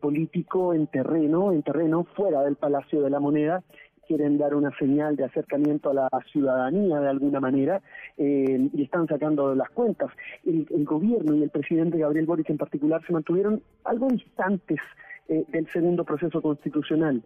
político 0.00 0.74
en 0.74 0.88
terreno, 0.88 1.52
en 1.52 1.62
terreno 1.62 2.02
fuera 2.16 2.42
del 2.42 2.56
Palacio 2.56 3.02
de 3.02 3.10
la 3.10 3.20
Moneda, 3.20 3.62
quieren 4.10 4.38
dar 4.38 4.56
una 4.56 4.76
señal 4.76 5.14
de 5.14 5.22
acercamiento 5.22 5.90
a 5.90 5.94
la 5.94 6.08
ciudadanía 6.32 6.98
de 6.98 7.08
alguna 7.10 7.38
manera 7.38 7.80
eh, 8.16 8.68
y 8.74 8.82
están 8.82 9.06
sacando 9.06 9.54
las 9.54 9.70
cuentas. 9.70 10.10
El, 10.44 10.66
gobierno 10.84 11.36
y 11.36 11.44
el 11.44 11.50
presidente 11.50 11.96
Gabriel 11.96 12.26
Boric 12.26 12.50
en 12.50 12.58
particular 12.58 13.00
se 13.06 13.12
mantuvieron 13.12 13.62
algo 13.84 14.08
distantes 14.08 14.80
eh, 15.28 15.44
del 15.46 15.68
segundo 15.68 16.02
proceso 16.02 16.42
constitucional. 16.42 17.22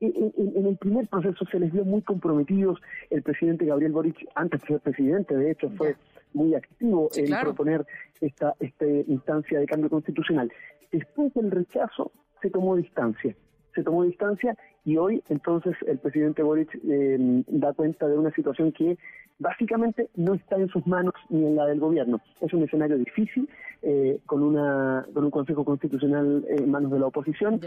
En, 0.00 0.66
el 0.66 0.76
primer 0.76 1.08
proceso 1.08 1.46
se 1.50 1.58
les 1.58 1.72
vio 1.72 1.86
muy 1.86 2.02
comprometidos. 2.02 2.78
El 3.08 3.22
presidente 3.22 3.64
Gabriel 3.64 3.92
Boric, 3.92 4.28
antes 4.34 4.60
de 4.60 4.66
ser 4.66 4.80
presidente, 4.80 5.34
de 5.38 5.52
hecho, 5.52 5.70
fue 5.70 5.96
muy 6.34 6.54
activo 6.54 7.08
en 7.16 7.30
proponer 7.40 7.86
esta, 8.20 8.52
esta 8.60 8.84
instancia 8.84 9.58
de 9.58 9.64
cambio 9.64 9.88
constitucional. 9.88 10.52
Después 10.92 11.32
del 11.32 11.50
rechazo 11.50 12.12
se 12.42 12.50
tomó 12.50 12.76
distancia 12.76 13.34
se 13.78 13.84
tomó 13.84 14.02
distancia 14.02 14.56
y 14.84 14.96
hoy 14.96 15.22
entonces 15.28 15.76
el 15.86 15.98
presidente 15.98 16.42
Boric 16.42 16.74
em, 16.84 17.44
da 17.46 17.72
cuenta 17.72 18.08
de 18.08 18.18
una 18.18 18.32
situación 18.32 18.72
que 18.72 18.98
básicamente 19.38 20.08
no 20.16 20.34
está 20.34 20.56
en 20.56 20.68
sus 20.68 20.84
manos 20.84 21.14
ni 21.28 21.46
en 21.46 21.54
la 21.54 21.66
del 21.66 21.78
gobierno. 21.78 22.20
Es 22.40 22.52
un 22.52 22.64
escenario 22.64 22.98
difícil 22.98 23.48
eh, 23.82 24.18
con, 24.26 24.42
una, 24.42 25.06
con 25.14 25.24
un 25.24 25.30
Consejo 25.30 25.64
Constitucional 25.64 26.44
en 26.48 26.68
manos 26.68 26.90
de 26.90 26.98
la 26.98 27.06
oposición, 27.06 27.60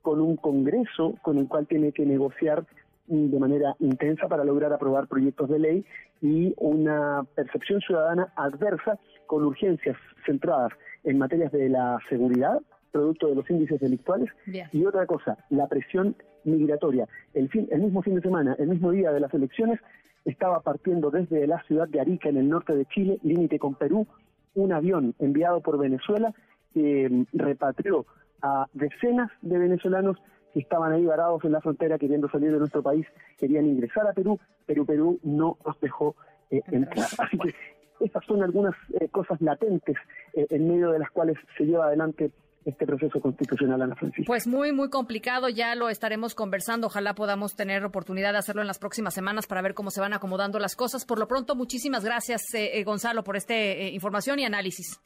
con 0.00 0.22
un 0.22 0.36
Congreso 0.36 1.16
con 1.20 1.36
el 1.36 1.48
cual 1.48 1.66
tiene 1.66 1.92
que 1.92 2.06
negociar 2.06 2.64
mm, 3.08 3.26
de 3.26 3.38
manera 3.38 3.76
intensa 3.80 4.26
para 4.26 4.44
lograr 4.44 4.72
aprobar 4.72 5.06
proyectos 5.06 5.50
de 5.50 5.58
ley 5.58 5.84
y 6.22 6.54
una 6.56 7.24
percepción 7.34 7.80
ciudadana 7.82 8.32
adversa 8.36 8.98
con 9.26 9.44
urgencias 9.44 9.98
centradas 10.24 10.72
en 11.04 11.18
materias 11.18 11.52
de 11.52 11.68
la 11.68 11.98
seguridad, 12.08 12.58
producto 12.98 13.28
de 13.28 13.36
los 13.36 13.48
índices 13.48 13.80
delictuales. 13.80 14.28
Y 14.72 14.84
otra 14.84 15.06
cosa, 15.06 15.38
la 15.50 15.68
presión 15.68 16.16
migratoria. 16.44 17.06
El, 17.34 17.48
fin, 17.48 17.68
el 17.70 17.80
mismo 17.82 18.02
fin 18.02 18.16
de 18.16 18.22
semana, 18.22 18.56
el 18.58 18.68
mismo 18.68 18.90
día 18.90 19.12
de 19.12 19.20
las 19.20 19.32
elecciones, 19.32 19.78
estaba 20.24 20.60
partiendo 20.60 21.10
desde 21.10 21.46
la 21.46 21.62
ciudad 21.62 21.88
de 21.88 22.00
Arica, 22.00 22.28
en 22.28 22.36
el 22.36 22.48
norte 22.48 22.74
de 22.74 22.84
Chile, 22.86 23.18
límite 23.22 23.58
con 23.58 23.74
Perú, 23.74 24.06
un 24.54 24.72
avión 24.72 25.14
enviado 25.18 25.60
por 25.60 25.78
Venezuela 25.78 26.34
que 26.74 27.08
mm, 27.08 27.24
repatrió 27.32 28.04
a 28.42 28.66
decenas 28.72 29.30
de 29.42 29.58
venezolanos 29.58 30.16
que 30.52 30.60
estaban 30.60 30.92
ahí 30.92 31.04
varados 31.04 31.44
en 31.44 31.52
la 31.52 31.60
frontera 31.60 31.98
queriendo 31.98 32.28
salir 32.28 32.52
de 32.52 32.58
nuestro 32.58 32.82
país, 32.82 33.06
querían 33.38 33.66
ingresar 33.66 34.06
a 34.06 34.12
Perú, 34.12 34.38
pero 34.66 34.84
Perú 34.84 35.18
no 35.22 35.56
los 35.64 35.78
dejó 35.80 36.16
eh, 36.50 36.62
entrar. 36.72 37.06
Así 37.18 37.38
que 37.38 37.54
esas 38.00 38.24
son 38.24 38.42
algunas 38.42 38.74
eh, 39.00 39.08
cosas 39.08 39.40
latentes 39.40 39.96
eh, 40.34 40.46
en 40.50 40.68
medio 40.68 40.90
de 40.90 40.98
las 40.98 41.10
cuales 41.10 41.36
se 41.56 41.64
lleva 41.64 41.86
adelante 41.86 42.30
este 42.64 42.86
proceso 42.86 43.20
constitucional, 43.20 43.82
Ana 43.82 43.94
Francisca. 43.94 44.26
Pues 44.26 44.46
muy, 44.46 44.72
muy 44.72 44.90
complicado, 44.90 45.48
ya 45.48 45.74
lo 45.74 45.88
estaremos 45.88 46.34
conversando. 46.34 46.88
Ojalá 46.88 47.14
podamos 47.14 47.56
tener 47.56 47.84
oportunidad 47.84 48.32
de 48.32 48.38
hacerlo 48.38 48.60
en 48.62 48.68
las 48.68 48.78
próximas 48.78 49.14
semanas 49.14 49.46
para 49.46 49.62
ver 49.62 49.74
cómo 49.74 49.90
se 49.90 50.00
van 50.00 50.12
acomodando 50.12 50.58
las 50.58 50.76
cosas. 50.76 51.04
Por 51.04 51.18
lo 51.18 51.28
pronto, 51.28 51.54
muchísimas 51.54 52.04
gracias, 52.04 52.42
eh, 52.54 52.78
eh, 52.78 52.84
Gonzalo, 52.84 53.24
por 53.24 53.36
esta 53.36 53.54
eh, 53.54 53.90
información 53.92 54.38
y 54.38 54.44
análisis. 54.44 55.00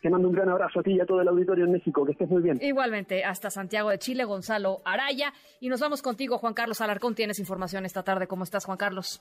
Te 0.00 0.10
mando 0.10 0.28
un 0.28 0.34
gran 0.34 0.48
abrazo 0.48 0.80
a 0.80 0.82
ti 0.82 0.92
y 0.92 1.00
a 1.00 1.06
todo 1.06 1.20
el 1.20 1.28
auditorio 1.28 1.64
en 1.64 1.72
México. 1.72 2.04
Que 2.04 2.12
estés 2.12 2.28
muy 2.28 2.42
bien. 2.42 2.58
Igualmente, 2.60 3.24
hasta 3.24 3.50
Santiago 3.50 3.90
de 3.90 3.98
Chile, 3.98 4.24
Gonzalo 4.24 4.80
Araya. 4.84 5.32
Y 5.60 5.68
nos 5.68 5.80
vamos 5.80 6.02
contigo, 6.02 6.38
Juan 6.38 6.54
Carlos 6.54 6.80
Alarcón. 6.80 7.14
Tienes 7.14 7.40
información 7.40 7.84
esta 7.84 8.02
tarde. 8.02 8.26
¿Cómo 8.26 8.44
estás, 8.44 8.64
Juan 8.66 8.78
Carlos? 8.78 9.20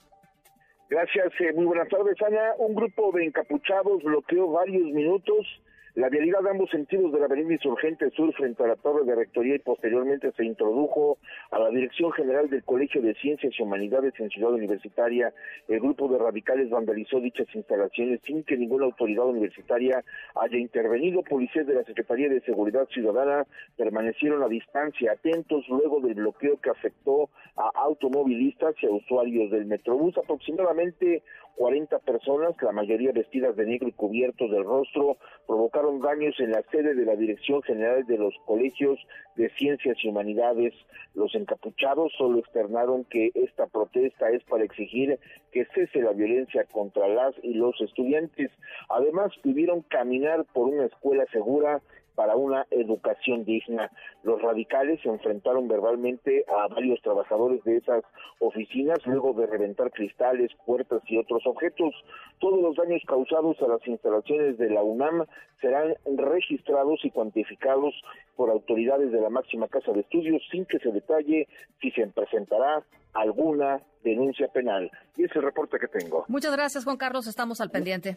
Gracias, 0.90 1.34
eh, 1.40 1.52
muy 1.56 1.66
buenas 1.66 1.90
tardes, 1.90 2.16
Ana. 2.22 2.54
Un 2.60 2.76
grupo 2.76 3.12
de 3.14 3.26
encapuchados 3.26 4.04
bloqueó 4.04 4.52
varios 4.52 4.84
minutos 4.92 5.48
la 5.96 6.10
vialidad 6.10 6.42
de 6.42 6.50
ambos 6.50 6.70
sentidos 6.72 7.14
de 7.14 7.20
la 7.20 7.26
avenida 7.26 7.54
Insurgente 7.54 8.10
Sur 8.12 8.34
frente 8.34 8.62
a 8.62 8.68
la 8.68 8.76
torre 8.76 9.06
de 9.06 9.16
rectoría 9.16 9.56
y 9.56 9.60
posteriormente 9.60 10.30
se 10.34 10.44
introdujo 10.44 11.18
a 11.52 11.60
la 11.60 11.70
Dirección 11.70 12.12
General 12.12 12.50
del 12.50 12.66
Colegio 12.66 13.02
de 13.02 13.16
Ciencias 13.16 13.54
y 13.58 13.64
Humanidades 13.64 14.14
en 14.20 14.30
Ciudad 14.30 14.52
Universitaria. 14.52 15.34
El 15.70 15.80
grupo 15.80 16.10
de 16.10 16.18
radicales 16.18 16.70
vandalizó 16.70 17.22
dichas 17.22 17.48
instalaciones 17.54 18.20
sin 18.26 18.44
que 18.44 18.58
ninguna 18.58 18.86
autoridad 18.86 19.26
universitaria 19.26 20.04
haya 20.36 20.58
intervenido. 20.58 21.24
Policías 21.24 21.66
de 21.66 21.76
la 21.76 21.86
Secretaría 21.86 22.28
de 22.28 22.42
Seguridad 22.42 22.88
Ciudadana 22.90 23.46
permanecieron 23.78 24.44
a 24.44 24.50
distancia, 24.50 25.14
atentos 25.14 25.64
luego 25.70 26.02
del 26.02 26.16
bloqueo 26.16 26.60
que 26.60 26.72
afectó 26.72 27.30
a 27.56 27.72
automovilistas 27.74 28.76
y 28.82 28.88
a 28.88 28.92
usuarios 28.92 29.50
del 29.50 29.66
Metrobús. 29.66 30.18
Aproximadamente 30.18 31.24
40 31.56 31.99
personas, 31.99 32.56
la 32.61 32.72
mayoría 32.72 33.11
vestidas 33.11 33.56
de 33.56 33.65
negro 33.65 33.88
y 33.88 33.94
cubiertos 33.94 34.52
del 34.52 34.64
rostro, 34.64 35.18
provocaron 35.48 35.99
daños 36.02 36.40
en 36.40 36.52
la 36.52 36.61
sede 36.72 36.95
de 36.95 37.06
la 37.06 37.15
Dirección 37.15 37.61
General 37.64 38.06
de 38.06 38.18
los 38.18 38.34
Colegios 38.45 38.99
de 39.36 39.49
Ciencias 39.52 39.98
y 40.03 40.10
Humanidades. 40.10 40.73
Los 41.14 41.34
encapuchados 41.36 42.11
solo 42.18 42.40
externaron 42.40 43.06
que 43.06 43.32
esta 43.34 43.68
protesta 43.68 44.30
es 44.30 44.44
para 44.44 44.64
exigir 44.64 45.19
que 45.52 45.65
cese 45.73 46.02
la 46.02 46.11
violencia 46.11 46.65
contra 46.65 47.07
las 47.07 47.34
y 47.41 47.53
los 47.53 47.80
estudiantes. 47.82 48.52
Además, 48.90 49.32
pidieron 49.41 49.82
caminar 49.82 50.45
por 50.53 50.68
una 50.68 50.86
escuela 50.86 51.26
segura 51.32 51.82
para 52.16 52.36
una 52.36 52.66
educación 52.72 53.46
digna. 53.46 53.92
Los 54.24 54.42
radicales 54.42 55.00
se 55.02 55.10
enfrentaron 55.10 55.68
verbalmente 55.68 56.46
a 56.48 56.68
varios 56.68 57.02
trabajadores 57.02 57.64
de 57.64 57.78
esas 57.78 58.04
oficinas 58.40 59.00
luego 59.06 59.34
de 59.34 59.48
reventar 59.48 59.92
cristales, 59.92 60.52
puertas 60.66 61.02
y 61.08 61.18
otros 61.18 61.46
objetos. 61.46 61.94
Todos 62.40 62.62
los 62.62 62.76
daños 62.76 63.02
causados 63.06 63.62
a 63.62 63.68
las 63.68 63.86
instalaciones 63.88 64.58
de 64.58 64.70
la 64.70 64.82
UNAM 64.82 65.26
serán 65.62 65.96
registrados 66.06 67.00
y 67.04 67.12
cuantificados 67.12 67.94
por 68.36 68.50
autoridades 68.50 69.12
de 69.12 69.22
la 69.22 69.30
máxima 69.30 69.68
casa 69.68 69.92
de 69.92 70.02
estudios 70.02 70.42
sin 70.52 70.66
que 70.66 70.80
se 70.80 70.92
detalle 70.92 71.48
si 71.82 71.92
se 71.92 72.08
presentará 72.08 72.84
alguna 73.14 73.82
denuncia 74.04 74.48
penal. 74.50 74.92
Y 75.16 75.24
es 75.24 75.36
el 75.36 75.44
reporte 75.44 75.78
que 75.80 75.88
tengo. 75.88 76.26
Muchas 76.28 76.52
gracias, 76.52 76.84
Juan 76.84 76.98
Carlos. 76.98 77.28
Estamos 77.28 77.62
al 77.62 77.72
pendiente. 77.72 78.16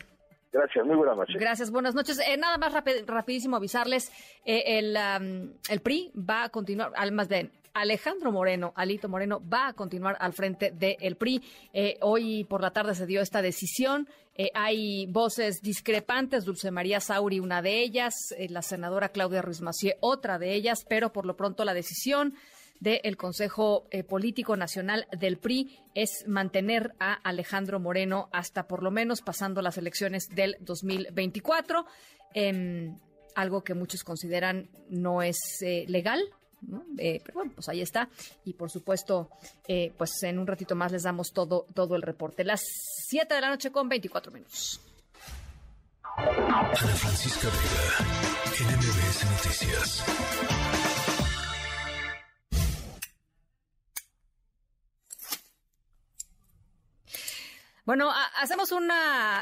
Gracias, 0.51 0.87
muy 0.87 0.97
buenas 0.97 1.17
noches. 1.17 1.37
Gracias, 1.39 1.71
buenas 1.71 1.95
noches. 1.95 2.19
Eh, 2.21 2.37
nada 2.39 2.57
más 2.57 2.73
rapidísimo 3.07 3.57
avisarles, 3.57 4.11
eh, 4.47 4.79
el, 4.79 4.97
el 4.97 5.81
PRI 5.81 6.11
va 6.17 6.45
a 6.45 6.49
continuar, 6.49 6.93
más 7.13 7.29
bien, 7.29 7.53
Alejandro 7.75 8.33
Moreno, 8.33 8.73
Alito 8.75 9.09
Moreno, 9.09 9.43
va 9.47 9.69
a 9.69 9.73
continuar 9.75 10.17
al 10.21 10.33
frente 10.33 10.71
del 10.71 11.17
PRI. 11.17 11.43
Eh, 11.73 11.99
hoy 12.01 12.45
por 12.45 12.63
la 12.63 12.71
tarde 12.71 12.95
se 12.95 13.07
dio 13.07 13.21
esta 13.21 13.43
decisión. 13.43 14.09
hay 14.55 15.07
voces 15.07 15.61
discrepantes, 15.61 16.45
Dulce 16.45 16.71
María 16.71 17.01
Sauri, 17.01 17.41
una 17.41 17.61
de 17.61 17.83
ellas, 17.83 18.15
la 18.49 18.63
senadora 18.63 19.11
Claudia 19.11 19.43
Ruiz 19.43 19.61
Macié, 19.61 19.97
otra 20.01 20.39
de 20.39 20.55
ellas, 20.55 20.87
pero 20.89 21.13
por 21.13 21.27
lo 21.27 21.37
pronto 21.37 21.65
la 21.65 21.75
decisión 21.75 22.35
del 22.81 23.17
Consejo 23.17 23.87
eh, 23.91 24.05
Político 24.05 24.57
Nacional 24.57 25.07
del 25.19 25.39
PRI 25.39 25.79
es 25.95 26.25
mantener 26.27 26.95
a 27.01 27.15
Alejandro 27.15 27.81
Moreno 27.81 28.29
hasta 28.33 28.69
por 28.69 28.83
lo 28.83 28.91
menos 28.91 29.21
pasando 29.21 29.63
las 29.63 29.79
elecciones 29.79 30.29
del 30.29 30.57
2024, 30.61 31.87
em, 32.35 32.97
algo 33.35 33.63
que 33.63 33.75
muchos 33.75 34.05
consideran 34.05 34.69
no 34.89 35.23
es 35.23 35.37
eh, 35.63 35.85
legal. 35.89 36.21
Eh, 36.99 37.21
pero 37.25 37.35
bueno, 37.35 37.53
pues 37.55 37.69
ahí 37.69 37.81
está. 37.81 38.09
Y 38.45 38.55
por 38.55 38.69
supuesto, 38.69 39.31
pues 39.97 40.11
en 40.25 40.41
un 40.41 40.47
ratito 40.49 40.75
más 40.75 40.91
les 40.91 41.05
damos 41.05 41.33
todo, 41.33 41.67
todo 41.73 41.95
el 41.95 42.03
reporte. 42.03 42.43
Las 42.43 42.63
7 43.07 43.33
de 43.33 43.41
la 43.41 43.51
noche 43.51 43.71
con 43.71 43.89
24 43.89 44.33
minutos. 44.33 44.81
Ana 46.17 46.75
Francisca 46.75 47.49
Vega, 47.49 48.75
NMBS 48.75 49.25
Noticias. 49.31 50.78
Bueno, 57.89 58.13
hacemos 58.37 58.71
un 58.73 58.91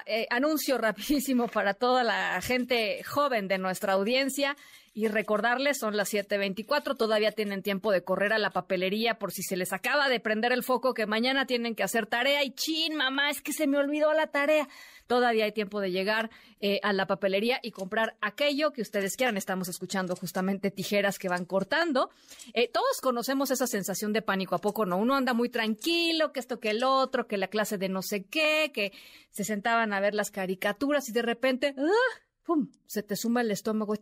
eh, 0.06 0.28
anuncio 0.31 0.78
rapidísimo 0.78 1.48
para 1.48 1.74
toda 1.74 2.05
la 2.05 2.40
gente 2.40 3.02
joven 3.02 3.48
de 3.48 3.59
nuestra 3.59 3.94
audiencia 3.94 4.56
y 4.97 5.09
recordarles, 5.09 5.77
son 5.78 5.94
las 5.94 6.10
7.24, 6.14 6.97
todavía 6.97 7.31
tienen 7.31 7.62
tiempo 7.62 7.93
de 7.93 8.02
correr 8.02 8.32
a 8.32 8.39
la 8.39 8.48
papelería 8.48 9.18
por 9.18 9.31
si 9.31 9.43
se 9.43 9.55
les 9.55 9.74
acaba 9.74 10.09
de 10.09 10.20
prender 10.20 10.52
el 10.52 10.62
foco 10.62 10.94
que 10.94 11.05
mañana 11.05 11.44
tienen 11.44 11.74
que 11.74 11.82
hacer 11.82 12.06
tarea 12.06 12.43
y 12.44 12.52
chin, 12.52 12.97
mamá, 12.97 13.28
es 13.28 13.43
que 13.43 13.52
se 13.52 13.66
me 13.66 13.77
olvidó 13.77 14.14
la 14.14 14.28
tarea. 14.28 14.70
Todavía 15.06 15.44
hay 15.44 15.52
tiempo 15.52 15.82
de 15.82 15.90
llegar 15.90 16.31
eh, 16.60 16.81
a 16.82 16.94
la 16.94 17.06
papelería 17.06 17.60
y 17.62 17.73
comprar 17.73 18.16
aquello 18.23 18.73
que 18.73 18.81
ustedes 18.81 19.16
quieran. 19.16 19.36
Estamos 19.36 19.68
escuchando 19.68 20.16
justamente 20.16 20.70
tijeras 20.70 21.18
que 21.18 21.28
van 21.28 21.44
cortando. 21.44 22.09
Eh, 22.55 22.70
todos 22.73 23.02
conocemos 23.02 23.51
esa 23.51 23.66
sensación 23.66 24.14
de 24.14 24.23
pánico, 24.23 24.55
¿a 24.55 24.62
poco 24.62 24.86
no? 24.86 24.97
Uno 24.97 25.14
anda 25.14 25.35
muy 25.35 25.51
tranquilo, 25.51 26.32
que 26.32 26.40
esto, 26.40 26.59
que 26.59 26.70
el 26.70 26.82
otro, 26.82 27.27
que 27.27 27.36
la 27.36 27.48
clase 27.48 27.77
de 27.77 27.90
no 27.90 28.01
sé 28.01 28.24
qué, 28.24 28.70
que 28.73 28.93
se 29.28 29.44
sentaban 29.44 29.93
a 29.93 30.01
ver 30.01 30.14
las 30.14 30.31
caricaturas 30.31 31.06
y 31.10 31.12
de 31.12 31.20
repente, 31.20 31.74
¡ah! 31.77 32.20
¡pum! 32.44 32.70
Se 32.86 33.02
te 33.02 33.14
suma 33.14 33.43
el 33.43 33.51
estómago 33.51 33.94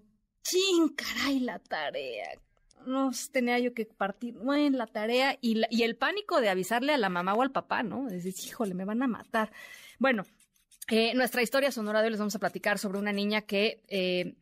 chin, 0.44 0.90
caray, 0.90 1.40
la 1.40 1.58
tarea. 1.58 2.38
No 2.86 3.10
tenía 3.32 3.58
yo 3.58 3.72
que 3.72 3.86
partir 3.86 4.36
en 4.54 4.76
la 4.76 4.86
tarea 4.86 5.38
y, 5.40 5.82
el 5.82 5.96
pánico 5.96 6.40
de 6.40 6.50
avisarle 6.50 6.92
a 6.92 6.98
la 6.98 7.08
mamá 7.08 7.34
o 7.34 7.42
al 7.42 7.50
papá, 7.50 7.82
¿no? 7.82 8.06
Decir, 8.06 8.34
híjole, 8.46 8.74
me 8.74 8.84
van 8.84 9.02
a 9.02 9.08
matar. 9.08 9.50
Bueno, 9.98 10.24
eh, 10.88 11.14
nuestra 11.14 11.42
historia 11.42 11.72
sonora 11.72 12.00
de 12.00 12.06
hoy 12.06 12.10
les 12.10 12.20
vamos 12.20 12.36
a 12.36 12.38
platicar 12.38 12.78
sobre 12.78 12.98
una 12.98 13.12
niña 13.12 13.40
que 13.40 13.82
eh, 13.88 14.34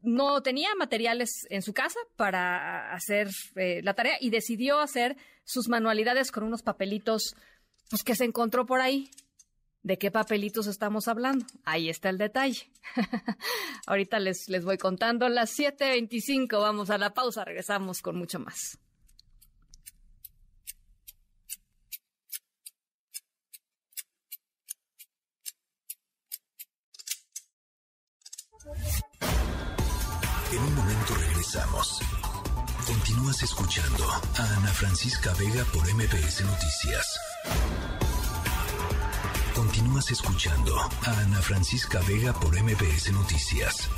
no 0.00 0.42
tenía 0.42 0.74
materiales 0.74 1.46
en 1.50 1.60
su 1.62 1.74
casa 1.74 1.98
para 2.16 2.92
hacer 2.94 3.28
eh, 3.56 3.82
la 3.82 3.94
tarea 3.94 4.16
y 4.20 4.30
decidió 4.30 4.80
hacer 4.80 5.16
sus 5.44 5.68
manualidades 5.68 6.30
con 6.30 6.44
unos 6.44 6.62
papelitos 6.62 7.34
pues, 7.90 8.02
que 8.02 8.14
se 8.14 8.24
encontró 8.24 8.64
por 8.64 8.80
ahí. 8.80 9.10
¿De 9.82 9.96
qué 9.96 10.10
papelitos 10.10 10.66
estamos 10.66 11.08
hablando? 11.08 11.46
Ahí 11.64 11.88
está 11.88 12.10
el 12.10 12.18
detalle. 12.18 12.70
Ahorita 13.86 14.18
les, 14.18 14.48
les 14.48 14.64
voy 14.64 14.76
contando 14.76 15.28
las 15.28 15.56
7.25. 15.58 16.60
Vamos 16.60 16.90
a 16.90 16.98
la 16.98 17.14
pausa, 17.14 17.44
regresamos 17.44 18.02
con 18.02 18.16
mucho 18.16 18.38
más. 18.38 18.78
En 30.52 30.58
un 30.58 30.74
momento 30.74 31.14
regresamos. 31.14 32.00
Continúas 32.86 33.42
escuchando 33.42 34.04
a 34.04 34.56
Ana 34.56 34.68
Francisca 34.68 35.32
Vega 35.34 35.64
por 35.72 35.82
MPS 35.94 36.44
Noticias. 36.44 38.07
Continúas 39.78 40.10
escuchando 40.10 40.76
a 40.76 41.20
Ana 41.20 41.40
Francisca 41.40 42.00
Vega 42.08 42.32
por 42.32 42.52
MPS 42.60 43.12
Noticias. 43.12 43.88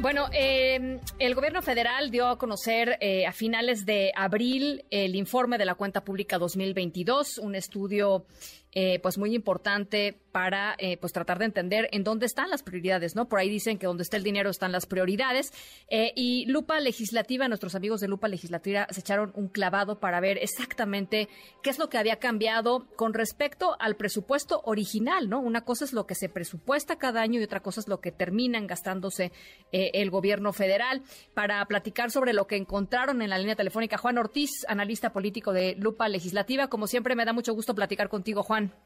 Bueno, 0.00 0.26
em, 0.32 0.98
el 1.20 1.34
gobierno 1.36 1.62
federal 1.62 2.10
dio 2.10 2.26
a 2.26 2.38
conocer 2.38 2.98
eh, 3.00 3.24
a 3.24 3.30
finales 3.30 3.86
de 3.86 4.10
abril 4.16 4.84
el 4.90 5.14
informe 5.14 5.58
de 5.58 5.64
la 5.64 5.76
cuenta 5.76 6.02
pública 6.02 6.40
2022, 6.40 7.38
un 7.38 7.54
estudio 7.54 8.26
eh, 8.74 9.00
pues 9.02 9.18
muy 9.18 9.34
importante 9.34 10.18
para 10.32 10.74
eh, 10.78 10.96
pues 10.96 11.12
tratar 11.12 11.38
de 11.38 11.44
entender 11.44 11.90
en 11.92 12.04
dónde 12.04 12.24
están 12.24 12.48
las 12.48 12.62
prioridades, 12.62 13.14
¿no? 13.14 13.28
Por 13.28 13.38
ahí 13.38 13.50
dicen 13.50 13.76
que 13.76 13.86
donde 13.86 14.02
está 14.02 14.16
el 14.16 14.22
dinero 14.22 14.48
están 14.48 14.72
las 14.72 14.86
prioridades. 14.86 15.52
Eh, 15.88 16.14
y 16.16 16.46
Lupa 16.46 16.80
Legislativa, 16.80 17.48
nuestros 17.48 17.74
amigos 17.74 18.00
de 18.00 18.08
Lupa 18.08 18.28
Legislativa 18.28 18.86
se 18.88 19.00
echaron 19.00 19.32
un 19.34 19.48
clavado 19.48 20.00
para 20.00 20.20
ver 20.20 20.38
exactamente 20.38 21.28
qué 21.62 21.68
es 21.68 21.78
lo 21.78 21.90
que 21.90 21.98
había 21.98 22.16
cambiado 22.16 22.86
con 22.96 23.12
respecto 23.12 23.76
al 23.78 23.96
presupuesto 23.96 24.62
original, 24.64 25.28
¿no? 25.28 25.40
Una 25.40 25.66
cosa 25.66 25.84
es 25.84 25.92
lo 25.92 26.06
que 26.06 26.14
se 26.14 26.30
presupuesta 26.30 26.96
cada 26.96 27.20
año 27.20 27.40
y 27.40 27.44
otra 27.44 27.60
cosa 27.60 27.80
es 27.80 27.88
lo 27.88 28.00
que 28.00 28.10
terminan 28.10 28.66
gastándose 28.66 29.32
el 29.70 30.10
gobierno 30.10 30.54
federal. 30.54 31.02
Para 31.34 31.62
platicar 31.66 32.10
sobre 32.10 32.32
lo 32.32 32.46
que 32.46 32.56
encontraron 32.56 33.20
en 33.20 33.28
la 33.28 33.38
línea 33.38 33.56
telefónica, 33.56 33.98
Juan 33.98 34.16
Ortiz, 34.16 34.50
analista 34.66 35.12
político 35.12 35.52
de 35.52 35.74
Lupa 35.76 36.08
Legislativa. 36.08 36.68
Como 36.68 36.86
siempre, 36.86 37.16
me 37.16 37.26
da 37.26 37.34
mucho 37.34 37.52
gusto 37.52 37.74
platicar 37.74 38.08
contigo, 38.08 38.42
Juan. 38.68 38.82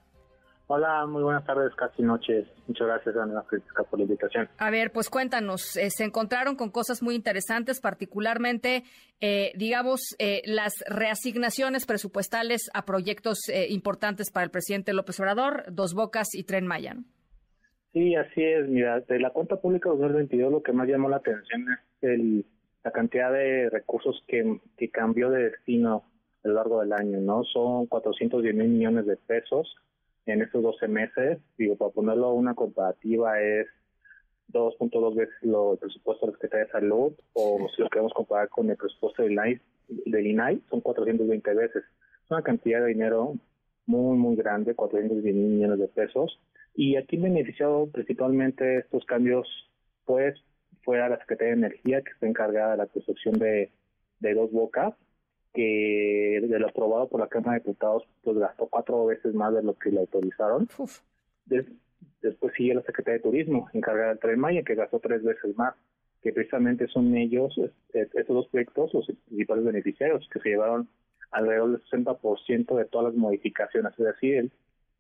Hola, 0.69 1.07
muy 1.07 1.23
buenas 1.23 1.45
tardes, 1.45 1.73
casi 1.77 2.03
noches. 2.03 2.45
Muchas 2.67 2.89
gracias, 2.89 3.17
Ana 3.17 3.43
Francisca, 3.43 3.85
por 3.85 4.01
la 4.01 4.05
invitación. 4.05 4.49
A 4.59 4.71
ver, 4.71 4.91
pues 4.91 5.09
cuéntanos, 5.09 5.77
eh, 5.77 5.91
se 5.91 6.03
encontraron 6.03 6.57
con 6.57 6.71
cosas 6.71 7.05
muy 7.05 7.15
interesantes, 7.15 7.81
particularmente, 7.81 8.83
eh, 9.21 9.53
digamos, 9.55 10.17
eh, 10.19 10.43
las 10.45 10.73
reasignaciones 10.89 11.87
presupuestales 11.87 12.69
a 12.75 12.85
proyectos 12.85 13.39
importantes 13.69 14.33
para 14.33 14.43
el 14.43 14.51
presidente 14.51 14.93
López 14.93 15.21
Obrador, 15.21 15.65
Dos 15.71 15.95
Bocas 15.95 16.35
y 16.35 16.43
Tren 16.43 16.67
Maya. 16.67 16.97
Sí, 17.93 18.17
así 18.17 18.43
es. 18.43 18.69
Mira, 18.69 19.01
de 19.01 19.21
la 19.21 19.31
cuenta 19.31 19.61
pública 19.61 19.89
2022 19.89 20.51
lo 20.51 20.63
que 20.65 20.73
más 20.73 20.89
llamó 20.89 21.09
la 21.09 21.19
atención 21.19 21.67
es 21.71 22.03
el, 22.03 22.45
la 22.83 22.91
cantidad 22.91 23.33
de 23.33 23.71
recursos 23.71 24.21
que, 24.27 24.59
que 24.77 24.91
cambió 24.91 25.31
de 25.31 25.51
destino 25.51 26.03
a 26.47 26.49
lo 26.49 26.55
largo 26.55 26.81
del 26.81 26.93
año, 26.93 27.21
¿no? 27.21 27.45
Son 27.45 27.87
410 27.87 28.55
mil 28.55 28.69
millones 28.69 29.07
de 29.07 29.17
pesos 29.17 29.77
en 30.27 30.43
estos 30.43 30.63
12 30.63 30.89
meses. 30.89 31.39
Digo, 31.59 31.77
para 31.77 31.91
ponerlo 31.91 32.33
una 32.33 32.55
comparativa 32.55 33.41
es 33.41 33.67
2.2 34.53 35.15
veces 35.17 35.35
lo, 35.43 35.73
el 35.73 35.79
presupuesto 35.79 36.27
de 36.27 36.33
la 36.33 36.39
Secretaría 36.39 36.67
de 36.67 36.73
Salud 36.73 37.13
o 37.33 37.69
si 37.75 37.83
lo 37.83 37.89
queremos 37.91 38.13
comparar 38.13 38.49
con 38.49 38.71
el 38.71 38.77
presupuesto 38.77 39.23
del 39.23 39.33
INAI, 39.33 39.61
del 39.89 40.27
INAI 40.27 40.63
son 40.71 40.81
420 40.81 41.55
veces. 41.55 41.85
Es 42.25 42.31
una 42.31 42.43
cantidad 42.43 42.81
de 42.81 42.89
dinero 42.89 43.35
muy, 43.87 44.17
muy 44.17 44.37
grande, 44.37 44.75
410 44.75 45.35
mil 45.35 45.49
millones 45.49 45.81
de 45.81 45.89
pesos. 45.89 46.41
Y 46.75 46.97
aquí 46.97 47.17
beneficiado 47.17 47.89
principalmente 47.91 48.79
estos 48.79 49.05
cambios, 49.07 49.49
pues, 50.05 50.39
fue 50.83 51.01
a 51.01 51.09
la 51.09 51.19
Secretaría 51.19 51.55
de 51.55 51.59
Energía, 51.59 52.03
que 52.03 52.11
está 52.13 52.27
encargada 52.27 52.73
de 52.73 52.77
la 52.77 52.87
construcción 52.87 53.35
de, 53.39 53.73
de 54.21 54.35
dos 54.35 54.53
bocas, 54.53 54.95
que 55.57 56.39
de 56.43 56.59
lo 56.59 56.69
aprobado 56.69 57.09
por 57.09 57.19
la 57.19 57.29
Cámara 57.29 57.55
de 57.55 57.61
Diputados, 57.61 58.05
pues 58.23 58.37
gastó 58.37 58.67
cuatro 58.67 59.07
veces 59.07 59.35
más 59.35 59.55
de 59.55 59.63
lo 59.63 59.73
que 59.75 59.91
le 59.91 60.01
autorizaron. 60.01 60.69
después 61.47 62.53
sigue 62.55 62.75
la 62.75 62.83
Secretaría 62.83 63.19
de 63.19 63.23
Turismo, 63.23 63.69
encargada 63.73 64.11
del 64.11 64.19
Tren 64.19 64.39
Maya, 64.39 64.63
que 64.63 64.75
gastó 64.75 65.01
tres 65.01 65.25
veces 65.25 65.57
más, 65.57 65.75
que 66.23 66.33
precisamente 66.33 66.87
son 66.89 67.17
ellos, 67.17 67.59
estos 67.93 68.37
dos 68.37 68.49
proyectos, 68.49 68.93
los 68.93 69.07
principales 69.27 69.65
beneficiarios, 69.65 70.29
que 70.31 70.41
se 70.41 70.51
llevaron 70.51 70.89
alrededor 71.31 71.73
del 71.73 71.83
60% 71.85 72.77
de 72.77 72.85
todas 72.85 73.07
las 73.07 73.15
modificaciones, 73.15 73.93
es 73.99 74.05
decir, 74.05 74.51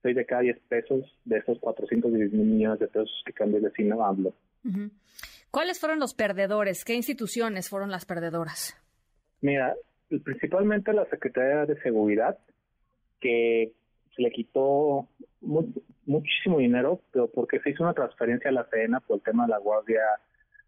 6 0.02 0.16
de 0.16 0.24
cada 0.24 0.42
10 0.42 0.58
pesos 0.68 1.04
de 1.24 1.38
esos 1.38 1.58
410 1.58 2.32
mil 2.32 2.46
millones 2.46 2.78
de 2.78 2.88
pesos 2.88 3.22
que 3.26 3.32
cambió 3.32 3.58
el 3.58 3.64
vecino 3.64 4.02
AMLO. 4.04 4.32
¿Cuáles 5.50 5.78
fueron 5.78 5.98
los 5.98 6.14
perdedores? 6.14 6.84
¿Qué 6.84 6.94
instituciones 6.94 7.68
fueron 7.68 7.90
las 7.90 8.06
perdedoras? 8.06 8.76
Mira, 9.42 9.74
principalmente 10.24 10.92
la 10.92 11.06
Secretaría 11.06 11.66
de 11.66 11.80
Seguridad, 11.82 12.38
que 13.20 13.72
se 14.14 14.22
le 14.22 14.30
quitó 14.30 15.08
muchísimo 16.06 16.58
dinero, 16.58 17.00
pero 17.12 17.28
porque 17.28 17.60
se 17.60 17.70
hizo 17.70 17.82
una 17.82 17.94
transferencia 17.94 18.50
a 18.50 18.54
la 18.54 18.66
CENA 18.70 19.00
por 19.00 19.16
el 19.16 19.22
tema 19.22 19.44
de 19.44 19.50
la 19.50 19.58
Guardia 19.58 20.02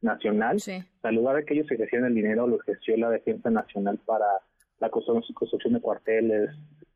Nacional. 0.03 0.61
Sí. 0.61 0.83
Al 1.03 1.15
lugar 1.15 1.37
de 1.37 1.45
que 1.45 1.55
ellos 1.55 1.71
ejercían 1.71 2.05
el 2.05 2.15
dinero, 2.15 2.47
lo 2.47 2.61
ejerció 2.61 2.97
la 2.97 3.11
Defensa 3.11 3.51
Nacional 3.51 3.99
para 4.05 4.27
la 4.81 4.91
construcción 4.91 5.73
de 5.73 5.81
cuarteles, 5.81 6.51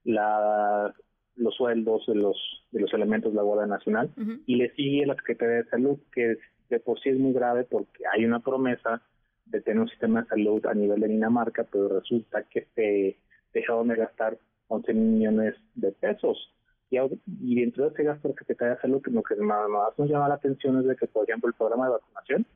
la, 0.05 0.95
los 1.37 1.55
sueldos 1.55 2.05
de 2.07 2.15
los 2.15 2.37
de 2.73 2.81
los 2.81 2.93
elementos 2.95 3.33
de 3.33 3.37
la 3.37 3.43
Guardia 3.43 3.67
Nacional 3.67 4.11
y 4.47 4.57
le 4.57 4.71
sigue 4.75 5.07
la 5.07 5.15
Secretaría 5.15 5.57
de 5.57 5.69
Salud 5.69 5.99
que 6.13 6.39
de 6.71 6.81
por 6.81 6.99
sí 7.01 7.11
es 7.11 7.19
muy 7.19 7.33
grave 7.33 7.65
porque 7.65 8.05
hay 8.13 8.25
una 8.25 8.41
promesa 8.41 9.03
de 9.45 9.61
tener 9.61 9.81
un 9.81 9.89
sistema 9.89 10.23
de 10.23 10.29
salud 10.29 10.65
a 10.67 10.75
nivel 10.75 11.01
de 11.01 11.09
Dinamarca, 11.09 11.65
pero 11.65 12.01
resulta 12.01 12.45
que 12.45 12.67
se 12.75 13.19
dejaron 13.53 13.89
de 13.89 13.97
gastar 13.97 14.39
11 14.69 14.95
millones 14.95 15.55
de 15.75 15.93
pesos. 15.93 16.53
Y, 16.91 16.99
y 17.41 17.61
dentro 17.61 17.85
de 17.85 17.91
ese 17.91 18.05
gasto 18.05 18.29
de 18.29 18.35
Secretaría 18.35 18.75
de 18.75 18.81
Salud, 18.81 19.03
lo 19.07 19.23
que 19.23 19.37
más, 19.37 19.69
nos 19.99 20.09
llama 20.09 20.29
la 20.29 20.35
atención 20.35 20.79
es 20.81 20.87
de 20.87 20.97
que, 20.97 21.07
por 21.07 21.29
ejemplo, 21.29 21.49
el 21.49 21.55
programa 21.55 21.87
de 21.87 21.93
vacunación, 21.93 22.47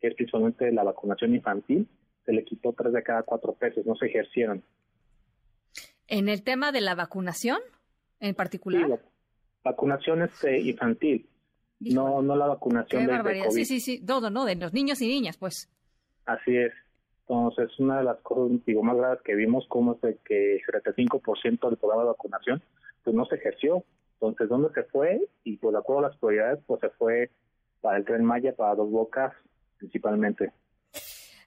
que 0.00 0.08
es 0.08 0.14
principalmente 0.14 0.72
la 0.72 0.84
vacunación 0.84 1.34
infantil, 1.34 1.88
se 2.24 2.32
le 2.32 2.44
quitó 2.44 2.72
tres 2.72 2.92
de 2.92 3.02
cada 3.02 3.22
cuatro 3.22 3.54
pesos, 3.54 3.86
no 3.86 3.94
se 3.96 4.06
ejercieron. 4.06 4.62
¿En 6.08 6.28
el 6.28 6.42
tema 6.42 6.72
de 6.72 6.80
la 6.80 6.94
vacunación 6.94 7.58
en 8.20 8.34
particular? 8.34 8.86
Sí, 8.86 9.08
vacunación 9.64 10.22
este, 10.22 10.60
infantil, 10.60 11.28
no 11.80 12.22
no 12.22 12.36
la 12.36 12.46
vacunación 12.46 13.06
de, 13.06 13.18
COVID. 13.18 13.50
Sí, 13.50 13.64
sí, 13.64 13.80
sí, 13.80 14.04
todo, 14.04 14.30
¿no? 14.30 14.44
De 14.44 14.56
los 14.56 14.72
niños 14.72 15.00
y 15.00 15.08
niñas, 15.08 15.36
pues. 15.36 15.68
Así 16.26 16.56
es. 16.56 16.72
Entonces, 17.28 17.76
una 17.80 17.98
de 17.98 18.04
las 18.04 18.18
cosas 18.18 18.64
digo, 18.64 18.82
más 18.82 18.96
graves 18.96 19.20
que 19.24 19.34
vimos, 19.34 19.66
como 19.68 19.98
es 20.02 20.16
que 20.24 20.56
el 20.56 20.62
75% 20.62 21.68
del 21.68 21.76
programa 21.76 22.02
de 22.02 22.08
vacunación 22.08 22.62
pues 23.02 23.16
no 23.16 23.24
se 23.26 23.36
ejerció. 23.36 23.84
Entonces, 24.14 24.48
¿dónde 24.48 24.70
se 24.74 24.84
fue? 24.84 25.20
Y 25.44 25.56
pues 25.56 25.72
de 25.72 25.78
acuerdo 25.78 26.04
a 26.04 26.08
las 26.08 26.18
prioridades, 26.18 26.60
pues 26.66 26.80
se 26.80 26.90
fue 26.90 27.30
para 27.80 27.98
el 27.98 28.04
Tren 28.04 28.24
Maya, 28.24 28.54
para 28.54 28.74
Dos 28.74 28.90
Bocas, 28.90 29.32
principalmente. 29.78 30.52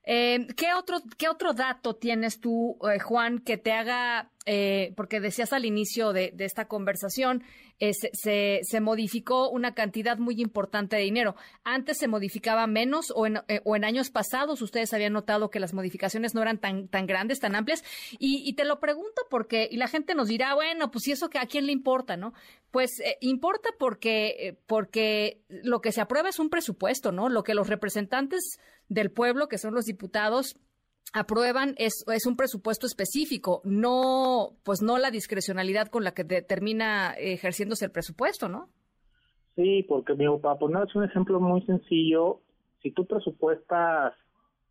Eh, 0.04 0.48
¿qué, 0.56 0.74
otro, 0.74 0.98
¿Qué 1.18 1.30
otro 1.30 1.54
dato 1.54 1.96
tienes 1.96 2.40
tú, 2.40 2.78
eh, 2.90 3.00
Juan, 3.00 3.40
que 3.40 3.58
te 3.58 3.72
haga, 3.72 4.32
eh, 4.45 4.94
porque 4.95 5.20
decías 5.20 5.53
al 5.53 5.66
inicio 5.66 6.14
de, 6.14 6.34
esta 6.40 6.68
conversación, 6.68 7.44
se, 7.80 8.60
se, 8.64 8.80
modificó 8.82 9.49
una 9.49 9.74
cantidad 9.74 10.18
muy 10.18 10.41
importante 10.41 10.98
de 10.98 11.03
dinero? 11.03 11.36
¿Antes 11.64 11.98
se 11.98 12.07
modificaba 12.07 12.68
menos 12.68 13.14
o 13.16 13.26
en, 13.26 13.40
o 13.64 13.76
en 13.76 13.86
años 13.86 14.10
pasados 14.10 14.61
ustedes 14.61 14.94
habían 14.94 15.14
notado 15.14 15.49
que 15.49 15.61
las 15.61 15.74
modificaciones 15.74 16.36
no 16.36 16.41
eran 16.41 16.57
tan, 16.57 16.90
tan 16.90 17.06
grandes, 17.06 17.40
tan 17.40 17.56
amplias? 17.56 17.84
Y, 18.18 18.44
y 18.45 18.53
te 18.53 18.66
lo 18.66 18.80
pregunto 18.80 19.22
porque, 19.30 19.70
y 19.72 19.78
la 19.78 19.88
gente 19.88 20.14
nos 20.14 20.28
dirá, 20.28 20.56
bueno, 20.56 20.91
pues 20.91 21.06
si 21.06 21.11
eso 21.14 21.30
a 21.34 21.45
quién 21.45 21.66
le 21.66 21.72
importa, 21.72 22.18
¿no? 22.18 22.34
Pues 22.72 23.02
importa 23.22 23.70
porque, 23.78 24.57
porque 24.68 25.41
lo 25.48 25.82
que 25.82 25.91
se 25.91 26.02
aprueba 26.02 26.30
es 26.30 26.40
un 26.40 26.49
presupuesto, 26.49 27.11
¿no? 27.11 27.30
Lo 27.30 27.44
que 27.44 27.53
los 27.53 27.70
representantes 27.70 28.60
del 28.90 29.11
pueblo, 29.11 29.48
que 29.48 29.57
son 29.57 29.74
los 29.74 29.86
diputados, 29.86 30.57
aprueban 31.14 31.76
es, 31.78 32.06
es 32.14 32.26
un 32.26 32.36
presupuesto 32.36 32.86
específico, 32.86 33.62
no, 33.64 34.58
pues 34.64 34.82
no 34.82 34.98
la 34.98 35.12
discrecionalidad 35.12 35.88
con 35.88 36.04
la 36.04 36.14
que 36.14 36.24
termina 36.24 37.14
ejerciéndose 37.14 37.86
el 37.86 37.92
presupuesto, 37.92 38.48
¿no? 38.48 38.70
Sí, 39.56 39.84
porque 39.88 40.14
para 40.42 40.60
ponerles 40.60 40.96
un 40.96 41.04
ejemplo 41.04 41.40
muy 41.40 41.62
sencillo, 41.64 42.42
si 42.82 42.92
tú 42.92 43.06
presupuestas 43.06 44.14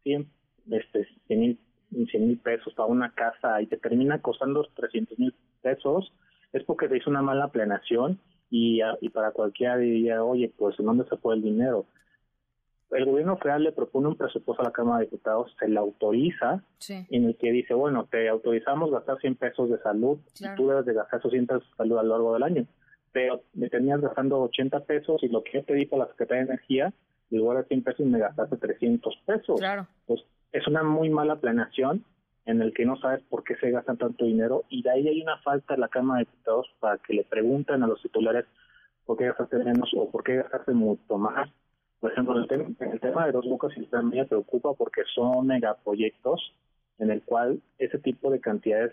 100 0.05 0.31
este, 0.71 1.07
mil 1.29 2.39
pesos 2.39 2.73
para 2.75 2.89
una 2.89 3.13
casa 3.13 3.61
y 3.61 3.67
te 3.67 3.77
termina 3.77 4.23
costando 4.23 4.67
300 4.75 5.19
mil 5.19 5.35
pesos, 5.63 6.13
es 6.53 6.65
porque 6.65 6.89
te 6.89 6.97
hizo 6.97 7.11
una 7.11 7.23
mala 7.23 7.49
planeación 7.49 8.19
y, 8.51 8.81
y 9.01 9.09
para 9.11 9.33
cualquiera 9.33 9.77
diría, 9.77 10.25
oye, 10.25 10.53
pues 10.57 10.79
¿en 10.79 10.87
dónde 10.87 11.05
se 11.09 11.17
fue 11.19 11.35
el 11.35 11.43
dinero? 11.43 11.87
El 12.91 13.05
gobierno 13.05 13.37
federal 13.37 13.65
le 13.65 13.73
propone 13.73 14.09
un 14.09 14.17
presupuesto 14.17 14.63
a 14.63 14.67
la 14.67 14.73
Cámara 14.73 14.99
de 14.99 15.07
Diputados, 15.07 15.55
se 15.59 15.69
le 15.69 15.79
autoriza, 15.79 16.63
en 16.89 17.25
el 17.25 17.37
que 17.37 17.53
dice, 17.53 17.75
bueno, 17.75 18.07
te 18.11 18.29
autorizamos 18.29 18.91
gastar 18.91 19.19
100 19.19 19.37
pesos 19.37 19.71
de 19.71 19.79
salud, 19.79 20.19
y 20.39 20.55
tú 20.57 20.69
debes 20.69 20.87
de 20.87 20.95
gastar 20.95 21.21
esos 21.21 21.31
100 21.31 21.47
pesos 21.47 21.71
de 21.71 21.77
salud 21.77 21.99
a 21.99 22.03
lo 22.03 22.11
largo 22.11 22.35
del 22.35 22.43
año, 22.43 22.67
pero 23.13 23.43
me 23.55 23.69
tenías 23.69 24.01
gastando 24.01 24.41
80 24.41 24.81
pesos 24.85 25.23
y 25.23 25.29
lo 25.29 25.43
que 25.43 25.53
yo 25.55 25.65
te 25.65 25.75
di 25.75 25.89
a 25.93 25.97
la 25.97 26.07
Secretaría 26.09 26.45
de 26.45 26.53
Energía, 26.53 26.93
en 27.31 27.39
lugar 27.39 27.59
de 27.59 27.65
100 27.65 27.83
pesos 27.83 28.07
me 28.07 28.19
gastaste 28.19 28.57
300 28.57 29.23
pesos. 29.27 29.61
Claro. 29.61 29.87
Pues 30.07 30.23
es 30.53 30.67
una 30.67 30.83
muy 30.83 31.11
mala 31.11 31.37
planeación 31.37 32.05
en 32.47 32.63
el 32.63 32.73
que 32.73 32.87
no 32.87 32.97
sabes 32.97 33.23
por 33.29 33.45
qué 33.45 33.57
se 33.57 33.71
gasta 33.71 33.95
tanto 33.97 34.25
dinero 34.25 34.65
y 34.71 34.83
de 34.83 34.91
ahí 34.91 35.09
hay 35.09 35.21
una 35.21 35.37
falta 35.39 35.75
en 35.75 35.81
la 35.81 35.89
Cámara 35.89 36.21
de 36.21 36.25
Diputados 36.25 36.67
para 36.81 36.97
que 36.97 37.13
le 37.13 37.25
pregunten 37.25 37.83
a 37.83 37.87
los 37.87 38.01
titulares 38.01 38.47
por 39.05 39.19
qué 39.19 39.27
gastaste 39.27 39.59
menos 39.59 39.91
o 39.95 40.11
por 40.11 40.25
qué 40.25 40.37
gastaste 40.37 40.73
mucho 40.73 41.19
más 41.19 41.51
por 42.01 42.13
ejemplo, 42.13 42.39
el, 42.39 42.47
tema, 42.47 42.65
el 42.81 43.01
tema 43.01 43.27
de 43.27 43.33
Dos 43.33 43.47
Bocas 43.47 43.73
y 43.77 43.89
me 44.05 44.25
preocupa 44.25 44.73
porque 44.75 45.03
son 45.15 45.47
megaproyectos 45.47 46.55
en 46.99 47.11
el 47.11 47.23
cual 47.23 47.61
ese 47.79 47.99
tipo 47.99 48.31
de 48.31 48.41
cantidades 48.41 48.93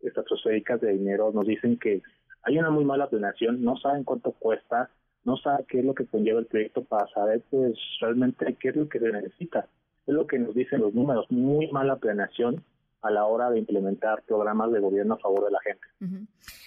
estratosféricas 0.00 0.80
de 0.80 0.92
dinero 0.92 1.30
nos 1.32 1.46
dicen 1.46 1.78
que 1.78 2.02
hay 2.42 2.58
una 2.58 2.70
muy 2.70 2.84
mala 2.84 3.08
planeación, 3.08 3.62
no 3.62 3.76
saben 3.76 4.04
cuánto 4.04 4.32
cuesta, 4.32 4.90
no 5.24 5.36
saben 5.36 5.66
qué 5.68 5.80
es 5.80 5.84
lo 5.84 5.94
que 5.94 6.06
conlleva 6.06 6.40
el 6.40 6.46
proyecto 6.46 6.84
para 6.84 7.06
saber 7.08 7.42
pues 7.50 7.74
realmente 8.00 8.56
qué 8.58 8.68
es 8.68 8.76
lo 8.76 8.88
que 8.88 8.98
se 8.98 9.12
necesita. 9.12 9.66
Es 10.06 10.14
lo 10.14 10.26
que 10.26 10.38
nos 10.38 10.54
dicen 10.54 10.80
los 10.80 10.94
números, 10.94 11.26
muy 11.30 11.70
mala 11.70 11.96
planeación 11.96 12.64
a 13.02 13.10
la 13.10 13.26
hora 13.26 13.50
de 13.50 13.58
implementar 13.58 14.22
programas 14.24 14.72
de 14.72 14.80
gobierno 14.80 15.14
a 15.14 15.18
favor 15.18 15.44
de 15.44 15.50
la 15.50 15.60
gente. 15.60 16.26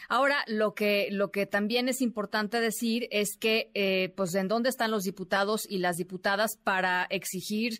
Ahora, 0.09 0.37
lo 0.47 0.73
que, 0.73 1.09
lo 1.11 1.31
que 1.31 1.45
también 1.45 1.89
es 1.89 2.01
importante 2.01 2.59
decir 2.61 3.07
es 3.11 3.37
que, 3.37 3.71
eh, 3.73 4.13
pues, 4.15 4.33
¿en 4.35 4.47
dónde 4.47 4.69
están 4.69 4.91
los 4.91 5.03
diputados 5.03 5.69
y 5.69 5.79
las 5.79 5.97
diputadas 5.97 6.57
para 6.63 7.05
exigir 7.09 7.79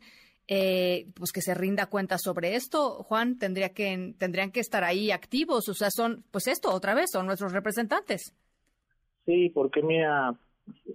eh, 0.53 1.07
pues 1.15 1.31
que 1.31 1.39
se 1.39 1.53
rinda 1.53 1.85
cuenta 1.85 2.17
sobre 2.17 2.55
esto, 2.55 3.03
Juan, 3.03 3.37
tendría 3.37 3.69
que 3.69 4.15
tendrían 4.17 4.51
que 4.51 4.59
estar 4.59 4.83
ahí 4.83 5.09
activos, 5.11 5.69
o 5.69 5.73
sea, 5.73 5.89
son 5.89 6.25
pues 6.29 6.47
esto 6.47 6.73
otra 6.73 6.93
vez 6.93 7.11
son 7.11 7.25
nuestros 7.25 7.53
representantes. 7.53 8.35
Sí, 9.25 9.49
porque 9.53 9.81
mira, 9.81 10.35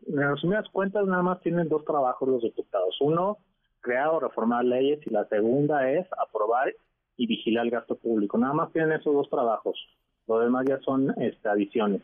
en 0.08 0.16
resumidas 0.16 0.68
cuentas 0.70 1.06
nada 1.06 1.22
más 1.22 1.40
tienen 1.40 1.70
dos 1.70 1.84
trabajos 1.86 2.28
los 2.28 2.42
diputados. 2.42 2.96
Uno, 3.00 3.38
crear 3.80 4.08
o 4.08 4.20
reformar 4.20 4.62
leyes 4.64 5.00
y 5.06 5.10
la 5.10 5.26
segunda 5.28 5.90
es 5.90 6.06
aprobar 6.18 6.74
y 7.16 7.26
vigilar 7.26 7.64
el 7.64 7.70
gasto 7.70 7.96
público. 7.96 8.38
Nada 8.38 8.54
más 8.54 8.72
tienen 8.72 8.92
esos 8.92 9.14
dos 9.14 9.28
trabajos. 9.30 9.78
Lo 10.26 10.40
demás 10.40 10.66
ya 10.68 10.78
son 10.80 11.14
este, 11.20 11.48
adiciones. 11.48 12.02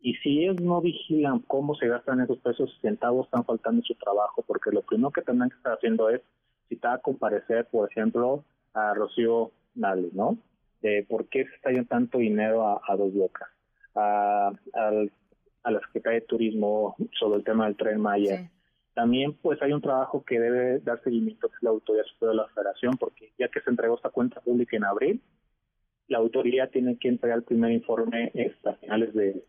Y 0.00 0.14
si 0.16 0.44
ellos 0.44 0.60
no 0.60 0.80
vigilan 0.80 1.40
cómo 1.40 1.74
se 1.74 1.88
gastan 1.88 2.20
esos 2.20 2.38
pesos 2.38 2.70
centavos, 2.80 3.26
están 3.26 3.44
faltando 3.44 3.82
su 3.82 3.94
trabajo, 3.94 4.44
porque 4.46 4.70
lo 4.70 4.82
primero 4.82 5.10
que 5.10 5.22
tendrán 5.22 5.50
que 5.50 5.56
estar 5.56 5.72
haciendo 5.74 6.08
es 6.08 6.20
citar 6.68 6.96
a 6.96 7.02
comparecer, 7.02 7.66
por 7.66 7.90
ejemplo, 7.90 8.44
a 8.74 8.94
Rocío 8.94 9.50
Nale, 9.74 10.08
¿no? 10.12 10.38
De 10.82 11.04
por 11.08 11.26
qué 11.28 11.44
se 11.46 11.54
está 11.56 11.70
yendo 11.70 11.88
tanto 11.88 12.18
dinero 12.18 12.80
a, 12.88 12.96
dos 12.96 13.12
bocas, 13.12 13.48
a, 13.96 14.52
a, 14.74 15.70
la 15.70 15.80
Secretaría 15.80 16.20
de 16.20 16.26
Turismo 16.26 16.96
sobre 17.18 17.38
el 17.38 17.44
tema 17.44 17.66
del 17.66 17.76
tren 17.76 18.00
Maya. 18.00 18.48
También 18.98 19.32
pues 19.34 19.62
hay 19.62 19.72
un 19.72 19.80
trabajo 19.80 20.24
que 20.24 20.40
debe 20.40 20.80
dar 20.80 21.00
seguimiento, 21.04 21.48
que 21.48 21.54
es 21.54 21.62
la 21.62 21.70
Autoridad 21.70 22.04
Superior 22.06 22.34
de 22.34 22.42
la 22.42 22.48
Federación, 22.48 22.96
porque 22.98 23.32
ya 23.38 23.46
que 23.46 23.60
se 23.60 23.70
entregó 23.70 23.94
esta 23.94 24.10
cuenta 24.10 24.40
pública 24.40 24.76
en 24.76 24.82
abril, 24.82 25.22
la 26.08 26.18
autoría 26.18 26.66
tiene 26.66 26.98
que 26.98 27.06
entregar 27.06 27.38
el 27.38 27.44
primer 27.44 27.70
informe 27.70 28.32
hasta 28.34 28.74
finales 28.74 29.14
de, 29.14 29.44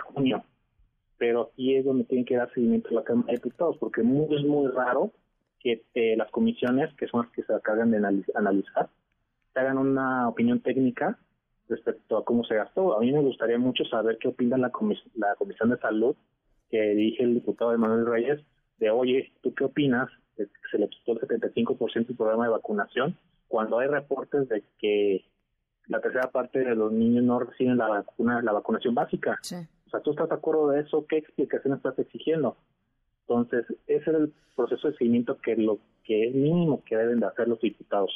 junio. 0.00 0.44
Pero 1.16 1.48
aquí 1.50 1.74
es 1.74 1.86
donde 1.86 2.04
tiene 2.04 2.26
que 2.26 2.36
dar 2.36 2.52
seguimiento 2.52 2.90
a 2.90 3.00
la 3.00 3.04
Cámara 3.04 3.28
de 3.28 3.36
Diputados, 3.36 3.78
porque 3.78 4.02
es 4.02 4.06
muy 4.06 4.68
raro 4.68 5.10
que 5.58 5.86
eh, 5.94 6.14
las 6.18 6.30
comisiones, 6.30 6.92
que 6.96 7.06
son 7.06 7.22
las 7.22 7.32
que 7.32 7.44
se 7.44 7.54
acaban 7.54 7.90
de 7.90 7.96
analizar, 8.34 8.90
hagan 9.54 9.78
una 9.78 10.28
opinión 10.28 10.60
técnica 10.60 11.18
respecto 11.70 12.18
a 12.18 12.26
cómo 12.26 12.44
se 12.44 12.56
gastó. 12.56 12.94
A 12.94 13.00
mí 13.00 13.10
me 13.10 13.22
gustaría 13.22 13.58
mucho 13.58 13.86
saber 13.86 14.18
qué 14.18 14.28
opina 14.28 14.58
la, 14.58 14.70
la 15.14 15.34
Comisión 15.36 15.70
de 15.70 15.78
Salud 15.78 16.14
que 16.68 16.78
dirige 16.90 17.22
el 17.22 17.32
diputado 17.32 17.72
Emanuel 17.72 18.04
Reyes 18.04 18.44
de, 18.78 18.90
oye, 18.90 19.32
¿tú 19.42 19.54
qué 19.54 19.64
opinas 19.64 20.08
se 20.36 20.78
le 20.78 20.88
quitó 20.88 21.12
el 21.12 21.20
75% 21.20 22.06
del 22.06 22.16
programa 22.16 22.44
de 22.44 22.50
vacunación 22.50 23.16
cuando 23.48 23.78
hay 23.78 23.88
reportes 23.88 24.48
de 24.48 24.64
que 24.78 25.24
la 25.86 26.00
tercera 26.00 26.30
parte 26.30 26.58
de 26.58 26.74
los 26.74 26.92
niños 26.92 27.24
no 27.24 27.38
reciben 27.38 27.78
la 27.78 27.88
vacuna, 27.88 28.42
la 28.42 28.52
vacunación 28.52 28.94
básica? 28.94 29.38
O 29.86 29.90
sea, 29.90 30.00
¿tú 30.00 30.10
estás 30.10 30.28
de 30.28 30.34
acuerdo 30.34 30.68
de 30.68 30.80
eso? 30.80 31.06
¿Qué 31.06 31.18
explicación 31.18 31.74
estás 31.74 31.98
exigiendo? 31.98 32.56
Entonces, 33.22 33.66
ese 33.86 34.10
es 34.10 34.16
el 34.16 34.32
proceso 34.54 34.88
de 34.88 34.96
seguimiento 34.96 35.38
que 35.38 35.56
lo 35.56 35.78
que 36.04 36.28
es 36.28 36.34
mínimo 36.34 36.82
que 36.84 36.96
deben 36.96 37.20
de 37.20 37.26
hacer 37.26 37.48
los 37.48 37.60
diputados. 37.60 38.12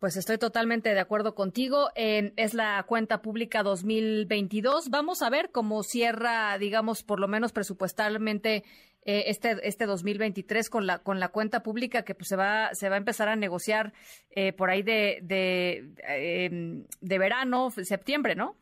Pues 0.00 0.16
estoy 0.16 0.38
totalmente 0.38 0.94
de 0.94 1.00
acuerdo 1.00 1.34
contigo. 1.34 1.88
es 1.96 2.54
la 2.54 2.82
cuenta 2.86 3.20
pública 3.20 3.62
2022. 3.62 4.90
Vamos 4.90 5.22
a 5.22 5.30
ver 5.30 5.50
cómo 5.50 5.82
cierra, 5.82 6.56
digamos, 6.58 7.02
por 7.02 7.18
lo 7.18 7.26
menos 7.26 7.52
presupuestalmente 7.52 8.62
eh, 9.04 9.30
este 9.30 9.56
este 9.62 9.86
2023 9.86 10.68
con 10.68 10.86
la 10.86 10.98
con 10.98 11.18
la 11.18 11.28
cuenta 11.28 11.62
pública 11.62 12.02
que 12.02 12.14
pues, 12.14 12.28
se 12.28 12.36
va 12.36 12.74
se 12.74 12.90
va 12.90 12.96
a 12.96 12.98
empezar 12.98 13.28
a 13.28 13.36
negociar 13.36 13.94
eh, 14.30 14.52
por 14.52 14.68
ahí 14.68 14.82
de 14.82 15.20
de, 15.22 15.94
em, 16.06 16.84
de 17.00 17.18
verano, 17.18 17.70
septiembre, 17.70 18.34
¿no? 18.34 18.54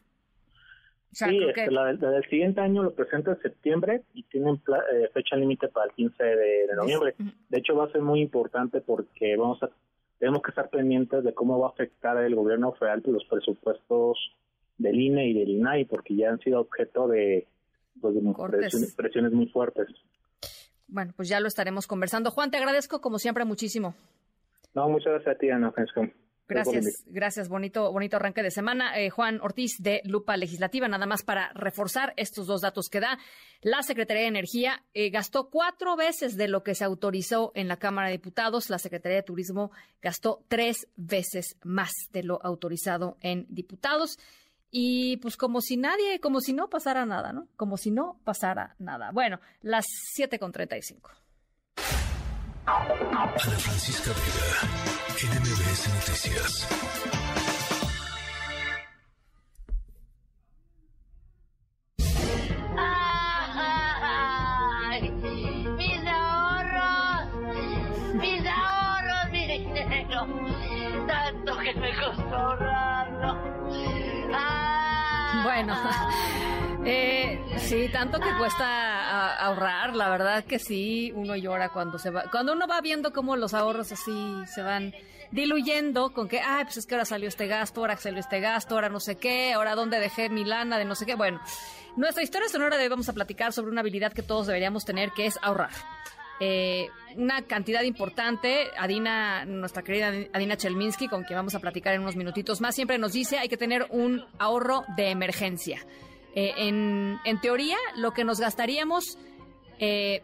sí, 1.11 1.39
este, 1.49 1.71
la, 1.71 1.93
del 1.93 2.29
siguiente 2.29 2.61
año 2.61 2.83
lo 2.83 2.95
presenta 2.95 3.33
en 3.33 3.41
septiembre 3.41 4.03
y 4.15 4.23
tienen 4.25 4.55
eh, 4.55 5.09
fecha 5.15 5.35
límite 5.35 5.67
para 5.69 5.87
el 5.87 5.93
15 5.93 6.23
de, 6.23 6.69
noviembre. 6.77 7.15
De 7.49 7.59
hecho, 7.59 7.75
va 7.75 7.87
a 7.87 7.91
ser 7.91 8.03
muy 8.03 8.21
importante 8.21 8.81
porque 8.83 9.35
vamos 9.37 9.63
a 9.63 9.71
tenemos 10.19 10.43
que 10.43 10.51
estar 10.51 10.69
pendientes 10.71 11.25
de 11.25 11.35
cómo 11.35 11.59
va 11.59 11.69
a 11.69 11.71
afectar 11.71 12.17
el 12.19 12.35
gobierno 12.35 12.73
federal 12.73 13.03
los 13.07 13.25
presupuestos 13.25 14.19
del 14.79 15.01
INE 15.01 15.29
y 15.29 15.35
del 15.35 15.49
INAI, 15.49 15.85
porque 15.85 16.15
ya 16.17 16.31
han 16.31 16.41
sido 16.41 16.61
objeto 16.61 17.09
de, 17.09 17.47
pues, 18.01 18.15
presiones, 18.97 19.33
muy 19.33 19.47
fuertes. 19.49 19.89
Bueno, 20.89 21.13
pues 21.17 21.29
ya 21.29 21.41
lo 21.41 21.49
estaremos 21.49 21.87
conversando. 21.87 22.31
Juan, 22.31 22.51
te 22.51 22.59
agradezco 22.59 23.01
como 23.01 23.19
siempre 23.19 23.45
muchísimo. 23.45 23.95
No, 24.75 24.89
muchas 24.89 25.13
gracias 25.15 25.37
a 25.37 25.39
ti, 25.39 25.51
Ana 25.51 25.73
Francisco. 25.73 26.07
Gracias, 26.49 27.03
gracias. 27.07 27.49
Bonito, 27.49 27.91
bonito 27.93 28.17
arranque 28.17 28.43
de 28.43 28.51
semana. 28.53 28.99
Eh, 28.99 29.11
Juan 29.11 29.41
Ortiz 29.43 29.77
de 29.81 30.01
Lupa 30.05 30.37
Legislativa, 30.37 30.87
nada 30.87 31.05
más 31.05 31.23
para 31.23 31.53
reforzar 31.55 32.15
estos 32.17 32.47
dos 32.47 32.61
datos 32.61 32.89
que 32.89 33.01
da. 33.01 33.19
La 33.63 33.83
Secretaría 33.83 34.23
de 34.23 34.29
Energía 34.29 34.85
eh, 34.95 35.11
gastó 35.11 35.51
cuatro 35.51 35.97
veces 35.97 36.37
de 36.37 36.47
lo 36.47 36.63
que 36.63 36.77
se 36.77 36.85
autorizó 36.85 37.51
en 37.55 37.67
la 37.67 37.79
Cámara 37.79 38.09
de 38.09 38.13
Diputados. 38.13 38.71
La 38.71 38.79
Secretaría 38.79 39.17
de 39.17 39.23
Turismo 39.25 39.73
gastó 40.01 40.45
tres 40.47 40.87
veces 40.95 41.57
más 41.65 41.91
de 42.13 42.23
lo 42.23 42.39
autorizado 42.45 43.17
en 43.21 43.47
diputados. 43.49 44.19
Y 44.71 45.17
pues 45.19 45.37
como 45.37 45.61
si 45.61 45.77
nadie, 45.77 46.21
como 46.21 46.41
si 46.41 46.53
no 46.53 46.69
pasara 46.69 47.07
nada, 47.07 47.33
¿no? 47.33 47.49
Como 47.57 47.77
si 47.77 47.91
no 47.91 48.21
pasara 48.25 48.77
nada. 48.79 49.11
Bueno, 49.11 49.41
las 49.63 49.87
siete 49.89 50.39
con 50.39 50.53
treinta 50.53 50.77
y 50.77 50.83
cinco. 50.83 51.11
Ana 52.67 53.33
Francisca 53.39 54.11
Vega, 54.11 54.86
NMBS 55.19 55.89
Noticias. 55.95 56.69
Ay, 63.69 65.11
mis 65.79 66.07
ahorros, 66.07 67.29
mis 68.15 68.47
ahorros, 68.47 69.31
mi 69.33 69.47
dinero, 69.47 70.27
tanto 71.07 71.59
que 71.61 71.75
me 71.75 71.97
costó 71.97 72.37
ahorrarlo. 72.37 73.39
Bueno. 75.45 75.75
Eh, 76.89 77.16
sí, 77.67 77.89
tanto 77.93 78.21
que 78.21 78.29
cuesta 78.39 79.37
ahorrar, 79.37 79.97
la 79.97 80.09
verdad 80.09 80.45
que 80.45 80.59
sí, 80.59 81.13
uno 81.15 81.35
llora 81.35 81.71
cuando 81.71 81.99
se 81.99 82.11
va, 82.11 82.25
cuando 82.31 82.53
uno 82.53 82.69
va 82.69 82.81
viendo 82.81 83.13
cómo 83.13 83.37
los 83.37 83.55
ahorros 83.55 83.91
así 83.91 84.13
se 84.47 84.63
van 84.63 84.95
diluyendo 85.33 86.13
con 86.13 86.29
que, 86.29 86.41
ay, 86.41 86.65
pues 86.65 86.77
es 86.77 86.87
que 86.87 86.95
ahora 86.95 87.05
salió 87.05 87.29
este 87.29 87.49
gasto, 87.49 87.81
ahora 87.81 87.97
salió 87.97 88.21
este 88.21 88.41
gasto, 88.41 88.77
ahora 88.77 88.89
no 88.89 89.01
sé 89.01 89.17
qué, 89.17 89.53
ahora 89.53 89.75
dónde 89.75 89.99
dejé 89.99 90.29
mi 90.29 90.45
lana 90.45 90.79
de 90.79 90.85
no 90.85 90.95
sé 90.95 91.07
qué. 91.07 91.17
Bueno, 91.17 91.41
nuestra 91.97 92.23
historia 92.23 92.49
sonora 92.49 92.77
de 92.77 92.89
vamos 92.89 93.09
a 93.09 93.13
platicar 93.13 93.53
sobre 93.53 93.73
una 93.73 93.81
habilidad 93.81 94.13
que 94.13 94.23
todos 94.23 94.47
deberíamos 94.47 94.85
tener, 94.85 95.11
que 95.11 95.27
es 95.27 95.37
ahorrar. 95.43 95.71
Eh, 96.39 96.89
una 97.17 97.43
cantidad 97.43 97.83
importante. 97.83 98.69
Adina, 98.79 99.45
nuestra 99.45 99.83
querida 99.83 100.13
Adina 100.33 100.57
Chelminsky, 100.57 101.09
con 101.09 101.25
quien 101.25 101.39
vamos 101.39 101.55
a 101.55 101.61
platicar 101.61 101.95
en 101.95 102.03
unos 102.03 102.15
minutitos 102.15 102.61
más, 102.61 102.75
siempre 102.75 102.99
nos 102.99 103.13
dice 103.13 103.39
hay 103.39 103.49
que 103.49 103.57
tener 103.57 103.87
un 103.91 104.25
ahorro 104.39 104.85
de 104.97 105.11
emergencia. 105.11 105.81
Eh, 106.39 106.69
en, 106.69 107.41
teoría, 107.41 107.79
lo 107.97 108.13
que 108.13 108.23
nos 108.23 108.39
gastaríamos 108.39 109.17
eh, 109.79 110.23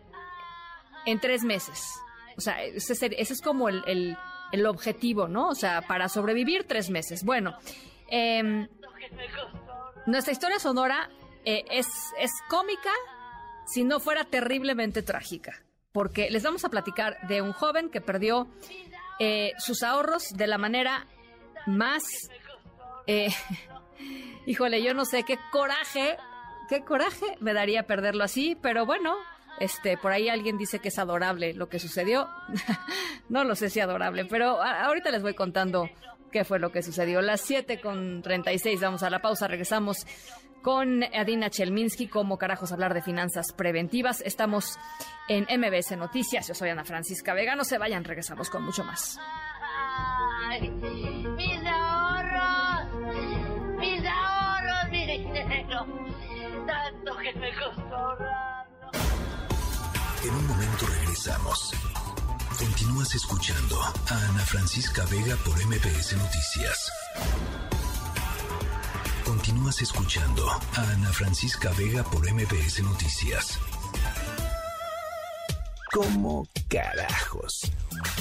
en 1.07 1.19
tres 1.21 1.43
meses. 1.43 1.83
O 2.37 2.41
sea, 2.43 2.63
ese, 2.63 2.95
es 3.19 3.41
como 3.41 3.71
el, 3.71 4.17
el, 4.53 4.67
objetivo, 4.67 5.27
¿no? 5.27 5.49
O 5.49 5.55
sea, 5.55 5.81
para 5.81 6.11
sobrevivir 6.11 6.65
tres 6.65 6.91
meses. 6.91 7.25
Bueno, 7.25 7.57
em, 8.09 8.69
nuestra 10.05 10.33
historia 10.33 10.59
sonora 10.59 11.09
eh, 11.47 11.65
es, 11.71 11.87
es 12.19 12.31
cómica 12.51 12.93
si 13.67 13.83
no 13.83 13.99
fuera 13.99 14.25
terriblemente 14.25 15.03
trágica. 15.03 15.63
Porque 15.93 16.31
les 16.31 16.43
vamos 16.43 16.63
a 16.67 16.69
platicar 16.69 17.27
de 17.27 17.41
un 17.41 17.53
joven 17.53 17.89
que 17.91 18.03
perdió 18.03 18.49
sus 19.59 19.85
ahorros 19.85 20.25
de 20.35 20.49
la 20.49 20.59
manera 20.59 21.07
más 21.67 22.03
híjole, 24.47 24.83
yo 24.83 24.95
no 24.95 25.05
sé 25.05 25.25
qué 25.25 25.39
coraje, 25.51 26.17
qué 26.69 26.85
coraje 26.85 27.27
me 27.41 27.53
daría 27.53 27.85
perderlo 27.85 28.25
así, 28.25 28.57
pero 28.61 28.87
bueno, 28.87 29.17
este, 29.59 29.97
por 29.97 30.13
ahí 30.13 30.29
alguien 30.29 30.59
dice 30.59 30.79
que 30.79 30.89
es 30.89 30.99
adorable 30.99 31.55
lo 31.55 31.69
que 31.69 31.79
sucedió. 31.79 32.29
no 33.29 33.45
lo 33.45 33.55
sé 33.55 33.71
si 33.71 33.81
adorable, 33.81 34.25
pero 34.25 34.63
ahorita 34.63 35.11
les 35.11 35.23
voy 35.23 35.35
contando 35.35 35.89
qué 36.31 36.45
fue 36.45 36.59
lo 36.59 36.73
que 36.73 36.83
sucedió. 36.83 37.21
Las 37.21 37.43
7 37.43 37.81
con 37.81 38.23
36, 38.23 38.81
vamos 38.81 39.03
a 39.03 39.11
la 39.11 39.21
pausa, 39.21 39.47
regresamos 39.47 40.07
con 40.63 41.03
Adina 41.03 41.51
Chelminsky, 41.51 42.07
cómo 42.07 42.39
carajos 42.39 42.73
hablar 42.73 42.95
de 42.95 43.03
finanzas 43.03 43.53
preventivas. 43.53 44.21
Estamos 44.21 44.79
en 45.29 45.45
MBS 45.45 45.97
Noticias, 45.97 46.49
yo 46.49 46.55
soy 46.55 46.71
Ana 46.71 46.85
Francisca 46.85 47.35
Vega, 47.35 47.55
no 47.55 47.65
se 47.65 47.79
vayan, 47.79 48.05
regresamos 48.05 48.49
con 48.49 48.65
mucho 48.65 48.85
más. 48.85 49.19
Tanto 56.67 57.17
que 57.19 57.33
me 57.39 57.51
costó 57.55 58.17
En 60.25 60.35
un 60.35 60.47
momento 60.47 60.87
regresamos. 60.87 61.73
Continúas 62.59 63.15
escuchando 63.15 63.81
a 63.81 64.29
Ana 64.29 64.45
Francisca 64.47 65.05
Vega 65.11 65.37
por 65.45 65.55
MPS 65.67 66.17
Noticias. 66.17 66.93
Continúas 69.25 69.83
escuchando 69.83 70.49
a 70.49 70.91
Ana 70.93 71.13
Francisca 71.13 71.73
Vega 71.77 72.05
por 72.05 72.31
MPS 72.31 72.83
Noticias. 72.83 73.59
¿Cómo 75.93 76.47
carajos? 76.69 77.71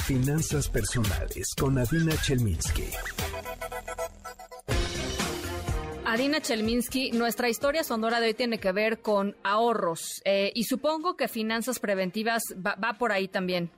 Finanzas 0.06 0.68
personales 0.68 1.54
con 1.56 1.78
Adina 1.78 2.16
Chelminsky. 2.22 2.90
Adina 6.12 6.42
Chelminsky, 6.42 7.12
nuestra 7.14 7.48
historia 7.48 7.86
sonora 7.86 8.20
de 8.20 8.28
hoy 8.28 8.34
tiene 8.34 8.60
que 8.60 8.74
ver 8.74 9.02
con 9.02 9.34
ahorros 9.46 10.22
eh, 10.26 10.52
y 10.54 10.66
supongo 10.66 11.16
que 11.16 11.30
finanzas 11.30 11.80
preventivas 11.80 12.44
va, 12.58 12.98
por 13.00 13.14
ahí 13.14 13.30
también. 13.30 13.72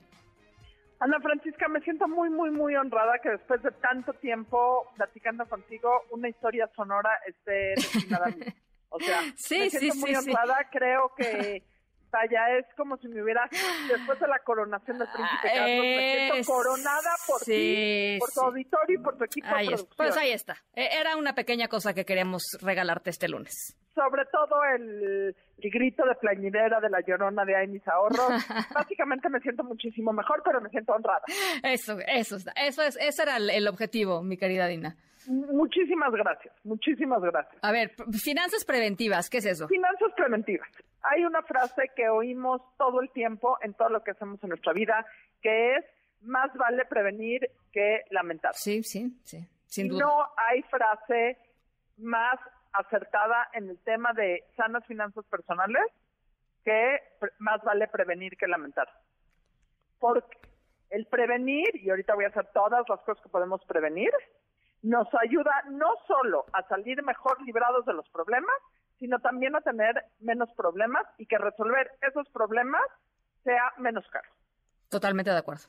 Ana 1.00 1.20
Francisca, 1.22 1.68
me 1.68 1.80
siento 1.82 2.08
muy, 2.08 2.32
muy, 2.32 2.50
muy 2.50 2.76
honrada 2.76 3.20
que 3.22 3.30
después 3.30 3.62
de 3.62 3.70
tanto 3.74 4.14
tiempo 4.14 4.92
platicando 4.96 5.46
contigo, 5.46 5.92
una 6.10 6.28
historia 6.28 6.68
sonora 6.76 7.12
esté 7.28 7.76
destinada 7.76 8.26
a 8.26 8.30
mí. 8.30 8.46
O 8.90 9.00
sea, 9.00 9.22
me 9.52 9.70
siento 9.70 9.96
muy 9.98 10.16
honrada, 10.16 10.58
creo 10.72 11.14
que 11.16 11.62
ya 12.30 12.58
es 12.58 12.66
como 12.76 12.98
si 12.98 13.08
me 13.08 13.22
hubiera, 13.22 13.50
después 13.88 14.20
de 14.20 14.28
la 14.28 14.40
coronación 14.40 15.00
del 15.00 15.08
príncipe 15.08 15.48
Carlos, 15.54 15.86
me 15.86 16.30
siento 16.30 16.52
coronada 16.52 17.12
por 17.28 17.42
ti, 17.42 18.18
por 18.20 18.32
tu 18.32 18.42
auditorio 18.42 19.00
y 19.00 19.04
por 19.04 19.18
tu 19.18 19.24
equipo 19.26 19.48
de 19.48 19.66
producción. 19.66 19.88
Pues 19.98 20.18
ahí 20.18 20.32
está. 20.32 20.56
E, 20.76 21.00
era 21.00 21.18
una 21.18 21.34
pequeña 21.34 21.68
cosa 21.68 21.94
que 21.94 22.06
queríamos 22.06 22.44
regalarte 22.62 23.10
este 23.10 23.28
lunes. 23.28 23.76
sobre 23.96 24.26
todo 24.26 24.64
el, 24.76 25.36
grito 25.58 26.06
de 26.06 26.16
plañidera 26.16 26.80
de 26.80 26.90
la 26.90 27.02
llorona 27.02 27.46
de 27.46 27.56
ay 27.56 27.68
mis 27.68 27.88
ahorros. 27.88 28.30
Básicamente 28.74 29.30
me 29.30 29.40
siento 29.40 29.64
muchísimo 29.64 30.12
mejor, 30.12 30.42
pero 30.44 30.62
me 30.62 30.70
siento 30.70 30.94
honrada. 30.94 31.24
Eso, 31.64 31.98
eso, 32.08 32.38
eso 32.56 32.82
es, 32.82 32.98
ese 33.00 33.24
era 33.24 33.38
el, 33.38 33.68
objetivo, 33.68 34.22
mi 34.22 34.38
querida 34.38 34.68
Dina. 34.68 34.96
Muchísimas 35.28 36.12
gracias, 36.12 36.54
muchísimas 36.66 37.22
gracias. 37.22 37.64
A 37.64 37.72
ver, 37.72 37.92
finanzas 38.22 38.66
preventivas, 38.66 39.30
¿qué 39.30 39.38
es 39.38 39.46
eso? 39.46 39.70
Finanzas 39.70 40.12
preventivas. 40.18 40.68
Hay 41.04 41.26
una 41.26 41.42
frase 41.44 41.92
que 41.96 42.10
oímos 42.10 42.62
todo 42.78 43.02
el 43.02 43.10
tiempo 43.12 43.58
en 43.62 43.74
todo 43.74 43.90
lo 43.90 44.04
que 44.04 44.12
hacemos 44.12 44.42
en 44.44 44.50
nuestra 44.50 44.74
vida, 44.74 45.06
que 45.42 45.76
es 45.76 45.86
más 46.22 46.54
vale 46.56 46.86
prevenir 46.86 47.50
que 47.72 48.06
lamentar. 48.10 48.54
Sí, 48.56 48.84
sí, 48.84 49.20
sí, 49.24 49.46
sin 49.66 49.90
duda. 49.90 50.06
No 50.06 50.28
hay 50.38 50.62
frase 50.64 51.38
más 51.98 52.40
acertada 52.72 53.50
en 53.54 53.70
el 53.70 53.80
tema 53.80 54.14
de 54.14 54.44
sanas 54.56 54.86
finanzas 54.86 55.26
personales 55.26 55.84
que 56.64 57.00
más 57.40 57.62
vale 57.64 57.88
prevenir 57.88 58.38
que 58.38 58.48
lamentar. 58.48 58.88
Porque 60.00 60.38
el 60.90 61.06
prevenir, 61.08 61.76
y 61.76 61.90
ahorita 61.90 62.16
voy 62.16 62.26
a 62.26 62.30
hacer 62.30 62.48
todas 62.54 62.88
las 62.88 63.02
cosas 63.02 63.22
que 63.24 63.30
podemos 63.30 63.64
prevenir, 63.66 64.12
nos 64.82 65.08
ayuda 65.16 65.52
no 65.72 65.96
solo 66.08 66.46
a 66.54 66.64
salir 66.68 67.02
mejor 67.04 67.42
librados 67.42 67.86
de 67.86 67.94
los 67.94 68.08
problemas, 68.10 68.56
sino 69.04 69.20
también 69.20 69.54
a 69.54 69.60
tener 69.60 70.02
menos 70.22 70.50
problemas 70.56 71.04
y 71.18 71.26
que 71.26 71.38
resolver 71.38 71.92
esos 72.08 72.26
problemas 72.30 72.82
sea 73.44 73.74
menos 73.78 74.08
caro. 74.10 74.30
Totalmente 74.88 75.30
de 75.30 75.40
acuerdo. 75.40 75.64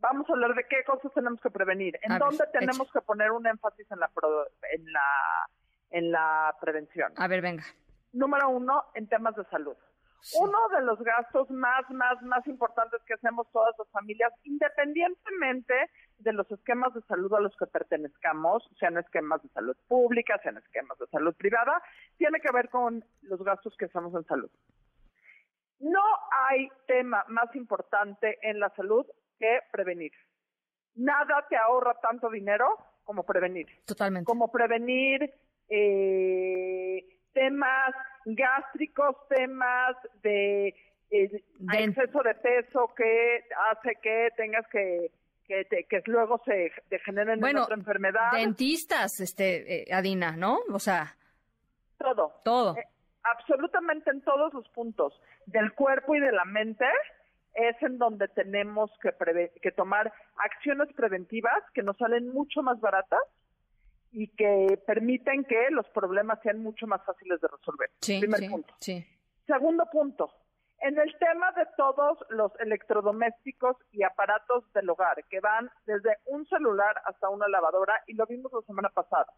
Vamos 0.00 0.28
a 0.28 0.32
hablar 0.32 0.52
de 0.56 0.64
qué 0.68 0.82
cosas 0.84 1.12
tenemos 1.14 1.40
que 1.40 1.48
prevenir, 1.48 1.96
en 2.02 2.18
dónde 2.18 2.44
tenemos 2.52 2.90
que 2.90 3.00
poner 3.02 3.30
un 3.30 3.46
énfasis 3.46 3.88
en 3.88 4.00
la, 4.00 4.10
en 4.72 4.92
la 4.92 5.00
en 5.92 6.10
la 6.10 6.56
prevención. 6.60 7.12
A 7.18 7.28
ver, 7.28 7.40
venga. 7.40 7.62
Número 8.12 8.48
uno, 8.48 8.82
en 8.94 9.06
temas 9.06 9.36
de 9.36 9.44
salud. 9.44 9.76
Uno 10.38 10.58
de 10.68 10.82
los 10.82 10.98
gastos 11.00 11.50
más, 11.50 11.88
más, 11.90 12.22
más 12.22 12.46
importantes 12.46 13.00
que 13.06 13.14
hacemos 13.14 13.50
todas 13.50 13.74
las 13.78 13.88
familias, 13.90 14.32
independientemente 14.44 15.74
de 16.18 16.32
los 16.32 16.50
esquemas 16.50 16.94
de 16.94 17.02
salud 17.02 17.32
a 17.34 17.40
los 17.40 17.56
que 17.56 17.66
pertenezcamos, 17.66 18.62
sean 18.78 18.98
esquemas 18.98 19.42
de 19.42 19.48
salud 19.48 19.76
pública, 19.88 20.38
sean 20.42 20.58
esquemas 20.58 20.98
de 20.98 21.06
salud 21.08 21.34
privada, 21.34 21.82
tiene 22.18 22.40
que 22.40 22.52
ver 22.52 22.68
con 22.70 23.04
los 23.22 23.42
gastos 23.42 23.76
que 23.76 23.86
hacemos 23.86 24.14
en 24.14 24.24
salud. 24.24 24.50
No 25.80 26.02
hay 26.30 26.68
tema 26.86 27.24
más 27.28 27.54
importante 27.56 28.38
en 28.42 28.60
la 28.60 28.70
salud 28.76 29.04
que 29.40 29.58
prevenir. 29.72 30.12
Nada 30.94 31.44
te 31.48 31.56
ahorra 31.56 31.94
tanto 32.00 32.30
dinero 32.30 32.78
como 33.02 33.24
prevenir. 33.24 33.66
Totalmente. 33.84 34.26
Como 34.26 34.52
prevenir 34.52 35.34
eh, 35.68 37.04
temas 37.32 37.94
gástricos, 38.24 39.16
temas 39.28 39.96
de, 40.22 40.68
eh, 41.10 41.44
exceso 41.74 42.22
de 42.22 42.34
peso 42.36 42.92
que 42.96 43.44
hace 43.70 43.96
que 44.02 44.28
tengas 44.36 44.66
que 44.68 45.10
que, 45.46 45.84
que 45.88 46.02
luego 46.06 46.40
se 46.44 46.72
degeneren 46.88 47.40
bueno, 47.40 47.58
en 47.58 47.64
otra 47.64 47.74
enfermedad. 47.74 48.32
Dentistas, 48.32 49.20
este, 49.20 49.82
eh, 49.82 49.92
Adina, 49.92 50.34
¿no? 50.36 50.60
O 50.72 50.78
sea, 50.78 51.14
todo. 51.98 52.32
Todo. 52.44 52.76
Eh, 52.76 52.84
absolutamente 53.22 54.10
en 54.10 54.22
todos 54.22 54.54
los 54.54 54.68
puntos 54.70 55.20
del 55.46 55.72
cuerpo 55.74 56.14
y 56.14 56.20
de 56.20 56.32
la 56.32 56.44
mente 56.44 56.86
es 57.54 57.76
en 57.82 57.98
donde 57.98 58.28
tenemos 58.28 58.90
que, 59.02 59.12
que 59.60 59.72
tomar 59.72 60.12
acciones 60.36 60.88
preventivas 60.94 61.62
que 61.74 61.82
nos 61.82 61.96
salen 61.98 62.32
mucho 62.32 62.62
más 62.62 62.80
baratas 62.80 63.20
y 64.12 64.28
que 64.28 64.78
permiten 64.86 65.44
que 65.44 65.70
los 65.70 65.88
problemas 65.88 66.38
sean 66.42 66.62
mucho 66.62 66.86
más 66.86 67.04
fáciles 67.04 67.40
de 67.40 67.48
resolver. 67.48 67.90
Primer 68.00 68.50
punto. 68.50 68.74
Segundo 69.46 69.86
punto, 69.90 70.30
en 70.80 70.98
el 70.98 71.16
tema 71.18 71.50
de 71.52 71.66
todos 71.76 72.18
los 72.28 72.52
electrodomésticos 72.60 73.76
y 73.90 74.02
aparatos 74.02 74.70
del 74.72 74.90
hogar, 74.90 75.24
que 75.30 75.40
van 75.40 75.70
desde 75.86 76.18
un 76.26 76.46
celular 76.46 77.00
hasta 77.06 77.30
una 77.30 77.48
lavadora, 77.48 77.94
y 78.06 78.14
lo 78.14 78.26
vimos 78.26 78.52
la 78.52 78.62
semana 78.62 78.90
pasada, 78.90 79.32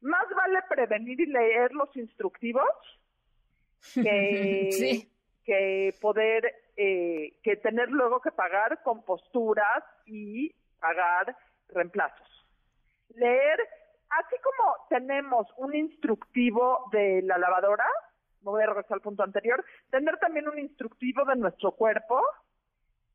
más 0.00 0.24
vale 0.34 0.60
prevenir 0.68 1.20
y 1.20 1.26
leer 1.26 1.72
los 1.72 1.94
instructivos 1.96 2.66
que, 3.94 5.06
que 5.44 5.94
poder, 6.00 6.54
eh, 6.76 7.38
que 7.42 7.56
tener 7.56 7.90
luego 7.90 8.20
que 8.20 8.32
pagar 8.32 8.82
con 8.82 9.04
posturas 9.04 9.84
y 10.06 10.54
pagar 10.80 11.36
reemplazos. 11.68 12.28
Leer 13.14 13.58
así 14.10 14.36
como 14.42 14.76
tenemos 14.88 15.46
un 15.56 15.74
instructivo 15.74 16.88
de 16.92 17.22
la 17.22 17.38
lavadora, 17.38 17.86
me 18.42 18.50
voy 18.50 18.62
a 18.62 18.66
regresar 18.66 18.94
al 18.94 19.00
punto 19.00 19.22
anterior, 19.22 19.64
tener 19.90 20.18
también 20.18 20.48
un 20.48 20.58
instructivo 20.58 21.24
de 21.24 21.36
nuestro 21.36 21.72
cuerpo 21.72 22.20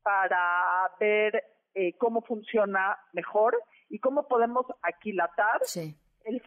para 0.02 0.90
ver 1.00 1.42
eh, 1.74 1.94
cómo 1.98 2.22
funciona 2.22 2.96
mejor 3.12 3.60
y 3.88 3.98
cómo 3.98 4.28
podemos 4.28 4.66
aquilatar 4.82 5.60
el, 6.24 6.42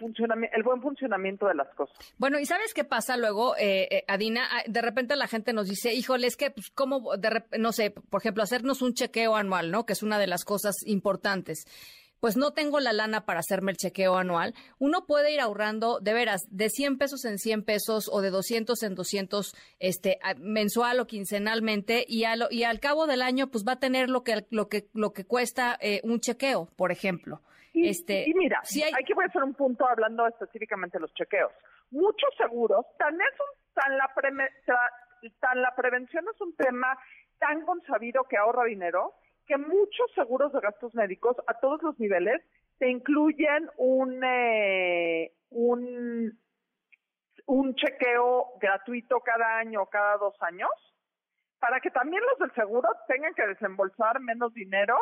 el 0.53 0.63
buen 0.63 0.81
funcionamiento 0.81 1.47
de 1.47 1.55
las 1.55 1.67
cosas. 1.75 1.97
Bueno, 2.17 2.39
¿y 2.39 2.45
sabes 2.45 2.73
qué 2.73 2.83
pasa 2.83 3.17
luego, 3.17 3.55
eh, 3.57 3.87
eh, 3.91 4.03
Adina? 4.07 4.47
Ah, 4.51 4.63
de 4.65 4.81
repente 4.81 5.15
la 5.15 5.27
gente 5.27 5.53
nos 5.53 5.67
dice, 5.67 5.93
híjole, 5.93 6.27
es 6.27 6.35
que, 6.35 6.51
pues, 6.51 6.69
¿cómo, 6.71 7.15
de 7.17 7.43
no 7.57 7.71
sé, 7.71 7.91
por 7.91 8.21
ejemplo, 8.21 8.43
hacernos 8.43 8.81
un 8.81 8.93
chequeo 8.93 9.35
anual, 9.35 9.71
¿no? 9.71 9.85
Que 9.85 9.93
es 9.93 10.03
una 10.03 10.19
de 10.19 10.27
las 10.27 10.45
cosas 10.45 10.75
importantes 10.85 11.65
pues 12.19 12.37
no 12.37 12.51
tengo 12.51 12.79
la 12.79 12.93
lana 12.93 13.25
para 13.25 13.39
hacerme 13.39 13.71
el 13.71 13.77
chequeo 13.77 14.15
anual, 14.17 14.53
uno 14.77 15.05
puede 15.05 15.33
ir 15.33 15.39
ahorrando 15.39 15.99
de 15.99 16.13
veras 16.13 16.47
de 16.49 16.69
100 16.69 16.97
pesos 16.97 17.25
en 17.25 17.37
100 17.37 17.63
pesos 17.63 18.09
o 18.11 18.21
de 18.21 18.29
200 18.29 18.81
en 18.83 18.95
200 18.95 19.55
este 19.79 20.19
mensual 20.37 20.99
o 20.99 21.07
quincenalmente 21.07 22.05
y, 22.07 22.23
y 22.51 22.63
al 22.63 22.79
cabo 22.79 23.07
del 23.07 23.21
año 23.21 23.47
pues 23.47 23.63
va 23.67 23.73
a 23.73 23.79
tener 23.79 24.09
lo 24.09 24.23
que 24.23 24.45
lo 24.49 24.67
que 24.67 24.87
lo 24.93 25.13
que 25.13 25.25
cuesta 25.25 25.77
eh, 25.81 26.01
un 26.03 26.19
chequeo, 26.19 26.67
por 26.75 26.91
ejemplo. 26.91 27.41
Y, 27.73 27.87
este, 27.87 28.25
y 28.27 28.33
mira, 28.33 28.59
si 28.63 28.83
hay... 28.83 28.91
que 28.91 29.13
hacer 29.13 29.43
un 29.43 29.53
punto 29.53 29.87
hablando 29.87 30.27
específicamente 30.27 30.97
de 30.97 31.01
los 31.01 31.13
chequeos. 31.13 31.51
Muchos 31.91 32.29
seguros, 32.37 32.85
tan 32.97 33.13
es 33.15 33.39
un, 33.39 33.73
tan 33.73 33.97
la 33.97 34.09
tan 35.39 35.61
la 35.61 35.75
prevención 35.75 36.25
es 36.33 36.41
un 36.41 36.55
tema 36.55 36.97
tan 37.39 37.61
consabido 37.65 38.23
que 38.29 38.37
ahorra 38.37 38.65
dinero 38.65 39.13
que 39.49 39.57
muchos 39.57 40.11
seguros 40.13 40.53
de 40.53 40.59
gastos 40.59 40.93
médicos 40.93 41.35
a 41.47 41.55
todos 41.55 41.81
los 41.81 41.99
niveles 41.99 42.39
te 42.77 42.87
incluyen 42.87 43.67
un, 43.77 44.23
eh, 44.23 45.33
un, 45.49 46.39
un 47.47 47.75
chequeo 47.75 48.45
gratuito 48.61 49.19
cada 49.21 49.57
año 49.57 49.81
o 49.81 49.85
cada 49.87 50.17
dos 50.17 50.35
años 50.41 50.69
para 51.59 51.79
que 51.81 51.89
también 51.89 52.21
los 52.29 52.39
del 52.39 52.53
seguro 52.53 52.87
tengan 53.07 53.33
que 53.33 53.47
desembolsar 53.47 54.19
menos 54.19 54.53
dinero 54.53 54.97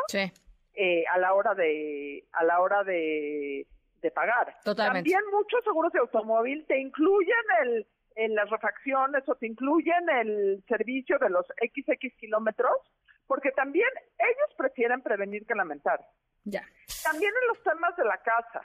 eh, 0.74 1.04
a 1.14 1.18
la 1.18 1.34
hora 1.34 1.54
de 1.54 2.24
a 2.32 2.46
la 2.46 2.62
hora 2.62 2.84
de, 2.86 3.68
de 4.02 4.12
pagar. 4.12 4.56
También 4.64 5.22
muchos 5.32 5.62
seguros 5.66 5.92
de 5.92 6.00
automóvil 6.00 6.66
te 6.68 6.80
incluyen 6.80 7.46
el 7.64 7.86
en 8.16 8.34
las 8.34 8.50
refacciones 8.50 9.28
o 9.28 9.36
te 9.36 9.46
incluyen 9.46 10.10
el 10.10 10.64
servicio 10.68 11.20
de 11.20 11.30
los 11.30 11.46
XX 11.46 12.16
kilómetros 12.18 12.76
porque 13.28 13.52
también 13.52 13.90
ellos 14.18 14.56
prefieren 14.58 15.02
prevenir 15.02 15.46
que 15.46 15.56
lamentar. 15.56 16.00
Ya. 16.44 16.64
También 17.04 17.34
en 17.42 17.48
los 17.50 17.62
temas 17.64 17.96
de 17.98 18.06
la 18.06 18.18
casa, 18.20 18.62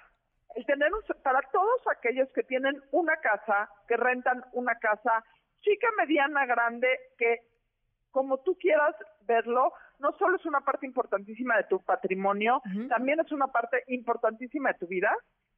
el 0.54 0.64
tener 0.66 0.92
un, 0.92 1.02
para 1.22 1.40
todos 1.52 1.80
aquellos 1.96 2.30
que 2.32 2.42
tienen 2.42 2.82
una 2.92 3.16
casa, 3.16 3.68
que 3.88 3.96
rentan 3.96 4.44
una 4.52 4.76
casa 4.76 5.24
chica, 5.60 5.88
mediana, 5.96 6.46
grande, 6.46 6.88
que 7.18 7.40
como 8.10 8.38
tú 8.38 8.56
quieras 8.58 8.94
verlo, 9.22 9.72
no 9.98 10.12
solo 10.18 10.36
es 10.36 10.44
una 10.44 10.60
parte 10.60 10.86
importantísima 10.86 11.56
de 11.56 11.64
tu 11.64 11.80
patrimonio, 11.82 12.60
también 12.88 13.20
es 13.20 13.32
una 13.32 13.46
parte 13.46 13.84
importantísima 13.86 14.72
de 14.72 14.78
tu 14.78 14.86
vida. 14.86 15.16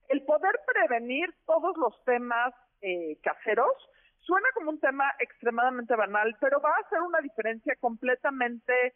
El 0.08 0.22
poder 0.24 0.60
prevenir 0.66 1.34
todos 1.46 1.76
los 1.76 2.04
temas 2.04 2.54
eh, 2.80 3.18
caseros 3.22 3.72
Suena 4.24 4.48
como 4.54 4.70
un 4.70 4.80
tema 4.80 5.04
extremadamente 5.18 5.94
banal, 5.94 6.36
pero 6.40 6.60
va 6.60 6.70
a 6.70 6.86
hacer 6.86 7.00
una 7.02 7.20
diferencia 7.20 7.76
completamente 7.76 8.94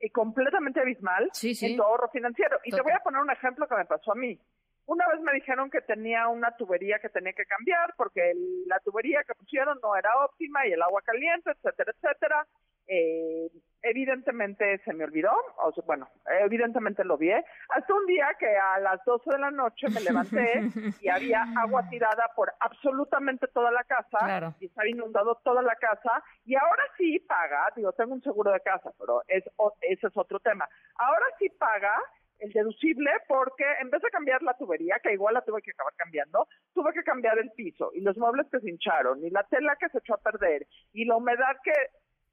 eh, 0.00 0.10
completamente 0.10 0.80
abismal 0.80 1.30
en 1.42 1.76
tu 1.76 1.82
ahorro 1.82 2.08
financiero. 2.10 2.58
Y 2.64 2.70
te 2.70 2.80
voy 2.82 2.92
a 2.92 3.02
poner 3.02 3.20
un 3.20 3.30
ejemplo 3.30 3.66
que 3.66 3.76
me 3.76 3.86
pasó 3.86 4.12
a 4.12 4.16
mí. 4.16 4.38
Una 4.86 5.06
vez 5.08 5.20
me 5.20 5.32
dijeron 5.32 5.70
que 5.70 5.80
tenía 5.80 6.28
una 6.28 6.56
tubería 6.56 6.98
que 6.98 7.08
tenía 7.08 7.32
que 7.32 7.46
cambiar 7.46 7.94
porque 7.96 8.32
la 8.66 8.78
tubería 8.80 9.22
que 9.24 9.34
pusieron 9.34 9.78
no 9.82 9.96
era 9.96 10.10
óptima 10.24 10.66
y 10.66 10.72
el 10.72 10.82
agua 10.82 11.00
caliente, 11.02 11.50
etcétera, 11.50 11.92
etcétera. 11.92 12.46
Eh, 12.86 13.48
evidentemente 13.82 14.78
se 14.84 14.92
me 14.92 15.04
olvidó, 15.04 15.32
o 15.58 15.72
bueno, 15.84 16.08
evidentemente 16.40 17.04
lo 17.04 17.18
vi, 17.18 17.32
hasta 17.32 17.94
un 17.94 18.06
día 18.06 18.28
que 18.38 18.56
a 18.56 18.78
las 18.78 19.04
12 19.04 19.30
de 19.30 19.38
la 19.38 19.50
noche 19.50 19.88
me 19.90 20.00
levanté 20.00 20.62
y 21.00 21.08
había 21.08 21.44
agua 21.58 21.82
tirada 21.90 22.30
por 22.36 22.52
absolutamente 22.60 23.48
toda 23.48 23.70
la 23.70 23.84
casa 23.84 24.54
y 24.60 24.66
estaba 24.66 24.88
inundado 24.88 25.40
toda 25.42 25.62
la 25.62 25.74
casa 25.76 26.22
y 26.44 26.54
ahora 26.54 26.84
sí 26.96 27.18
paga, 27.20 27.68
digo, 27.74 27.92
tengo 27.92 28.14
un 28.14 28.22
seguro 28.22 28.52
de 28.52 28.60
casa, 28.60 28.90
pero 28.98 29.22
es, 29.26 29.44
ese 29.80 30.06
es 30.06 30.16
otro 30.16 30.38
tema, 30.40 30.68
ahora 30.96 31.26
sí 31.38 31.48
paga 31.50 31.94
el 32.38 32.52
deducible 32.52 33.10
porque 33.28 33.64
en 33.80 33.90
vez 33.90 34.02
de 34.02 34.10
cambiar 34.10 34.42
la 34.42 34.54
tubería, 34.54 34.98
que 35.02 35.12
igual 35.12 35.34
la 35.34 35.44
tuve 35.44 35.62
que 35.62 35.70
acabar 35.70 35.94
cambiando, 35.96 36.48
tuve 36.74 36.92
que 36.92 37.04
cambiar 37.04 37.38
el 37.38 37.50
piso 37.52 37.90
y 37.94 38.00
los 38.00 38.16
muebles 38.16 38.46
que 38.50 38.58
se 38.58 38.68
hincharon 38.68 39.24
y 39.24 39.30
la 39.30 39.44
tela 39.44 39.76
que 39.76 39.88
se 39.90 39.98
echó 39.98 40.14
a 40.14 40.18
perder 40.18 40.66
y 40.92 41.04
la 41.04 41.16
humedad 41.16 41.56
que... 41.64 41.72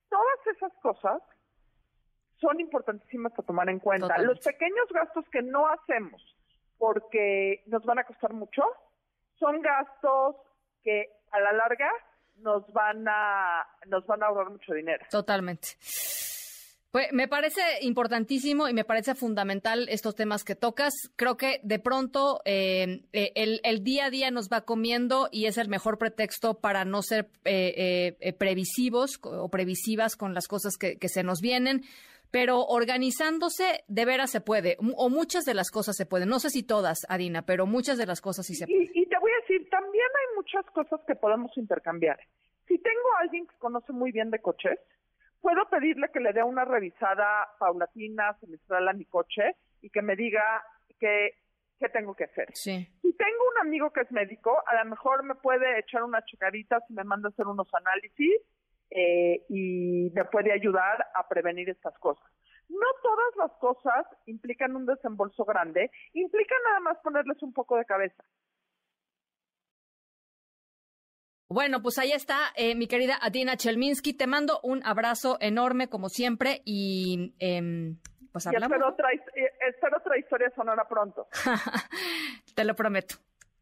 Todas 0.09 0.47
esas 0.55 0.73
cosas 0.81 1.21
son 2.39 2.59
importantísimas 2.59 3.31
para 3.33 3.45
tomar 3.45 3.69
en 3.69 3.79
cuenta. 3.79 4.17
Los 4.19 4.39
pequeños 4.39 4.87
gastos 4.93 5.25
que 5.31 5.41
no 5.41 5.67
hacemos 5.67 6.21
porque 6.77 7.63
nos 7.67 7.83
van 7.83 7.99
a 7.99 8.03
costar 8.05 8.33
mucho 8.33 8.63
son 9.37 9.61
gastos 9.61 10.35
que 10.83 11.09
a 11.31 11.39
la 11.39 11.53
larga 11.53 11.91
nos 12.37 12.71
van 12.71 13.05
a 13.07 13.67
nos 13.85 14.05
van 14.07 14.23
a 14.23 14.27
ahorrar 14.27 14.49
mucho 14.49 14.73
dinero. 14.73 15.05
Totalmente. 15.09 15.69
Pues 16.91 17.13
me 17.13 17.27
parece 17.27 17.61
importantísimo 17.81 18.67
y 18.67 18.73
me 18.73 18.83
parece 18.83 19.13
fundamental 19.13 19.87
estos 19.89 20.15
temas 20.15 20.43
que 20.43 20.55
tocas. 20.55 20.93
Creo 21.15 21.37
que 21.37 21.59
de 21.61 21.77
pronto 21.77 22.41
eh, 22.45 23.03
eh, 23.13 23.31
el, 23.35 23.83
día 23.83 24.05
a 24.05 24.09
día 24.09 24.31
nos 24.31 24.49
va 24.49 24.61
comiendo 24.61 25.29
y 25.31 25.45
es 25.45 25.59
el 25.59 25.69
mejor 25.69 25.99
pretexto 25.99 26.55
para 26.55 26.85
no 26.85 27.03
ser 27.03 27.29
eh, 27.45 28.35
previsivos 28.39 29.19
o 29.21 29.49
previsivas 29.49 30.15
con 30.15 30.33
las 30.33 30.47
cosas 30.47 30.77
que, 30.77 30.97
se 31.07 31.21
nos 31.21 31.41
vienen. 31.41 31.83
Pero 32.31 32.65
organizándose, 32.65 33.83
de 33.87 34.05
veras 34.05 34.31
se 34.31 34.41
puede, 34.41 34.77
o 34.95 35.09
muchas 35.09 35.45
de 35.45 35.53
las 35.53 35.71
cosas 35.71 35.95
se 35.95 36.05
pueden. 36.05 36.29
No 36.29 36.39
sé 36.39 36.49
si 36.49 36.63
todas, 36.63 37.05
Adina, 37.09 37.43
pero 37.43 37.65
muchas 37.65 37.97
de 37.97 38.05
las 38.05 38.21
cosas 38.21 38.45
sí 38.45 38.55
se 38.55 38.67
pueden. 38.67 38.83
Y, 38.93 39.01
y 39.01 39.05
te 39.07 39.17
voy 39.19 39.31
a 39.31 39.41
decir, 39.41 39.69
también 39.69 40.05
hay 40.05 40.35
muchas 40.35 40.65
cosas 40.71 40.99
que 41.07 41.15
podemos 41.15 41.55
intercambiar. 41.57 42.19
Si 42.67 42.77
tengo 42.77 43.13
a 43.17 43.21
alguien 43.21 43.47
que 43.47 43.55
conoce 43.57 43.91
muy 43.93 44.11
bien 44.11 44.29
de 44.29 44.39
coches, 44.39 44.79
puedo 45.41 45.67
pedirle 45.69 46.09
que 46.13 46.19
le 46.19 46.33
dé 46.33 46.43
una 46.43 46.65
revisada 46.65 47.47
paulatina, 47.59 48.37
semestral 48.39 48.87
a 48.87 48.93
mi 48.93 49.05
coche 49.05 49.55
y 49.81 49.89
que 49.89 50.01
me 50.01 50.15
diga 50.15 50.43
qué, 50.99 51.35
tengo 51.93 52.13
que 52.13 52.25
hacer. 52.25 52.49
Sí. 52.53 52.87
Si 53.01 53.13
tengo 53.13 53.43
un 53.55 53.67
amigo 53.67 53.91
que 53.91 54.01
es 54.01 54.11
médico, 54.11 54.55
a 54.67 54.83
lo 54.83 54.89
mejor 54.89 55.23
me 55.23 55.35
puede 55.35 55.79
echar 55.79 56.03
una 56.03 56.23
checadita 56.25 56.79
si 56.87 56.93
me 56.93 57.03
manda 57.03 57.29
hacer 57.29 57.47
unos 57.47 57.67
análisis 57.73 58.41
eh, 58.91 59.45
y 59.49 60.11
me 60.13 60.25
puede 60.25 60.51
ayudar 60.51 61.05
a 61.13 61.27
prevenir 61.27 61.69
estas 61.69 61.97
cosas. 61.99 62.25
No 62.69 62.87
todas 63.01 63.35
las 63.37 63.51
cosas 63.59 64.05
implican 64.27 64.75
un 64.75 64.85
desembolso 64.85 65.43
grande, 65.43 65.89
implican 66.13 66.59
nada 66.65 66.79
más 66.81 66.97
ponerles 66.99 67.41
un 67.41 67.51
poco 67.51 67.77
de 67.77 67.85
cabeza. 67.85 68.23
Bueno, 71.51 71.81
pues 71.81 71.97
ahí 71.97 72.11
está, 72.11 72.37
eh, 72.55 72.75
mi 72.75 72.87
querida 72.87 73.17
Adina 73.19 73.57
Chelminsky. 73.57 74.13
Te 74.13 74.27
mando 74.27 74.59
un 74.61 74.85
abrazo 74.85 75.37
enorme, 75.41 75.89
como 75.89 76.09
siempre, 76.09 76.61
y 76.63 77.33
eh, 77.39 77.95
pues 78.31 78.45
hablamos. 78.45 78.67
espero, 78.71 78.87
otra, 78.87 79.11
eh, 79.11 79.51
espero 79.67 79.97
otra 79.97 80.17
historia 80.19 80.51
sonora 80.55 80.87
pronto. 80.87 81.27
Te 82.55 82.63
lo 82.63 82.75
prometo. 82.75 83.15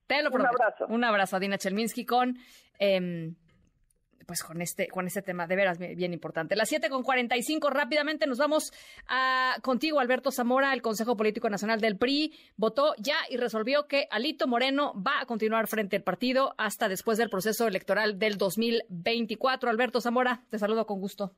Te 0.05 0.21
lo 0.21 0.31
prometo. 0.31 0.53
Un 0.53 0.61
abrazo. 0.61 0.87
Un 0.87 1.03
abrazo, 1.05 1.35
Adina 1.37 1.57
Chelminsky, 1.57 2.05
con... 2.05 2.37
Eh, 2.77 3.31
pues 4.27 4.43
con 4.43 4.61
este, 4.61 4.89
con 4.89 5.07
este 5.07 5.21
tema 5.21 5.47
de 5.47 5.55
veras 5.55 5.79
bien 5.79 6.13
importante. 6.13 6.57
Las 6.57 6.67
7 6.67 6.89
con 6.89 7.01
45, 7.01 7.69
rápidamente 7.69 8.27
nos 8.27 8.37
vamos 8.37 8.71
a, 9.07 9.55
contigo, 9.63 10.01
Alberto 10.01 10.31
Zamora, 10.31 10.73
el 10.73 10.81
Consejo 10.81 11.15
Político 11.15 11.49
Nacional 11.49 11.79
del 11.79 11.97
PRI, 11.97 12.33
votó 12.57 12.93
ya 12.97 13.15
y 13.29 13.37
resolvió 13.37 13.87
que 13.87 14.07
Alito 14.11 14.45
Moreno 14.45 14.93
va 14.95 15.21
a 15.21 15.25
continuar 15.25 15.67
frente 15.67 15.95
al 15.95 16.03
partido 16.03 16.53
hasta 16.57 16.89
después 16.89 17.17
del 17.17 17.29
proceso 17.29 17.67
electoral 17.67 18.19
del 18.19 18.37
2024. 18.37 19.69
Alberto 19.69 20.01
Zamora, 20.01 20.41
te 20.49 20.59
saludo 20.59 20.85
con 20.85 20.99
gusto. 20.99 21.31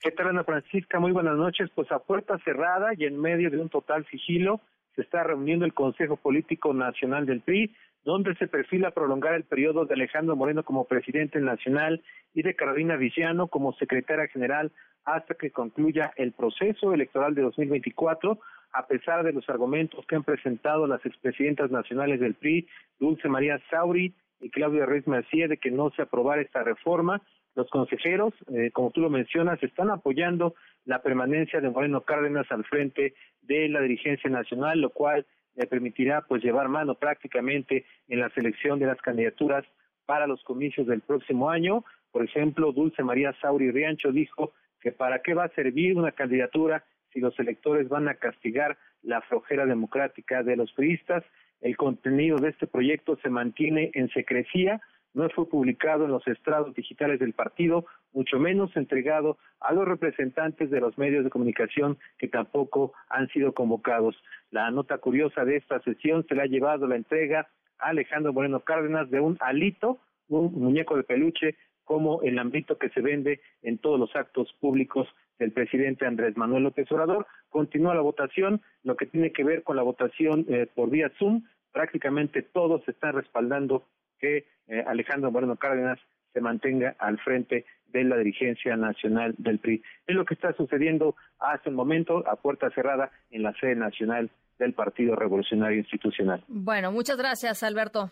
¿Qué 0.00 0.10
tal, 0.10 0.28
Ana 0.28 0.42
Francisca? 0.42 0.98
Muy 0.98 1.12
buenas 1.12 1.36
noches. 1.36 1.68
Pues 1.74 1.92
a 1.92 1.98
puerta 1.98 2.38
cerrada 2.38 2.92
y 2.96 3.04
en 3.04 3.20
medio 3.20 3.50
de 3.50 3.58
un 3.58 3.68
total 3.68 4.06
sigilo, 4.06 4.62
se 4.96 5.02
está 5.02 5.22
reuniendo 5.24 5.66
el 5.66 5.74
Consejo 5.74 6.16
Político 6.16 6.72
Nacional 6.72 7.26
del 7.26 7.42
PRI 7.42 7.74
donde 8.04 8.34
se 8.36 8.48
perfila 8.48 8.92
prolongar 8.92 9.34
el 9.34 9.44
periodo 9.44 9.84
de 9.84 9.94
Alejandro 9.94 10.36
Moreno 10.36 10.64
como 10.64 10.86
presidente 10.86 11.40
nacional 11.40 12.02
y 12.32 12.42
de 12.42 12.54
Carolina 12.54 12.96
Viciano 12.96 13.48
como 13.48 13.74
secretaria 13.74 14.28
general 14.28 14.72
hasta 15.04 15.34
que 15.34 15.50
concluya 15.50 16.12
el 16.16 16.32
proceso 16.32 16.92
electoral 16.92 17.34
de 17.34 17.42
2024, 17.42 18.38
a 18.72 18.86
pesar 18.86 19.24
de 19.24 19.32
los 19.32 19.48
argumentos 19.48 20.04
que 20.06 20.16
han 20.16 20.24
presentado 20.24 20.86
las 20.86 21.04
expresidentas 21.04 21.70
nacionales 21.70 22.20
del 22.20 22.34
PRI, 22.34 22.68
Dulce 22.98 23.28
María 23.28 23.60
Sauri 23.70 24.14
y 24.40 24.50
Claudia 24.50 24.86
Ruiz 24.86 25.06
Macía, 25.06 25.48
de 25.48 25.58
que 25.58 25.70
no 25.70 25.90
se 25.90 26.02
aprobara 26.02 26.42
esta 26.42 26.62
reforma. 26.62 27.22
Los 27.56 27.68
consejeros, 27.68 28.32
eh, 28.54 28.70
como 28.72 28.90
tú 28.90 29.00
lo 29.00 29.10
mencionas, 29.10 29.62
están 29.62 29.90
apoyando 29.90 30.54
la 30.84 31.02
permanencia 31.02 31.60
de 31.60 31.70
Moreno 31.70 32.02
Cárdenas 32.02 32.46
al 32.50 32.64
frente 32.64 33.14
de 33.42 33.68
la 33.68 33.80
dirigencia 33.80 34.30
nacional, 34.30 34.80
lo 34.80 34.90
cual 34.90 35.26
le 35.54 35.66
permitirá 35.66 36.22
pues 36.22 36.42
llevar 36.42 36.68
mano 36.68 36.94
prácticamente 36.94 37.84
en 38.08 38.20
la 38.20 38.30
selección 38.30 38.78
de 38.78 38.86
las 38.86 39.00
candidaturas 39.00 39.64
para 40.06 40.26
los 40.26 40.42
comicios 40.44 40.86
del 40.86 41.00
próximo 41.00 41.50
año. 41.50 41.84
Por 42.10 42.24
ejemplo, 42.24 42.72
Dulce 42.72 43.02
María 43.02 43.34
Sauri 43.40 43.70
Riancho 43.70 44.12
dijo 44.12 44.52
que 44.80 44.92
para 44.92 45.22
qué 45.22 45.34
va 45.34 45.44
a 45.44 45.54
servir 45.54 45.96
una 45.96 46.12
candidatura 46.12 46.84
si 47.12 47.20
los 47.20 47.38
electores 47.38 47.88
van 47.88 48.08
a 48.08 48.14
castigar 48.14 48.78
la 49.02 49.20
flojera 49.22 49.66
democrática 49.66 50.42
de 50.42 50.56
los 50.56 50.72
priistas. 50.72 51.24
El 51.60 51.76
contenido 51.76 52.38
de 52.38 52.50
este 52.50 52.66
proyecto 52.66 53.16
se 53.22 53.28
mantiene 53.28 53.90
en 53.94 54.08
secrecía, 54.10 54.80
no 55.14 55.28
fue 55.30 55.48
publicado 55.48 56.04
en 56.04 56.12
los 56.12 56.26
estrados 56.26 56.74
digitales 56.74 57.18
del 57.18 57.32
partido, 57.32 57.86
mucho 58.12 58.38
menos 58.38 58.74
entregado 58.76 59.38
a 59.60 59.72
los 59.72 59.86
representantes 59.86 60.70
de 60.70 60.80
los 60.80 60.96
medios 60.98 61.24
de 61.24 61.30
comunicación 61.30 61.98
que 62.18 62.28
tampoco 62.28 62.92
han 63.08 63.28
sido 63.28 63.52
convocados. 63.52 64.16
La 64.50 64.70
nota 64.70 64.98
curiosa 64.98 65.44
de 65.44 65.56
esta 65.56 65.80
sesión 65.80 66.24
se 66.28 66.34
le 66.34 66.42
ha 66.42 66.46
llevado 66.46 66.86
la 66.86 66.96
entrega 66.96 67.48
a 67.78 67.88
Alejandro 67.88 68.32
Moreno 68.32 68.60
Cárdenas 68.60 69.10
de 69.10 69.20
un 69.20 69.36
alito, 69.40 69.98
un 70.28 70.52
muñeco 70.52 70.96
de 70.96 71.04
peluche, 71.04 71.56
como 71.84 72.22
el 72.22 72.38
ámbito 72.38 72.78
que 72.78 72.90
se 72.90 73.00
vende 73.00 73.40
en 73.62 73.78
todos 73.78 73.98
los 73.98 74.14
actos 74.14 74.52
públicos 74.60 75.08
del 75.40 75.50
presidente 75.50 76.06
Andrés 76.06 76.36
Manuel 76.36 76.62
López 76.62 76.90
Obrador. 76.92 77.26
Continúa 77.48 77.96
la 77.96 78.00
votación, 78.00 78.60
lo 78.84 78.96
que 78.96 79.06
tiene 79.06 79.32
que 79.32 79.42
ver 79.42 79.64
con 79.64 79.74
la 79.74 79.82
votación 79.82 80.46
eh, 80.48 80.68
por 80.72 80.90
vía 80.90 81.10
Zoom, 81.18 81.42
prácticamente 81.72 82.42
todos 82.42 82.86
están 82.88 83.14
respaldando 83.14 83.86
que 84.18 84.46
eh, 84.68 84.84
Alejandro 84.86 85.30
Moreno 85.30 85.56
Cárdenas 85.56 85.98
se 86.32 86.40
mantenga 86.40 86.94
al 86.98 87.18
frente 87.18 87.64
de 87.88 88.04
la 88.04 88.16
dirigencia 88.16 88.76
nacional 88.76 89.34
del 89.38 89.58
PRI. 89.58 89.82
Es 90.06 90.14
lo 90.14 90.24
que 90.24 90.34
está 90.34 90.52
sucediendo 90.52 91.16
hace 91.38 91.68
un 91.70 91.74
momento 91.74 92.24
a 92.28 92.36
puerta 92.36 92.70
cerrada 92.70 93.10
en 93.30 93.42
la 93.42 93.52
sede 93.54 93.74
nacional 93.74 94.30
del 94.58 94.74
Partido 94.74 95.16
Revolucionario 95.16 95.78
Institucional. 95.78 96.44
Bueno, 96.46 96.92
muchas 96.92 97.16
gracias, 97.16 97.62
Alberto. 97.62 98.10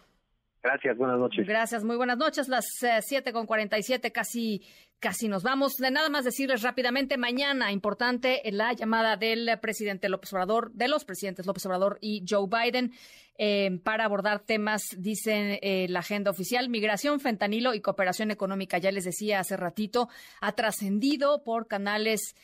Gracias, 0.62 0.96
buenas 0.96 1.18
noches. 1.18 1.46
Gracias, 1.46 1.84
muy 1.84 1.96
buenas 1.96 2.18
noches. 2.18 2.48
Las 2.48 2.66
eh, 2.82 2.98
siete 3.00 3.32
con 3.32 3.46
cuarenta 3.46 3.78
y 3.78 3.82
siete, 3.82 4.10
casi, 4.10 4.62
casi 4.98 5.28
nos 5.28 5.42
vamos. 5.42 5.76
De 5.76 5.90
nada 5.90 6.08
más 6.08 6.24
decirles 6.24 6.62
rápidamente, 6.62 7.16
mañana, 7.16 7.70
importante, 7.70 8.42
la 8.52 8.72
llamada 8.72 9.16
del 9.16 9.58
presidente 9.60 10.08
López 10.08 10.32
Obrador, 10.32 10.72
de 10.72 10.88
los 10.88 11.04
presidentes 11.04 11.46
López 11.46 11.64
Obrador 11.66 11.98
y 12.00 12.24
Joe 12.28 12.48
Biden, 12.48 12.92
eh, 13.38 13.78
para 13.84 14.04
abordar 14.04 14.40
temas, 14.40 14.82
dicen 14.98 15.60
eh, 15.62 15.86
la 15.88 16.00
agenda 16.00 16.32
oficial, 16.32 16.68
migración, 16.68 17.20
fentanilo 17.20 17.72
y 17.72 17.80
cooperación 17.80 18.32
económica. 18.32 18.78
Ya 18.78 18.90
les 18.90 19.04
decía 19.04 19.38
hace 19.38 19.56
ratito, 19.56 20.08
ha 20.40 20.52
trascendido 20.52 21.44
por 21.44 21.68
canales 21.68 22.34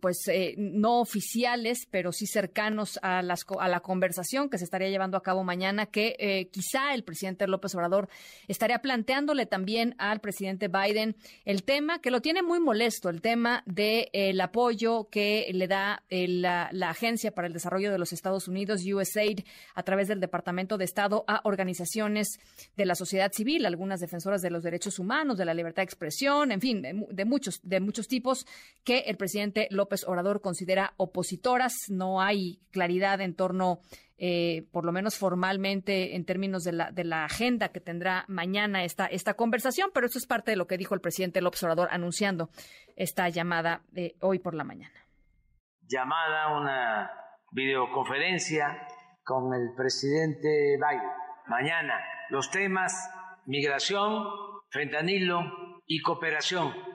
pues 0.00 0.28
eh, 0.28 0.54
no 0.56 1.00
oficiales, 1.00 1.86
pero 1.90 2.10
sí 2.10 2.26
cercanos 2.26 2.98
a, 3.02 3.20
las, 3.20 3.44
a 3.58 3.68
la 3.68 3.80
conversación 3.80 4.48
que 4.48 4.56
se 4.56 4.64
estaría 4.64 4.88
llevando 4.88 5.18
a 5.18 5.22
cabo 5.22 5.44
mañana, 5.44 5.86
que 5.86 6.16
eh, 6.18 6.48
quizá 6.50 6.94
el 6.94 7.04
presidente 7.04 7.46
López 7.46 7.74
Obrador 7.74 8.08
estaría 8.48 8.78
planteándole 8.78 9.44
también 9.44 9.94
al 9.98 10.20
presidente 10.20 10.68
Biden 10.68 11.16
el 11.44 11.64
tema 11.64 12.00
que 12.00 12.10
lo 12.10 12.22
tiene 12.22 12.42
muy 12.42 12.60
molesto, 12.60 13.10
el 13.10 13.20
tema 13.20 13.62
del 13.66 14.08
el 14.12 14.40
apoyo 14.40 15.08
que 15.10 15.50
le 15.52 15.68
da 15.68 16.02
eh, 16.08 16.26
la, 16.28 16.70
la 16.72 16.90
Agencia 16.90 17.32
para 17.32 17.48
el 17.48 17.52
Desarrollo 17.52 17.92
de 17.92 17.98
los 17.98 18.14
Estados 18.14 18.48
Unidos, 18.48 18.82
USAID, 18.86 19.40
a 19.74 19.82
través 19.82 20.08
del 20.08 20.20
Departamento 20.20 20.78
de 20.78 20.86
Estado 20.86 21.24
a 21.26 21.42
organizaciones 21.44 22.38
de 22.76 22.86
la 22.86 22.94
sociedad 22.94 23.30
civil, 23.32 23.66
algunas 23.66 24.00
defensoras 24.00 24.40
de 24.40 24.50
los 24.50 24.62
derechos 24.62 24.98
humanos, 24.98 25.36
de 25.36 25.44
la 25.44 25.52
libertad 25.52 25.82
de 25.82 25.86
expresión, 25.86 26.52
en 26.52 26.60
fin, 26.60 26.82
de 26.82 27.24
muchos, 27.26 27.60
de 27.62 27.80
muchos 27.80 28.08
tipos 28.08 28.46
que 28.84 29.00
el 29.00 29.16
presidente 29.16 29.68
López 29.70 30.04
Obrador 30.06 30.40
considera 30.40 30.94
opositoras. 30.96 31.74
No 31.88 32.20
hay 32.20 32.60
claridad 32.70 33.20
en 33.20 33.34
torno, 33.34 33.80
eh, 34.18 34.66
por 34.72 34.84
lo 34.84 34.92
menos 34.92 35.16
formalmente, 35.16 36.16
en 36.16 36.24
términos 36.24 36.64
de 36.64 36.72
la, 36.72 36.90
de 36.90 37.04
la 37.04 37.24
agenda 37.24 37.70
que 37.70 37.80
tendrá 37.80 38.24
mañana 38.28 38.84
esta, 38.84 39.06
esta 39.06 39.34
conversación, 39.34 39.90
pero 39.94 40.06
eso 40.06 40.18
es 40.18 40.26
parte 40.26 40.50
de 40.50 40.56
lo 40.56 40.66
que 40.66 40.78
dijo 40.78 40.94
el 40.94 41.00
presidente 41.00 41.40
López 41.40 41.62
Obrador 41.62 41.88
anunciando 41.90 42.50
esta 42.96 43.28
llamada 43.28 43.82
de 43.90 44.16
hoy 44.20 44.38
por 44.38 44.54
la 44.54 44.64
mañana. 44.64 45.06
Llamada, 45.86 46.56
una 46.56 47.10
videoconferencia 47.52 48.86
con 49.24 49.54
el 49.54 49.74
presidente 49.76 50.76
Biden. 50.76 51.10
Mañana 51.46 51.94
los 52.30 52.50
temas 52.50 53.10
migración, 53.46 54.24
fentanilo 54.70 55.82
y 55.86 56.00
cooperación 56.00 56.91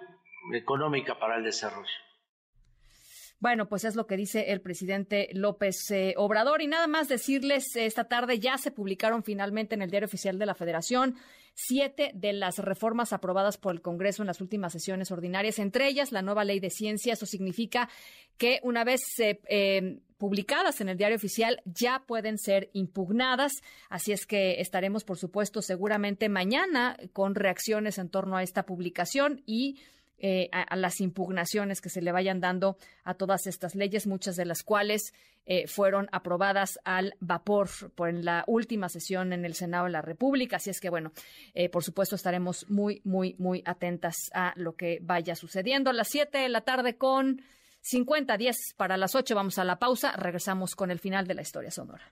económica 0.53 1.17
para 1.19 1.37
el 1.37 1.43
desarrollo. 1.43 1.87
Bueno, 3.39 3.69
pues 3.69 3.83
es 3.83 3.95
lo 3.95 4.07
que 4.07 4.17
dice 4.17 4.51
el 4.51 4.61
presidente 4.61 5.29
López 5.33 5.91
eh, 5.91 6.15
Obrador. 6.17 6.61
Y 6.63 6.67
nada 6.67 6.87
más 6.87 7.07
decirles, 7.07 7.75
esta 7.75 8.05
tarde 8.05 8.39
ya 8.39 8.57
se 8.57 8.71
publicaron 8.71 9.23
finalmente 9.23 9.75
en 9.75 9.83
el 9.83 9.91
Diario 9.91 10.07
Oficial 10.07 10.39
de 10.39 10.45
la 10.47 10.55
Federación 10.55 11.15
siete 11.53 12.11
de 12.13 12.33
las 12.33 12.59
reformas 12.59 13.13
aprobadas 13.13 13.57
por 13.57 13.73
el 13.73 13.81
Congreso 13.81 14.21
en 14.21 14.27
las 14.27 14.41
últimas 14.41 14.73
sesiones 14.73 15.11
ordinarias, 15.11 15.57
entre 15.57 15.87
ellas 15.87 16.11
la 16.11 16.21
nueva 16.21 16.45
ley 16.45 16.59
de 16.59 16.69
ciencia. 16.69 17.13
Eso 17.13 17.25
significa 17.25 17.89
que 18.37 18.59
una 18.61 18.83
vez 18.83 19.01
eh, 19.17 19.99
publicadas 20.17 20.81
en 20.81 20.89
el 20.89 20.97
diario 20.97 21.17
oficial 21.17 21.61
ya 21.65 22.03
pueden 22.07 22.37
ser 22.37 22.69
impugnadas. 22.73 23.53
Así 23.89 24.11
es 24.11 24.27
que 24.27 24.61
estaremos, 24.61 25.03
por 25.03 25.17
supuesto, 25.17 25.61
seguramente 25.61 26.29
mañana 26.29 26.97
con 27.13 27.33
reacciones 27.33 27.97
en 27.97 28.09
torno 28.09 28.37
a 28.37 28.43
esta 28.43 28.65
publicación 28.65 29.41
y 29.47 29.79
eh, 30.19 30.49
a, 30.51 30.75
las 30.75 30.99
impugnaciones 30.99 31.79
que 31.79 31.89
se 31.89 32.01
le 32.01 32.11
vayan 32.11 32.39
dando 32.39 32.77
a 33.03 33.13
todas 33.13 33.45
estas 33.45 33.75
leyes, 33.75 34.07
muchas 34.07 34.35
de 34.35 34.45
las 34.45 34.63
cuales 34.63 35.13
eh, 35.45 35.67
fueron 35.67 36.09
aprobadas 36.11 36.79
al 36.83 37.15
vapor 37.19 37.69
por 37.95 38.09
en 38.09 38.25
la 38.25 38.43
última 38.47 38.89
sesión 38.89 39.31
en 39.31 39.45
el 39.45 39.53
Senado 39.53 39.85
de 39.85 39.91
la 39.91 40.01
República. 40.01 40.57
Así 40.57 40.71
es 40.71 40.79
que, 40.79 40.89
bueno, 40.89 41.11
eh, 41.53 41.69
por 41.69 41.83
supuesto, 41.83 42.15
estaremos 42.15 42.67
muy, 42.69 43.01
muy, 43.03 43.35
muy 43.37 43.61
atentas 43.65 44.15
a 44.33 44.53
lo 44.55 44.75
que 44.75 44.99
vaya 45.01 45.35
sucediendo. 45.35 45.91
A 45.91 45.93
las 45.93 46.07
7 46.09 46.37
de 46.37 46.49
la 46.49 46.61
tarde 46.61 46.97
con 46.97 47.41
50, 47.81 48.37
10 48.37 48.55
para 48.75 48.97
las 48.97 49.15
8 49.15 49.35
vamos 49.35 49.59
a 49.59 49.63
la 49.63 49.77
pausa. 49.77 50.13
Regresamos 50.13 50.75
con 50.75 50.91
el 50.91 50.99
final 50.99 51.27
de 51.27 51.35
la 51.35 51.43
historia 51.43 51.71
sonora. 51.71 52.11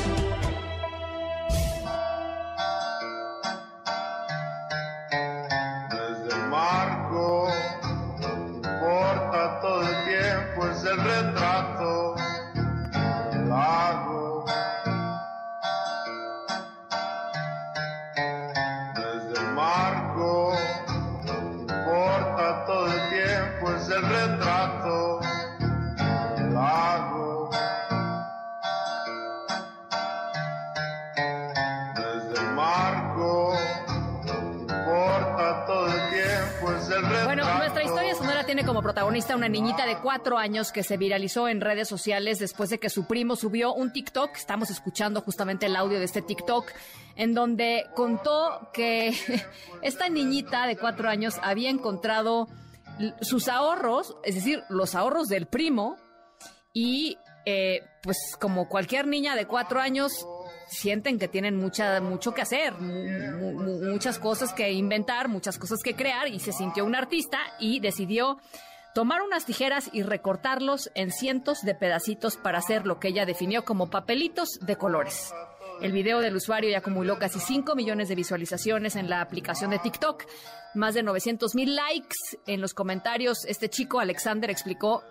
Como 38.59 38.81
protagonista 38.81 39.37
una 39.37 39.47
niñita 39.47 39.85
de 39.85 39.97
cuatro 39.99 40.37
años 40.37 40.73
que 40.73 40.83
se 40.83 40.97
viralizó 40.97 41.47
en 41.47 41.61
redes 41.61 41.87
sociales 41.87 42.37
después 42.37 42.69
de 42.69 42.79
que 42.79 42.89
su 42.89 43.05
primo 43.05 43.37
subió 43.37 43.73
un 43.73 43.93
TikTok. 43.93 44.35
Estamos 44.35 44.69
escuchando 44.69 45.21
justamente 45.21 45.67
el 45.67 45.75
audio 45.77 45.99
de 45.99 46.05
este 46.05 46.21
TikTok 46.21 46.69
en 47.15 47.33
donde 47.33 47.85
contó 47.95 48.69
que 48.73 49.15
esta 49.81 50.09
niñita 50.09 50.67
de 50.67 50.75
cuatro 50.75 51.07
años 51.07 51.39
había 51.41 51.69
encontrado 51.69 52.49
sus 53.21 53.47
ahorros, 53.47 54.17
es 54.25 54.35
decir, 54.35 54.63
los 54.67 54.95
ahorros 54.95 55.29
del 55.29 55.45
primo 55.45 55.95
y 56.73 57.17
eh, 57.45 57.85
pues 58.03 58.17
como 58.37 58.67
cualquier 58.67 59.07
niña 59.07 59.35
de 59.35 59.47
cuatro 59.47 59.79
años 59.79 60.27
sienten 60.71 61.19
que 61.19 61.27
tienen 61.27 61.57
mucha, 61.57 61.99
mucho 61.99 62.33
que 62.33 62.41
hacer, 62.41 62.73
muchas 62.79 64.17
cosas 64.19 64.53
que 64.53 64.71
inventar, 64.71 65.27
muchas 65.27 65.57
cosas 65.57 65.83
que 65.83 65.95
crear 65.95 66.29
y 66.29 66.39
se 66.39 66.53
sintió 66.53 66.85
un 66.85 66.95
artista 66.95 67.39
y 67.59 67.81
decidió 67.81 68.39
tomar 68.95 69.21
unas 69.21 69.45
tijeras 69.45 69.89
y 69.91 70.03
recortarlos 70.03 70.89
en 70.95 71.11
cientos 71.11 71.61
de 71.63 71.75
pedacitos 71.75 72.37
para 72.37 72.59
hacer 72.59 72.87
lo 72.87 72.99
que 72.99 73.09
ella 73.09 73.25
definió 73.25 73.65
como 73.65 73.89
papelitos 73.89 74.59
de 74.61 74.77
colores. 74.77 75.33
El 75.81 75.91
video 75.91 76.19
del 76.19 76.35
usuario 76.35 76.69
ya 76.69 76.77
acumuló 76.77 77.19
casi 77.19 77.39
5 77.39 77.75
millones 77.75 78.07
de 78.07 78.15
visualizaciones 78.15 78.95
en 78.95 79.09
la 79.09 79.21
aplicación 79.21 79.71
de 79.71 79.79
TikTok, 79.79 80.23
más 80.73 80.93
de 80.93 81.03
900 81.03 81.53
mil 81.53 81.75
likes 81.75 82.15
en 82.47 82.61
los 82.61 82.73
comentarios. 82.73 83.45
Este 83.45 83.67
chico, 83.67 83.99
Alexander, 83.99 84.49
explicó 84.49 85.03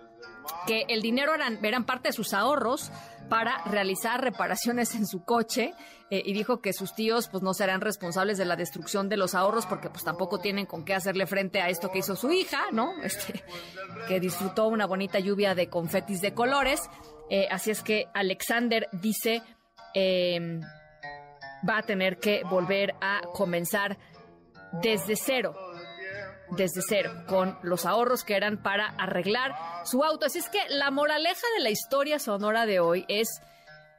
que 0.65 0.85
el 0.87 1.01
dinero 1.01 1.35
eran, 1.35 1.63
eran 1.63 1.85
parte 1.85 2.09
de 2.09 2.13
sus 2.13 2.33
ahorros 2.33 2.91
para 3.31 3.63
realizar 3.63 4.21
reparaciones 4.21 4.93
en 4.93 5.07
su 5.07 5.23
coche 5.23 5.73
eh, 6.09 6.21
y 6.25 6.33
dijo 6.33 6.59
que 6.59 6.73
sus 6.73 6.93
tíos 6.93 7.29
pues 7.29 7.41
no 7.41 7.53
serán 7.53 7.79
responsables 7.79 8.37
de 8.37 8.43
la 8.43 8.57
destrucción 8.57 9.07
de 9.07 9.15
los 9.15 9.35
ahorros 9.35 9.65
porque 9.65 9.89
pues 9.89 10.03
tampoco 10.03 10.39
tienen 10.39 10.65
con 10.65 10.83
qué 10.83 10.93
hacerle 10.93 11.25
frente 11.27 11.61
a 11.61 11.69
esto 11.69 11.89
que 11.93 11.99
hizo 11.99 12.17
su 12.17 12.29
hija, 12.33 12.65
¿no? 12.73 12.91
Este, 13.01 13.41
que 14.09 14.19
disfrutó 14.19 14.67
una 14.67 14.85
bonita 14.85 15.19
lluvia 15.19 15.55
de 15.55 15.69
confetis 15.69 16.19
de 16.19 16.33
colores. 16.33 16.81
Eh, 17.29 17.47
así 17.49 17.71
es 17.71 17.81
que 17.81 18.07
Alexander 18.13 18.89
dice 18.91 19.41
em, 19.93 20.59
va 21.67 21.77
a 21.77 21.83
tener 21.83 22.17
que 22.17 22.43
volver 22.43 22.95
a 22.99 23.21
comenzar 23.33 23.97
desde 24.81 25.15
cero 25.15 25.55
desde 26.51 26.81
cero, 26.87 27.11
con 27.27 27.57
los 27.63 27.85
ahorros 27.85 28.23
que 28.23 28.35
eran 28.35 28.61
para 28.61 28.87
arreglar 28.97 29.55
su 29.85 30.03
auto. 30.03 30.25
Así 30.25 30.39
es 30.39 30.49
que 30.49 30.59
la 30.69 30.91
moraleja 30.91 31.47
de 31.57 31.63
la 31.63 31.69
historia 31.69 32.19
sonora 32.19 32.65
de 32.65 32.79
hoy 32.79 33.05
es, 33.07 33.41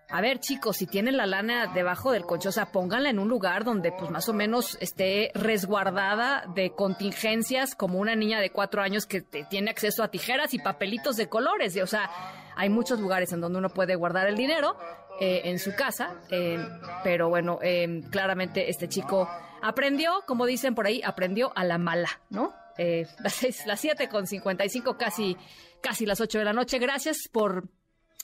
a 0.08 0.20
ver 0.20 0.38
chicos, 0.38 0.76
si 0.76 0.86
tienen 0.86 1.16
la 1.16 1.26
lana 1.26 1.72
debajo 1.72 2.12
del 2.12 2.24
colchón, 2.24 2.50
o 2.50 2.52
sea, 2.52 2.66
pónganla 2.66 3.10
en 3.10 3.18
un 3.18 3.28
lugar 3.28 3.64
donde 3.64 3.92
pues 3.92 4.10
más 4.10 4.28
o 4.28 4.34
menos 4.34 4.76
esté 4.80 5.30
resguardada 5.34 6.44
de 6.54 6.72
contingencias, 6.72 7.74
como 7.74 7.98
una 7.98 8.14
niña 8.14 8.40
de 8.40 8.50
cuatro 8.50 8.82
años 8.82 9.06
que 9.06 9.22
tiene 9.22 9.70
acceso 9.70 10.02
a 10.02 10.08
tijeras 10.08 10.52
y 10.54 10.58
papelitos 10.58 11.16
de 11.16 11.28
colores. 11.28 11.76
O 11.82 11.86
sea, 11.86 12.10
hay 12.54 12.68
muchos 12.68 13.00
lugares 13.00 13.32
en 13.32 13.40
donde 13.40 13.58
uno 13.58 13.70
puede 13.70 13.94
guardar 13.94 14.28
el 14.28 14.36
dinero 14.36 14.76
eh, 15.20 15.42
en 15.44 15.58
su 15.58 15.74
casa, 15.74 16.16
eh, 16.30 16.58
pero 17.02 17.28
bueno, 17.28 17.58
eh, 17.62 18.02
claramente 18.10 18.68
este 18.68 18.88
chico 18.88 19.28
aprendió, 19.62 20.24
como 20.26 20.46
dicen 20.46 20.74
por 20.74 20.86
ahí, 20.86 21.00
aprendió 21.04 21.52
a 21.56 21.64
la 21.64 21.78
mala, 21.78 22.20
¿no? 22.28 22.54
Eh, 22.76 23.06
las, 23.20 23.34
seis, 23.34 23.66
las 23.66 23.80
7 23.80 24.08
con 24.08 24.26
55, 24.26 24.96
casi, 24.96 25.36
casi 25.80 26.06
las 26.06 26.20
8 26.20 26.38
de 26.38 26.44
la 26.44 26.52
noche. 26.52 26.78
Gracias 26.78 27.28
por 27.30 27.64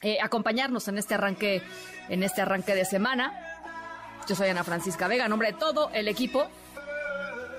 eh, 0.03 0.19
acompañarnos 0.23 0.89
en 0.89 0.99
este 0.99 1.15
arranque, 1.15 1.63
en 2.09 2.23
este 2.23 2.43
arranque 2.43 2.75
de 2.75 2.85
semana. 2.85 3.33
Yo 4.29 4.35
soy 4.35 4.49
Ana 4.49 4.65
Francisca 4.65 5.09
Vega, 5.09 5.25
en 5.25 5.31
nombre 5.31 5.53
de 5.53 5.59
todo 5.59 5.91
el 5.95 6.09
equipo. 6.09 6.49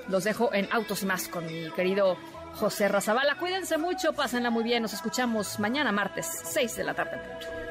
Los 0.07 0.23
dejo 0.23 0.53
en 0.53 0.67
Autos 0.71 1.03
Más 1.03 1.27
con 1.27 1.45
mi 1.45 1.71
querido 1.71 2.17
José 2.55 2.87
Razabala. 2.87 3.37
Cuídense 3.37 3.77
mucho, 3.77 4.13
pásenla 4.13 4.49
muy 4.49 4.63
bien. 4.63 4.81
Nos 4.81 4.93
escuchamos 4.93 5.59
mañana 5.59 5.91
martes, 5.91 6.27
6 6.45 6.77
de 6.77 6.83
la 6.83 6.93
tarde. 6.93 7.68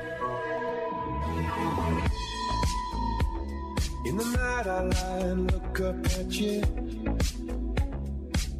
In 4.06 4.16
the 4.16 4.24
night 4.24 4.66
I 4.66 4.80
lie 4.82 5.18
and 5.26 5.52
look 5.52 5.80
up 5.80 6.06
at 6.06 6.30
you. 6.32 6.60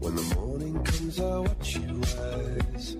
When 0.01 0.15
the 0.16 0.35
morning 0.35 0.82
comes 0.82 1.20
I 1.20 1.39
watch 1.39 1.77
you 1.77 2.01
rise. 2.01 2.97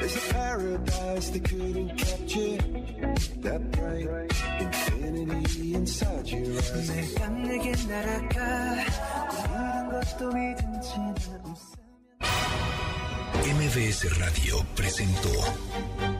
There's 0.00 0.16
a 0.16 0.32
paradise 0.32 1.30
that 1.30 1.44
couldn't 1.44 1.96
capture 1.96 2.56
that 3.40 3.70
bright 3.72 4.32
infinity 4.60 5.74
inside 5.74 6.26
your 6.28 6.56
eyes. 6.56 6.90
MBS 13.70 14.04
Radio 14.18 14.64
presentó 14.74 15.30
Ana 16.00 16.19